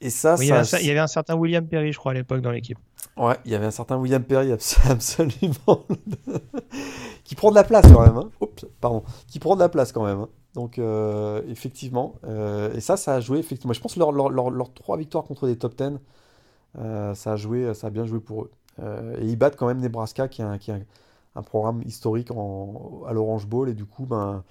Et 0.00 0.10
ça, 0.10 0.36
il, 0.40 0.48
y 0.48 0.52
avait 0.90 0.98
un, 0.98 1.06
certain 1.06 1.34
William 1.34 1.66
Perry, 1.66 1.92
je 1.92 1.98
crois, 1.98 2.12
à 2.12 2.14
l'époque 2.14 2.40
dans 2.40 2.50
l'équipe. 2.50 2.78
Ouais, 3.16 3.36
il 3.44 3.52
y 3.52 3.54
avait 3.54 3.66
un 3.66 3.70
certain 3.70 3.96
William 3.96 4.24
Perry 4.24 4.52
absolument 4.90 5.86
qui 7.24 7.34
prend 7.34 7.50
de 7.50 7.54
la 7.54 7.64
place 7.64 7.86
quand 7.92 8.04
même. 8.04 8.16
Hein. 8.16 8.30
Oups, 8.40 8.66
pardon, 8.80 9.02
qui 9.28 9.38
prend 9.38 9.54
de 9.54 9.60
la 9.60 9.68
place 9.68 9.92
quand 9.92 10.04
même. 10.04 10.20
Hein. 10.20 10.28
Donc 10.54 10.78
euh, 10.78 11.42
effectivement, 11.48 12.14
euh, 12.24 12.72
et 12.74 12.80
ça, 12.80 12.96
ça 12.96 13.14
a 13.14 13.20
joué 13.20 13.38
effectivement. 13.38 13.72
Je 13.72 13.80
pense 13.80 13.94
que 13.94 13.98
leurs 13.98 14.12
leur, 14.12 14.72
trois 14.72 14.96
victoires 14.96 15.24
contre 15.24 15.46
des 15.46 15.56
top 15.56 15.76
10, 15.76 15.98
euh, 16.78 17.14
ça 17.14 17.32
a 17.32 17.36
joué, 17.36 17.72
ça 17.74 17.88
a 17.88 17.90
bien 17.90 18.04
joué 18.04 18.20
pour 18.20 18.44
eux. 18.44 18.50
et 19.20 19.26
ils 19.26 19.36
battent 19.36 19.56
quand 19.56 19.66
même 19.66 19.80
Nebraska, 19.80 20.28
qui 20.28 20.42
est 20.42 20.44
un, 20.44 20.58
qui 20.58 20.70
un, 20.72 21.42
programme 21.42 21.82
historique 21.82 22.30
à 22.30 23.12
l'Orange 23.12 23.46
Bowl, 23.46 23.68
et 23.68 23.74
du 23.74 23.84
coup, 23.84 24.06
ben, 24.06 24.44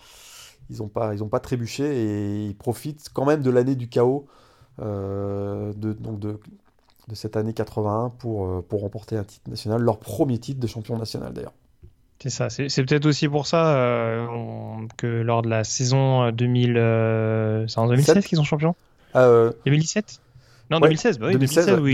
ils 0.69 0.77
n'ont 0.79 0.89
pas, 0.89 1.13
ils 1.15 1.29
pas 1.29 1.39
trébuché 1.39 1.83
et 1.85 2.45
ils 2.47 2.55
profitent 2.55 3.09
quand 3.13 3.25
même 3.25 3.41
de 3.41 3.49
l'année 3.49 3.75
du 3.75 3.87
chaos 3.89 4.25
de, 4.79 5.73
donc 5.93 6.19
de, 6.19 6.39
de, 7.07 7.15
cette 7.15 7.37
année 7.37 7.53
81 7.53 8.09
pour, 8.17 8.45
euh, 8.45 8.65
pour 8.67 8.81
remporter 8.81 9.17
un 9.17 9.23
titre 9.23 9.49
national, 9.49 9.81
leur 9.81 9.99
premier 9.99 10.37
titre 10.37 10.59
de 10.59 10.67
champion 10.67 10.97
national 10.97 11.33
d'ailleurs. 11.33 11.53
C'est 12.19 12.29
ça, 12.29 12.49
c'est 12.49 12.69
peut-être 12.85 13.05
aussi 13.05 13.27
pour 13.27 13.47
ça 13.47 13.75
euh, 13.75 14.25
que 14.95 15.07
lors 15.07 15.41
de 15.41 15.49
la 15.49 15.65
saison 15.65 16.31
2000, 16.31 17.65
c'est 17.67 17.77
en 17.77 17.87
2016 17.87 18.25
qu'ils 18.25 18.37
sont 18.37 18.45
champions 18.45 18.75
2017 19.13 20.21
non, 20.71 20.79
2016, 20.79 21.19
bah 21.19 21.27
oui, 21.27 21.33
2016, 21.33 21.79
où, 21.79 21.87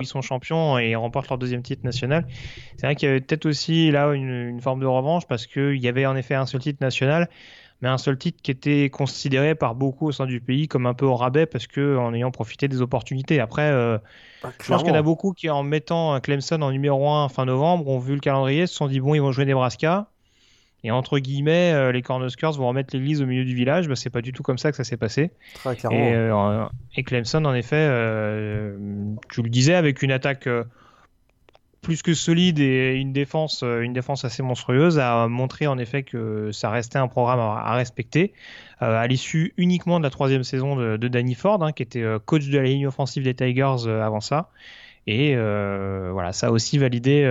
ils, 0.00 0.06
sont 0.06 0.20
champions 0.20 0.78
et 0.78 0.94
remportent 0.96 1.28
leur 1.28 1.38
deuxième 1.38 1.62
titre 1.62 1.84
national. 1.84 2.26
C'est 2.76 2.86
vrai 2.86 2.96
qu'il 2.96 3.08
y 3.08 3.10
avait 3.10 3.20
peut-être 3.20 3.46
aussi 3.46 3.90
là 3.90 4.12
une, 4.12 4.28
une, 4.28 4.60
forme 4.60 4.80
de 4.80 4.86
revanche 4.86 5.26
parce 5.26 5.46
qu'il 5.46 5.76
y 5.76 5.88
avait 5.88 6.06
en 6.06 6.16
effet 6.16 6.34
un 6.34 6.44
seul 6.44 6.60
titre 6.60 6.82
national 6.82 7.28
mais 7.82 7.88
un 7.88 7.98
seul 7.98 8.16
titre 8.16 8.40
qui 8.42 8.50
était 8.50 8.88
considéré 8.90 9.54
par 9.54 9.74
beaucoup 9.74 10.06
au 10.06 10.12
sein 10.12 10.26
du 10.26 10.40
pays 10.40 10.68
comme 10.68 10.86
un 10.86 10.94
peu 10.94 11.04
au 11.04 11.14
rabais 11.14 11.46
parce 11.46 11.66
que 11.66 11.96
en 11.96 12.14
ayant 12.14 12.30
profité 12.30 12.68
des 12.68 12.80
opportunités. 12.80 13.40
Après, 13.40 13.70
euh, 13.70 13.98
bah, 14.42 14.50
je 14.62 14.68
pense 14.68 14.82
qu'il 14.82 14.90
y 14.90 14.94
en 14.94 14.98
a 14.98 15.02
beaucoup 15.02 15.32
qui, 15.32 15.50
en 15.50 15.62
mettant 15.62 16.18
Clemson 16.20 16.62
en 16.62 16.70
numéro 16.70 17.08
1 17.10 17.28
fin 17.28 17.44
novembre, 17.44 17.88
ont 17.88 17.98
vu 17.98 18.14
le 18.14 18.20
calendrier, 18.20 18.66
se 18.66 18.74
sont 18.74 18.86
dit 18.86 19.00
bon, 19.00 19.14
ils 19.14 19.20
vont 19.20 19.32
jouer 19.32 19.44
Nebraska. 19.44 20.08
Et 20.84 20.90
entre 20.90 21.18
guillemets, 21.18 21.72
euh, 21.72 21.90
les 21.90 22.00
Cornhuskers 22.00 22.52
vont 22.52 22.68
remettre 22.68 22.94
l'église 22.94 23.20
au 23.20 23.26
milieu 23.26 23.44
du 23.44 23.54
village. 23.54 23.88
Bah, 23.88 23.96
c'est 23.96 24.10
pas 24.10 24.22
du 24.22 24.32
tout 24.32 24.42
comme 24.42 24.58
ça 24.58 24.70
que 24.70 24.76
ça 24.76 24.84
s'est 24.84 24.96
passé. 24.96 25.32
Très 25.54 25.74
et, 25.74 26.14
euh, 26.14 26.64
et, 26.96 27.02
Clemson, 27.02 27.44
en 27.44 27.54
effet, 27.54 27.86
tu 29.30 29.42
le 29.42 29.48
disais, 29.48 29.74
avec 29.74 30.02
une 30.02 30.12
attaque 30.12 30.48
plus 31.86 32.02
que 32.02 32.14
solide 32.14 32.58
et 32.58 32.96
une 32.96 33.12
défense, 33.12 33.62
euh, 33.62 33.82
une 33.82 33.92
défense 33.92 34.24
assez 34.24 34.42
monstrueuse, 34.42 34.98
a 34.98 35.28
montré 35.28 35.68
en 35.68 35.78
effet 35.78 36.02
que 36.02 36.50
ça 36.50 36.68
restait 36.68 36.98
un 36.98 37.06
programme 37.06 37.38
à, 37.38 37.74
respecter. 37.74 38.32
Euh, 38.82 38.98
à 38.98 39.06
l'issue 39.06 39.54
uniquement 39.56 40.00
de 40.00 40.02
la 40.02 40.10
troisième 40.10 40.42
saison 40.42 40.74
de, 40.74 41.08
Danny 41.08 41.36
Ford, 41.36 41.62
hein, 41.62 41.70
qui 41.70 41.84
était 41.84 42.02
euh, 42.02 42.18
coach 42.18 42.48
de 42.48 42.58
la 42.58 42.64
ligne 42.64 42.88
offensive 42.88 43.22
des 43.22 43.34
Tigers 43.34 43.88
avant 44.02 44.20
ça. 44.20 44.50
Et 45.06 45.36
voilà, 45.36 46.32
ça 46.32 46.48
a 46.48 46.50
aussi 46.50 46.76
validé, 46.78 47.22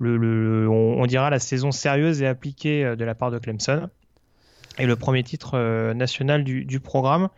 le, 0.00 0.68
on, 0.68 1.06
dira, 1.06 1.30
la 1.30 1.38
saison 1.38 1.70
sérieuse 1.70 2.20
et 2.20 2.26
appliquée 2.26 2.96
de 2.96 3.04
la 3.04 3.14
part 3.14 3.30
de 3.30 3.38
Clemson. 3.38 3.88
Et 4.78 4.86
le 4.86 4.96
premier 4.96 5.22
titre 5.22 5.92
national 5.92 6.42
du, 6.42 6.64
du 6.64 6.80
programme. 6.80 7.28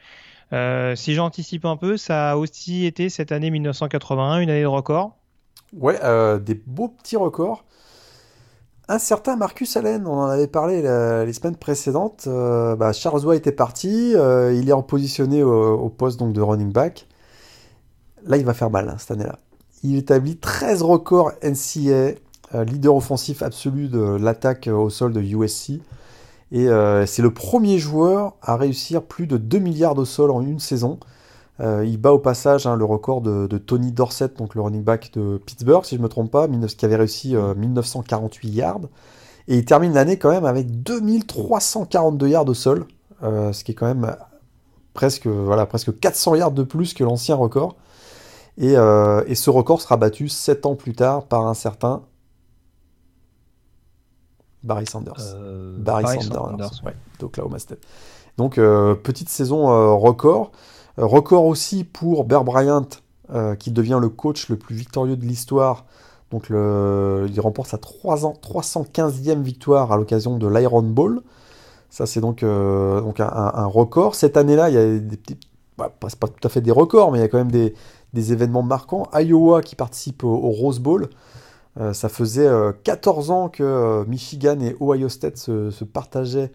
si 0.95 1.13
j'anticipe 1.13 1.67
un 1.67 1.77
peu, 1.77 1.99
ça 1.99 2.31
a 2.31 2.37
aussi 2.37 2.87
été 2.87 3.11
cette 3.11 3.31
année 3.31 3.51
1981, 3.51 4.39
une 4.39 4.49
année 4.49 4.63
de 4.63 4.67
record 4.67 5.18
Ouais, 5.77 5.99
euh, 6.03 6.39
des 6.39 6.55
beaux 6.55 6.89
petits 6.89 7.17
records. 7.17 7.65
Un 8.89 8.99
certain 8.99 9.37
Marcus 9.37 9.77
Allen, 9.77 10.07
on 10.07 10.15
en 10.15 10.25
avait 10.25 10.47
parlé 10.47 10.81
les 10.81 11.33
semaines 11.35 11.57
précédentes. 11.57 12.25
Euh, 12.27 12.75
bah, 12.75 12.95
Charles 12.95 13.27
White 13.27 13.41
était 13.41 13.53
parti, 13.53 14.15
euh, 14.15 14.55
il 14.55 14.71
est 14.71 14.73
repositionné 14.73 15.43
au, 15.43 15.91
poste 15.91 16.19
donc, 16.19 16.33
de 16.33 16.41
running 16.41 16.73
back. 16.73 17.07
Là, 18.25 18.39
il 18.39 18.47
va 18.47 18.55
faire 18.55 18.71
mal 18.71 18.89
hein, 18.89 18.97
cette 18.99 19.11
année-là. 19.11 19.39
Il 19.83 19.97
établit 19.97 20.39
13 20.39 20.83
records 20.83 21.33
NCA, 21.43 22.15
leader 22.65 22.97
offensif 22.97 23.43
absolu 23.43 23.89
de 23.89 24.01
l'attaque 24.01 24.69
au 24.69 24.89
sol 24.89 25.13
de 25.13 25.21
USC. 25.21 25.81
Et 26.51 26.67
c'est 27.07 27.23
le 27.23 27.31
premier 27.31 27.79
joueur 27.79 28.37
à 28.41 28.57
réussir 28.57 29.03
plus 29.03 29.27
de 29.27 29.37
2 29.37 29.59
milliards 29.59 29.97
au 29.99 30.07
sol 30.07 30.31
en 30.31 30.41
une 30.41 30.59
saison. 30.59 30.99
Euh, 31.61 31.85
il 31.85 31.99
bat 31.99 32.13
au 32.13 32.19
passage 32.19 32.67
hein, 32.67 32.77
le 32.77 32.85
record 32.85 33.21
de, 33.21 33.59
Tony 33.59 33.93
Dorsett, 33.93 34.37
donc 34.37 34.55
le 34.55 34.63
running 34.63 34.85
back 34.85 35.13
de 35.15 35.41
Pittsburgh, 35.45 35.85
si 35.85 35.97
je 35.97 36.01
ne 36.01 36.05
me 36.05 36.09
trompe 36.09 36.31
pas, 36.31 36.47
qui 36.47 36.85
avait 36.85 36.97
réussi 36.97 37.35
1948 37.35 38.49
yards. 38.51 38.81
Et 39.49 39.57
il 39.59 39.65
termine 39.65 39.95
l'année 39.95 40.19
quand 40.19 40.31
même 40.31 40.45
avec 40.45 40.83
2342 40.83 42.29
yards 42.29 42.49
au 42.49 42.55
sol, 42.55 42.87
ce 43.23 43.65
qui 43.65 43.73
est 43.73 43.75
quand 43.75 43.87
même 43.87 44.15
presque, 44.95 45.27
voilà, 45.27 45.67
presque 45.67 45.99
400 45.99 46.37
yards 46.37 46.53
de 46.53 46.63
plus 46.63 46.95
que 46.95 47.03
l'ancien 47.03 47.35
record. 47.35 47.77
Et, 48.57 48.75
et, 48.75 49.35
ce 49.35 49.51
record 49.51 49.81
sera 49.81 49.97
battu 49.97 50.29
7 50.29 50.67
ans 50.67 50.77
plus 50.77 50.95
tard 50.95 51.25
par 51.25 51.47
un 51.47 51.55
certain 51.55 52.03
Barry 54.63 54.87
Sanders. 54.87 55.35
Euh, 55.35 55.77
Barry, 55.79 56.05
Sanders, 56.23 56.83
d'Oklahoma 57.19 57.59
State. 57.59 57.81
Donc, 58.37 58.59
euh, 58.59 58.95
petite 58.95 59.29
saison 59.29 59.71
euh, 59.71 59.93
record. 59.93 60.53
Record 60.99 61.45
aussi 61.45 61.85
pour 61.85 62.25
Bear 62.25 62.45
Bryant, 62.45 62.89
qui 63.59 63.71
devient 63.71 63.99
le 64.01 64.09
coach 64.09 64.49
le 64.49 64.57
plus 64.57 64.75
victorieux 64.75 65.17
de 65.17 65.25
l'histoire. 65.25 65.85
Donc, 66.31 66.47
il 66.51 67.41
remporte 67.41 67.69
sa 67.69 67.77
315e 67.77 69.43
victoire 69.43 69.93
à 69.93 69.97
l'occasion 69.97 70.39
de 70.39 70.47
l'Iron 70.47 70.83
Bowl. 70.83 71.23
Ça, 71.91 72.07
c'est 72.07 72.21
donc, 72.21 72.41
donc 72.43 73.21
un, 73.21 73.67
record. 73.67 74.15
Cette 74.15 74.37
année-là, 74.37 74.71
il 74.71 74.75
y 74.75 74.79
a 74.79 74.99
des 74.99 75.17
petits. 75.17 75.39
Bah, 75.77 75.93
pas, 76.01 76.09
pas 76.19 76.27
tout 76.27 76.47
à 76.47 76.49
fait 76.49 76.61
des 76.61 76.73
records, 76.73 77.13
mais 77.13 77.19
il 77.19 77.21
y 77.21 77.25
a 77.25 77.29
quand 77.29 77.39
même 77.39 77.53
des, 77.53 78.33
événements 78.33 78.63
marquants. 78.63 79.07
Iowa 79.13 79.63
qui 79.63 79.77
participe 79.77 80.25
au 80.25 80.51
Rose 80.51 80.81
Bowl. 80.81 81.09
Euh, 81.81 81.93
ça 81.93 82.09
faisait 82.09 82.49
14 82.85 83.31
euh, 83.31 83.33
ans 83.33 83.49
que 83.49 83.63
euh, 83.63 84.05
Michigan 84.07 84.59
et 84.61 84.77
Ohio 84.81 85.09
State 85.09 85.37
se, 85.37 85.85
partageaient 85.85 86.51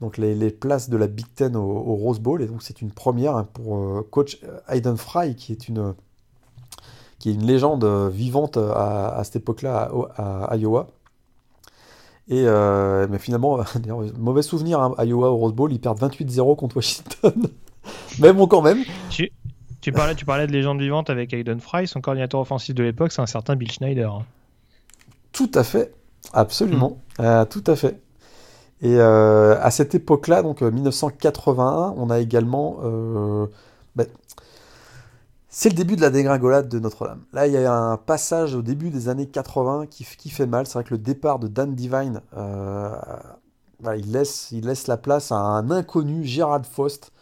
donc 0.00 0.16
les, 0.16 0.50
places 0.50 0.90
de 0.90 0.96
la 0.96 1.06
Big 1.06 1.26
Ten 1.34 1.56
au, 1.56 1.94
Rose 1.94 2.20
Bowl. 2.20 2.42
Et 2.42 2.46
donc 2.46 2.62
c'est 2.62 2.82
une 2.82 2.90
première 2.90 3.36
hein, 3.36 3.48
pour 3.52 4.08
coach 4.10 4.38
Hayden 4.68 4.96
Fry, 4.96 5.34
qui 5.34 5.52
est 5.52 5.68
une, 5.68 5.94
qui 7.18 7.30
est 7.30 7.34
une 7.34 7.44
légende 7.44 7.84
vivante 8.10 8.56
à, 8.56 9.20
cette 9.24 9.36
époque-là 9.36 9.90
à, 10.16 10.56
Iowa. 10.56 10.88
Et 12.28 12.44
mais 12.44 13.18
finalement, 13.18 13.58
mauvais 14.18 14.42
souvenir, 14.42 14.80
hein, 14.80 14.94
Iowa 14.98 15.30
au 15.30 15.36
Rose 15.36 15.54
Bowl, 15.54 15.72
ils 15.72 15.80
perdent 15.80 16.00
28-0 16.00 16.56
contre 16.56 16.76
Washington. 16.76 17.48
mais 18.20 18.32
bon, 18.32 18.46
quand 18.46 18.62
même. 18.62 18.84
Tu, 19.10 19.32
tu, 19.80 19.92
parlais, 19.92 20.14
tu 20.14 20.24
parlais 20.24 20.46
de 20.46 20.52
légende 20.52 20.80
vivante 20.80 21.10
avec 21.10 21.32
Hayden 21.32 21.60
Fry, 21.60 21.86
son 21.86 22.00
coordinateur 22.00 22.40
offensif 22.40 22.74
de 22.74 22.82
l'époque, 22.82 23.12
c'est 23.12 23.22
un 23.22 23.26
certain 23.26 23.56
Bill 23.56 23.70
Schneider. 23.70 24.22
Tout 25.32 25.50
à 25.54 25.62
fait, 25.62 25.94
absolument, 26.32 26.98
mm. 27.18 27.22
euh, 27.22 27.44
tout 27.44 27.64
à 27.66 27.76
fait. 27.76 28.00
Et 28.80 28.96
euh, 28.96 29.60
à 29.60 29.70
cette 29.70 29.94
époque-là, 29.94 30.42
donc 30.42 30.62
1981, 30.62 31.64
euh, 31.64 31.92
on 31.96 32.10
a 32.10 32.20
également. 32.20 32.78
Ben, 33.96 34.06
c'est 35.48 35.70
le 35.70 35.74
début 35.74 35.96
de 35.96 36.02
la 36.02 36.10
dégringolade 36.10 36.68
de 36.68 36.78
Notre-Dame. 36.78 37.22
Là, 37.32 37.46
il 37.46 37.54
y 37.54 37.56
a 37.56 37.74
un 37.74 37.96
passage 37.96 38.54
au 38.54 38.62
début 38.62 38.90
des 38.90 39.08
années 39.08 39.26
80 39.26 39.86
qui, 39.86 40.04
fait 40.30 40.46
mal. 40.46 40.66
C'est 40.66 40.74
vrai 40.74 40.84
que 40.84 40.94
le 40.94 40.98
départ 40.98 41.38
de 41.38 41.48
Dan 41.48 41.74
Divine, 41.74 42.20
il, 42.36 44.12
laisse, 44.12 44.50
il 44.52 44.66
laisse 44.66 44.86
la 44.86 44.96
place 44.96 45.32
à 45.32 45.36
un 45.36 45.70
inconnu, 45.70 46.24
Gérald 46.24 46.64
Faust, 46.66 47.12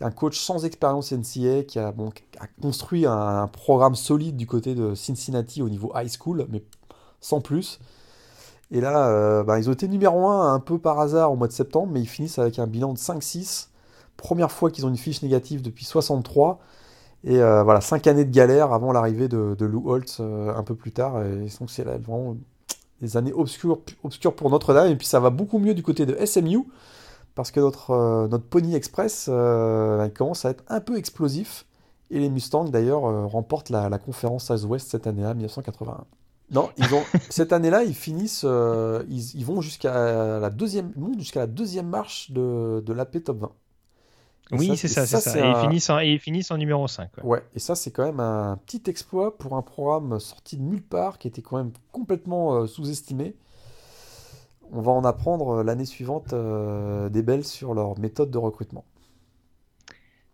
un 0.00 0.10
coach 0.10 0.38
sans 0.38 0.64
expérience 0.64 1.12
NCA, 1.12 1.64
qui 1.64 1.78
a, 1.78 1.88
a 1.88 2.46
construit 2.62 3.06
un, 3.06 3.48
programme 3.48 3.94
solide 3.94 4.36
du 4.36 4.46
côté 4.46 4.74
de 4.74 4.94
Cincinnati 4.94 5.62
au 5.62 5.68
niveau 5.68 5.92
high 5.94 6.10
school, 6.10 6.46
mais 6.50 6.62
sans 7.20 7.40
plus. 7.40 7.80
Et 8.72 8.80
là, 8.80 9.08
euh, 9.08 9.42
bah, 9.42 9.58
ils 9.58 9.68
ont 9.68 9.72
été 9.72 9.88
numéro 9.88 10.28
1 10.28 10.54
un 10.54 10.60
peu 10.60 10.78
par 10.78 11.00
hasard 11.00 11.32
au 11.32 11.36
mois 11.36 11.48
de 11.48 11.52
septembre, 11.52 11.90
mais 11.92 12.00
ils 12.00 12.08
finissent 12.08 12.38
avec 12.38 12.58
un 12.58 12.66
bilan 12.66 12.92
de 12.92 12.98
5-6. 12.98 13.68
Première 14.16 14.52
fois 14.52 14.70
qu'ils 14.70 14.86
ont 14.86 14.88
une 14.90 14.96
fiche 14.96 15.22
négative 15.22 15.62
depuis 15.62 15.84
63. 15.84 16.60
Et 17.24 17.40
euh, 17.40 17.62
voilà, 17.64 17.80
5 17.80 18.06
années 18.06 18.24
de 18.24 18.30
galère 18.30 18.72
avant 18.72 18.92
l'arrivée 18.92 19.28
de, 19.28 19.56
Lou 19.60 19.90
Holtz 19.90 20.18
euh, 20.20 20.54
un 20.54 20.62
peu 20.62 20.74
plus 20.74 20.92
tard. 20.92 21.22
Et 21.24 21.46
donc 21.58 21.70
c'est 21.70 21.82
vraiment 21.82 22.36
des 23.00 23.16
années 23.16 23.32
obscures, 23.32 23.80
pour 24.36 24.50
Notre-Dame. 24.50 24.92
Et 24.92 24.96
puis 24.96 25.06
ça 25.06 25.20
va 25.20 25.30
beaucoup 25.30 25.58
mieux 25.58 25.74
du 25.74 25.82
côté 25.82 26.06
de 26.06 26.24
SMU, 26.24 26.60
parce 27.34 27.50
que 27.50 27.60
notre, 27.60 28.28
Pony 28.50 28.74
Express 28.76 29.26
commence 30.14 30.44
à 30.44 30.50
être 30.50 30.64
un 30.68 30.80
peu 30.80 30.96
explosif. 30.96 31.66
Et 32.10 32.18
les 32.18 32.28
Mustangs 32.28 32.64
d'ailleurs 32.64 33.02
remportent 33.30 33.70
la, 33.70 33.98
conférence 33.98 34.46
Southwest 34.46 34.90
cette 34.90 35.06
année-là, 35.06 35.34
1981. 35.34 36.04
Non, 36.50 36.70
ils 36.76 36.94
ont 36.94 37.02
cette 37.30 37.52
année-là, 37.52 37.84
ils 37.84 37.94
finissent, 37.94 38.44
euh, 38.44 39.04
ils, 39.08 39.44
vont 39.44 39.60
jusqu'à 39.60 40.40
la 40.40 40.50
deuxième, 40.50 40.92
jusqu'à 41.18 41.40
la 41.40 41.46
deuxième 41.46 41.86
marche 41.86 42.30
de, 42.30 42.82
de 42.84 42.92
l'AP 42.92 43.22
Top 43.24 43.38
20. 43.38 43.52
oui, 44.52 44.76
c'est 44.76 44.88
ça, 44.88 45.06
c'est 45.06 45.20
ça. 45.20 45.38
Et, 45.38 45.48
ils 45.48 45.60
finissent 45.62 45.90
en, 45.90 45.98
ils 46.00 46.18
finissent 46.18 46.50
en 46.50 46.58
numéro 46.58 46.88
5. 46.88 47.10
Ouais. 47.22 47.42
et 47.54 47.60
ça, 47.60 47.76
c'est 47.76 47.92
quand 47.92 48.04
même 48.04 48.20
un 48.20 48.58
petit 48.66 48.82
exploit 48.88 49.38
pour 49.38 49.56
un 49.56 49.62
programme 49.62 50.18
sorti 50.18 50.56
de 50.56 50.62
nulle 50.62 50.82
part 50.82 51.18
qui 51.18 51.28
était 51.28 51.42
quand 51.42 51.56
même 51.56 51.72
complètement 51.92 52.54
euh, 52.56 52.66
sous-estimé. 52.66 53.36
On 54.72 54.80
va 54.80 54.92
en 54.92 55.04
apprendre 55.04 55.58
euh, 55.58 55.64
l'année 55.64 55.84
suivante 55.84 56.34
des 56.34 57.22
belles 57.22 57.44
sur 57.44 57.74
leur 57.74 57.98
méthode 57.98 58.30
de 58.30 58.38
recrutement. 58.38 58.84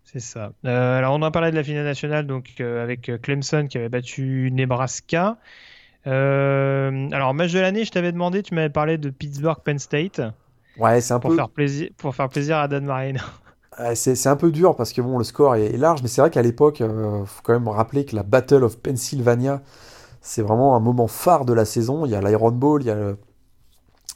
C'est 0.05 0.21
ça. 0.21 0.53
alors, 0.65 1.15
on 1.15 1.21
en 1.21 1.31
parlait 1.31 1.51
de 1.51 1.57
la 1.57 1.65
finale 1.65 1.85
nationale 1.85 2.27
donc 2.27 2.61
avec 2.61 3.11
Clemson 3.21 3.67
qui 3.69 3.77
avait 3.77 3.91
battu 3.91 4.51
Nebraska. 4.53 5.37
Euh, 6.07 7.09
alors, 7.13 7.35
match 7.35 7.53
de 7.53 7.61
l'année, 7.61 7.85
je 7.85 7.91
t'avais 7.91 8.13
demandé, 8.13 8.43
tu 8.43 8.55
m'avais 8.55 8.71
parlé 8.71 8.99
de 8.99 9.11
Pittsburgh 9.11 9.59
Penn 9.65 9.79
State. 9.79 10.21
Ouais, 10.79 11.01
c'est 11.01 11.15
un 11.15 11.19
pour 11.19 11.35
Faire 11.35 11.49
plaisir, 11.49 11.89
pour 11.97 12.15
faire 12.15 12.29
plaisir 12.29 12.59
à 12.59 12.69
Dan 12.69 12.85
Marino. 12.85 13.21
c'est 13.95 14.27
un 14.27 14.37
peu 14.37 14.51
dur 14.51 14.77
parce 14.77 14.93
que 14.93 15.01
bon, 15.01 15.19
le 15.19 15.25
score 15.25 15.57
est, 15.57 15.77
large, 15.77 16.03
mais 16.03 16.09
c'est 16.09 16.21
vrai 16.21 16.31
qu'à 16.31 16.43
l'époque, 16.43 16.81
il 16.81 16.87
euh, 16.87 17.25
faut 17.25 17.43
quand 17.43 17.53
même 17.53 17.69
rappeler 17.69 18.05
que 18.05 18.15
la 18.15 18.23
Battle 18.23 18.63
of 18.63 18.79
Pennsylvania, 18.79 19.63
c'est 20.21 20.43
vraiment 20.43 20.77
un 20.77 20.81
moment 20.81 21.09
phare 21.09 21.45
de 21.45 21.53
la 21.53 21.65
saison. 21.65 22.05
Il 22.05 22.13
y 22.13 22.15
a 22.15 22.21
l'Iron 22.21 22.53
Bowl, 22.53 22.83
il 22.83 22.87
y 22.87 22.91
a, 22.91 23.15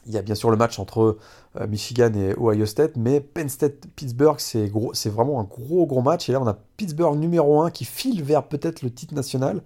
il 0.06 0.12
y 0.12 0.18
a 0.18 0.22
bien 0.22 0.34
sûr 0.34 0.50
le 0.50 0.56
match 0.56 0.78
entre 0.78 1.18
euh, 1.56 1.66
Michigan 1.66 2.12
et 2.14 2.34
Ohio 2.38 2.66
State, 2.66 2.96
mais 2.96 3.20
Penn 3.20 3.48
State-Pittsburgh, 3.48 4.38
c'est 4.38 5.10
vraiment 5.10 5.40
un 5.40 5.44
gros 5.44 5.86
gros 5.86 6.02
match. 6.02 6.28
Et 6.28 6.32
là, 6.32 6.40
on 6.40 6.46
a 6.46 6.56
Pittsburgh 6.76 7.18
numéro 7.18 7.62
1 7.62 7.70
qui 7.70 7.84
file 7.84 8.22
vers 8.22 8.44
peut-être 8.44 8.82
le 8.82 8.90
titre 8.90 9.14
national 9.14 9.62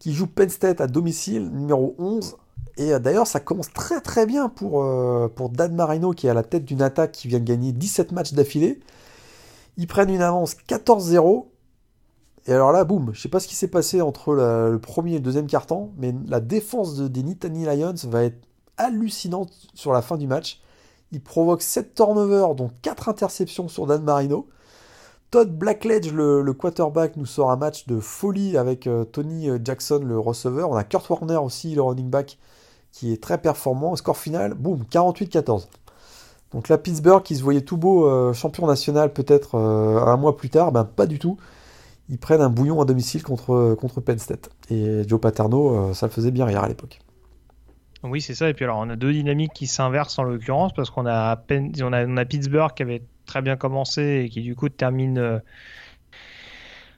qui 0.00 0.12
joue 0.12 0.26
Penn 0.26 0.48
State 0.48 0.80
à 0.80 0.88
domicile, 0.88 1.48
numéro 1.50 1.94
11. 1.98 2.36
Et 2.78 2.92
euh, 2.92 2.98
d'ailleurs, 2.98 3.28
ça 3.28 3.38
commence 3.38 3.72
très 3.72 4.00
très 4.00 4.26
bien 4.26 4.48
pour, 4.48 4.82
euh, 4.82 5.28
pour 5.28 5.50
Dan 5.50 5.74
Marino, 5.74 6.10
qui 6.10 6.26
est 6.26 6.30
à 6.30 6.34
la 6.34 6.42
tête 6.42 6.64
d'une 6.64 6.82
attaque 6.82 7.12
qui 7.12 7.28
vient 7.28 7.38
de 7.38 7.44
gagner 7.44 7.70
17 7.70 8.10
matchs 8.10 8.32
d'affilée. 8.32 8.80
Ils 9.76 9.86
prennent 9.86 10.10
une 10.10 10.22
avance 10.22 10.56
14-0. 10.66 11.46
Et 12.46 12.52
alors 12.52 12.72
là, 12.72 12.84
boum, 12.84 13.10
je 13.12 13.20
sais 13.20 13.28
pas 13.28 13.38
ce 13.38 13.46
qui 13.46 13.54
s'est 13.54 13.68
passé 13.68 14.00
entre 14.00 14.34
le 14.34 14.78
premier 14.80 15.12
et 15.12 15.18
le 15.18 15.20
deuxième 15.20 15.46
quart-temps, 15.46 15.90
mais 15.98 16.14
la 16.26 16.40
défense 16.40 16.98
des 16.98 17.22
Nittany 17.22 17.66
Lions 17.66 17.94
va 18.08 18.24
être 18.24 18.48
hallucinante 18.78 19.52
sur 19.74 19.92
la 19.92 20.00
fin 20.00 20.16
du 20.16 20.26
match. 20.26 20.62
Il 21.12 21.20
provoque 21.20 21.60
7 21.60 21.94
turnovers, 21.94 22.54
dont 22.54 22.70
4 22.80 23.10
interceptions 23.10 23.68
sur 23.68 23.86
Dan 23.86 24.02
Marino. 24.02 24.48
Todd 25.30 25.56
Blackledge, 25.56 26.12
le, 26.12 26.52
quarterback, 26.52 27.16
nous 27.16 27.26
sort 27.26 27.52
un 27.52 27.56
match 27.56 27.86
de 27.86 28.00
folie 28.00 28.56
avec 28.56 28.88
euh, 28.88 29.04
Tony 29.04 29.48
euh, 29.48 29.58
Jackson, 29.62 30.00
le 30.04 30.18
receveur. 30.18 30.70
On 30.70 30.74
a 30.74 30.82
Kurt 30.82 31.08
Warner 31.08 31.36
aussi, 31.36 31.72
le 31.72 31.82
running 31.82 32.10
back, 32.10 32.36
qui 32.90 33.12
est 33.12 33.22
très 33.22 33.38
performant. 33.38 33.94
score 33.94 34.16
final, 34.16 34.54
boum, 34.54 34.82
48-14. 34.90 35.68
Donc 36.50 36.68
la 36.68 36.78
Pittsburgh, 36.78 37.22
qui 37.22 37.36
se 37.36 37.44
voyait 37.44 37.60
tout 37.60 37.76
beau 37.76 38.08
euh, 38.08 38.32
champion 38.32 38.66
national 38.66 39.12
peut-être 39.12 39.56
un 39.56 40.16
mois 40.16 40.36
plus 40.36 40.50
tard, 40.50 40.72
ben 40.72 40.82
pas 40.82 41.06
du 41.06 41.20
tout. 41.20 41.36
Ils 42.08 42.18
prennent 42.18 42.40
un 42.40 42.50
bouillon 42.50 42.80
à 42.80 42.84
domicile 42.84 43.22
contre, 43.22 43.76
contre 43.80 44.00
Penn 44.00 44.18
State. 44.18 44.50
Et 44.68 45.04
Joe 45.06 45.20
Paterno, 45.20 45.94
ça 45.94 46.06
le 46.06 46.10
faisait 46.10 46.32
bien 46.32 46.44
rire 46.44 46.64
à 46.64 46.68
l'époque. 46.68 46.98
Oui, 48.02 48.20
c'est 48.20 48.34
ça. 48.34 48.48
Et 48.48 48.54
puis 48.54 48.64
alors, 48.64 48.78
on 48.78 48.88
a 48.88 48.96
deux 48.96 49.12
dynamiques 49.12 49.52
qui 49.52 49.66
s'inversent 49.66 50.18
en 50.18 50.22
l'occurrence, 50.22 50.72
parce 50.72 50.90
qu'on 50.90 51.06
a, 51.06 51.36
Pittsburgh 51.36 52.72
qui 52.74 52.82
avait 52.82 53.02
très 53.30 53.42
bien 53.42 53.56
commencé 53.56 54.24
et 54.24 54.28
qui 54.28 54.42
du 54.42 54.56
coup 54.56 54.68
termine 54.68 55.18
euh, 55.18 55.38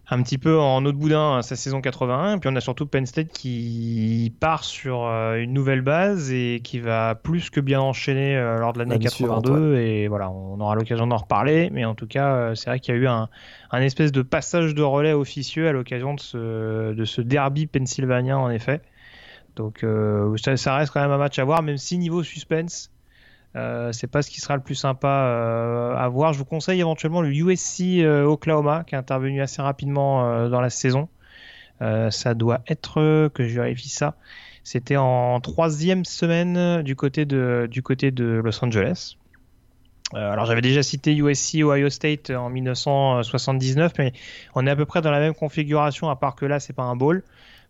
un 0.09 0.23
petit 0.23 0.39
peu 0.39 0.59
en 0.59 0.83
autre 0.87 0.97
boudin 0.97 1.43
sa 1.43 1.57
saison 1.57 1.83
81. 1.83 2.37
Et 2.37 2.41
puis 2.41 2.49
on 2.51 2.57
a 2.57 2.61
surtout 2.63 2.87
Penn 2.87 3.05
State 3.05 3.29
qui 3.29 4.35
part 4.41 4.65
sur 4.65 5.05
euh, 5.05 5.37
une 5.37 5.53
nouvelle 5.53 5.83
base 5.83 6.33
et 6.33 6.61
qui 6.65 6.79
va 6.79 7.15
plus 7.15 7.51
que 7.51 7.61
bien 7.61 7.83
enchaîner 7.83 8.35
euh, 8.35 8.59
lors 8.59 8.73
de 8.73 8.79
l'année 8.79 8.99
82. 8.99 9.77
Et 9.77 10.09
voilà, 10.09 10.31
on 10.31 10.59
aura 10.59 10.75
l'occasion 10.75 11.07
d'en 11.07 11.19
reparler. 11.19 11.69
Mais 11.71 11.85
en 11.85 11.95
tout 11.95 12.07
cas, 12.07 12.55
c'est 12.55 12.71
vrai 12.71 12.81
qu'il 12.81 12.95
y 12.95 12.99
a 12.99 13.01
eu 13.01 13.07
un, 13.07 13.29
espèce 13.73 14.11
de 14.11 14.23
passage 14.23 14.75
de 14.75 14.83
relais 14.83 15.13
officieux 15.13 15.69
à 15.69 15.73
l'occasion 15.73 16.15
de 16.15 16.21
ce, 16.21 16.95
de 16.95 17.05
ce 17.05 17.21
derby 17.21 17.67
pennsylvanien 17.67 18.39
en 18.39 18.49
effet. 18.51 18.81
Donc 19.57 19.85
ça, 20.39 20.57
ça, 20.57 20.77
reste 20.77 20.95
quand 20.95 21.03
même 21.03 21.11
un 21.11 21.19
match 21.19 21.39
à 21.39 21.45
voir, 21.45 21.63
même 21.63 21.77
si 21.77 21.99
niveau 21.99 22.23
suspense, 22.23 22.91
euh, 23.55 23.93
c'est 23.93 24.07
pas 24.07 24.23
ce 24.23 24.31
qui 24.31 24.41
sera 24.41 24.57
le 24.57 24.63
plus 24.63 24.75
sympa 24.75 25.09
euh, 25.09 25.95
à 25.95 26.09
voir. 26.09 26.33
Je 26.33 26.39
vous 26.39 26.45
conseille 26.45 26.81
éventuellement 26.81 27.21
le 27.21 27.31
USC 27.31 27.99
euh, 27.99 28.25
Oklahoma 28.25 28.85
qui 28.87 28.95
est 28.95 28.99
intervenu 28.99 29.43
assez 29.43 29.61
rapidement 29.61 30.49
dans 30.49 30.61
la 30.61 30.71
saison. 30.71 31.09
ça 31.81 32.35
doit 32.35 32.61
être 32.69 33.29
que 33.29 33.47
je 33.47 33.61
vérifie 33.61 33.89
ça. 33.89 34.17
C'était 34.65 34.97
en 34.97 35.41
troisième 35.41 36.05
semaine 36.05 36.83
du 36.83 36.95
côté 36.95 37.25
de 37.25 38.41
Los 38.45 38.65
Angeles. 38.65 39.17
alors 40.15 40.47
j'avais 40.47 40.61
déjà 40.61 40.83
cité 40.83 41.15
USC 41.15 41.57
Ohio 41.57 41.91
State 41.91 42.31
en 42.31 42.49
1979, 42.49 43.93
mais 43.99 44.13
on 44.55 44.67
est 44.67 44.71
à 44.71 44.77
peu 44.77 44.87
près 44.87 45.03
dans 45.03 45.11
la 45.11 45.19
même 45.19 45.35
configuration, 45.35 46.09
à 46.09 46.17
part 46.17 46.37
que 46.37 46.47
là 46.47 46.61
c'est 46.61 46.73
pas 46.73 46.85
un 46.85 46.97
bowl. 46.97 47.25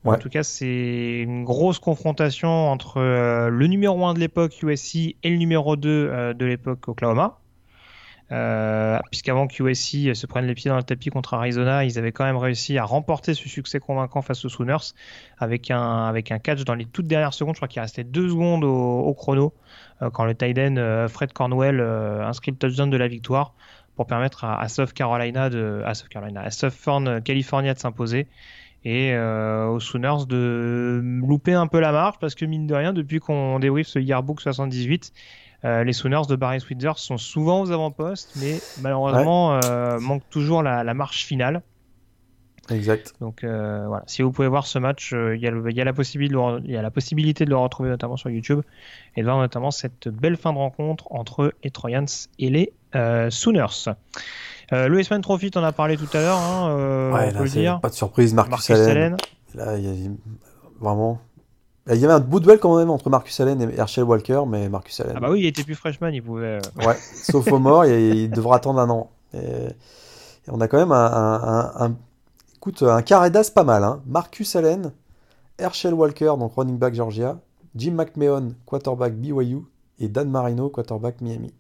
En 0.05 0.17
tout 0.17 0.29
cas, 0.29 0.43
c'est 0.43 1.21
une 1.21 1.45
grosse 1.45 1.79
confrontation 1.79 2.49
entre 2.49 3.01
le 3.01 3.67
numéro 3.69 4.05
1 4.05 4.15
de 4.15 4.19
l'époque 4.19 4.61
USC 4.63 5.17
et 5.23 5.31
le 5.31 5.37
numéro 5.37 5.77
2 5.77 6.35
de 6.35 6.45
l'époque 6.45 6.89
Oklahoma. 6.89 7.39
Euh, 8.33 8.99
puisqu'avant 9.11 9.47
que 9.47 9.63
USC 9.63 10.15
se 10.15 10.27
prenne 10.27 10.47
les 10.47 10.55
pieds 10.55 10.71
dans 10.71 10.79
le 10.79 10.83
tapis 10.83 11.11
contre 11.11 11.35
Arizona, 11.35 11.85
ils 11.85 11.99
avaient 11.99 12.13
quand 12.13 12.25
même 12.25 12.39
réussi 12.39 12.79
à 12.79 12.85
remporter 12.85 13.35
ce 13.35 13.47
succès 13.47 13.79
convaincant 13.79 14.23
face 14.23 14.43
aux 14.47 14.49
Sooners 14.49 14.95
avec 15.39 15.71
un, 15.71 16.15
catch 16.43 16.65
dans 16.65 16.75
les 16.75 16.87
toutes 16.87 17.07
dernières 17.07 17.35
secondes. 17.35 17.55
Je 17.55 17.59
crois 17.59 17.69
qu'il 17.69 17.83
restait 17.83 18.05
deux 18.05 18.31
secondes 18.31 18.65
au, 18.65 19.13
chrono 19.15 19.53
euh, 20.01 20.09
quand 20.09 20.25
le 20.25 20.35
euh, 20.43 21.09
Fred 21.09 21.35
Cornwell 21.35 21.81
inscrit 21.81 22.53
le 22.53 22.57
touchdown 22.57 22.89
de 22.89 22.97
la 22.97 23.09
victoire 23.09 23.53
pour 23.97 24.07
permettre 24.07 24.45
à, 24.45 24.67
South 24.69 24.95
Carolina 24.95 25.51
de, 25.51 25.83
à 25.85 25.93
South 25.93 26.09
Carolina, 26.09 26.41
à 26.41 26.51
Southern 26.51 27.21
California 27.21 27.75
de 27.75 27.79
s'imposer 27.79 28.27
et 28.85 29.17
aux 29.17 29.81
Sooners 29.81 30.27
de 30.29 31.01
louper 31.03 31.55
un 31.55 31.67
peu 31.67 31.81
la 31.81 31.93
marche 31.93 32.19
parce 32.21 32.35
que 32.35 32.45
mine 32.45 32.67
de 32.67 32.75
rien, 32.75 32.93
depuis 32.93 33.21
qu'on 33.21 33.59
débrief 33.61 33.87
ce 33.87 33.99
Yearbook 33.99 34.41
78, 34.41 35.13
euh, 35.65 35.85
les 35.85 35.93
Sooners 35.93 36.27
de 36.29 36.35
Barry 36.35 36.61
Switzer 36.61 36.93
sont 36.97 37.19
souvent 37.19 37.63
aux 37.63 37.71
avant-postes, 37.71 38.33
mais 38.41 38.59
malheureusement 38.81 39.61
euh, 39.65 39.99
manquent 40.01 40.29
toujours 40.29 40.63
la, 40.63 40.95
marche 40.95 41.25
finale. 41.25 41.63
Exact. 42.71 43.15
Donc 43.21 43.45
euh, 43.45 43.85
voilà, 43.87 44.03
si 44.07 44.23
vous 44.23 44.33
pouvez 44.33 44.49
voir 44.49 44.67
ce 44.67 44.79
match, 44.79 45.13
il 45.13 45.41
y, 45.41 45.47
a 45.81 45.85
la 45.85 45.93
possibilité 45.93 46.35
de 46.35 46.73
le, 46.73 46.83
la 46.83 46.91
possibilité 46.91 47.45
de 47.45 47.51
le 47.51 47.57
retrouver 47.57 47.91
notamment 47.91 48.17
sur 48.17 48.31
YouTube 48.31 48.63
et 49.17 49.21
de 49.21 49.27
voir 49.27 49.39
notamment 49.39 49.71
cette 49.71 50.09
belle 50.09 50.37
fin 50.37 50.53
de 50.53 50.59
rencontre 50.59 51.07
entre 51.11 51.53
les 51.63 51.71
Troyans 51.71 52.07
et 52.39 52.51
les 52.51 52.73
Sooners. 53.31 53.95
Euh, 54.73 54.89
le 54.89 54.97
Westman 54.97 55.21
Trophy, 55.21 55.51
t'en 55.51 55.63
as 55.63 55.73
parlé 55.73 55.97
tout 55.97 56.09
à 56.15 56.21
l'heure, 56.21 56.39
hein, 56.39 57.13
on 57.13 57.39
peut 57.39 57.45
le 57.45 57.51
dire. 57.51 57.81
Pas 57.81 57.91
de 57.91 57.95
surprise, 57.95 58.35
Marcus, 58.35 58.71
Allen. 58.71 59.17
Là, 59.55 59.77
il 59.77 59.85
y 59.85 60.07
a 60.07 60.11
vraiment 60.81 61.21
il 61.91 61.97
y 61.97 62.05
avait 62.05 62.15
un 62.15 62.21
beau 62.21 62.39
duel 62.39 62.59
quand 62.61 62.77
même 62.77 62.91
entre 62.91 63.11
Marcus 63.11 63.41
Allen 63.41 63.61
et 63.61 63.77
Herschel 63.77 64.05
Walker, 64.05 64.43
mais 64.47 64.69
Marcus 64.69 65.01
Allen. 65.01 65.15
Ah 65.17 65.21
bah 65.21 65.31
oui, 65.31 65.41
il 65.41 65.47
était 65.47 65.65
plus 65.65 65.75
freshman, 65.75 66.11
il 66.13 66.23
pouvait. 66.23 66.59
Euh. 66.59 66.87
Ouais, 66.87 66.97
sauf 66.97 67.51
au 67.51 67.59
mort, 67.59 67.85
il 67.87 68.31
devra 68.31 68.57
attendre 68.57 68.79
un 68.79 68.89
an. 68.89 69.11
Et, 69.35 69.69
on 70.49 70.61
a 70.61 70.69
quand 70.69 70.79
même 70.79 70.93
un, 70.93 71.73
un, 71.77 71.97
écoute, 72.57 72.83
un 72.83 73.03
carré 73.03 73.31
d'as 73.31 73.51
pas 73.51 73.65
mal. 73.65 73.83
Hein. 73.83 74.01
Marcus 74.07 74.55
Allen, 74.55 74.93
Herschel 75.59 75.95
Walker, 75.95 76.35
donc 76.39 76.55
running 76.55 76.79
back 76.79 76.95
Georgia, 76.95 77.39
Jim 77.75 77.93
McMahon, 77.93 78.55
quarterback 78.65 79.15
BYU, 79.15 79.63
et 79.99 80.09
Dan 80.09 80.31
Marino, 80.31 80.69
quarterback 80.69 81.21
Miami. 81.21 81.53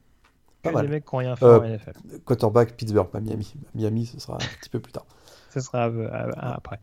Pas 0.62 0.72
mal. 0.72 0.88
mecs 0.88 1.04
qui 1.04 1.16
rien 1.16 1.36
fait 1.36 1.44
en 1.44 1.62
euh, 1.62 1.76
NFL. 1.76 1.92
Quarterback 2.24 2.76
Pittsburgh, 2.76 3.08
pas 3.08 3.20
Miami. 3.20 3.54
Miami, 3.74 4.06
ce 4.06 4.20
sera 4.20 4.34
un 4.34 4.60
petit 4.60 4.70
peu 4.70 4.80
plus 4.80 4.92
tard. 4.92 5.06
Ce 5.52 5.60
sera 5.60 5.88
euh, 5.88 6.08
après. 6.36 6.80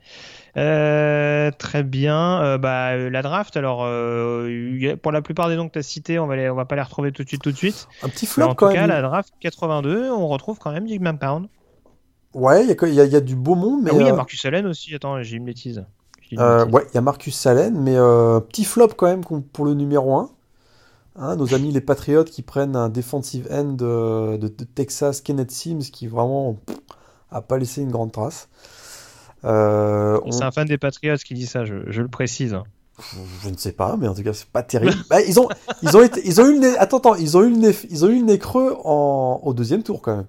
Euh, 0.57 1.49
très 1.57 1.83
bien. 1.83 2.41
Euh, 2.43 2.57
bah, 2.59 2.95
la 2.95 3.21
draft, 3.21 3.57
alors, 3.57 3.79
pour 5.01 5.11
la 5.11 5.21
plupart 5.23 5.49
des 5.49 5.55
noms 5.55 5.67
que 5.67 5.73
tu 5.73 5.79
as 5.79 5.83
cités, 5.83 6.19
on 6.19 6.27
va, 6.27 6.35
les, 6.35 6.49
on 6.49 6.55
va 6.55 6.65
pas 6.65 6.75
les 6.75 6.81
retrouver 6.81 7.11
tout 7.11 7.23
de 7.23 7.27
suite. 7.27 7.41
Tout 7.41 7.51
de 7.51 7.57
suite. 7.57 7.87
Un 8.03 8.09
petit 8.09 8.27
flop 8.27 8.45
en 8.45 8.55
quand 8.55 8.69
tout 8.69 8.75
cas, 8.75 8.85
la 8.85 9.01
draft 9.01 9.33
82, 9.39 10.11
on 10.11 10.27
retrouve 10.27 10.59
quand 10.59 10.71
même 10.71 10.87
Jim 10.87 11.15
Pound. 11.19 11.47
Ouais, 12.35 12.63
il 12.63 12.89
y, 12.89 12.95
y, 12.95 13.15
a 13.15 13.21
du 13.21 13.35
beau 13.35 13.55
monde. 13.55 13.81
Mais 13.81 13.89
ah 13.91 13.95
oui, 13.95 14.03
il 14.03 14.07
y 14.07 14.11
a 14.11 14.15
Marcus 14.15 14.45
Allen 14.45 14.67
aussi. 14.67 14.93
Attends, 14.93 15.23
j'ai 15.23 15.37
une 15.37 15.45
bêtise. 15.45 15.83
ouais, 16.31 16.37
il 16.91 16.95
y 16.95 16.97
a 16.97 17.01
Marcus 17.01 17.47
Allen, 17.47 17.75
mais 17.79 17.95
petit 18.49 18.65
flop 18.65 18.89
quand 18.89 19.07
même 19.07 19.23
pour 19.23 19.65
le 19.65 19.73
numéro 19.73 20.15
1. 20.15 20.29
Hein, 21.21 21.35
nos 21.35 21.53
amis 21.53 21.73
les 21.73 21.81
Patriotes 21.81 22.29
qui 22.29 22.41
prennent 22.43 22.77
un 22.77 22.87
defensive 22.87 23.49
end 23.51 23.73
de, 23.73 24.37
de, 24.37 24.47
Texas, 24.47 25.19
Kenneth 25.19 25.51
Sims, 25.51 25.91
qui 25.91 26.07
vraiment 26.07 26.57
a 27.29 27.41
pas 27.41 27.57
laissé 27.57 27.81
une 27.81 27.91
grande 27.91 28.13
trace. 28.13 28.47
Euh, 29.43 30.19
c'est 30.31 30.43
un 30.43 30.51
fan 30.51 30.65
des 30.65 30.77
Patriots 30.77 31.17
qui 31.17 31.33
dit 31.33 31.45
ça, 31.45 31.65
je, 31.65 31.73
le 31.73 32.07
précise. 32.07 32.57
Je, 33.43 33.49
ne 33.49 33.57
sais 33.57 33.73
pas, 33.73 33.97
mais 33.97 34.07
en 34.07 34.13
tout 34.13 34.23
cas, 34.23 34.31
c'est 34.31 34.47
pas 34.47 34.63
terrible. 34.63 34.95
Bah, 35.09 35.21
ils 35.21 35.39
ont, 35.41 35.49
ils 35.83 35.97
ont 35.97 36.01
été, 36.01 36.21
ils 36.25 36.39
ont 36.39 36.47
eu 36.47 36.53
le 36.53 36.59
nez, 36.59 36.77
attends, 36.77 36.99
attends, 36.99 37.15
ils 37.15 37.35
ont 37.35 37.43
eu 37.43 37.49
le 37.49 37.57
nez, 37.57 37.75
ils 37.89 38.05
ont 38.05 38.09
eu 38.09 38.19
le 38.19 38.25
nez 38.25 38.39
creux 38.39 38.77
en, 38.85 39.41
au 39.43 39.53
deuxième 39.53 39.83
tour 39.83 40.01
quand 40.01 40.15
même. 40.15 40.27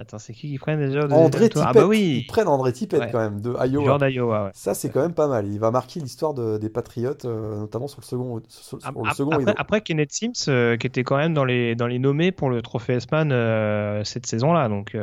Attends, 0.00 0.18
c'est 0.18 0.32
qui 0.32 0.48
qui 0.48 0.56
prennent 0.56 0.80
déjà 0.80 1.04
André 1.10 1.50
Tippett. 1.50 1.62
Ah 1.66 1.74
bah 1.74 1.86
oui. 1.86 2.22
Ils 2.22 2.26
prennent 2.26 2.48
André 2.48 2.72
Tippett 2.72 3.12
quand 3.12 3.18
même 3.18 3.42
de 3.42 3.54
Iowa. 3.66 3.98
d'Iowa, 3.98 4.44
ouais. 4.44 4.50
Ça 4.54 4.72
c'est 4.72 4.88
quand 4.88 5.02
même 5.02 5.12
pas 5.12 5.28
mal. 5.28 5.46
Il 5.46 5.60
va 5.60 5.70
marquer 5.70 6.00
l'histoire 6.00 6.32
des 6.32 6.70
Patriotes, 6.70 7.26
euh, 7.26 7.58
notamment 7.58 7.86
sur 7.86 8.00
le 8.00 8.06
second. 8.06 8.40
Sur, 8.48 8.78
le 8.78 9.10
second 9.12 9.32
après, 9.32 9.54
après, 9.58 9.80
Kenneth 9.82 10.10
Sims, 10.10 10.48
euh, 10.48 10.78
qui 10.78 10.86
était 10.86 11.04
quand 11.04 11.18
même 11.18 11.34
dans 11.34 11.44
les 11.44 11.74
dans 11.74 11.86
les 11.86 11.98
nommés 11.98 12.32
pour 12.32 12.48
le 12.48 12.62
trophée 12.62 12.94
S-Man 12.94 13.30
euh, 13.30 14.02
cette 14.04 14.24
saison-là, 14.24 14.70
donc. 14.70 14.96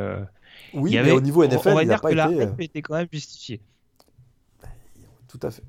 oui, 0.74 0.98
mais 1.00 1.12
au 1.12 1.20
niveau 1.20 1.46
NFL, 1.46 1.68
on 1.68 1.74
va 1.76 1.82
il 1.84 1.88
dire 1.88 2.00
pas 2.00 2.08
que 2.08 2.14
été... 2.14 2.44
la 2.44 2.64
était 2.64 2.82
quand 2.82 2.94
même 2.94 3.06
justifiée. 3.12 3.60
Tout 5.28 5.38
à 5.44 5.52
fait. 5.52 5.62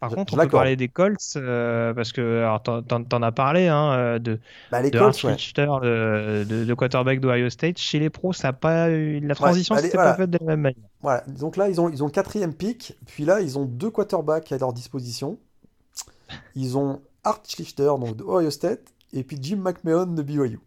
Par 0.00 0.10
contre, 0.10 0.34
on 0.34 0.36
peut 0.36 0.48
parler 0.48 0.76
des 0.76 0.88
Colts 0.88 1.36
euh, 1.36 1.94
parce 1.94 2.12
que 2.12 2.44
t'en 2.86 3.22
as 3.22 3.32
parlé 3.32 3.66
hein, 3.68 3.92
euh, 3.92 4.18
de, 4.18 4.38
bah, 4.70 4.82
les 4.82 4.90
de 4.90 4.98
Colts, 4.98 5.24
de, 5.24 6.44
de, 6.64 6.74
quarterback 6.74 7.20
d'Ohio 7.20 7.48
State. 7.48 7.78
Chez 7.78 7.98
les 7.98 8.10
pros, 8.10 8.34
ça 8.34 8.52
pas 8.52 8.88
la 8.88 9.34
transition 9.34 9.74
ouais, 9.74 9.82
c'était 9.82 9.96
pas 9.96 10.14
faite 10.14 10.30
de 10.30 10.38
la 10.38 10.46
même 10.46 10.60
manière. 10.60 10.88
Voilà. 11.00 11.24
Donc 11.26 11.56
là, 11.56 11.68
ils 11.70 11.80
ont 11.80 11.88
ils 11.88 12.02
ont 12.02 12.06
le 12.06 12.12
quatrième 12.12 12.52
pick, 12.52 12.96
puis 13.06 13.24
là, 13.24 13.40
ils 13.40 13.58
ont 13.58 13.64
deux 13.64 13.90
quarterbacks 13.90 14.52
à 14.52 14.58
leur 14.58 14.74
disposition. 14.74 15.38
Ils 16.54 16.76
ont 16.76 17.00
Art 17.24 17.42
Schlichter 17.48 17.92
donc 17.98 18.16
de 18.16 18.24
Ohio 18.24 18.50
State 18.50 18.80
et 19.12 19.24
puis 19.24 19.38
Jim 19.40 19.56
McMahon 19.56 20.06
de 20.06 20.22
BYU. 20.22 20.60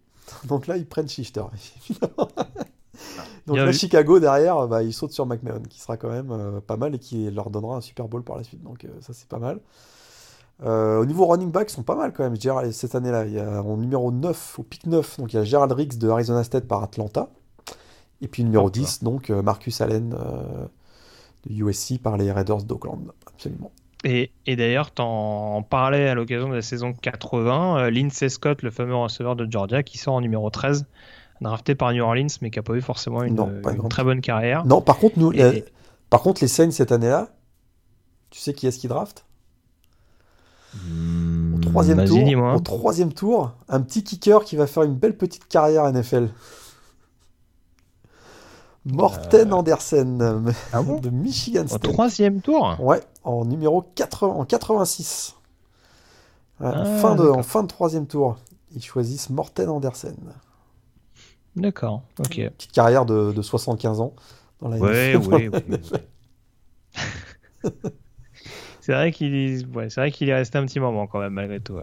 Donc 0.45 0.65
là, 0.65 0.77
ils 0.77 0.87
prennent 0.87 1.09
Schlichter. 1.09 1.43
Donc 3.47 3.57
là, 3.57 3.71
Chicago 3.71 4.19
derrière, 4.19 4.67
bah, 4.67 4.83
ils 4.83 4.93
sautent 4.93 5.11
sur 5.11 5.25
McMahon, 5.25 5.61
qui 5.69 5.79
sera 5.79 5.97
quand 5.97 6.09
même 6.09 6.31
euh, 6.31 6.59
pas 6.61 6.77
mal 6.77 6.95
et 6.95 6.99
qui 6.99 7.29
leur 7.31 7.49
donnera 7.49 7.77
un 7.77 7.81
Super 7.81 8.07
Bowl 8.07 8.23
par 8.23 8.37
la 8.37 8.43
suite. 8.43 8.63
Donc 8.63 8.85
euh, 8.85 8.89
ça, 9.01 9.13
c'est 9.13 9.27
pas 9.27 9.39
mal. 9.39 9.59
Euh, 10.63 10.99
au 10.99 11.05
niveau 11.05 11.25
running 11.25 11.51
back, 11.51 11.71
ils 11.71 11.73
sont 11.73 11.83
pas 11.83 11.95
mal 11.95 12.13
quand 12.13 12.23
même. 12.23 12.35
cette 12.71 12.95
année-là, 12.95 13.25
il 13.25 13.33
y 13.33 13.39
a 13.39 13.63
en 13.63 13.77
numéro 13.77 14.11
9, 14.11 14.59
au 14.59 14.63
pick 14.63 14.85
9, 14.85 15.19
donc 15.19 15.33
il 15.33 15.37
y 15.37 15.39
a 15.39 15.43
Gerald 15.43 15.71
Riggs 15.71 15.97
de 15.97 16.09
Arizona 16.09 16.43
State 16.43 16.67
par 16.67 16.83
Atlanta. 16.83 17.29
Et 18.21 18.27
puis 18.27 18.43
numéro 18.43 18.69
10, 18.69 19.03
donc 19.03 19.29
Marcus 19.29 19.79
Allen 19.79 20.09
de 20.09 21.53
USC 21.53 22.01
par 22.01 22.17
les 22.17 22.33
Raiders 22.33 22.63
d'Oakland. 22.63 23.13
Absolument. 23.33 23.71
Et, 24.03 24.31
et 24.45 24.57
d'ailleurs, 24.57 24.91
en 24.97 25.63
parlais 25.63 26.09
à 26.09 26.15
l'occasion 26.15 26.49
de 26.49 26.55
la 26.55 26.61
saison 26.61 26.91
80, 26.91 27.89
Lindsey 27.89 28.27
Scott, 28.27 28.61
le 28.61 28.71
fameux 28.71 28.95
receveur 28.95 29.37
de 29.37 29.49
Georgia, 29.49 29.81
qui 29.81 29.97
sort 29.97 30.15
en 30.15 30.21
numéro 30.21 30.49
13 30.49 30.85
drafté 31.41 31.75
par 31.75 31.93
New 31.93 32.03
Orleans, 32.03 32.27
mais 32.41 32.51
qui 32.51 32.59
n'a 32.59 32.63
pas 32.63 32.73
eu 32.73 32.81
forcément 32.81 33.23
une, 33.23 33.37
très 33.89 34.03
bonne 34.03 34.21
carrière. 34.21 34.65
Non, 34.65 34.81
par 34.81 34.97
contre, 34.97 35.19
nous, 35.19 35.31
les, 35.31 35.65
par 36.09 36.21
contre, 36.21 36.41
les 36.41 36.47
Saints 36.47 36.71
cette 36.71 36.91
année-là, 36.91 37.29
tu 38.29 38.39
sais 38.39 38.53
qui 38.53 38.67
est-ce 38.67 38.79
qui 38.79 38.87
draft? 38.87 39.25
Hmm, 40.75 41.55
au, 41.55 41.59
troisième 41.59 42.05
tour, 42.05 42.53
au 42.55 42.59
troisième 42.59 43.13
tour, 43.13 43.53
un 43.69 43.81
petit 43.81 44.03
kicker 44.03 44.43
qui 44.43 44.55
va 44.55 44.67
faire 44.67 44.83
une 44.83 44.95
belle 44.95 45.17
petite 45.17 45.47
carrière 45.47 45.91
NFL. 45.91 46.29
Morten 48.85 49.51
euh, 49.51 49.55
Andersen 49.55 50.53
ah 50.73 50.81
de 51.01 51.09
Michigan 51.09 51.67
State. 51.67 51.87
Au 51.87 51.91
troisième 51.91 52.41
tour? 52.41 52.77
Ouais, 52.79 53.01
en 53.23 53.45
numéro 53.45 53.81
80, 53.81 54.33
en 54.33 54.45
86. 54.45 55.35
Ah, 56.61 56.85
fin 57.01 57.15
de, 57.15 57.27
en 57.27 57.43
fin 57.43 57.63
de 57.63 57.67
troisième 57.67 58.05
tour. 58.05 58.37
Ils 58.75 58.83
choisissent 58.83 59.29
Morten 59.29 59.69
Andersen. 59.69 60.17
D'accord, 61.55 62.03
ok. 62.19 62.49
petite 62.57 62.71
carrière 62.71 63.05
de, 63.05 63.31
de 63.31 63.41
75 63.41 64.01
ans 64.01 64.13
dans 64.61 64.69
la 64.69 64.77
ouais, 64.77 65.15
oui, 65.27 65.49
c'est 68.81 68.93
vrai 68.93 69.11
qu'il 69.11 69.35
est... 69.35 69.65
Ouais, 69.75 69.89
c'est 69.89 70.01
vrai 70.01 70.11
qu'il 70.11 70.29
est 70.29 70.33
resté 70.33 70.57
un 70.57 70.65
petit 70.65 70.79
moment 70.79 71.07
quand 71.07 71.19
même 71.19 71.33
malgré 71.33 71.59
tout. 71.59 71.77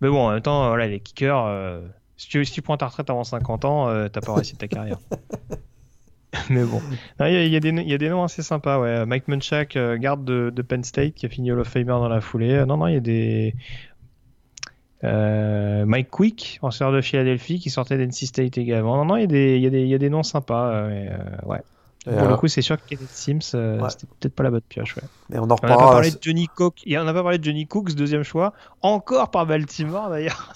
Mais 0.00 0.08
bon, 0.08 0.26
en 0.26 0.32
même 0.32 0.42
temps, 0.42 0.68
voilà, 0.68 0.86
les 0.86 1.00
kickers, 1.00 1.44
euh, 1.46 1.80
si, 2.16 2.28
tu, 2.28 2.44
si, 2.44 2.52
tu, 2.52 2.62
prends 2.62 2.76
ta 2.76 2.86
retraite 2.86 3.10
avant 3.10 3.24
50 3.24 3.64
ans, 3.64 3.88
euh, 3.88 4.08
t'as 4.08 4.20
pas 4.20 4.34
réussi 4.34 4.56
ta 4.56 4.68
carrière. 4.68 4.98
Mais 6.50 6.62
bon, 6.62 6.80
il 7.20 7.26
y, 7.28 7.48
y, 7.48 7.50
y, 7.50 7.94
a 7.94 7.98
des 7.98 8.08
noms 8.08 8.22
assez 8.22 8.42
sympas. 8.42 8.78
Ouais. 8.78 9.06
Mike 9.06 9.28
Munchak, 9.28 9.76
euh, 9.76 9.96
garde 9.96 10.24
de, 10.24 10.50
de, 10.54 10.62
Penn 10.62 10.84
State, 10.84 11.14
qui 11.14 11.24
a 11.26 11.28
fini 11.28 11.50
Hall 11.50 11.60
of 11.60 11.68
Famer 11.68 11.86
dans 11.86 12.08
la 12.08 12.20
foulée. 12.20 12.64
non, 12.66 12.76
non, 12.76 12.86
il 12.86 12.94
y 12.94 12.96
a 12.98 13.00
des. 13.00 13.54
Euh, 15.04 15.84
Mike 15.86 16.10
Quick, 16.10 16.58
lanceur 16.62 16.92
de 16.92 17.00
Philadelphie, 17.00 17.60
qui 17.60 17.70
sortait 17.70 17.96
d'NC 17.98 18.26
State 18.26 18.58
également. 18.58 18.96
Non, 18.96 19.04
non, 19.04 19.16
il 19.16 19.20
y, 19.22 19.24
a 19.24 19.26
des, 19.26 19.56
il, 19.56 19.62
y 19.62 19.66
a 19.66 19.70
des, 19.70 19.82
il 19.82 19.88
y 19.88 19.94
a 19.94 19.98
des 19.98 20.10
noms 20.10 20.22
sympas. 20.22 20.72
Euh, 20.72 21.16
ouais. 21.46 21.62
Pour 22.04 22.28
le 22.28 22.36
coup, 22.36 22.48
c'est 22.48 22.62
sûr 22.62 22.76
que 22.76 22.88
Kenneth 22.88 23.10
Sims, 23.10 23.54
euh, 23.54 23.86
c'était 23.90 24.06
peut-être 24.06 24.34
pas 24.34 24.42
la 24.42 24.50
bonne 24.50 24.62
pioche. 24.62 24.96
Ouais. 24.96 25.02
Mais 25.28 25.38
on 25.38 25.50
en 25.50 25.56
reparlera. 25.56 25.76
On 25.76 25.80
n'a 25.80 25.86
pas 25.86 25.92
parlé 25.92 26.10
de 26.10 26.18
Johnny 26.20 26.48
Cook. 26.48 26.82
On 26.86 27.04
n'a 27.04 27.12
pas 27.12 27.22
parlé 27.22 27.38
de 27.38 27.44
Johnny 27.44 27.66
Cooks, 27.66 27.94
deuxième 27.94 28.22
choix, 28.22 28.54
encore 28.80 29.30
par 29.30 29.46
Baltimore 29.46 30.08
d'ailleurs. 30.08 30.54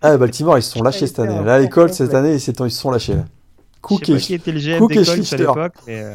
ah, 0.00 0.16
Baltimore, 0.16 0.56
ils 0.58 0.62
se 0.62 0.72
sont 0.72 0.82
lâchés 0.82 1.06
cette 1.06 1.18
année. 1.18 1.44
Là, 1.44 1.58
l'école 1.58 1.92
cette 1.92 2.14
année, 2.14 2.34
ils 2.34 2.40
se 2.40 2.68
sont 2.70 2.90
lâchés. 2.90 3.16
Cook 3.82 4.08
et, 4.08 4.16
qui 4.16 4.34
était 4.34 4.52
le 4.52 4.60
GM 4.60 4.78
Cook 4.78 4.96
et 4.96 5.04
Schlichter. 5.04 5.34
à 5.34 5.38
l'époque. 5.38 5.74
Mais... 5.86 6.14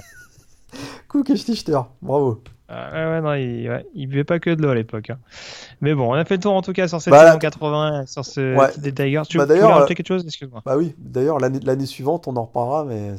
Cook 1.08 1.30
et 1.30 1.36
Schlichter, 1.36 1.80
bravo. 2.02 2.42
Ouais, 2.70 3.22
non, 3.22 3.34
il, 3.34 3.70
ouais, 3.70 3.86
il 3.94 4.08
buvait 4.08 4.24
pas 4.24 4.40
que 4.40 4.50
de 4.50 4.62
l'eau 4.62 4.70
à 4.70 4.76
l'époque. 4.76 5.10
Hein. 5.10 5.20
Mais 5.82 5.94
bon, 5.94 6.12
on 6.12 6.14
a 6.14 6.26
fait 6.26 6.36
le 6.36 6.42
tour 6.42 6.54
en 6.54 6.62
tout 6.62 6.74
cas 6.74 6.88
sur 6.88 7.02
cette 7.02 7.12
bah, 7.12 7.28
saison 7.28 7.40
80, 7.40 8.06
sur 8.08 8.26
ce 8.26 8.56
ouais. 8.56 8.72
des 8.78 8.94
Tigers. 8.94 9.22
Tu, 9.30 9.38
bah, 9.38 9.46
tu 9.46 9.54
voulais 9.54 9.66
rajouter 9.66 9.96
quelque 9.96 10.08
chose 10.08 10.26
Excuse-moi. 10.26 10.62
Bah 10.66 10.78
oui, 10.78 10.96
d'ailleurs, 10.98 11.40
l'année 11.40 11.86
suivante, 11.86 12.28
on 12.28 12.36
en 12.36 12.44
reparlera, 12.44 12.86
mais. 12.86 13.14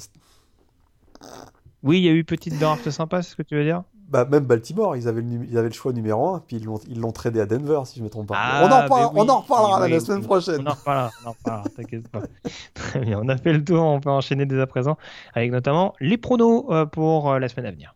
Oui, 1.82 1.98
il 1.98 2.04
y 2.04 2.08
a 2.08 2.12
eu 2.12 2.24
petite 2.24 2.58
draft 2.58 2.90
sympa, 2.90 3.22
c'est 3.22 3.30
ce 3.30 3.36
que 3.36 3.42
tu 3.42 3.54
veux 3.54 3.64
dire? 3.64 3.82
Bah, 4.08 4.24
même 4.24 4.44
Baltimore, 4.44 4.96
ils 4.96 5.08
avaient, 5.08 5.20
le, 5.20 5.44
ils 5.50 5.58
avaient 5.58 5.68
le 5.68 5.74
choix 5.74 5.92
numéro 5.92 6.28
1, 6.28 6.42
puis 6.46 6.64
ils 6.88 7.00
l'ont 7.00 7.12
tradé 7.12 7.40
à 7.40 7.46
Denver, 7.46 7.80
si 7.84 7.98
je 7.98 8.04
me 8.04 8.08
trompe 8.08 8.28
pas. 8.28 8.34
Ah, 8.36 8.62
on, 8.62 8.66
en 8.66 8.88
parle, 8.88 9.10
on 9.14 9.28
en 9.28 9.40
reparlera 9.40 9.88
la 9.88 10.00
semaine 10.00 10.22
prochaine. 10.22 10.62
On 10.62 10.70
en 10.70 10.74
reparlera, 10.74 11.10
on 11.24 11.28
en 11.28 11.32
reparlera, 11.32 11.68
t'inquiète 11.76 12.08
pas. 12.08 12.22
Très 12.74 13.00
bien, 13.00 13.20
on 13.20 13.28
a 13.28 13.36
fait 13.36 13.52
le 13.52 13.64
tour, 13.64 13.82
on 13.82 13.98
peut 13.98 14.10
enchaîner 14.10 14.46
dès 14.46 14.60
à 14.60 14.66
présent, 14.66 14.96
avec 15.34 15.50
notamment 15.50 15.94
les 16.00 16.18
pronos 16.18 16.66
euh, 16.70 16.86
pour 16.86 17.32
euh, 17.32 17.38
la 17.40 17.48
semaine 17.48 17.66
à 17.66 17.72
venir. 17.72 17.94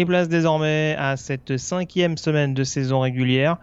Et 0.00 0.06
place 0.06 0.30
désormais 0.30 0.96
à 0.98 1.18
cette 1.18 1.58
cinquième 1.58 2.16
semaine 2.16 2.54
de 2.54 2.64
saison 2.64 3.00
régulière. 3.00 3.58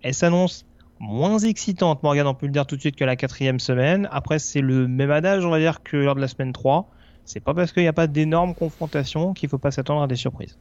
Elle 0.00 0.14
s'annonce 0.14 0.64
moins 1.00 1.38
excitante, 1.40 2.02
Morgan, 2.02 2.26
on 2.26 2.32
peut 2.32 2.46
le 2.46 2.52
dire 2.52 2.66
tout 2.66 2.76
de 2.76 2.80
suite, 2.80 2.96
que 2.96 3.04
la 3.04 3.14
quatrième 3.14 3.60
semaine. 3.60 4.08
Après, 4.10 4.38
c'est 4.38 4.62
le 4.62 4.88
même 4.88 5.10
adage, 5.10 5.44
on 5.44 5.50
va 5.50 5.58
dire, 5.58 5.82
que 5.82 5.98
lors 5.98 6.14
de 6.14 6.22
la 6.22 6.28
semaine 6.28 6.54
3. 6.54 6.88
C'est 7.26 7.40
pas 7.40 7.52
parce 7.52 7.72
qu'il 7.72 7.82
n'y 7.82 7.90
a 7.90 7.92
pas 7.92 8.06
d'énormes 8.06 8.54
confrontations 8.54 9.34
qu'il 9.34 9.50
faut 9.50 9.58
pas 9.58 9.70
s'attendre 9.70 10.00
à 10.00 10.06
des 10.06 10.16
surprises. 10.16 10.56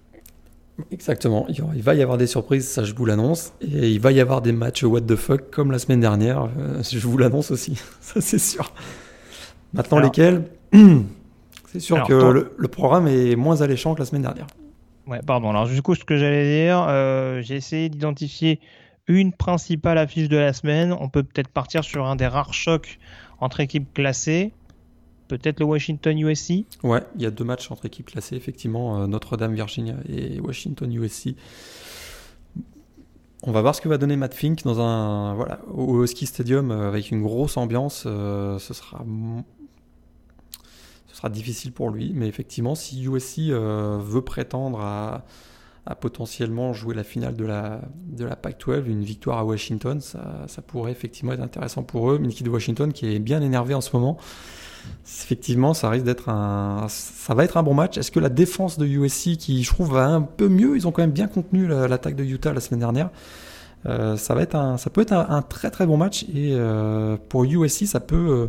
Exactement, 0.91 1.47
il 1.47 1.81
va 1.81 1.95
y 1.95 2.01
avoir 2.01 2.17
des 2.17 2.27
surprises, 2.27 2.67
ça 2.67 2.83
je 2.83 2.93
vous 2.93 3.05
l'annonce, 3.05 3.53
et 3.61 3.89
il 3.89 4.01
va 4.01 4.11
y 4.11 4.19
avoir 4.19 4.41
des 4.41 4.51
matchs 4.51 4.83
what 4.83 5.01
the 5.01 5.15
fuck 5.15 5.49
comme 5.49 5.71
la 5.71 5.79
semaine 5.79 6.01
dernière, 6.01 6.49
euh, 6.59 6.81
je 6.83 7.07
vous 7.07 7.17
l'annonce 7.17 7.51
aussi, 7.51 7.79
ça 8.01 8.19
c'est 8.19 8.39
sûr. 8.39 8.73
Maintenant 9.73 9.99
lesquels, 9.99 10.43
c'est 11.71 11.79
sûr 11.79 12.03
que 12.05 12.49
le, 12.57 12.67
programme 12.67 13.07
est 13.07 13.37
moins 13.37 13.61
alléchant 13.61 13.93
que 13.93 13.99
la 13.99 14.05
semaine 14.05 14.23
dernière. 14.23 14.47
Ouais, 15.11 15.19
pardon, 15.27 15.49
alors 15.49 15.67
du 15.67 15.81
coup 15.81 15.93
ce 15.93 16.05
que 16.05 16.15
j'allais 16.15 16.63
dire, 16.63 16.85
euh, 16.87 17.41
j'ai 17.41 17.55
essayé 17.55 17.89
d'identifier 17.89 18.61
une 19.07 19.33
principale 19.33 19.97
affiche 19.97 20.29
de 20.29 20.37
la 20.37 20.53
semaine. 20.53 20.95
On 20.97 21.09
peut 21.09 21.23
peut-être 21.23 21.49
partir 21.49 21.83
sur 21.83 22.05
un 22.05 22.15
des 22.15 22.27
rares 22.27 22.53
chocs 22.53 22.97
entre 23.41 23.59
équipes 23.59 23.93
classées. 23.93 24.53
Peut-être 25.27 25.59
le 25.59 25.65
Washington 25.65 26.17
USC. 26.17 26.63
Ouais, 26.83 27.01
il 27.17 27.23
y 27.23 27.25
a 27.25 27.31
deux 27.31 27.43
matchs 27.43 27.69
entre 27.71 27.87
équipes 27.87 28.05
classées, 28.05 28.37
effectivement, 28.37 29.01
euh, 29.01 29.07
Notre-Dame 29.07 29.53
Virginia 29.53 29.95
et 30.07 30.39
Washington 30.39 30.89
USC. 30.89 31.35
On 33.43 33.51
va 33.51 33.61
voir 33.61 33.75
ce 33.75 33.81
que 33.81 33.89
va 33.89 33.97
donner 33.97 34.15
Matt 34.15 34.33
Fink 34.33 34.63
dans 34.63 34.79
un 34.79 35.33
voilà 35.33 35.59
au 35.73 36.05
Ski 36.05 36.25
Stadium 36.25 36.71
euh, 36.71 36.87
avec 36.87 37.11
une 37.11 37.21
grosse 37.21 37.57
ambiance. 37.57 38.03
Ce 38.03 38.73
sera 38.73 39.03
ce 41.11 41.17
sera 41.17 41.29
difficile 41.29 41.71
pour 41.71 41.89
lui, 41.89 42.13
mais 42.15 42.27
effectivement, 42.27 42.75
si 42.75 43.03
USC 43.03 43.51
veut 43.51 44.21
prétendre 44.21 44.79
à 44.79 45.25
potentiellement 45.95 46.73
jouer 46.73 46.93
la 46.93 47.03
finale 47.03 47.35
de 47.35 47.45
la, 47.45 47.81
de 48.07 48.23
la 48.23 48.35
Pac-12, 48.35 48.85
une 48.85 49.03
victoire 49.03 49.39
à 49.39 49.45
Washington, 49.45 49.99
ça, 49.99 50.61
pourrait 50.65 50.91
effectivement 50.91 51.33
être 51.33 51.41
intéressant 51.41 51.83
pour 51.83 52.11
eux. 52.11 52.19
Une 52.21 52.29
de 52.29 52.49
Washington 52.49 52.93
qui 52.93 53.13
est 53.13 53.19
bien 53.19 53.41
énervée 53.41 53.73
en 53.73 53.81
ce 53.81 53.95
moment. 53.95 54.17
Effectivement, 55.05 55.73
ça 55.73 55.89
risque 55.89 56.05
d'être 56.05 56.29
un, 56.29 56.87
ça 56.87 57.33
va 57.33 57.43
être 57.43 57.57
un 57.57 57.63
bon 57.63 57.73
match. 57.73 57.97
Est-ce 57.97 58.11
que 58.11 58.19
la 58.19 58.29
défense 58.29 58.77
de 58.77 58.85
USC, 58.85 59.37
qui 59.37 59.63
je 59.63 59.73
trouve 59.73 59.93
va 59.93 60.07
un 60.07 60.21
peu 60.21 60.47
mieux, 60.47 60.75
ils 60.75 60.87
ont 60.87 60.91
quand 60.91 61.01
même 61.01 61.11
bien 61.11 61.27
contenu 61.27 61.67
l'attaque 61.67 62.15
de 62.15 62.23
Utah 62.23 62.53
la 62.53 62.61
semaine 62.61 62.79
dernière. 62.79 63.09
Euh, 63.87 64.15
ça 64.15 64.35
va 64.35 64.43
être 64.43 64.55
un, 64.55 64.77
ça 64.77 64.91
peut 64.91 65.01
être 65.01 65.13
un, 65.13 65.41
très 65.41 65.71
très 65.71 65.87
bon 65.87 65.97
match 65.97 66.23
et 66.25 66.51
euh, 66.53 67.17
pour 67.29 67.43
USC, 67.45 67.87
ça 67.87 67.99
peut, 67.99 68.15
euh, 68.15 68.47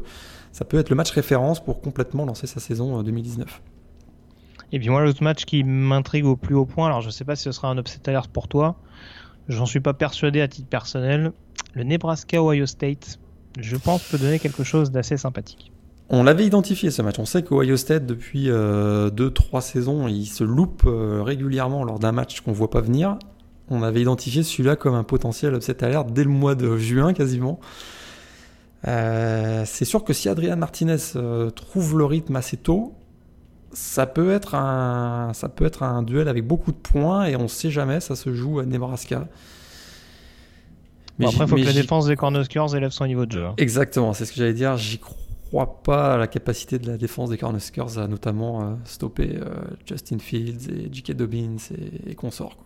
ça 0.53 0.65
peut 0.65 0.79
être 0.79 0.91
le 0.91 0.97
match 0.97 1.11
référence 1.11 1.62
pour 1.62 1.81
complètement 1.81 2.24
lancer 2.24 2.47
sa 2.47 2.61
saison 2.61 3.03
2019. 3.03 3.61
Et 4.73 4.79
puis 4.79 4.89
moi, 4.89 5.03
l'autre 5.03 5.23
match 5.23 5.45
qui 5.45 5.65
m'intrigue 5.65 6.24
au 6.24 6.37
plus 6.37 6.55
haut 6.55 6.65
point, 6.65 6.87
alors 6.87 7.01
je 7.01 7.11
sais 7.11 7.24
pas 7.24 7.37
si 7.37 7.43
ce 7.43 7.53
sera 7.53 7.69
un 7.69 7.79
upset 7.79 8.09
alert 8.09 8.29
pour 8.29 8.49
toi, 8.49 8.77
j'en 9.49 9.66
suis 9.66 9.81
pas 9.81 9.93
persuadé 9.93 10.41
à 10.41 10.49
titre 10.49 10.69
personnel, 10.69 11.33
le 11.74 11.85
Nebraska-Ohio 11.85 12.66
State, 12.66 13.19
je 13.59 13.77
pense 13.77 14.03
peut 14.05 14.19
donner 14.19 14.39
quelque 14.39 14.65
chose 14.65 14.91
d'assez 14.91 15.16
sympathique. 15.16 15.73
On 16.15 16.24
l'avait 16.24 16.45
identifié 16.45 16.91
ce 16.91 17.01
match. 17.01 17.19
On 17.19 17.24
sait 17.24 17.43
qu'Ohio 17.43 17.77
State, 17.77 18.05
depuis 18.05 18.49
2-3 18.49 18.51
euh, 18.51 19.61
saisons, 19.61 20.09
il 20.09 20.27
se 20.27 20.45
loupe 20.45 20.83
euh, 20.87 21.23
régulièrement 21.23 21.85
lors 21.85 21.99
d'un 21.99 22.12
match 22.12 22.43
qu'on 22.43 22.53
voit 22.53 22.69
pas 22.69 22.83
venir. 22.83 23.19
On 23.70 23.83
avait 23.83 24.03
identifié 24.03 24.43
celui-là 24.43 24.77
comme 24.77 24.95
un 24.95 25.05
potentiel 25.05 25.55
upset 25.55 25.83
alert 25.83 26.12
dès 26.12 26.24
le 26.24 26.31
mois 26.31 26.55
de 26.55 26.77
juin 26.77 27.15
quasiment. 27.15 27.61
Euh, 28.88 29.62
c'est 29.66 29.84
sûr 29.84 30.04
que 30.04 30.12
si 30.12 30.28
Adrian 30.28 30.56
Martinez 30.56 30.96
trouve 31.54 31.98
le 31.98 32.04
rythme 32.04 32.36
assez 32.36 32.56
tôt, 32.56 32.94
ça 33.72 34.06
peut 34.06 34.32
être 34.32 34.54
un, 34.54 35.32
ça 35.34 35.48
peut 35.48 35.64
être 35.64 35.82
un 35.82 36.02
duel 36.02 36.28
avec 36.28 36.46
beaucoup 36.46 36.72
de 36.72 36.76
points 36.76 37.24
et 37.24 37.36
on 37.36 37.44
ne 37.44 37.48
sait 37.48 37.70
jamais, 37.70 38.00
ça 38.00 38.16
se 38.16 38.32
joue 38.34 38.59
à 38.59 38.66
Nebraska. 38.66 39.28
Mais 41.18 41.26
après, 41.26 41.44
il 41.44 41.48
faut 41.48 41.56
que 41.56 41.60
la 41.62 41.72
défense 41.72 42.06
des 42.06 42.16
Cornhuskers 42.16 42.74
élève 42.74 42.90
son 42.90 43.06
niveau 43.06 43.26
de 43.26 43.32
jeu. 43.32 43.46
Hein. 43.46 43.54
Exactement, 43.59 44.12
c'est 44.12 44.24
ce 44.24 44.32
que 44.32 44.38
j'allais 44.38 44.54
dire. 44.54 44.76
J'y 44.76 44.98
crois 44.98 45.82
pas 45.82 46.14
à 46.14 46.16
la 46.16 46.26
capacité 46.26 46.78
de 46.78 46.86
la 46.90 46.96
défense 46.96 47.30
des 47.30 47.38
Cornhuskers 47.38 47.98
à 47.98 48.09
notamment 48.09 48.62
euh, 48.62 48.74
stopper 48.84 49.36
euh, 49.36 49.54
Justin 49.86 50.18
Fields 50.18 50.70
et 50.70 50.88
J.K. 50.92 51.12
Dobbins 51.12 51.56
et, 52.06 52.14
consorts. 52.14 52.56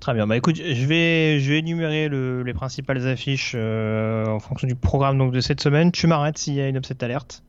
Très 0.00 0.14
bien. 0.14 0.26
Bah 0.26 0.36
écoute, 0.36 0.56
je 0.56 0.86
vais, 0.86 1.40
je 1.40 1.50
vais 1.50 1.58
énumérer 1.58 2.08
les 2.08 2.54
principales 2.54 3.06
affiches 3.06 3.52
euh, 3.54 4.26
en 4.26 4.38
fonction 4.38 4.66
du 4.66 4.74
programme 4.74 5.18
donc, 5.18 5.32
de 5.32 5.40
cette 5.40 5.60
semaine. 5.60 5.92
Tu 5.92 6.06
m'arrêtes 6.06 6.38
s'il 6.38 6.54
y 6.54 6.60
a 6.60 6.68
une 6.68 6.76
upset 6.76 7.02
alerte 7.04 7.42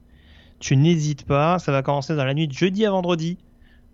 tu 0.59 0.75
n'hésites 0.75 1.25
pas. 1.25 1.57
Ça 1.57 1.71
va 1.71 1.81
commencer 1.81 2.17
dans 2.17 2.25
la 2.25 2.33
nuit 2.33 2.47
de 2.47 2.53
jeudi 2.53 2.85
à 2.85 2.91
vendredi 2.91 3.37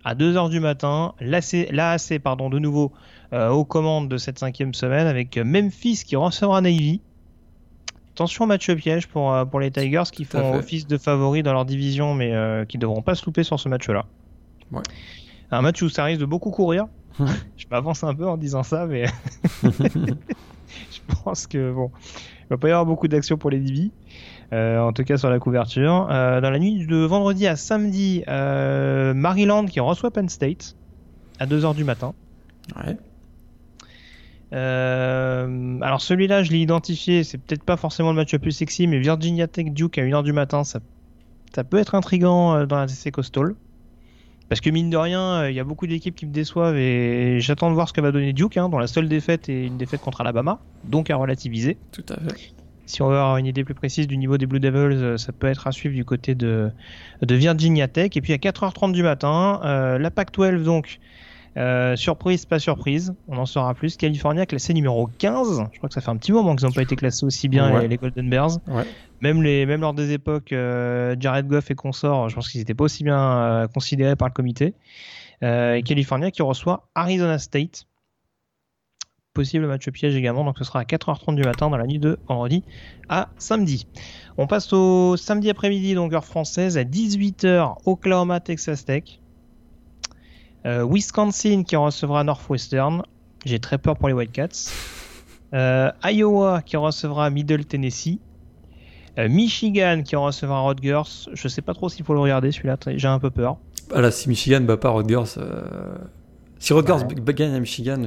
à 0.04 0.16
2h 0.16 0.50
du 0.50 0.58
matin. 0.58 1.14
L'AAC, 1.20 2.18
pardon, 2.20 2.50
de 2.50 2.58
nouveau 2.58 2.92
euh, 3.32 3.50
aux 3.50 3.64
commandes 3.64 4.08
de 4.08 4.18
cette 4.18 4.40
cinquième 4.40 4.74
semaine 4.74 5.06
avec 5.06 5.36
Memphis 5.38 6.02
qui 6.04 6.16
recevra 6.16 6.60
Navy. 6.60 7.00
Attention 8.14 8.46
match 8.46 8.68
piège 8.72 9.06
pour, 9.06 9.32
euh, 9.32 9.44
pour 9.44 9.60
les 9.60 9.70
Tigers 9.70 10.10
qui 10.10 10.24
font 10.24 10.54
office 10.54 10.88
de 10.88 10.98
favoris 10.98 11.44
dans 11.44 11.52
leur 11.52 11.66
division 11.66 12.14
mais 12.14 12.34
qui 12.68 12.78
devront 12.78 13.02
pas 13.02 13.14
se 13.14 13.24
louper 13.26 13.44
sur 13.44 13.60
ce 13.60 13.68
match-là. 13.68 14.06
Un 15.52 15.62
match 15.62 15.80
où 15.82 15.88
ça 15.88 16.02
risque 16.02 16.20
de 16.20 16.26
beaucoup 16.26 16.50
courir. 16.50 16.86
Je 17.56 17.66
m'avance 17.70 18.04
un 18.04 18.14
peu 18.14 18.26
en 18.26 18.36
disant 18.36 18.62
ça 18.62 18.86
mais 18.86 19.06
je 19.62 21.00
pense 21.24 21.46
que 21.46 21.72
bon, 21.72 21.90
il 22.42 22.48
va 22.50 22.56
pas 22.56 22.68
y 22.68 22.70
avoir 22.70 22.86
beaucoup 22.86 23.08
d'action 23.08 23.36
pour 23.36 23.50
les 23.50 23.60
DB. 23.60 23.90
Euh, 24.52 24.78
en 24.78 24.92
tout 24.92 25.02
cas 25.02 25.16
sur 25.16 25.28
la 25.28 25.38
couverture. 25.38 26.08
Euh, 26.10 26.40
dans 26.40 26.50
la 26.50 26.58
nuit 26.58 26.86
de 26.86 26.96
vendredi 26.96 27.46
à 27.46 27.56
samedi, 27.56 28.22
euh, 28.28 29.12
Maryland 29.12 29.66
qui 29.66 29.80
reçoit 29.80 30.10
Penn 30.10 30.28
State 30.28 30.76
à 31.40 31.46
2h 31.46 31.74
du 31.74 31.84
matin. 31.84 32.14
Ouais. 32.76 32.96
alors 34.52 36.00
celui-là, 36.00 36.42
je 36.42 36.50
l'ai 36.52 36.60
identifié, 36.60 37.24
c'est 37.24 37.38
peut-être 37.38 37.62
pas 37.62 37.76
forcément 37.76 38.10
le 38.10 38.16
match 38.16 38.32
le 38.32 38.38
plus 38.38 38.52
sexy, 38.52 38.86
mais 38.86 38.98
Virginia 38.98 39.46
Tech 39.46 39.66
Duke 39.70 39.98
à 39.98 40.02
1h 40.02 40.22
du 40.22 40.32
matin, 40.32 40.64
ça, 40.64 40.80
ça 41.54 41.62
peut 41.62 41.78
être 41.78 41.94
intriguant 41.94 42.64
dans 42.66 42.76
la 42.76 42.86
TC 42.86 43.10
Coastal. 43.10 43.54
Parce 44.48 44.60
que 44.60 44.70
mine 44.70 44.90
de 44.90 44.96
rien, 44.96 45.48
il 45.48 45.54
y 45.54 45.60
a 45.60 45.64
beaucoup 45.64 45.86
d'équipes 45.86 46.14
qui 46.14 46.26
me 46.26 46.32
déçoivent 46.32 46.76
et 46.76 47.40
j'attends 47.40 47.68
de 47.68 47.74
voir 47.74 47.88
ce 47.88 47.92
que 47.92 48.00
va 48.00 48.12
donner 48.12 48.32
Duke, 48.32 48.56
hein, 48.56 48.68
dont 48.68 48.78
la 48.78 48.86
seule 48.86 49.08
défaite 49.08 49.48
est 49.48 49.66
une 49.66 49.76
défaite 49.76 50.00
contre 50.00 50.20
Alabama, 50.20 50.60
donc 50.84 51.10
à 51.10 51.16
relativiser. 51.16 51.76
Tout 51.90 52.04
à 52.08 52.20
fait 52.20 52.52
si 52.86 53.02
on 53.02 53.08
veut 53.08 53.16
avoir 53.16 53.36
une 53.36 53.46
idée 53.46 53.64
plus 53.64 53.74
précise 53.74 54.06
du 54.06 54.16
niveau 54.16 54.38
des 54.38 54.46
Blue 54.46 54.60
Devils, 54.60 55.02
euh, 55.02 55.16
ça 55.18 55.32
peut 55.32 55.48
être 55.48 55.66
à 55.66 55.72
suivre 55.72 55.94
du 55.94 56.04
côté 56.04 56.34
de, 56.34 56.70
de 57.20 57.34
Virginia 57.34 57.88
Tech. 57.88 58.10
Et 58.14 58.20
puis 58.20 58.32
à 58.32 58.36
4h30 58.36 58.92
du 58.92 59.02
matin, 59.02 59.60
euh, 59.64 59.98
la 59.98 60.10
PAC-12 60.10 60.62
donc. 60.62 60.98
Euh, 61.56 61.96
surprise, 61.96 62.44
pas 62.44 62.58
surprise, 62.58 63.14
on 63.28 63.38
en 63.38 63.46
saura 63.46 63.72
plus. 63.72 63.96
California 63.96 64.44
classé 64.44 64.74
numéro 64.74 65.08
15. 65.18 65.64
Je 65.72 65.78
crois 65.78 65.88
que 65.88 65.94
ça 65.94 66.02
fait 66.02 66.10
un 66.10 66.18
petit 66.18 66.32
moment 66.32 66.54
qu'ils 66.54 66.66
n'ont 66.66 66.72
pas 66.72 66.82
été 66.82 66.96
classés 66.96 67.24
aussi 67.24 67.48
bien 67.48 67.80
les, 67.80 67.96
Golden 67.96 68.28
Bears. 68.28 68.58
Même, 69.20 69.42
lors 69.80 69.94
des 69.94 70.12
époques 70.12 70.50
Jared 70.50 71.46
Goff 71.46 71.70
et 71.70 71.74
consorts, 71.74 72.28
je 72.28 72.34
pense 72.34 72.50
qu'ils 72.50 72.60
n'étaient 72.60 72.74
pas 72.74 72.84
aussi 72.84 73.04
bien 73.04 73.66
considérés 73.72 74.16
par 74.16 74.28
le 74.28 74.34
comité. 74.34 74.74
et 75.42 75.82
California 75.84 76.30
qui 76.30 76.42
reçoit 76.42 76.88
Arizona 76.94 77.38
State 77.38 77.86
possible 79.36 79.66
match 79.66 79.88
piège 79.90 80.16
également. 80.16 80.44
Donc 80.44 80.58
ce 80.58 80.64
sera 80.64 80.80
à 80.80 80.84
4h30 80.84 81.36
du 81.36 81.42
matin 81.42 81.68
dans 81.68 81.76
la 81.76 81.86
nuit 81.86 81.98
de 81.98 82.18
vendredi 82.26 82.64
à 83.08 83.28
samedi. 83.36 83.86
On 84.38 84.46
passe 84.46 84.72
au 84.72 85.16
samedi 85.16 85.50
après-midi, 85.50 85.94
donc 85.94 86.12
heure 86.12 86.24
française, 86.24 86.78
à 86.78 86.84
18h, 86.84 87.76
Oklahoma, 87.84 88.40
Texas 88.40 88.84
Tech. 88.84 89.20
Euh, 90.64 90.84
Wisconsin 90.90 91.62
qui 91.62 91.76
recevra 91.76 92.24
Northwestern. 92.24 93.02
J'ai 93.44 93.60
très 93.60 93.78
peur 93.78 93.96
pour 93.96 94.08
les 94.08 94.14
Wildcats. 94.14 94.70
Euh, 95.54 95.92
Iowa 96.02 96.62
qui 96.62 96.76
recevra 96.76 97.30
Middle 97.30 97.66
Tennessee. 97.66 98.18
Euh, 99.18 99.28
Michigan 99.28 100.02
qui 100.04 100.16
recevra 100.16 100.60
Rutgers. 100.60 101.28
Je 101.32 101.48
sais 101.48 101.62
pas 101.62 101.74
trop 101.74 101.88
s'il 101.88 102.04
faut 102.04 102.14
le 102.14 102.20
regarder 102.20 102.52
celui-là, 102.52 102.76
j'ai 102.86 103.08
un 103.08 103.18
peu 103.18 103.30
peur. 103.30 103.56
Ah 103.94 104.00
là, 104.00 104.10
si 104.10 104.28
Michigan 104.28 104.60
bat 104.60 104.76
pas 104.76 104.90
Rutgers, 104.90 105.40
Si 106.58 106.72
Rutgers 106.72 107.06
gagne 107.34 107.54
à 107.54 107.60
Michigan, 107.60 108.02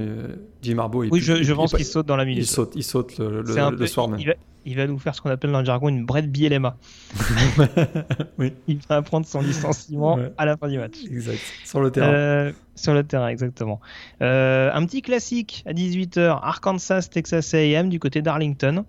Jim 0.61 0.77
Harbaugh. 0.77 1.07
Oui, 1.09 1.21
je, 1.21 1.53
pense 1.53 1.73
qu'il 1.73 1.85
saute 1.85 2.05
dans 2.05 2.15
la 2.15 2.25
minute. 2.25 2.43
Il 2.43 2.47
saute, 2.47 2.73
il 2.75 2.83
saute 2.83 3.17
le, 3.17 3.87
soir 3.87 4.07
même. 4.07 4.19
Il 4.65 4.75
va, 4.75 4.85
nous 4.87 4.99
faire 4.99 5.15
ce 5.15 5.21
qu'on 5.21 5.29
appelle 5.29 5.51
dans 5.51 5.59
le 5.59 5.65
jargon 5.65 5.87
une 5.87 6.05
Brett 6.05 6.29
Bielema. 6.29 6.75
oui. 8.37 8.53
Il 8.67 8.79
va 8.89 9.01
prendre 9.01 9.25
son 9.25 9.39
licenciement 9.39 10.19
à 10.37 10.45
la 10.45 10.57
fin 10.57 10.67
du 10.67 10.77
match. 10.77 10.97
Exact. 11.09 11.39
Sur 11.65 11.79
le 11.79 11.91
terrain. 11.91 12.51
sur 12.75 12.93
le 12.93 13.03
terrain, 13.03 13.29
exactement. 13.29 13.79
un 14.19 14.85
petit 14.85 15.01
classique 15.01 15.63
à 15.65 15.73
18h, 15.73 16.39
Arkansas, 16.43 17.07
Texas 17.11 17.53
A&M 17.53 17.89
du 17.89 17.99
côté 17.99 18.21
d'Arlington. 18.21 18.83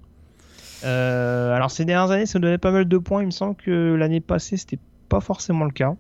Alors 0.83 1.71
ces 1.71 1.85
dernières 1.85 2.11
années, 2.11 2.27
ça 2.27 2.39
donnait 2.39 2.59
pas 2.59 2.71
mal 2.71 2.87
de 2.87 2.99
points. 2.99 3.23
Il 3.23 3.27
me 3.27 3.31
semble 3.31 3.55
que 3.55 3.95
l'année 3.95 4.21
passée, 4.21 4.57
c'était 4.57 4.79
pas 5.09 5.21
forcément 5.21 5.65
le 5.65 5.73
cas. 5.73 5.95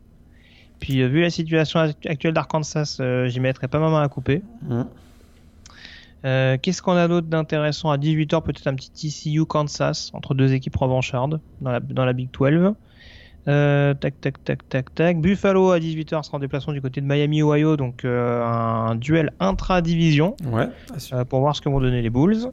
Puis, 0.81 1.02
euh, 1.02 1.09
vu 1.09 1.20
la 1.20 1.31
situation 1.31 1.78
actuelle 1.81 2.32
d'Arkansas, 2.32 2.97
euh, 3.01 3.28
j'y 3.28 3.39
mettrais 3.39 3.69
pas 3.69 3.78
ma 3.78 3.90
main 3.90 4.02
à 4.02 4.09
couper. 4.09 4.43
Mmh. 4.62 4.82
Euh, 6.24 6.57
qu'est-ce 6.61 6.82
qu'on 6.82 6.97
a 6.97 7.07
d'autre 7.07 7.28
d'intéressant? 7.28 7.90
À 7.90 7.97
18h 7.98 8.43
Peut-être 8.43 8.66
un 8.66 8.74
petit 8.74 8.90
TCU 8.90 9.44
Kansas 9.44 10.11
entre 10.15 10.35
deux 10.35 10.52
équipes 10.52 10.77
revanchardes 10.77 11.40
dans 11.61 11.70
la, 11.70 11.81
dans 11.81 12.05
la 12.05 12.12
Big 12.12 12.28
12. 12.31 12.74
tac, 13.47 14.20
tac, 14.20 14.44
tac, 14.44 14.69
tac, 14.69 14.94
tac. 14.94 15.20
Buffalo 15.20 15.70
à 15.70 15.78
18h 15.78 16.24
sera 16.24 16.36
en 16.36 16.40
déplacement 16.40 16.74
du 16.74 16.82
côté 16.82 17.01
de 17.01 17.07
Miami, 17.07 17.43
Ohio. 17.43 17.77
Donc 17.77 18.05
un 18.05 18.94
duel 18.97 19.32
intra-division. 19.40 20.36
Ouais, 20.44 20.69
pour 21.24 21.40
voir 21.40 21.57
ce 21.57 21.62
que 21.62 21.70
vont 21.70 21.81
donner 21.81 22.02
les 22.02 22.11
Bulls. 22.11 22.51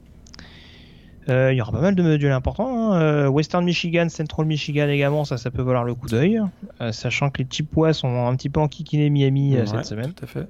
Euh, 1.29 1.51
il 1.51 1.57
y 1.57 1.61
aura 1.61 1.71
pas 1.71 1.81
mal 1.81 1.95
de 1.95 2.17
duels 2.17 2.31
importants. 2.31 2.93
Hein. 2.93 3.01
Euh, 3.01 3.27
Western 3.27 3.63
Michigan, 3.63 4.07
Central 4.09 4.45
Michigan 4.45 4.87
également, 4.87 5.25
ça, 5.25 5.37
ça 5.37 5.51
peut 5.51 5.61
valoir 5.61 5.83
le 5.83 5.93
coup 5.93 6.07
d'œil. 6.07 6.41
Euh, 6.81 6.91
sachant 6.91 7.29
que 7.29 7.41
les 7.41 7.47
Chippewas 7.49 7.93
sont 7.93 8.27
un 8.27 8.35
petit 8.35 8.49
peu 8.49 8.59
enquiquinés 8.59 9.09
Miami 9.09 9.57
cette 9.65 9.85
semaine. 9.85 10.13
Tout 10.13 10.23
à 10.23 10.27
fait. 10.27 10.47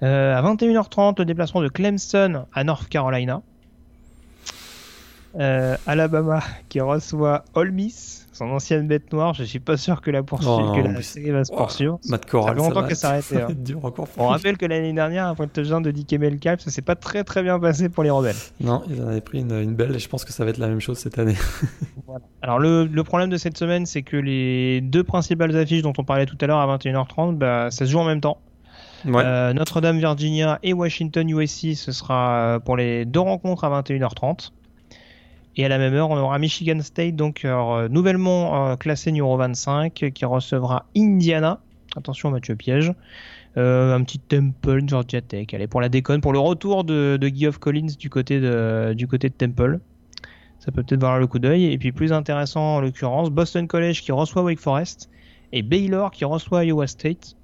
à 0.00 0.42
21h30, 0.42 1.18
le 1.18 1.24
déplacement 1.24 1.60
de 1.60 1.68
Clemson 1.68 2.46
à 2.52 2.64
North 2.64 2.88
Carolina. 2.88 3.42
Alabama 5.38 6.42
qui 6.68 6.80
reçoit 6.80 7.44
Ole 7.54 7.72
Miss 7.72 8.21
son 8.42 8.54
ancienne 8.54 8.86
bête 8.86 9.12
noire. 9.12 9.34
Je 9.34 9.44
suis 9.44 9.60
pas 9.60 9.76
sûr 9.76 10.00
que 10.00 10.10
la 10.10 10.22
poursuite, 10.22 10.50
oh, 10.50 10.72
que 10.74 10.80
la 10.80 11.02
série 11.02 11.30
va 11.30 11.44
se 11.44 11.52
poursuivre. 11.52 11.98
Matt 12.08 12.26
Corral, 12.26 12.56
ça 12.56 12.62
fait 12.62 12.68
longtemps 12.68 12.88
que 12.88 12.94
ça 12.94 13.10
arrêté. 13.10 13.36
Hein. 13.40 13.48
On 14.18 14.26
rappelle 14.26 14.56
que 14.56 14.66
l'année 14.66 14.92
dernière, 14.92 15.28
après 15.28 15.44
le 15.44 15.50
touchdown 15.50 15.82
de 15.82 15.90
Dick 15.90 16.14
Cap, 16.40 16.60
ça 16.60 16.70
s'est 16.70 16.82
pas 16.82 16.96
très 16.96 17.24
très 17.24 17.42
bien 17.42 17.58
passé 17.58 17.88
pour 17.88 18.02
les 18.02 18.10
rebelles. 18.10 18.36
Non, 18.60 18.82
ils 18.88 19.00
en 19.00 19.08
avaient 19.08 19.20
pris 19.20 19.40
une, 19.40 19.74
belle 19.74 19.94
et 19.94 19.98
je 19.98 20.08
pense 20.08 20.24
que 20.24 20.32
ça 20.32 20.44
va 20.44 20.50
être 20.50 20.58
la 20.58 20.68
même 20.68 20.80
chose 20.80 20.98
cette 20.98 21.18
année. 21.18 21.36
Alors 22.42 22.58
le, 22.58 22.86
le, 22.86 23.04
problème 23.04 23.30
de 23.30 23.36
cette 23.36 23.56
semaine, 23.56 23.86
c'est 23.86 24.02
que 24.02 24.16
les 24.16 24.80
deux 24.80 25.04
principales 25.04 25.56
affiches 25.56 25.82
dont 25.82 25.92
on 25.98 26.04
parlait 26.04 26.26
tout 26.26 26.38
à 26.40 26.46
l'heure 26.46 26.58
à 26.58 26.76
21h30, 26.76 27.36
bah, 27.36 27.70
ça 27.70 27.86
se 27.86 27.90
joue 27.90 27.98
en 27.98 28.04
même 28.04 28.20
temps. 28.20 28.38
Euh, 29.06 29.52
Notre-Dame 29.52 29.98
Virginia 29.98 30.58
et 30.62 30.72
Washington 30.72 31.28
USC, 31.28 31.74
ce 31.74 31.90
sera 31.90 32.60
pour 32.64 32.76
les 32.76 33.04
deux 33.04 33.20
rencontres 33.20 33.64
à 33.64 33.82
21h30. 33.82 34.50
Et 35.56 35.64
à 35.64 35.68
la 35.68 35.78
même 35.78 35.92
heure, 35.94 36.10
on 36.10 36.16
aura 36.16 36.38
Michigan 36.38 36.80
State, 36.80 37.14
donc 37.14 37.44
euh, 37.44 37.88
nouvellement 37.88 38.70
euh, 38.70 38.76
classé 38.76 39.12
numéro 39.12 39.36
25, 39.36 39.92
qui 40.14 40.24
recevra 40.24 40.86
Indiana. 40.96 41.60
Attention 41.94 42.30
match 42.30 42.50
piège. 42.52 42.92
Euh, 43.58 43.94
un 43.94 44.02
petit 44.02 44.18
Temple, 44.18 44.82
Georgia 44.86 45.20
Tech. 45.20 45.48
Allez, 45.52 45.66
pour 45.66 45.82
la 45.82 45.90
déconne, 45.90 46.22
pour 46.22 46.32
le 46.32 46.38
retour 46.38 46.84
de, 46.84 47.18
de 47.20 47.28
Guy 47.28 47.48
Collins 47.60 47.88
du 47.98 48.08
côté 48.08 48.40
de, 48.40 48.94
du 48.94 49.06
côté 49.06 49.28
de 49.28 49.34
Temple. 49.34 49.80
Ça 50.58 50.72
peut 50.72 50.82
peut-être 50.82 51.00
voir 51.00 51.18
le 51.18 51.26
coup 51.26 51.38
d'œil. 51.38 51.66
Et 51.66 51.76
puis 51.76 51.92
plus 51.92 52.14
intéressant 52.14 52.76
en 52.76 52.80
l'occurrence, 52.80 53.28
Boston 53.30 53.68
College 53.68 54.00
qui 54.00 54.10
reçoit 54.10 54.42
Wake 54.42 54.60
Forest 54.60 55.10
et 55.52 55.62
Baylor 55.62 56.12
qui 56.12 56.24
reçoit 56.24 56.64
Iowa 56.64 56.86
State. 56.86 57.36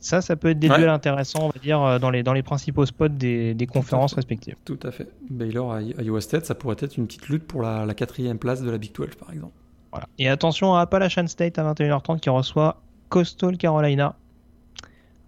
Ça, 0.00 0.20
ça 0.22 0.36
peut 0.36 0.48
être 0.48 0.58
des 0.58 0.68
duels 0.68 0.88
intéressants, 0.88 1.44
on 1.44 1.48
va 1.48 1.60
dire, 1.62 1.82
euh, 1.82 1.98
dans 1.98 2.10
les, 2.10 2.22
dans 2.22 2.32
les 2.32 2.42
principaux 2.42 2.86
spots 2.86 3.08
des, 3.08 3.54
des 3.54 3.66
conférences 3.66 4.14
respectives. 4.14 4.56
Tout 4.64 4.78
à 4.82 4.90
fait. 4.90 5.08
Baylor 5.28 5.72
à 5.72 5.82
Iowa 5.82 6.20
State, 6.20 6.46
ça 6.46 6.54
pourrait 6.54 6.76
être 6.78 6.96
une 6.96 7.06
petite 7.06 7.28
lutte 7.28 7.46
pour 7.46 7.62
la, 7.62 7.84
la 7.84 7.94
quatrième 7.94 8.38
place 8.38 8.62
de 8.62 8.70
la 8.70 8.78
Big 8.78 8.94
12, 8.94 9.16
par 9.16 9.30
exemple. 9.32 9.52
Voilà. 9.92 10.06
Et 10.18 10.28
attention 10.28 10.74
à 10.74 10.82
Appalachian 10.82 11.26
State 11.26 11.58
à 11.58 11.72
21h30 11.72 12.20
qui 12.20 12.30
reçoit 12.30 12.80
Coastal 13.08 13.56
Carolina. 13.56 14.14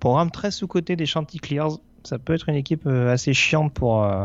Programme 0.00 0.30
très 0.30 0.50
sous-côté 0.50 0.96
des 0.96 1.06
Chanticleers. 1.06 1.76
Ça 2.04 2.18
peut 2.18 2.34
être 2.34 2.48
une 2.48 2.56
équipe 2.56 2.86
euh, 2.86 3.12
assez 3.12 3.34
chiante 3.34 3.72
pour, 3.72 4.02
euh, 4.02 4.24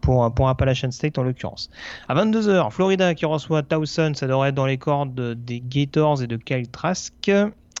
pour, 0.00 0.32
pour 0.34 0.48
Appalachian 0.48 0.90
State 0.90 1.18
en 1.18 1.22
l'occurrence. 1.22 1.70
À 2.08 2.14
22h, 2.14 2.70
Florida 2.70 3.14
qui 3.14 3.26
reçoit 3.26 3.62
Towson. 3.62 4.12
Ça 4.14 4.26
devrait 4.26 4.50
être 4.50 4.54
dans 4.54 4.66
les 4.66 4.78
cordes 4.78 5.34
des 5.34 5.60
Gators 5.60 6.22
et 6.22 6.26
de 6.26 6.36
Kyle 6.36 6.68
Trask. 6.68 7.30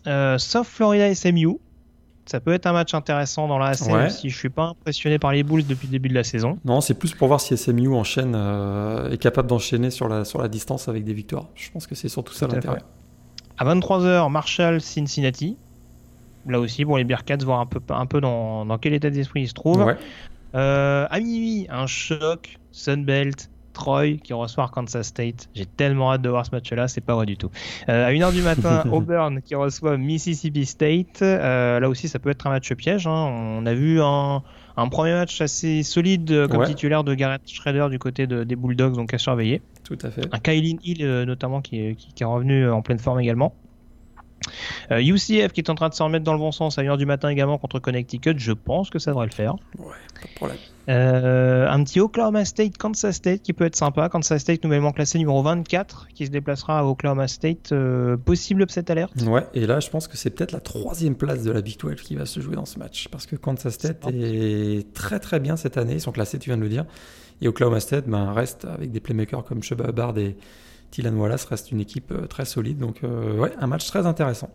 Euh, 0.06 0.38
sauf 0.38 0.68
Florida 0.68 1.14
SMU 1.14 1.58
ça 2.26 2.40
peut 2.40 2.52
être 2.52 2.66
un 2.66 2.72
match 2.72 2.94
intéressant 2.94 3.48
dans 3.48 3.58
la 3.58 3.68
AC, 3.68 4.10
si 4.10 4.30
je 4.30 4.36
suis 4.36 4.48
pas 4.48 4.68
impressionné 4.68 5.18
par 5.18 5.32
les 5.32 5.42
Bulls 5.42 5.66
depuis 5.66 5.86
le 5.86 5.92
début 5.92 6.08
de 6.08 6.14
la 6.14 6.24
saison. 6.24 6.58
Non, 6.64 6.80
c'est 6.80 6.94
plus 6.94 7.12
pour 7.14 7.28
voir 7.28 7.40
si 7.40 7.56
SMU 7.56 7.88
enchaîne, 7.94 8.34
euh, 8.34 9.10
est 9.10 9.18
capable 9.18 9.48
d'enchaîner 9.48 9.90
sur 9.90 10.08
la, 10.08 10.24
sur 10.24 10.40
la 10.40 10.48
distance 10.48 10.88
avec 10.88 11.04
des 11.04 11.12
victoires. 11.12 11.48
Je 11.54 11.70
pense 11.70 11.86
que 11.86 11.94
c'est 11.94 12.08
surtout 12.08 12.32
ça 12.32 12.46
l'intérêt. 12.46 12.82
À 13.58 13.64
23h, 13.64 14.30
Marshall, 14.30 14.80
Cincinnati. 14.80 15.56
Là 16.46 16.60
aussi, 16.60 16.84
pour 16.84 16.98
les 16.98 17.04
Bearcats, 17.04 17.38
voir 17.44 17.60
un 17.60 17.66
peu, 17.66 17.80
un 17.88 18.06
peu 18.06 18.20
dans, 18.20 18.66
dans 18.66 18.78
quel 18.78 18.92
état 18.92 19.10
d'esprit 19.10 19.42
ils 19.42 19.48
se 19.48 19.54
trouvent. 19.54 19.94
Euh, 20.54 21.06
à 21.10 21.20
minuit, 21.20 21.66
un 21.70 21.86
choc, 21.86 22.58
Sunbelt, 22.70 23.50
Troy 23.74 24.16
qui 24.22 24.32
reçoit 24.32 24.70
Kansas 24.72 25.06
State. 25.06 25.50
J'ai 25.54 25.66
tellement 25.66 26.12
hâte 26.12 26.22
de 26.22 26.30
voir 26.30 26.46
ce 26.46 26.52
match-là, 26.52 26.88
c'est 26.88 27.02
pas 27.02 27.14
vrai 27.14 27.26
du 27.26 27.36
tout. 27.36 27.50
Euh, 27.90 28.06
à 28.06 28.12
1h 28.12 28.32
du 28.32 28.40
matin, 28.40 28.84
Auburn 28.92 29.42
qui 29.42 29.54
reçoit 29.54 29.98
Mississippi 29.98 30.64
State. 30.64 31.20
Euh, 31.20 31.80
là 31.80 31.88
aussi, 31.90 32.08
ça 32.08 32.18
peut 32.18 32.30
être 32.30 32.46
un 32.46 32.50
match 32.50 32.72
piège. 32.72 33.06
Hein. 33.06 33.12
On 33.12 33.66
a 33.66 33.74
vu 33.74 34.00
un, 34.00 34.42
premier 34.90 35.12
match 35.12 35.40
assez 35.42 35.82
solide 35.82 36.30
euh, 36.30 36.48
comme 36.48 36.64
titulaire 36.64 37.04
de 37.04 37.14
Garrett 37.14 37.42
Schrader 37.46 37.88
du 37.90 37.98
côté 37.98 38.26
des 38.26 38.56
Bulldogs, 38.56 38.94
donc 38.94 39.12
à 39.12 39.18
surveiller. 39.18 39.60
Tout 39.82 39.98
à 40.02 40.10
fait. 40.10 40.26
Un 40.32 40.38
Kylin 40.38 40.78
Hill 40.82 41.04
notamment 41.26 41.60
qui, 41.60 41.94
qui, 41.96 42.22
est 42.22 42.26
revenu 42.26 42.70
en 42.70 42.80
pleine 42.80 42.98
forme 42.98 43.20
également. 43.20 43.54
UCF 44.90 45.52
qui 45.52 45.60
est 45.60 45.70
en 45.70 45.74
train 45.74 45.88
de 45.88 45.94
se 45.94 46.02
remettre 46.02 46.24
dans 46.24 46.32
le 46.32 46.38
bon 46.38 46.52
sens 46.52 46.78
à 46.78 46.82
1h 46.82 46.96
du 46.96 47.06
matin 47.06 47.28
également 47.28 47.58
contre 47.58 47.78
Connecticut, 47.78 48.34
je 48.38 48.52
pense 48.52 48.90
que 48.90 48.98
ça 48.98 49.10
devrait 49.10 49.26
le 49.26 49.32
faire. 49.32 49.54
Ouais, 49.78 49.94
pas 50.20 50.28
de 50.28 50.34
problème. 50.34 50.58
Euh, 50.88 51.66
un 51.68 51.82
petit 51.82 52.00
Oklahoma 52.00 52.44
State, 52.44 52.76
Kansas 52.76 53.16
State 53.16 53.42
qui 53.42 53.52
peut 53.52 53.64
être 53.64 53.76
sympa. 53.76 54.08
Kansas 54.08 54.40
State 54.40 54.62
nouvellement 54.64 54.92
classé 54.92 55.18
numéro 55.18 55.42
24 55.42 56.08
qui 56.14 56.26
se 56.26 56.30
déplacera 56.30 56.80
à 56.80 56.84
Oklahoma 56.84 57.26
State. 57.26 57.72
Euh, 57.72 58.16
possible 58.16 58.62
upset 58.62 58.90
alerte. 58.90 59.14
Ouais, 59.22 59.46
et 59.54 59.66
là 59.66 59.80
je 59.80 59.88
pense 59.88 60.08
que 60.08 60.16
c'est 60.16 60.30
peut-être 60.30 60.52
la 60.52 60.60
troisième 60.60 61.14
place 61.14 61.42
de 61.42 61.50
la 61.50 61.62
Big 61.62 61.78
12 61.78 62.02
qui 62.02 62.16
va 62.16 62.26
se 62.26 62.40
jouer 62.40 62.56
dans 62.56 62.66
ce 62.66 62.78
match. 62.78 63.08
Parce 63.08 63.26
que 63.26 63.36
Kansas 63.36 63.74
State 63.74 64.06
est, 64.12 64.92
très 64.92 65.20
très 65.20 65.40
bien 65.40 65.56
cette 65.56 65.78
année. 65.78 65.94
Ils 65.94 66.00
sont 66.00 66.12
classés, 66.12 66.38
tu 66.38 66.50
viens 66.50 66.58
de 66.58 66.62
le 66.62 66.68
dire. 66.68 66.84
Et 67.40 67.48
Oklahoma 67.48 67.80
State 67.80 68.06
ben, 68.06 68.32
reste 68.32 68.64
avec 68.64 68.90
des 68.92 69.00
playmakers 69.00 69.44
comme 69.44 69.62
Sheba 69.62 69.90
Bard 69.92 70.16
et 70.18 70.36
Tylan 70.94 71.14
Wallace, 71.14 71.44
reste 71.44 71.72
une 71.72 71.80
équipe 71.80 72.12
euh, 72.12 72.26
très 72.26 72.44
solide. 72.44 72.78
Donc 72.78 73.00
ouais, 73.02 73.52
un 73.58 73.66
match 73.66 73.86
très 73.86 74.06
intéressant. 74.06 74.50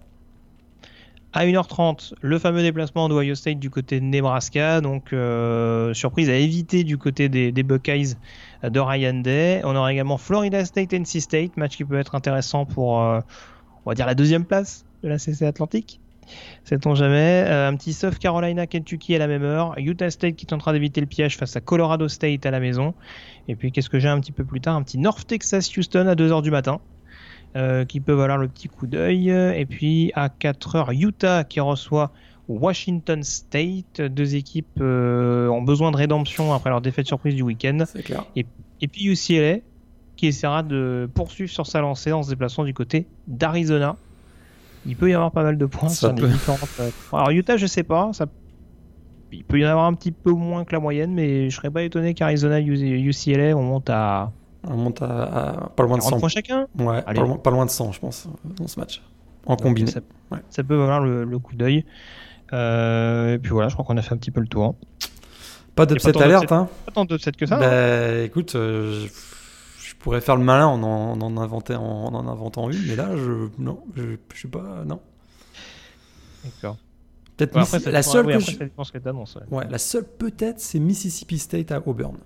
À 1.32 1.46
1h30, 1.46 2.14
le 2.22 2.40
fameux 2.40 2.64
déplacement 2.64 3.08
d'Ohio 3.08 3.36
State 3.36 3.60
du 3.60 3.70
côté 3.70 4.00
de 4.00 4.06
Nebraska. 4.06 4.82
Donc, 4.82 5.14
euh, 5.14 5.94
surprise 5.94 6.28
à 6.28 6.34
éviter 6.34 6.84
du 6.84 6.98
côté 6.98 7.30
des, 7.30 7.52
Buckeyes 7.64 8.16
de 8.64 8.80
Ryan 8.80 9.14
Day. 9.14 9.62
On 9.64 9.76
aura 9.76 9.94
également 9.94 10.18
Florida 10.18 10.66
State, 10.66 10.92
NC 10.92 11.22
State, 11.22 11.56
match 11.56 11.78
qui 11.78 11.86
peut 11.86 12.00
être 12.00 12.16
intéressant 12.16 12.66
pour, 12.66 13.04
euh, 13.04 13.20
la 13.86 14.16
deuxième 14.16 14.44
place 14.44 14.86
de 15.04 15.10
la 15.10 15.20
CC 15.20 15.46
Atlantique. 15.46 16.00
Sait-on 16.64 16.96
jamais. 16.96 17.44
Euh, 17.48 17.68
un 17.68 17.76
petit 17.76 17.94
South 17.94 18.20
Carolina, 18.20 18.68
Kentucky 18.68 19.16
à 19.16 19.20
la 19.20 19.28
même 19.28 19.44
heure. 19.44 19.74
Utah 19.78 20.10
State 20.10 20.36
qui 20.36 20.46
tentera 20.46 20.74
d'éviter 20.74 21.02
le 21.02 21.08
piège 21.08 21.38
face 21.38 21.56
à 21.56 21.62
Colorado 21.62 22.08
State 22.08 22.46
à 22.46 22.52
la 22.52 22.60
maison. 22.60 22.94
Et 23.48 23.56
puis, 23.56 23.72
qu'est-ce 23.72 23.90
que 23.90 24.00
j'ai 24.00 24.10
un 24.10 24.20
petit 24.20 24.32
peu 24.32 24.44
plus 24.44 24.62
tard? 24.62 24.76
Un 24.76 24.84
petit 24.84 24.98
North 24.98 25.28
Texas 25.28 25.76
Houston 25.76 26.08
à 26.08 26.16
2h 26.16 26.42
du 26.42 26.52
matin. 26.52 26.80
Euh, 27.56 27.84
qui 27.84 28.00
peuvent 28.00 28.20
avoir 28.20 28.38
le 28.38 28.48
petit 28.48 28.68
coup 28.68 28.86
d'œil. 28.86 29.30
Et 29.30 29.66
puis 29.66 30.12
à 30.14 30.28
4h, 30.28 30.96
Utah 30.96 31.44
qui 31.44 31.60
reçoit 31.60 32.12
Washington 32.50 33.24
State. 33.24 34.02
Deux 34.02 34.36
équipes 34.36 34.80
euh, 34.82 35.48
ont 35.48 35.62
besoin 35.62 35.92
de 35.92 35.98
rédemption 35.98 36.54
après 36.54 36.70
leur 36.70 36.82
défaite 36.82 37.08
surprise 37.08 37.36
du 37.36 37.44
week-end. 37.44 37.86
Et, 38.36 38.46
et, 38.82 38.88
puis 38.88 39.06
UCLA 39.06 39.60
qui 40.16 40.28
essaiera 40.28 40.64
de 40.64 41.10
poursuivre 41.14 41.50
sur 41.50 41.66
sa 41.66 41.80
lancée 41.80 42.12
en 42.12 42.24
se 42.24 42.30
déplaçant 42.30 42.66
du 42.66 42.74
côté 42.74 43.08
d'Arizona. 43.28 43.96
Il 44.86 44.96
peut 44.96 45.10
y 45.10 45.14
avoir 45.14 45.32
pas 45.32 45.44
mal 45.44 45.58
de 45.58 45.66
points 45.66 45.90
sur 45.90 46.14
les 46.14 46.28
différentes. 46.28 46.70
Euh, 46.80 46.90
alors 47.14 47.30
Utah, 47.32 47.58
je 47.58 47.66
sais 47.66 47.84
pas, 47.84 48.12
ça 48.14 48.26
il 49.32 49.44
peut 49.44 49.60
y 49.60 49.66
en 49.66 49.70
avoir 49.70 49.86
un 49.86 49.94
petit 49.94 50.12
peu 50.12 50.32
moins 50.32 50.66
que 50.66 50.72
la 50.72 50.80
moyenne, 50.80 51.14
mais 51.14 51.50
je 51.50 51.56
serais 51.56 51.70
pas 51.70 51.84
étonné 51.84 52.14
qu'Arizona 52.14 52.60
UCLA 52.60 53.56
on 53.56 53.62
monte 53.62 53.90
à 53.90 54.32
on 54.68 54.76
monte 54.76 55.02
à, 55.02 55.72
pas 55.76 55.84
loin 55.84 55.98
de 55.98 56.04
100 56.04 56.20
points 56.20 56.30
chacun? 56.30 56.68
Ouais, 56.78 57.02
pas 57.02 57.52
loin, 57.52 57.66
de 57.66 57.72
100, 57.72 57.94
je 57.94 58.00
pense, 58.00 58.28
dans 58.44 58.68
ce 58.68 58.80
match. 58.80 59.02
En 59.46 59.56
combiné. 59.56 59.90
Ça, 60.50 60.64
peut 60.64 60.82
avoir 60.82 61.00
le, 61.00 61.40
coup 61.40 61.56
d'œil. 61.56 61.86
Euh, 62.52 63.36
et 63.36 63.40
puis 63.40 63.52
voilà, 63.52 63.70
je 63.70 63.76
crois 63.76 63.86
qu'on 63.86 63.98
a 63.98 64.02
fait 64.02 64.14
un 64.14 64.18
petit 64.18 64.32
peu 64.32 64.42
le 64.42 64.48
tour. 64.48 64.76
Pas 65.76 65.86
d'upset 65.86 66.22
alerte, 66.22 66.52
hein 66.52 66.68
Pas 66.86 66.92
tant 66.92 67.06
d'upset 67.06 67.32
que 67.32 67.46
ça. 67.46 67.58
Bah, 67.58 68.20
écoute, 68.24 68.56
euh, 68.56 69.08
je, 69.08 69.08
pourrais 70.00 70.22
faire 70.22 70.36
le 70.36 70.44
malin 70.44 70.68
en 70.68 70.82
en, 70.82 71.22
en, 71.22 71.38
inventant, 71.38 71.84
en, 71.84 72.14
en 72.14 72.28
inventant 72.28 72.70
une, 72.70 72.86
mais 72.88 72.96
là, 72.96 73.16
je, 73.16 73.50
non, 73.58 73.84
je, 73.96 74.16
je 74.34 74.38
suis 74.38 74.48
pas, 74.48 74.84
non. 74.86 75.02
D'accord. 76.44 76.78
Peut-être 77.38 77.90
la 77.90 78.04
seule 78.04 78.26
que 78.28 78.40
je... 78.40 78.58
ouais. 79.52 79.68
la 79.70 79.78
seule 79.78 80.04
peut-être 80.06 80.60
c'est 80.60 80.80
Mississippi 80.80 81.40
State 81.40 81.72
à 81.72 81.82
Auburn. 81.86 82.18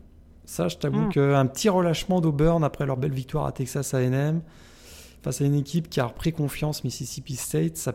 Ça, 0.46 0.68
je 0.68 0.78
t'avoue 0.78 1.08
hmm. 1.08 1.10
qu'un 1.10 1.46
petit 1.46 1.70
relâchement 1.70 2.20
d'Auburn 2.20 2.64
après 2.64 2.86
leur 2.86 2.98
belle 2.98 3.14
victoire 3.14 3.46
à 3.46 3.52
Texas 3.52 3.94
A&M 3.94 4.42
face 5.22 5.42
à 5.42 5.46
une 5.46 5.56
équipe 5.56 5.90
qui 5.90 6.00
a 6.00 6.06
repris 6.06 6.34
confiance, 6.34 6.84
Mississippi 6.84 7.36
State, 7.36 7.78
ça 7.78 7.94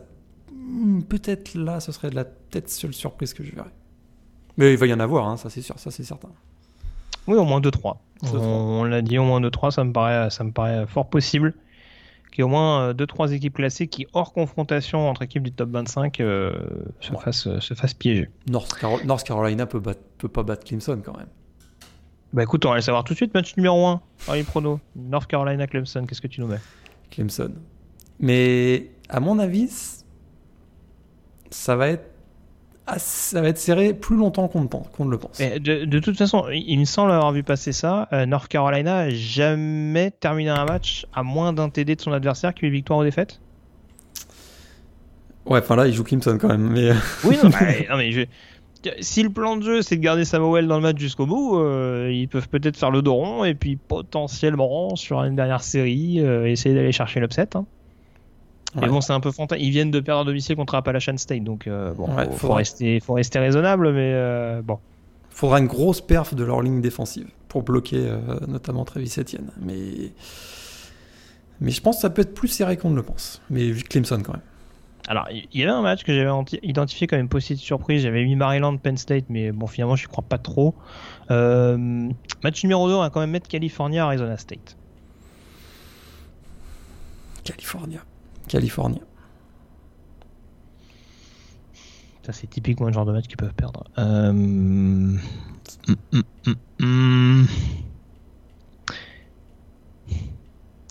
hmm, 0.53 1.03
peut-être 1.03 1.55
là, 1.55 1.81
ce 1.81 1.93
serait 1.93 2.11
de 2.11 2.15
la 2.15 2.25
tête 2.25 2.71
seule 2.71 2.95
surprise 2.95 3.35
que 3.35 3.43
je 3.43 3.55
verrais. 3.55 3.75
Mais 4.57 4.73
il 4.73 4.79
va 4.79 4.87
y 4.87 4.95
en 4.95 5.01
avoir, 5.01 5.29
hein, 5.29 5.37
ça 5.37 5.51
c'est 5.51 5.61
sûr, 5.61 5.79
ça 5.79 5.91
c'est 5.91 6.05
certain. 6.05 6.31
Oui, 7.27 7.37
au 7.37 7.45
moins 7.45 7.61
2-3. 7.61 7.97
On, 8.23 8.85
l'a 8.85 9.03
dit, 9.03 9.19
au 9.19 9.25
moins 9.25 9.41
2-3, 9.41 9.71
ça 9.71 9.85
me 9.85 9.93
paraît, 9.93 10.31
ça 10.31 10.45
me 10.45 10.53
paraît 10.53 10.87
fort 10.87 11.09
possible 11.09 11.55
qu'il 12.33 12.41
y 12.41 12.41
ait 12.41 12.45
au 12.45 12.49
moins 12.49 12.93
2-3 12.93 13.33
équipes 13.33 13.55
classées 13.55 13.87
qui, 13.87 14.07
hors 14.13 14.33
confrontation 14.33 15.09
entre 15.09 15.23
équipes 15.23 15.45
du 15.45 15.53
top 15.53 15.71
25, 15.71 16.21
euh, 16.21 16.53
se, 17.01 17.13
fassent, 17.15 17.59
se 17.59 17.75
fassent 17.75 17.95
piéger. 17.95 18.29
North, 18.49 18.75
Carolina 19.25 19.67
peut, 19.67 19.81
peut 19.81 20.29
pas 20.29 20.43
battre 20.43 20.65
Clemson 20.65 21.01
quand 21.05 21.17
même. 21.17 21.29
Bah 22.33 22.43
écoute, 22.43 22.67
on 22.67 22.71
va 22.71 22.77
le 22.77 22.83
savoir 22.83 23.05
tout 23.05 23.15
de 23.15 23.17
suite. 23.17 23.33
Match 23.33 23.57
numéro 23.57 23.87
1, 23.87 24.03
Harry 24.29 24.43
Prono. 24.43 24.81
North 24.97 25.27
Carolina, 25.27 25.67
Clemson, 25.67 26.05
qu'est-ce 26.07 26.21
que 26.21 26.27
tu 26.27 26.41
nous 26.43 26.47
mets? 26.47 26.61
Clemson. 27.11 27.53
Mais 28.21 28.91
à 29.09 29.21
mon 29.21 29.39
avis, 29.39 29.71
ça 31.51 31.77
va 31.77 31.89
être 31.89 32.08
ça 32.97 33.41
va 33.43 33.49
être 33.49 33.59
serré 33.59 33.93
plus 33.93 34.17
longtemps 34.17 34.49
qu'on 34.49 34.61
ne, 35.05 35.11
le 35.11 35.19
pense. 35.19 35.39
de, 35.39 35.99
toute 35.99 36.17
façon, 36.17 36.47
il 36.51 36.79
me 36.79 36.85
semble 36.85 37.13
avoir 37.13 37.33
vu 37.33 37.43
passer 37.43 37.73
ça. 37.73 38.09
Euh, 38.13 38.25
North 38.25 38.49
Carolina 38.49 39.05
n'a 39.05 39.11
jamais 39.11 40.11
terminé 40.11 40.51
un 40.51 40.65
match 40.65 41.07
à 41.13 41.23
moins 41.23 41.53
d'un 41.53 41.69
TD 41.69 41.97
de 41.97 42.01
son 42.01 42.13
adversaire 42.13 42.55
qui 42.55 42.65
une 42.65 42.73
victoire 42.73 43.01
ou 43.01 43.05
défaite? 43.05 43.41
Ouais, 45.45 45.61
enfin 45.61 45.77
là, 45.77 45.87
il 45.87 45.95
joue 45.95 46.05
Clemson 46.05 46.39
quand 46.41 46.49
même. 46.49 46.71
Mais... 46.71 46.93
Oui, 47.25 47.39
non, 47.43 47.51
bah, 47.51 47.59
non 47.91 47.97
mais 47.97 48.13
je, 48.13 48.23
si 49.01 49.23
le 49.23 49.31
plan 49.31 49.57
de 49.57 49.63
jeu 49.63 49.83
c'est 49.83 49.97
de 49.97 50.01
garder 50.01 50.25
Samuel 50.25 50.67
dans 50.67 50.77
le 50.77 50.83
match 50.83 50.99
jusqu'au 50.99 51.27
bout, 51.27 51.59
euh, 51.59 52.11
ils 52.13 52.29
peuvent 52.29 52.49
peut-être 52.49 52.77
faire 52.77 52.91
le 52.91 53.03
dos 53.03 53.15
rond 53.15 53.45
et 53.45 53.55
puis 53.55 53.77
potentiellement 53.77 54.95
sur 54.97 55.23
une 55.23 55.37
dernière 55.37 55.63
série 55.63 56.21
euh, 56.21 56.47
essayer 56.47 56.75
d'aller 56.75 56.93
chercher 56.93 57.21
l'upset. 57.21 57.57
Hein. 57.57 57.67
Mais 58.75 58.89
bon, 58.89 59.01
c'est 59.01 59.13
un 59.13 59.21
peu 59.21 59.31
fantastique. 59.31 59.67
Ils 59.67 59.71
viennent 59.71 59.91
de 59.91 60.01
perdre 60.01 60.23
à 60.23 60.25
domicile 60.25 60.57
contre 60.57 60.75
Appalachian 60.75 61.17
State, 61.17 61.43
donc 61.43 61.67
euh, 61.67 61.95
bon, 61.95 62.09
faut, 62.33 62.53
rester, 62.53 63.01
faut 63.01 63.15
rester 63.15 63.39
raisonnable, 63.39 63.93
mais 63.93 64.63
bon. 64.63 64.79
Faudra 65.31 65.59
une 65.59 65.67
grosse 65.67 66.01
perf 66.01 66.35
de 66.35 66.45
leur 66.45 66.63
ligne 66.63 66.81
défensive 66.81 67.29
pour 67.49 67.63
bloquer 67.63 68.13
notamment 68.47 68.85
Travis 68.85 69.15
Etienne. 69.19 69.51
Mais 69.61 70.13
mais 71.61 71.71
je 71.71 71.81
pense 71.81 71.97
que 71.97 72.03
ça 72.03 72.11
peut 72.11 72.23
être 72.23 72.35
plus 72.35 72.49
serré 72.49 72.77
qu'on 72.77 72.91
ne 72.91 72.97
le 72.97 73.03
pense. 73.03 73.43
Mais 73.51 73.71
vu 73.71 73.83
Clemson 73.83 74.21
quand 74.25 74.35
même. 74.35 74.43
Alors, 75.09 75.27
il 75.31 75.49
y 75.59 75.63
avait 75.63 75.73
un 75.73 75.81
match 75.81 76.05
que 76.05 76.13
j'avais 76.13 76.31
identifié 76.63 77.07
comme 77.07 77.21
une 77.21 77.31
possible 77.31 77.59
surprise. 77.59 78.03
J'avais 78.03 78.25
mis 78.25 78.37
Maryland 78.37 78.77
Penn 78.77 78.97
State, 78.99 79.25
mais 79.31 79.53
bon, 79.53 79.67
finalement, 79.67 79.97
je 79.97 80.05
ne 80.05 80.09
crois 80.09 80.25
pas 80.25 80.37
trop. 80.37 80.75
Euh, 81.31 82.11
match 82.45 82.63
numéro 82.63 82.89
2, 82.89 82.95
on 82.95 83.01
va 83.01 83.11
quand 83.11 83.21
même 83.21 83.31
mettre 83.31 83.49
California 83.49 84.05
Arizona 84.05 84.37
State. 84.37 84.77
California. 87.43 88.01
California. 88.49 89.01
Ça, 92.25 92.33
c'est 92.33 92.47
typiquement 92.47 92.89
le 92.89 92.93
genre 92.93 93.07
de 93.07 93.13
match 93.13 93.27
qu'ils 93.27 93.39
peuvent 93.39 93.55
perdre. 93.55 93.85
Euh, 93.97 94.29
hum, 94.29 95.19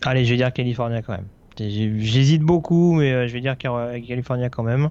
Allez, 0.03 0.25
je 0.25 0.31
vais 0.31 0.37
dire 0.37 0.53
California 0.53 1.01
quand 1.01 1.13
même. 1.13 1.27
J'hésite 1.59 2.41
beaucoup, 2.41 2.93
mais 2.93 3.11
euh, 3.11 3.27
je 3.27 3.33
vais 3.33 3.41
dire 3.41 3.57
California 3.57 4.49
quand 4.49 4.63
même. 4.63 4.89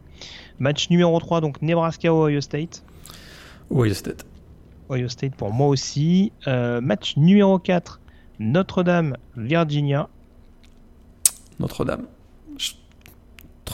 Match 0.59 0.91
numéro 0.91 1.19
3, 1.19 1.41
donc 1.41 1.63
Nebraska 1.63 2.13
Ohio 2.13 2.41
State. 2.41 2.85
Ohio 3.71 3.95
State. 3.95 4.27
Ohio 4.91 5.09
State 5.09 5.35
pour 5.35 5.53
moi 5.53 5.69
aussi. 5.69 6.33
Euh, 6.47 6.81
match 6.81 7.17
numéro 7.17 7.59
4, 7.59 8.01
Notre-Dame 8.39 9.17
Virginia. 9.37 10.09
Notre-Dame. 11.59 12.07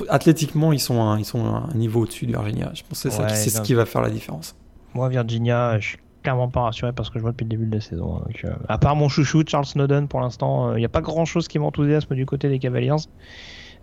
Athlétiquement, 0.09 0.73
ils 0.73 0.81
sont, 0.81 1.03
un, 1.03 1.19
ils 1.19 1.25
sont 1.25 1.45
un 1.45 1.69
niveau 1.75 2.03
au-dessus 2.03 2.27
de 2.27 2.33
Virginia. 2.33 2.71
Je 2.75 2.83
pense 2.89 3.03
que 3.03 3.11
c'est 3.11 3.51
ce 3.51 3.61
qui 3.61 3.75
va 3.75 3.85
faire 3.87 4.03
la 4.03 4.11
différence. 4.11 4.55
Moi, 4.95 5.09
Virginia, 5.09 5.79
je 5.79 5.97
clairement 6.23 6.49
pas 6.49 6.63
rassuré 6.63 6.93
parce 6.93 7.11
que 7.11 7.19
je 7.19 7.23
vois 7.23 7.33
depuis 7.33 7.45
le 7.45 7.51
début 7.51 7.67
de 7.67 7.75
la 7.75 7.81
saison. 7.81 8.17
Hein, 8.17 8.31
euh, 8.45 8.55
à 8.69 8.79
part 8.79 8.97
mon 8.97 9.09
chouchou 9.09 9.43
Charles 9.47 9.67
Snowden, 9.67 10.09
pour 10.09 10.21
l'instant, 10.21 10.71
il 10.71 10.75
euh, 10.75 10.79
n'y 10.79 10.85
a 10.85 10.89
pas 10.89 11.01
grand 11.01 11.25
chose 11.25 11.49
qui 11.49 11.59
m'enthousiasme 11.59 12.15
du 12.15 12.25
côté 12.25 12.49
des 12.49 12.59
Cavaliers. 12.59 12.93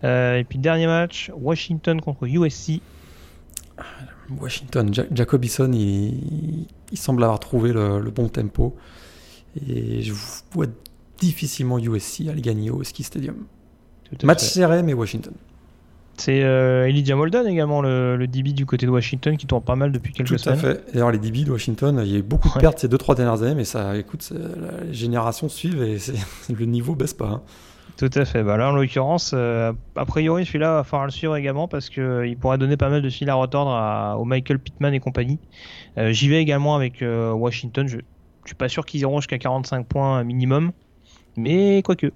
Euh, 0.02 0.38
et 0.38 0.44
puis 0.44 0.58
dernier 0.58 0.86
match, 0.86 1.30
Washington 1.36 2.00
contre 2.00 2.26
USC. 2.26 2.80
Washington, 4.40 4.92
Jacobison, 5.10 5.70
il, 5.72 6.66
semble 6.94 7.24
avoir 7.24 7.40
trouvé 7.40 7.72
le, 7.72 8.10
bon 8.10 8.28
tempo. 8.28 8.76
Et 9.66 10.02
je 10.02 10.12
vois 10.52 10.66
difficilement 11.18 11.78
USC 11.78 12.28
aller 12.28 12.40
gagner 12.40 12.70
au 12.70 12.82
Ski 12.84 13.02
Stadium. 13.02 13.46
Match 14.24 14.40
serré, 14.40 14.82
mais 14.82 14.94
Washington. 14.94 15.34
C'est 16.20 16.42
euh, 16.42 16.86
Elijah 16.86 17.16
Molden 17.16 17.46
également, 17.46 17.80
le, 17.80 18.26
DB 18.26 18.52
du 18.52 18.66
côté 18.66 18.84
de 18.84 18.90
Washington, 18.90 19.38
qui 19.38 19.46
tourne 19.46 19.62
pas 19.62 19.74
mal 19.74 19.90
depuis 19.90 20.12
quelques 20.12 20.38
semaines. 20.38 20.60
Tout 20.60 20.66
à 20.66 20.74
fait. 20.74 20.92
D'ailleurs, 20.92 21.10
les 21.10 21.18
DB 21.18 21.44
de 21.44 21.50
Washington, 21.50 21.98
il 22.04 22.12
y 22.12 22.16
a 22.16 22.18
eu 22.18 22.22
beaucoup 22.22 22.48
de 22.50 22.58
pertes 22.60 22.78
ces 22.78 22.88
2-3 22.88 23.16
dernières 23.16 23.42
années, 23.42 23.54
mais 23.54 23.64
ça, 23.64 23.96
écoute, 23.96 24.30
la 24.32 24.92
génération 24.92 25.48
suive 25.48 25.82
et 25.82 25.96
le 26.52 26.66
niveau 26.66 26.94
baisse 26.94 27.14
pas. 27.14 27.28
Hein. 27.28 27.42
Tout 27.96 28.10
à 28.14 28.24
fait. 28.26 28.42
Bah 28.42 28.58
là, 28.58 28.70
en 28.70 28.72
l'occurrence, 28.72 29.32
euh, 29.34 29.72
a 29.96 30.04
priori, 30.04 30.44
celui-là 30.44 30.74
va 30.74 30.84
falloir 30.84 31.06
le 31.06 31.12
suivre 31.12 31.36
également 31.36 31.68
parce 31.68 31.88
qu'il 31.88 32.02
euh, 32.02 32.34
pourrait 32.38 32.58
donner 32.58 32.76
pas 32.76 32.90
mal 32.90 33.00
de 33.00 33.10
fil 33.10 33.28
à 33.30 33.34
retordre 33.34 33.72
à, 33.72 34.18
au 34.18 34.24
Michael 34.24 34.58
Pittman 34.58 34.92
et 34.92 35.00
compagnie. 35.00 35.38
J'y 35.96 36.28
vais 36.28 36.40
également 36.40 36.76
avec 36.76 37.02
Washington. 37.02 37.86
Je, 37.88 37.96
je 37.96 38.48
suis 38.48 38.54
pas 38.54 38.68
sûr 38.68 38.86
qu'ils 38.86 39.00
iront 39.00 39.20
jusqu'à 39.20 39.38
45 39.38 39.86
points 39.86 40.22
minimum, 40.24 40.72
mais 41.36 41.82
quoique. 41.82 42.12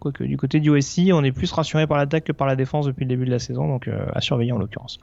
Quoique 0.00 0.22
du 0.22 0.36
côté 0.36 0.60
du 0.60 0.70
USC, 0.70 1.10
on 1.12 1.24
est 1.24 1.32
plus 1.32 1.50
rassuré 1.50 1.86
par 1.86 1.98
l'attaque 1.98 2.24
que 2.24 2.32
par 2.32 2.46
la 2.46 2.54
défense 2.54 2.86
depuis 2.86 3.04
le 3.04 3.08
début 3.08 3.24
de 3.24 3.30
la 3.30 3.40
saison, 3.40 3.66
donc 3.66 3.88
euh, 3.88 4.06
à 4.14 4.20
surveiller 4.20 4.52
en 4.52 4.58
l'occurrence. 4.58 5.00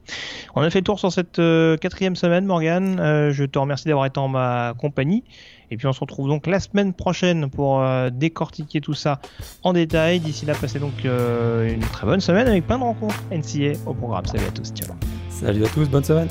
On 0.55 0.61
a 0.61 0.69
fait 0.69 0.79
le 0.79 0.85
tour 0.85 0.99
sur 0.99 1.11
cette 1.11 1.39
euh, 1.39 1.75
quatrième 1.75 2.15
semaine, 2.15 2.45
Morgan. 2.45 2.97
Euh, 2.99 3.31
je 3.31 3.43
te 3.43 3.59
remercie 3.59 3.87
d'avoir 3.87 4.05
été 4.05 4.19
en 4.19 4.29
ma 4.29 4.73
compagnie. 4.77 5.23
Et 5.71 5.77
puis 5.77 5.87
on 5.87 5.93
se 5.93 5.99
retrouve 5.99 6.27
donc 6.27 6.47
la 6.47 6.59
semaine 6.59 6.93
prochaine 6.93 7.49
pour 7.49 7.83
décortiquer 8.11 8.81
tout 8.81 8.93
ça 8.93 9.19
en 9.63 9.73
détail. 9.73 10.19
D'ici 10.19 10.45
là, 10.45 10.53
passez 10.53 10.77
donc 10.77 11.03
une 11.03 11.79
très 11.79 12.05
bonne 12.05 12.19
semaine 12.21 12.47
avec 12.47 12.67
plein 12.67 12.77
de 12.77 12.83
rencontres 12.83 13.19
NCA 13.31 13.79
au 13.87 13.95
programme. 13.95 14.25
Salut 14.27 14.45
à 14.45 14.51
tous, 14.51 14.71
ciao. 14.73 14.95
Salut 15.29 15.65
à 15.65 15.69
tous, 15.69 15.89
bonne 15.89 16.03
semaine. 16.03 16.27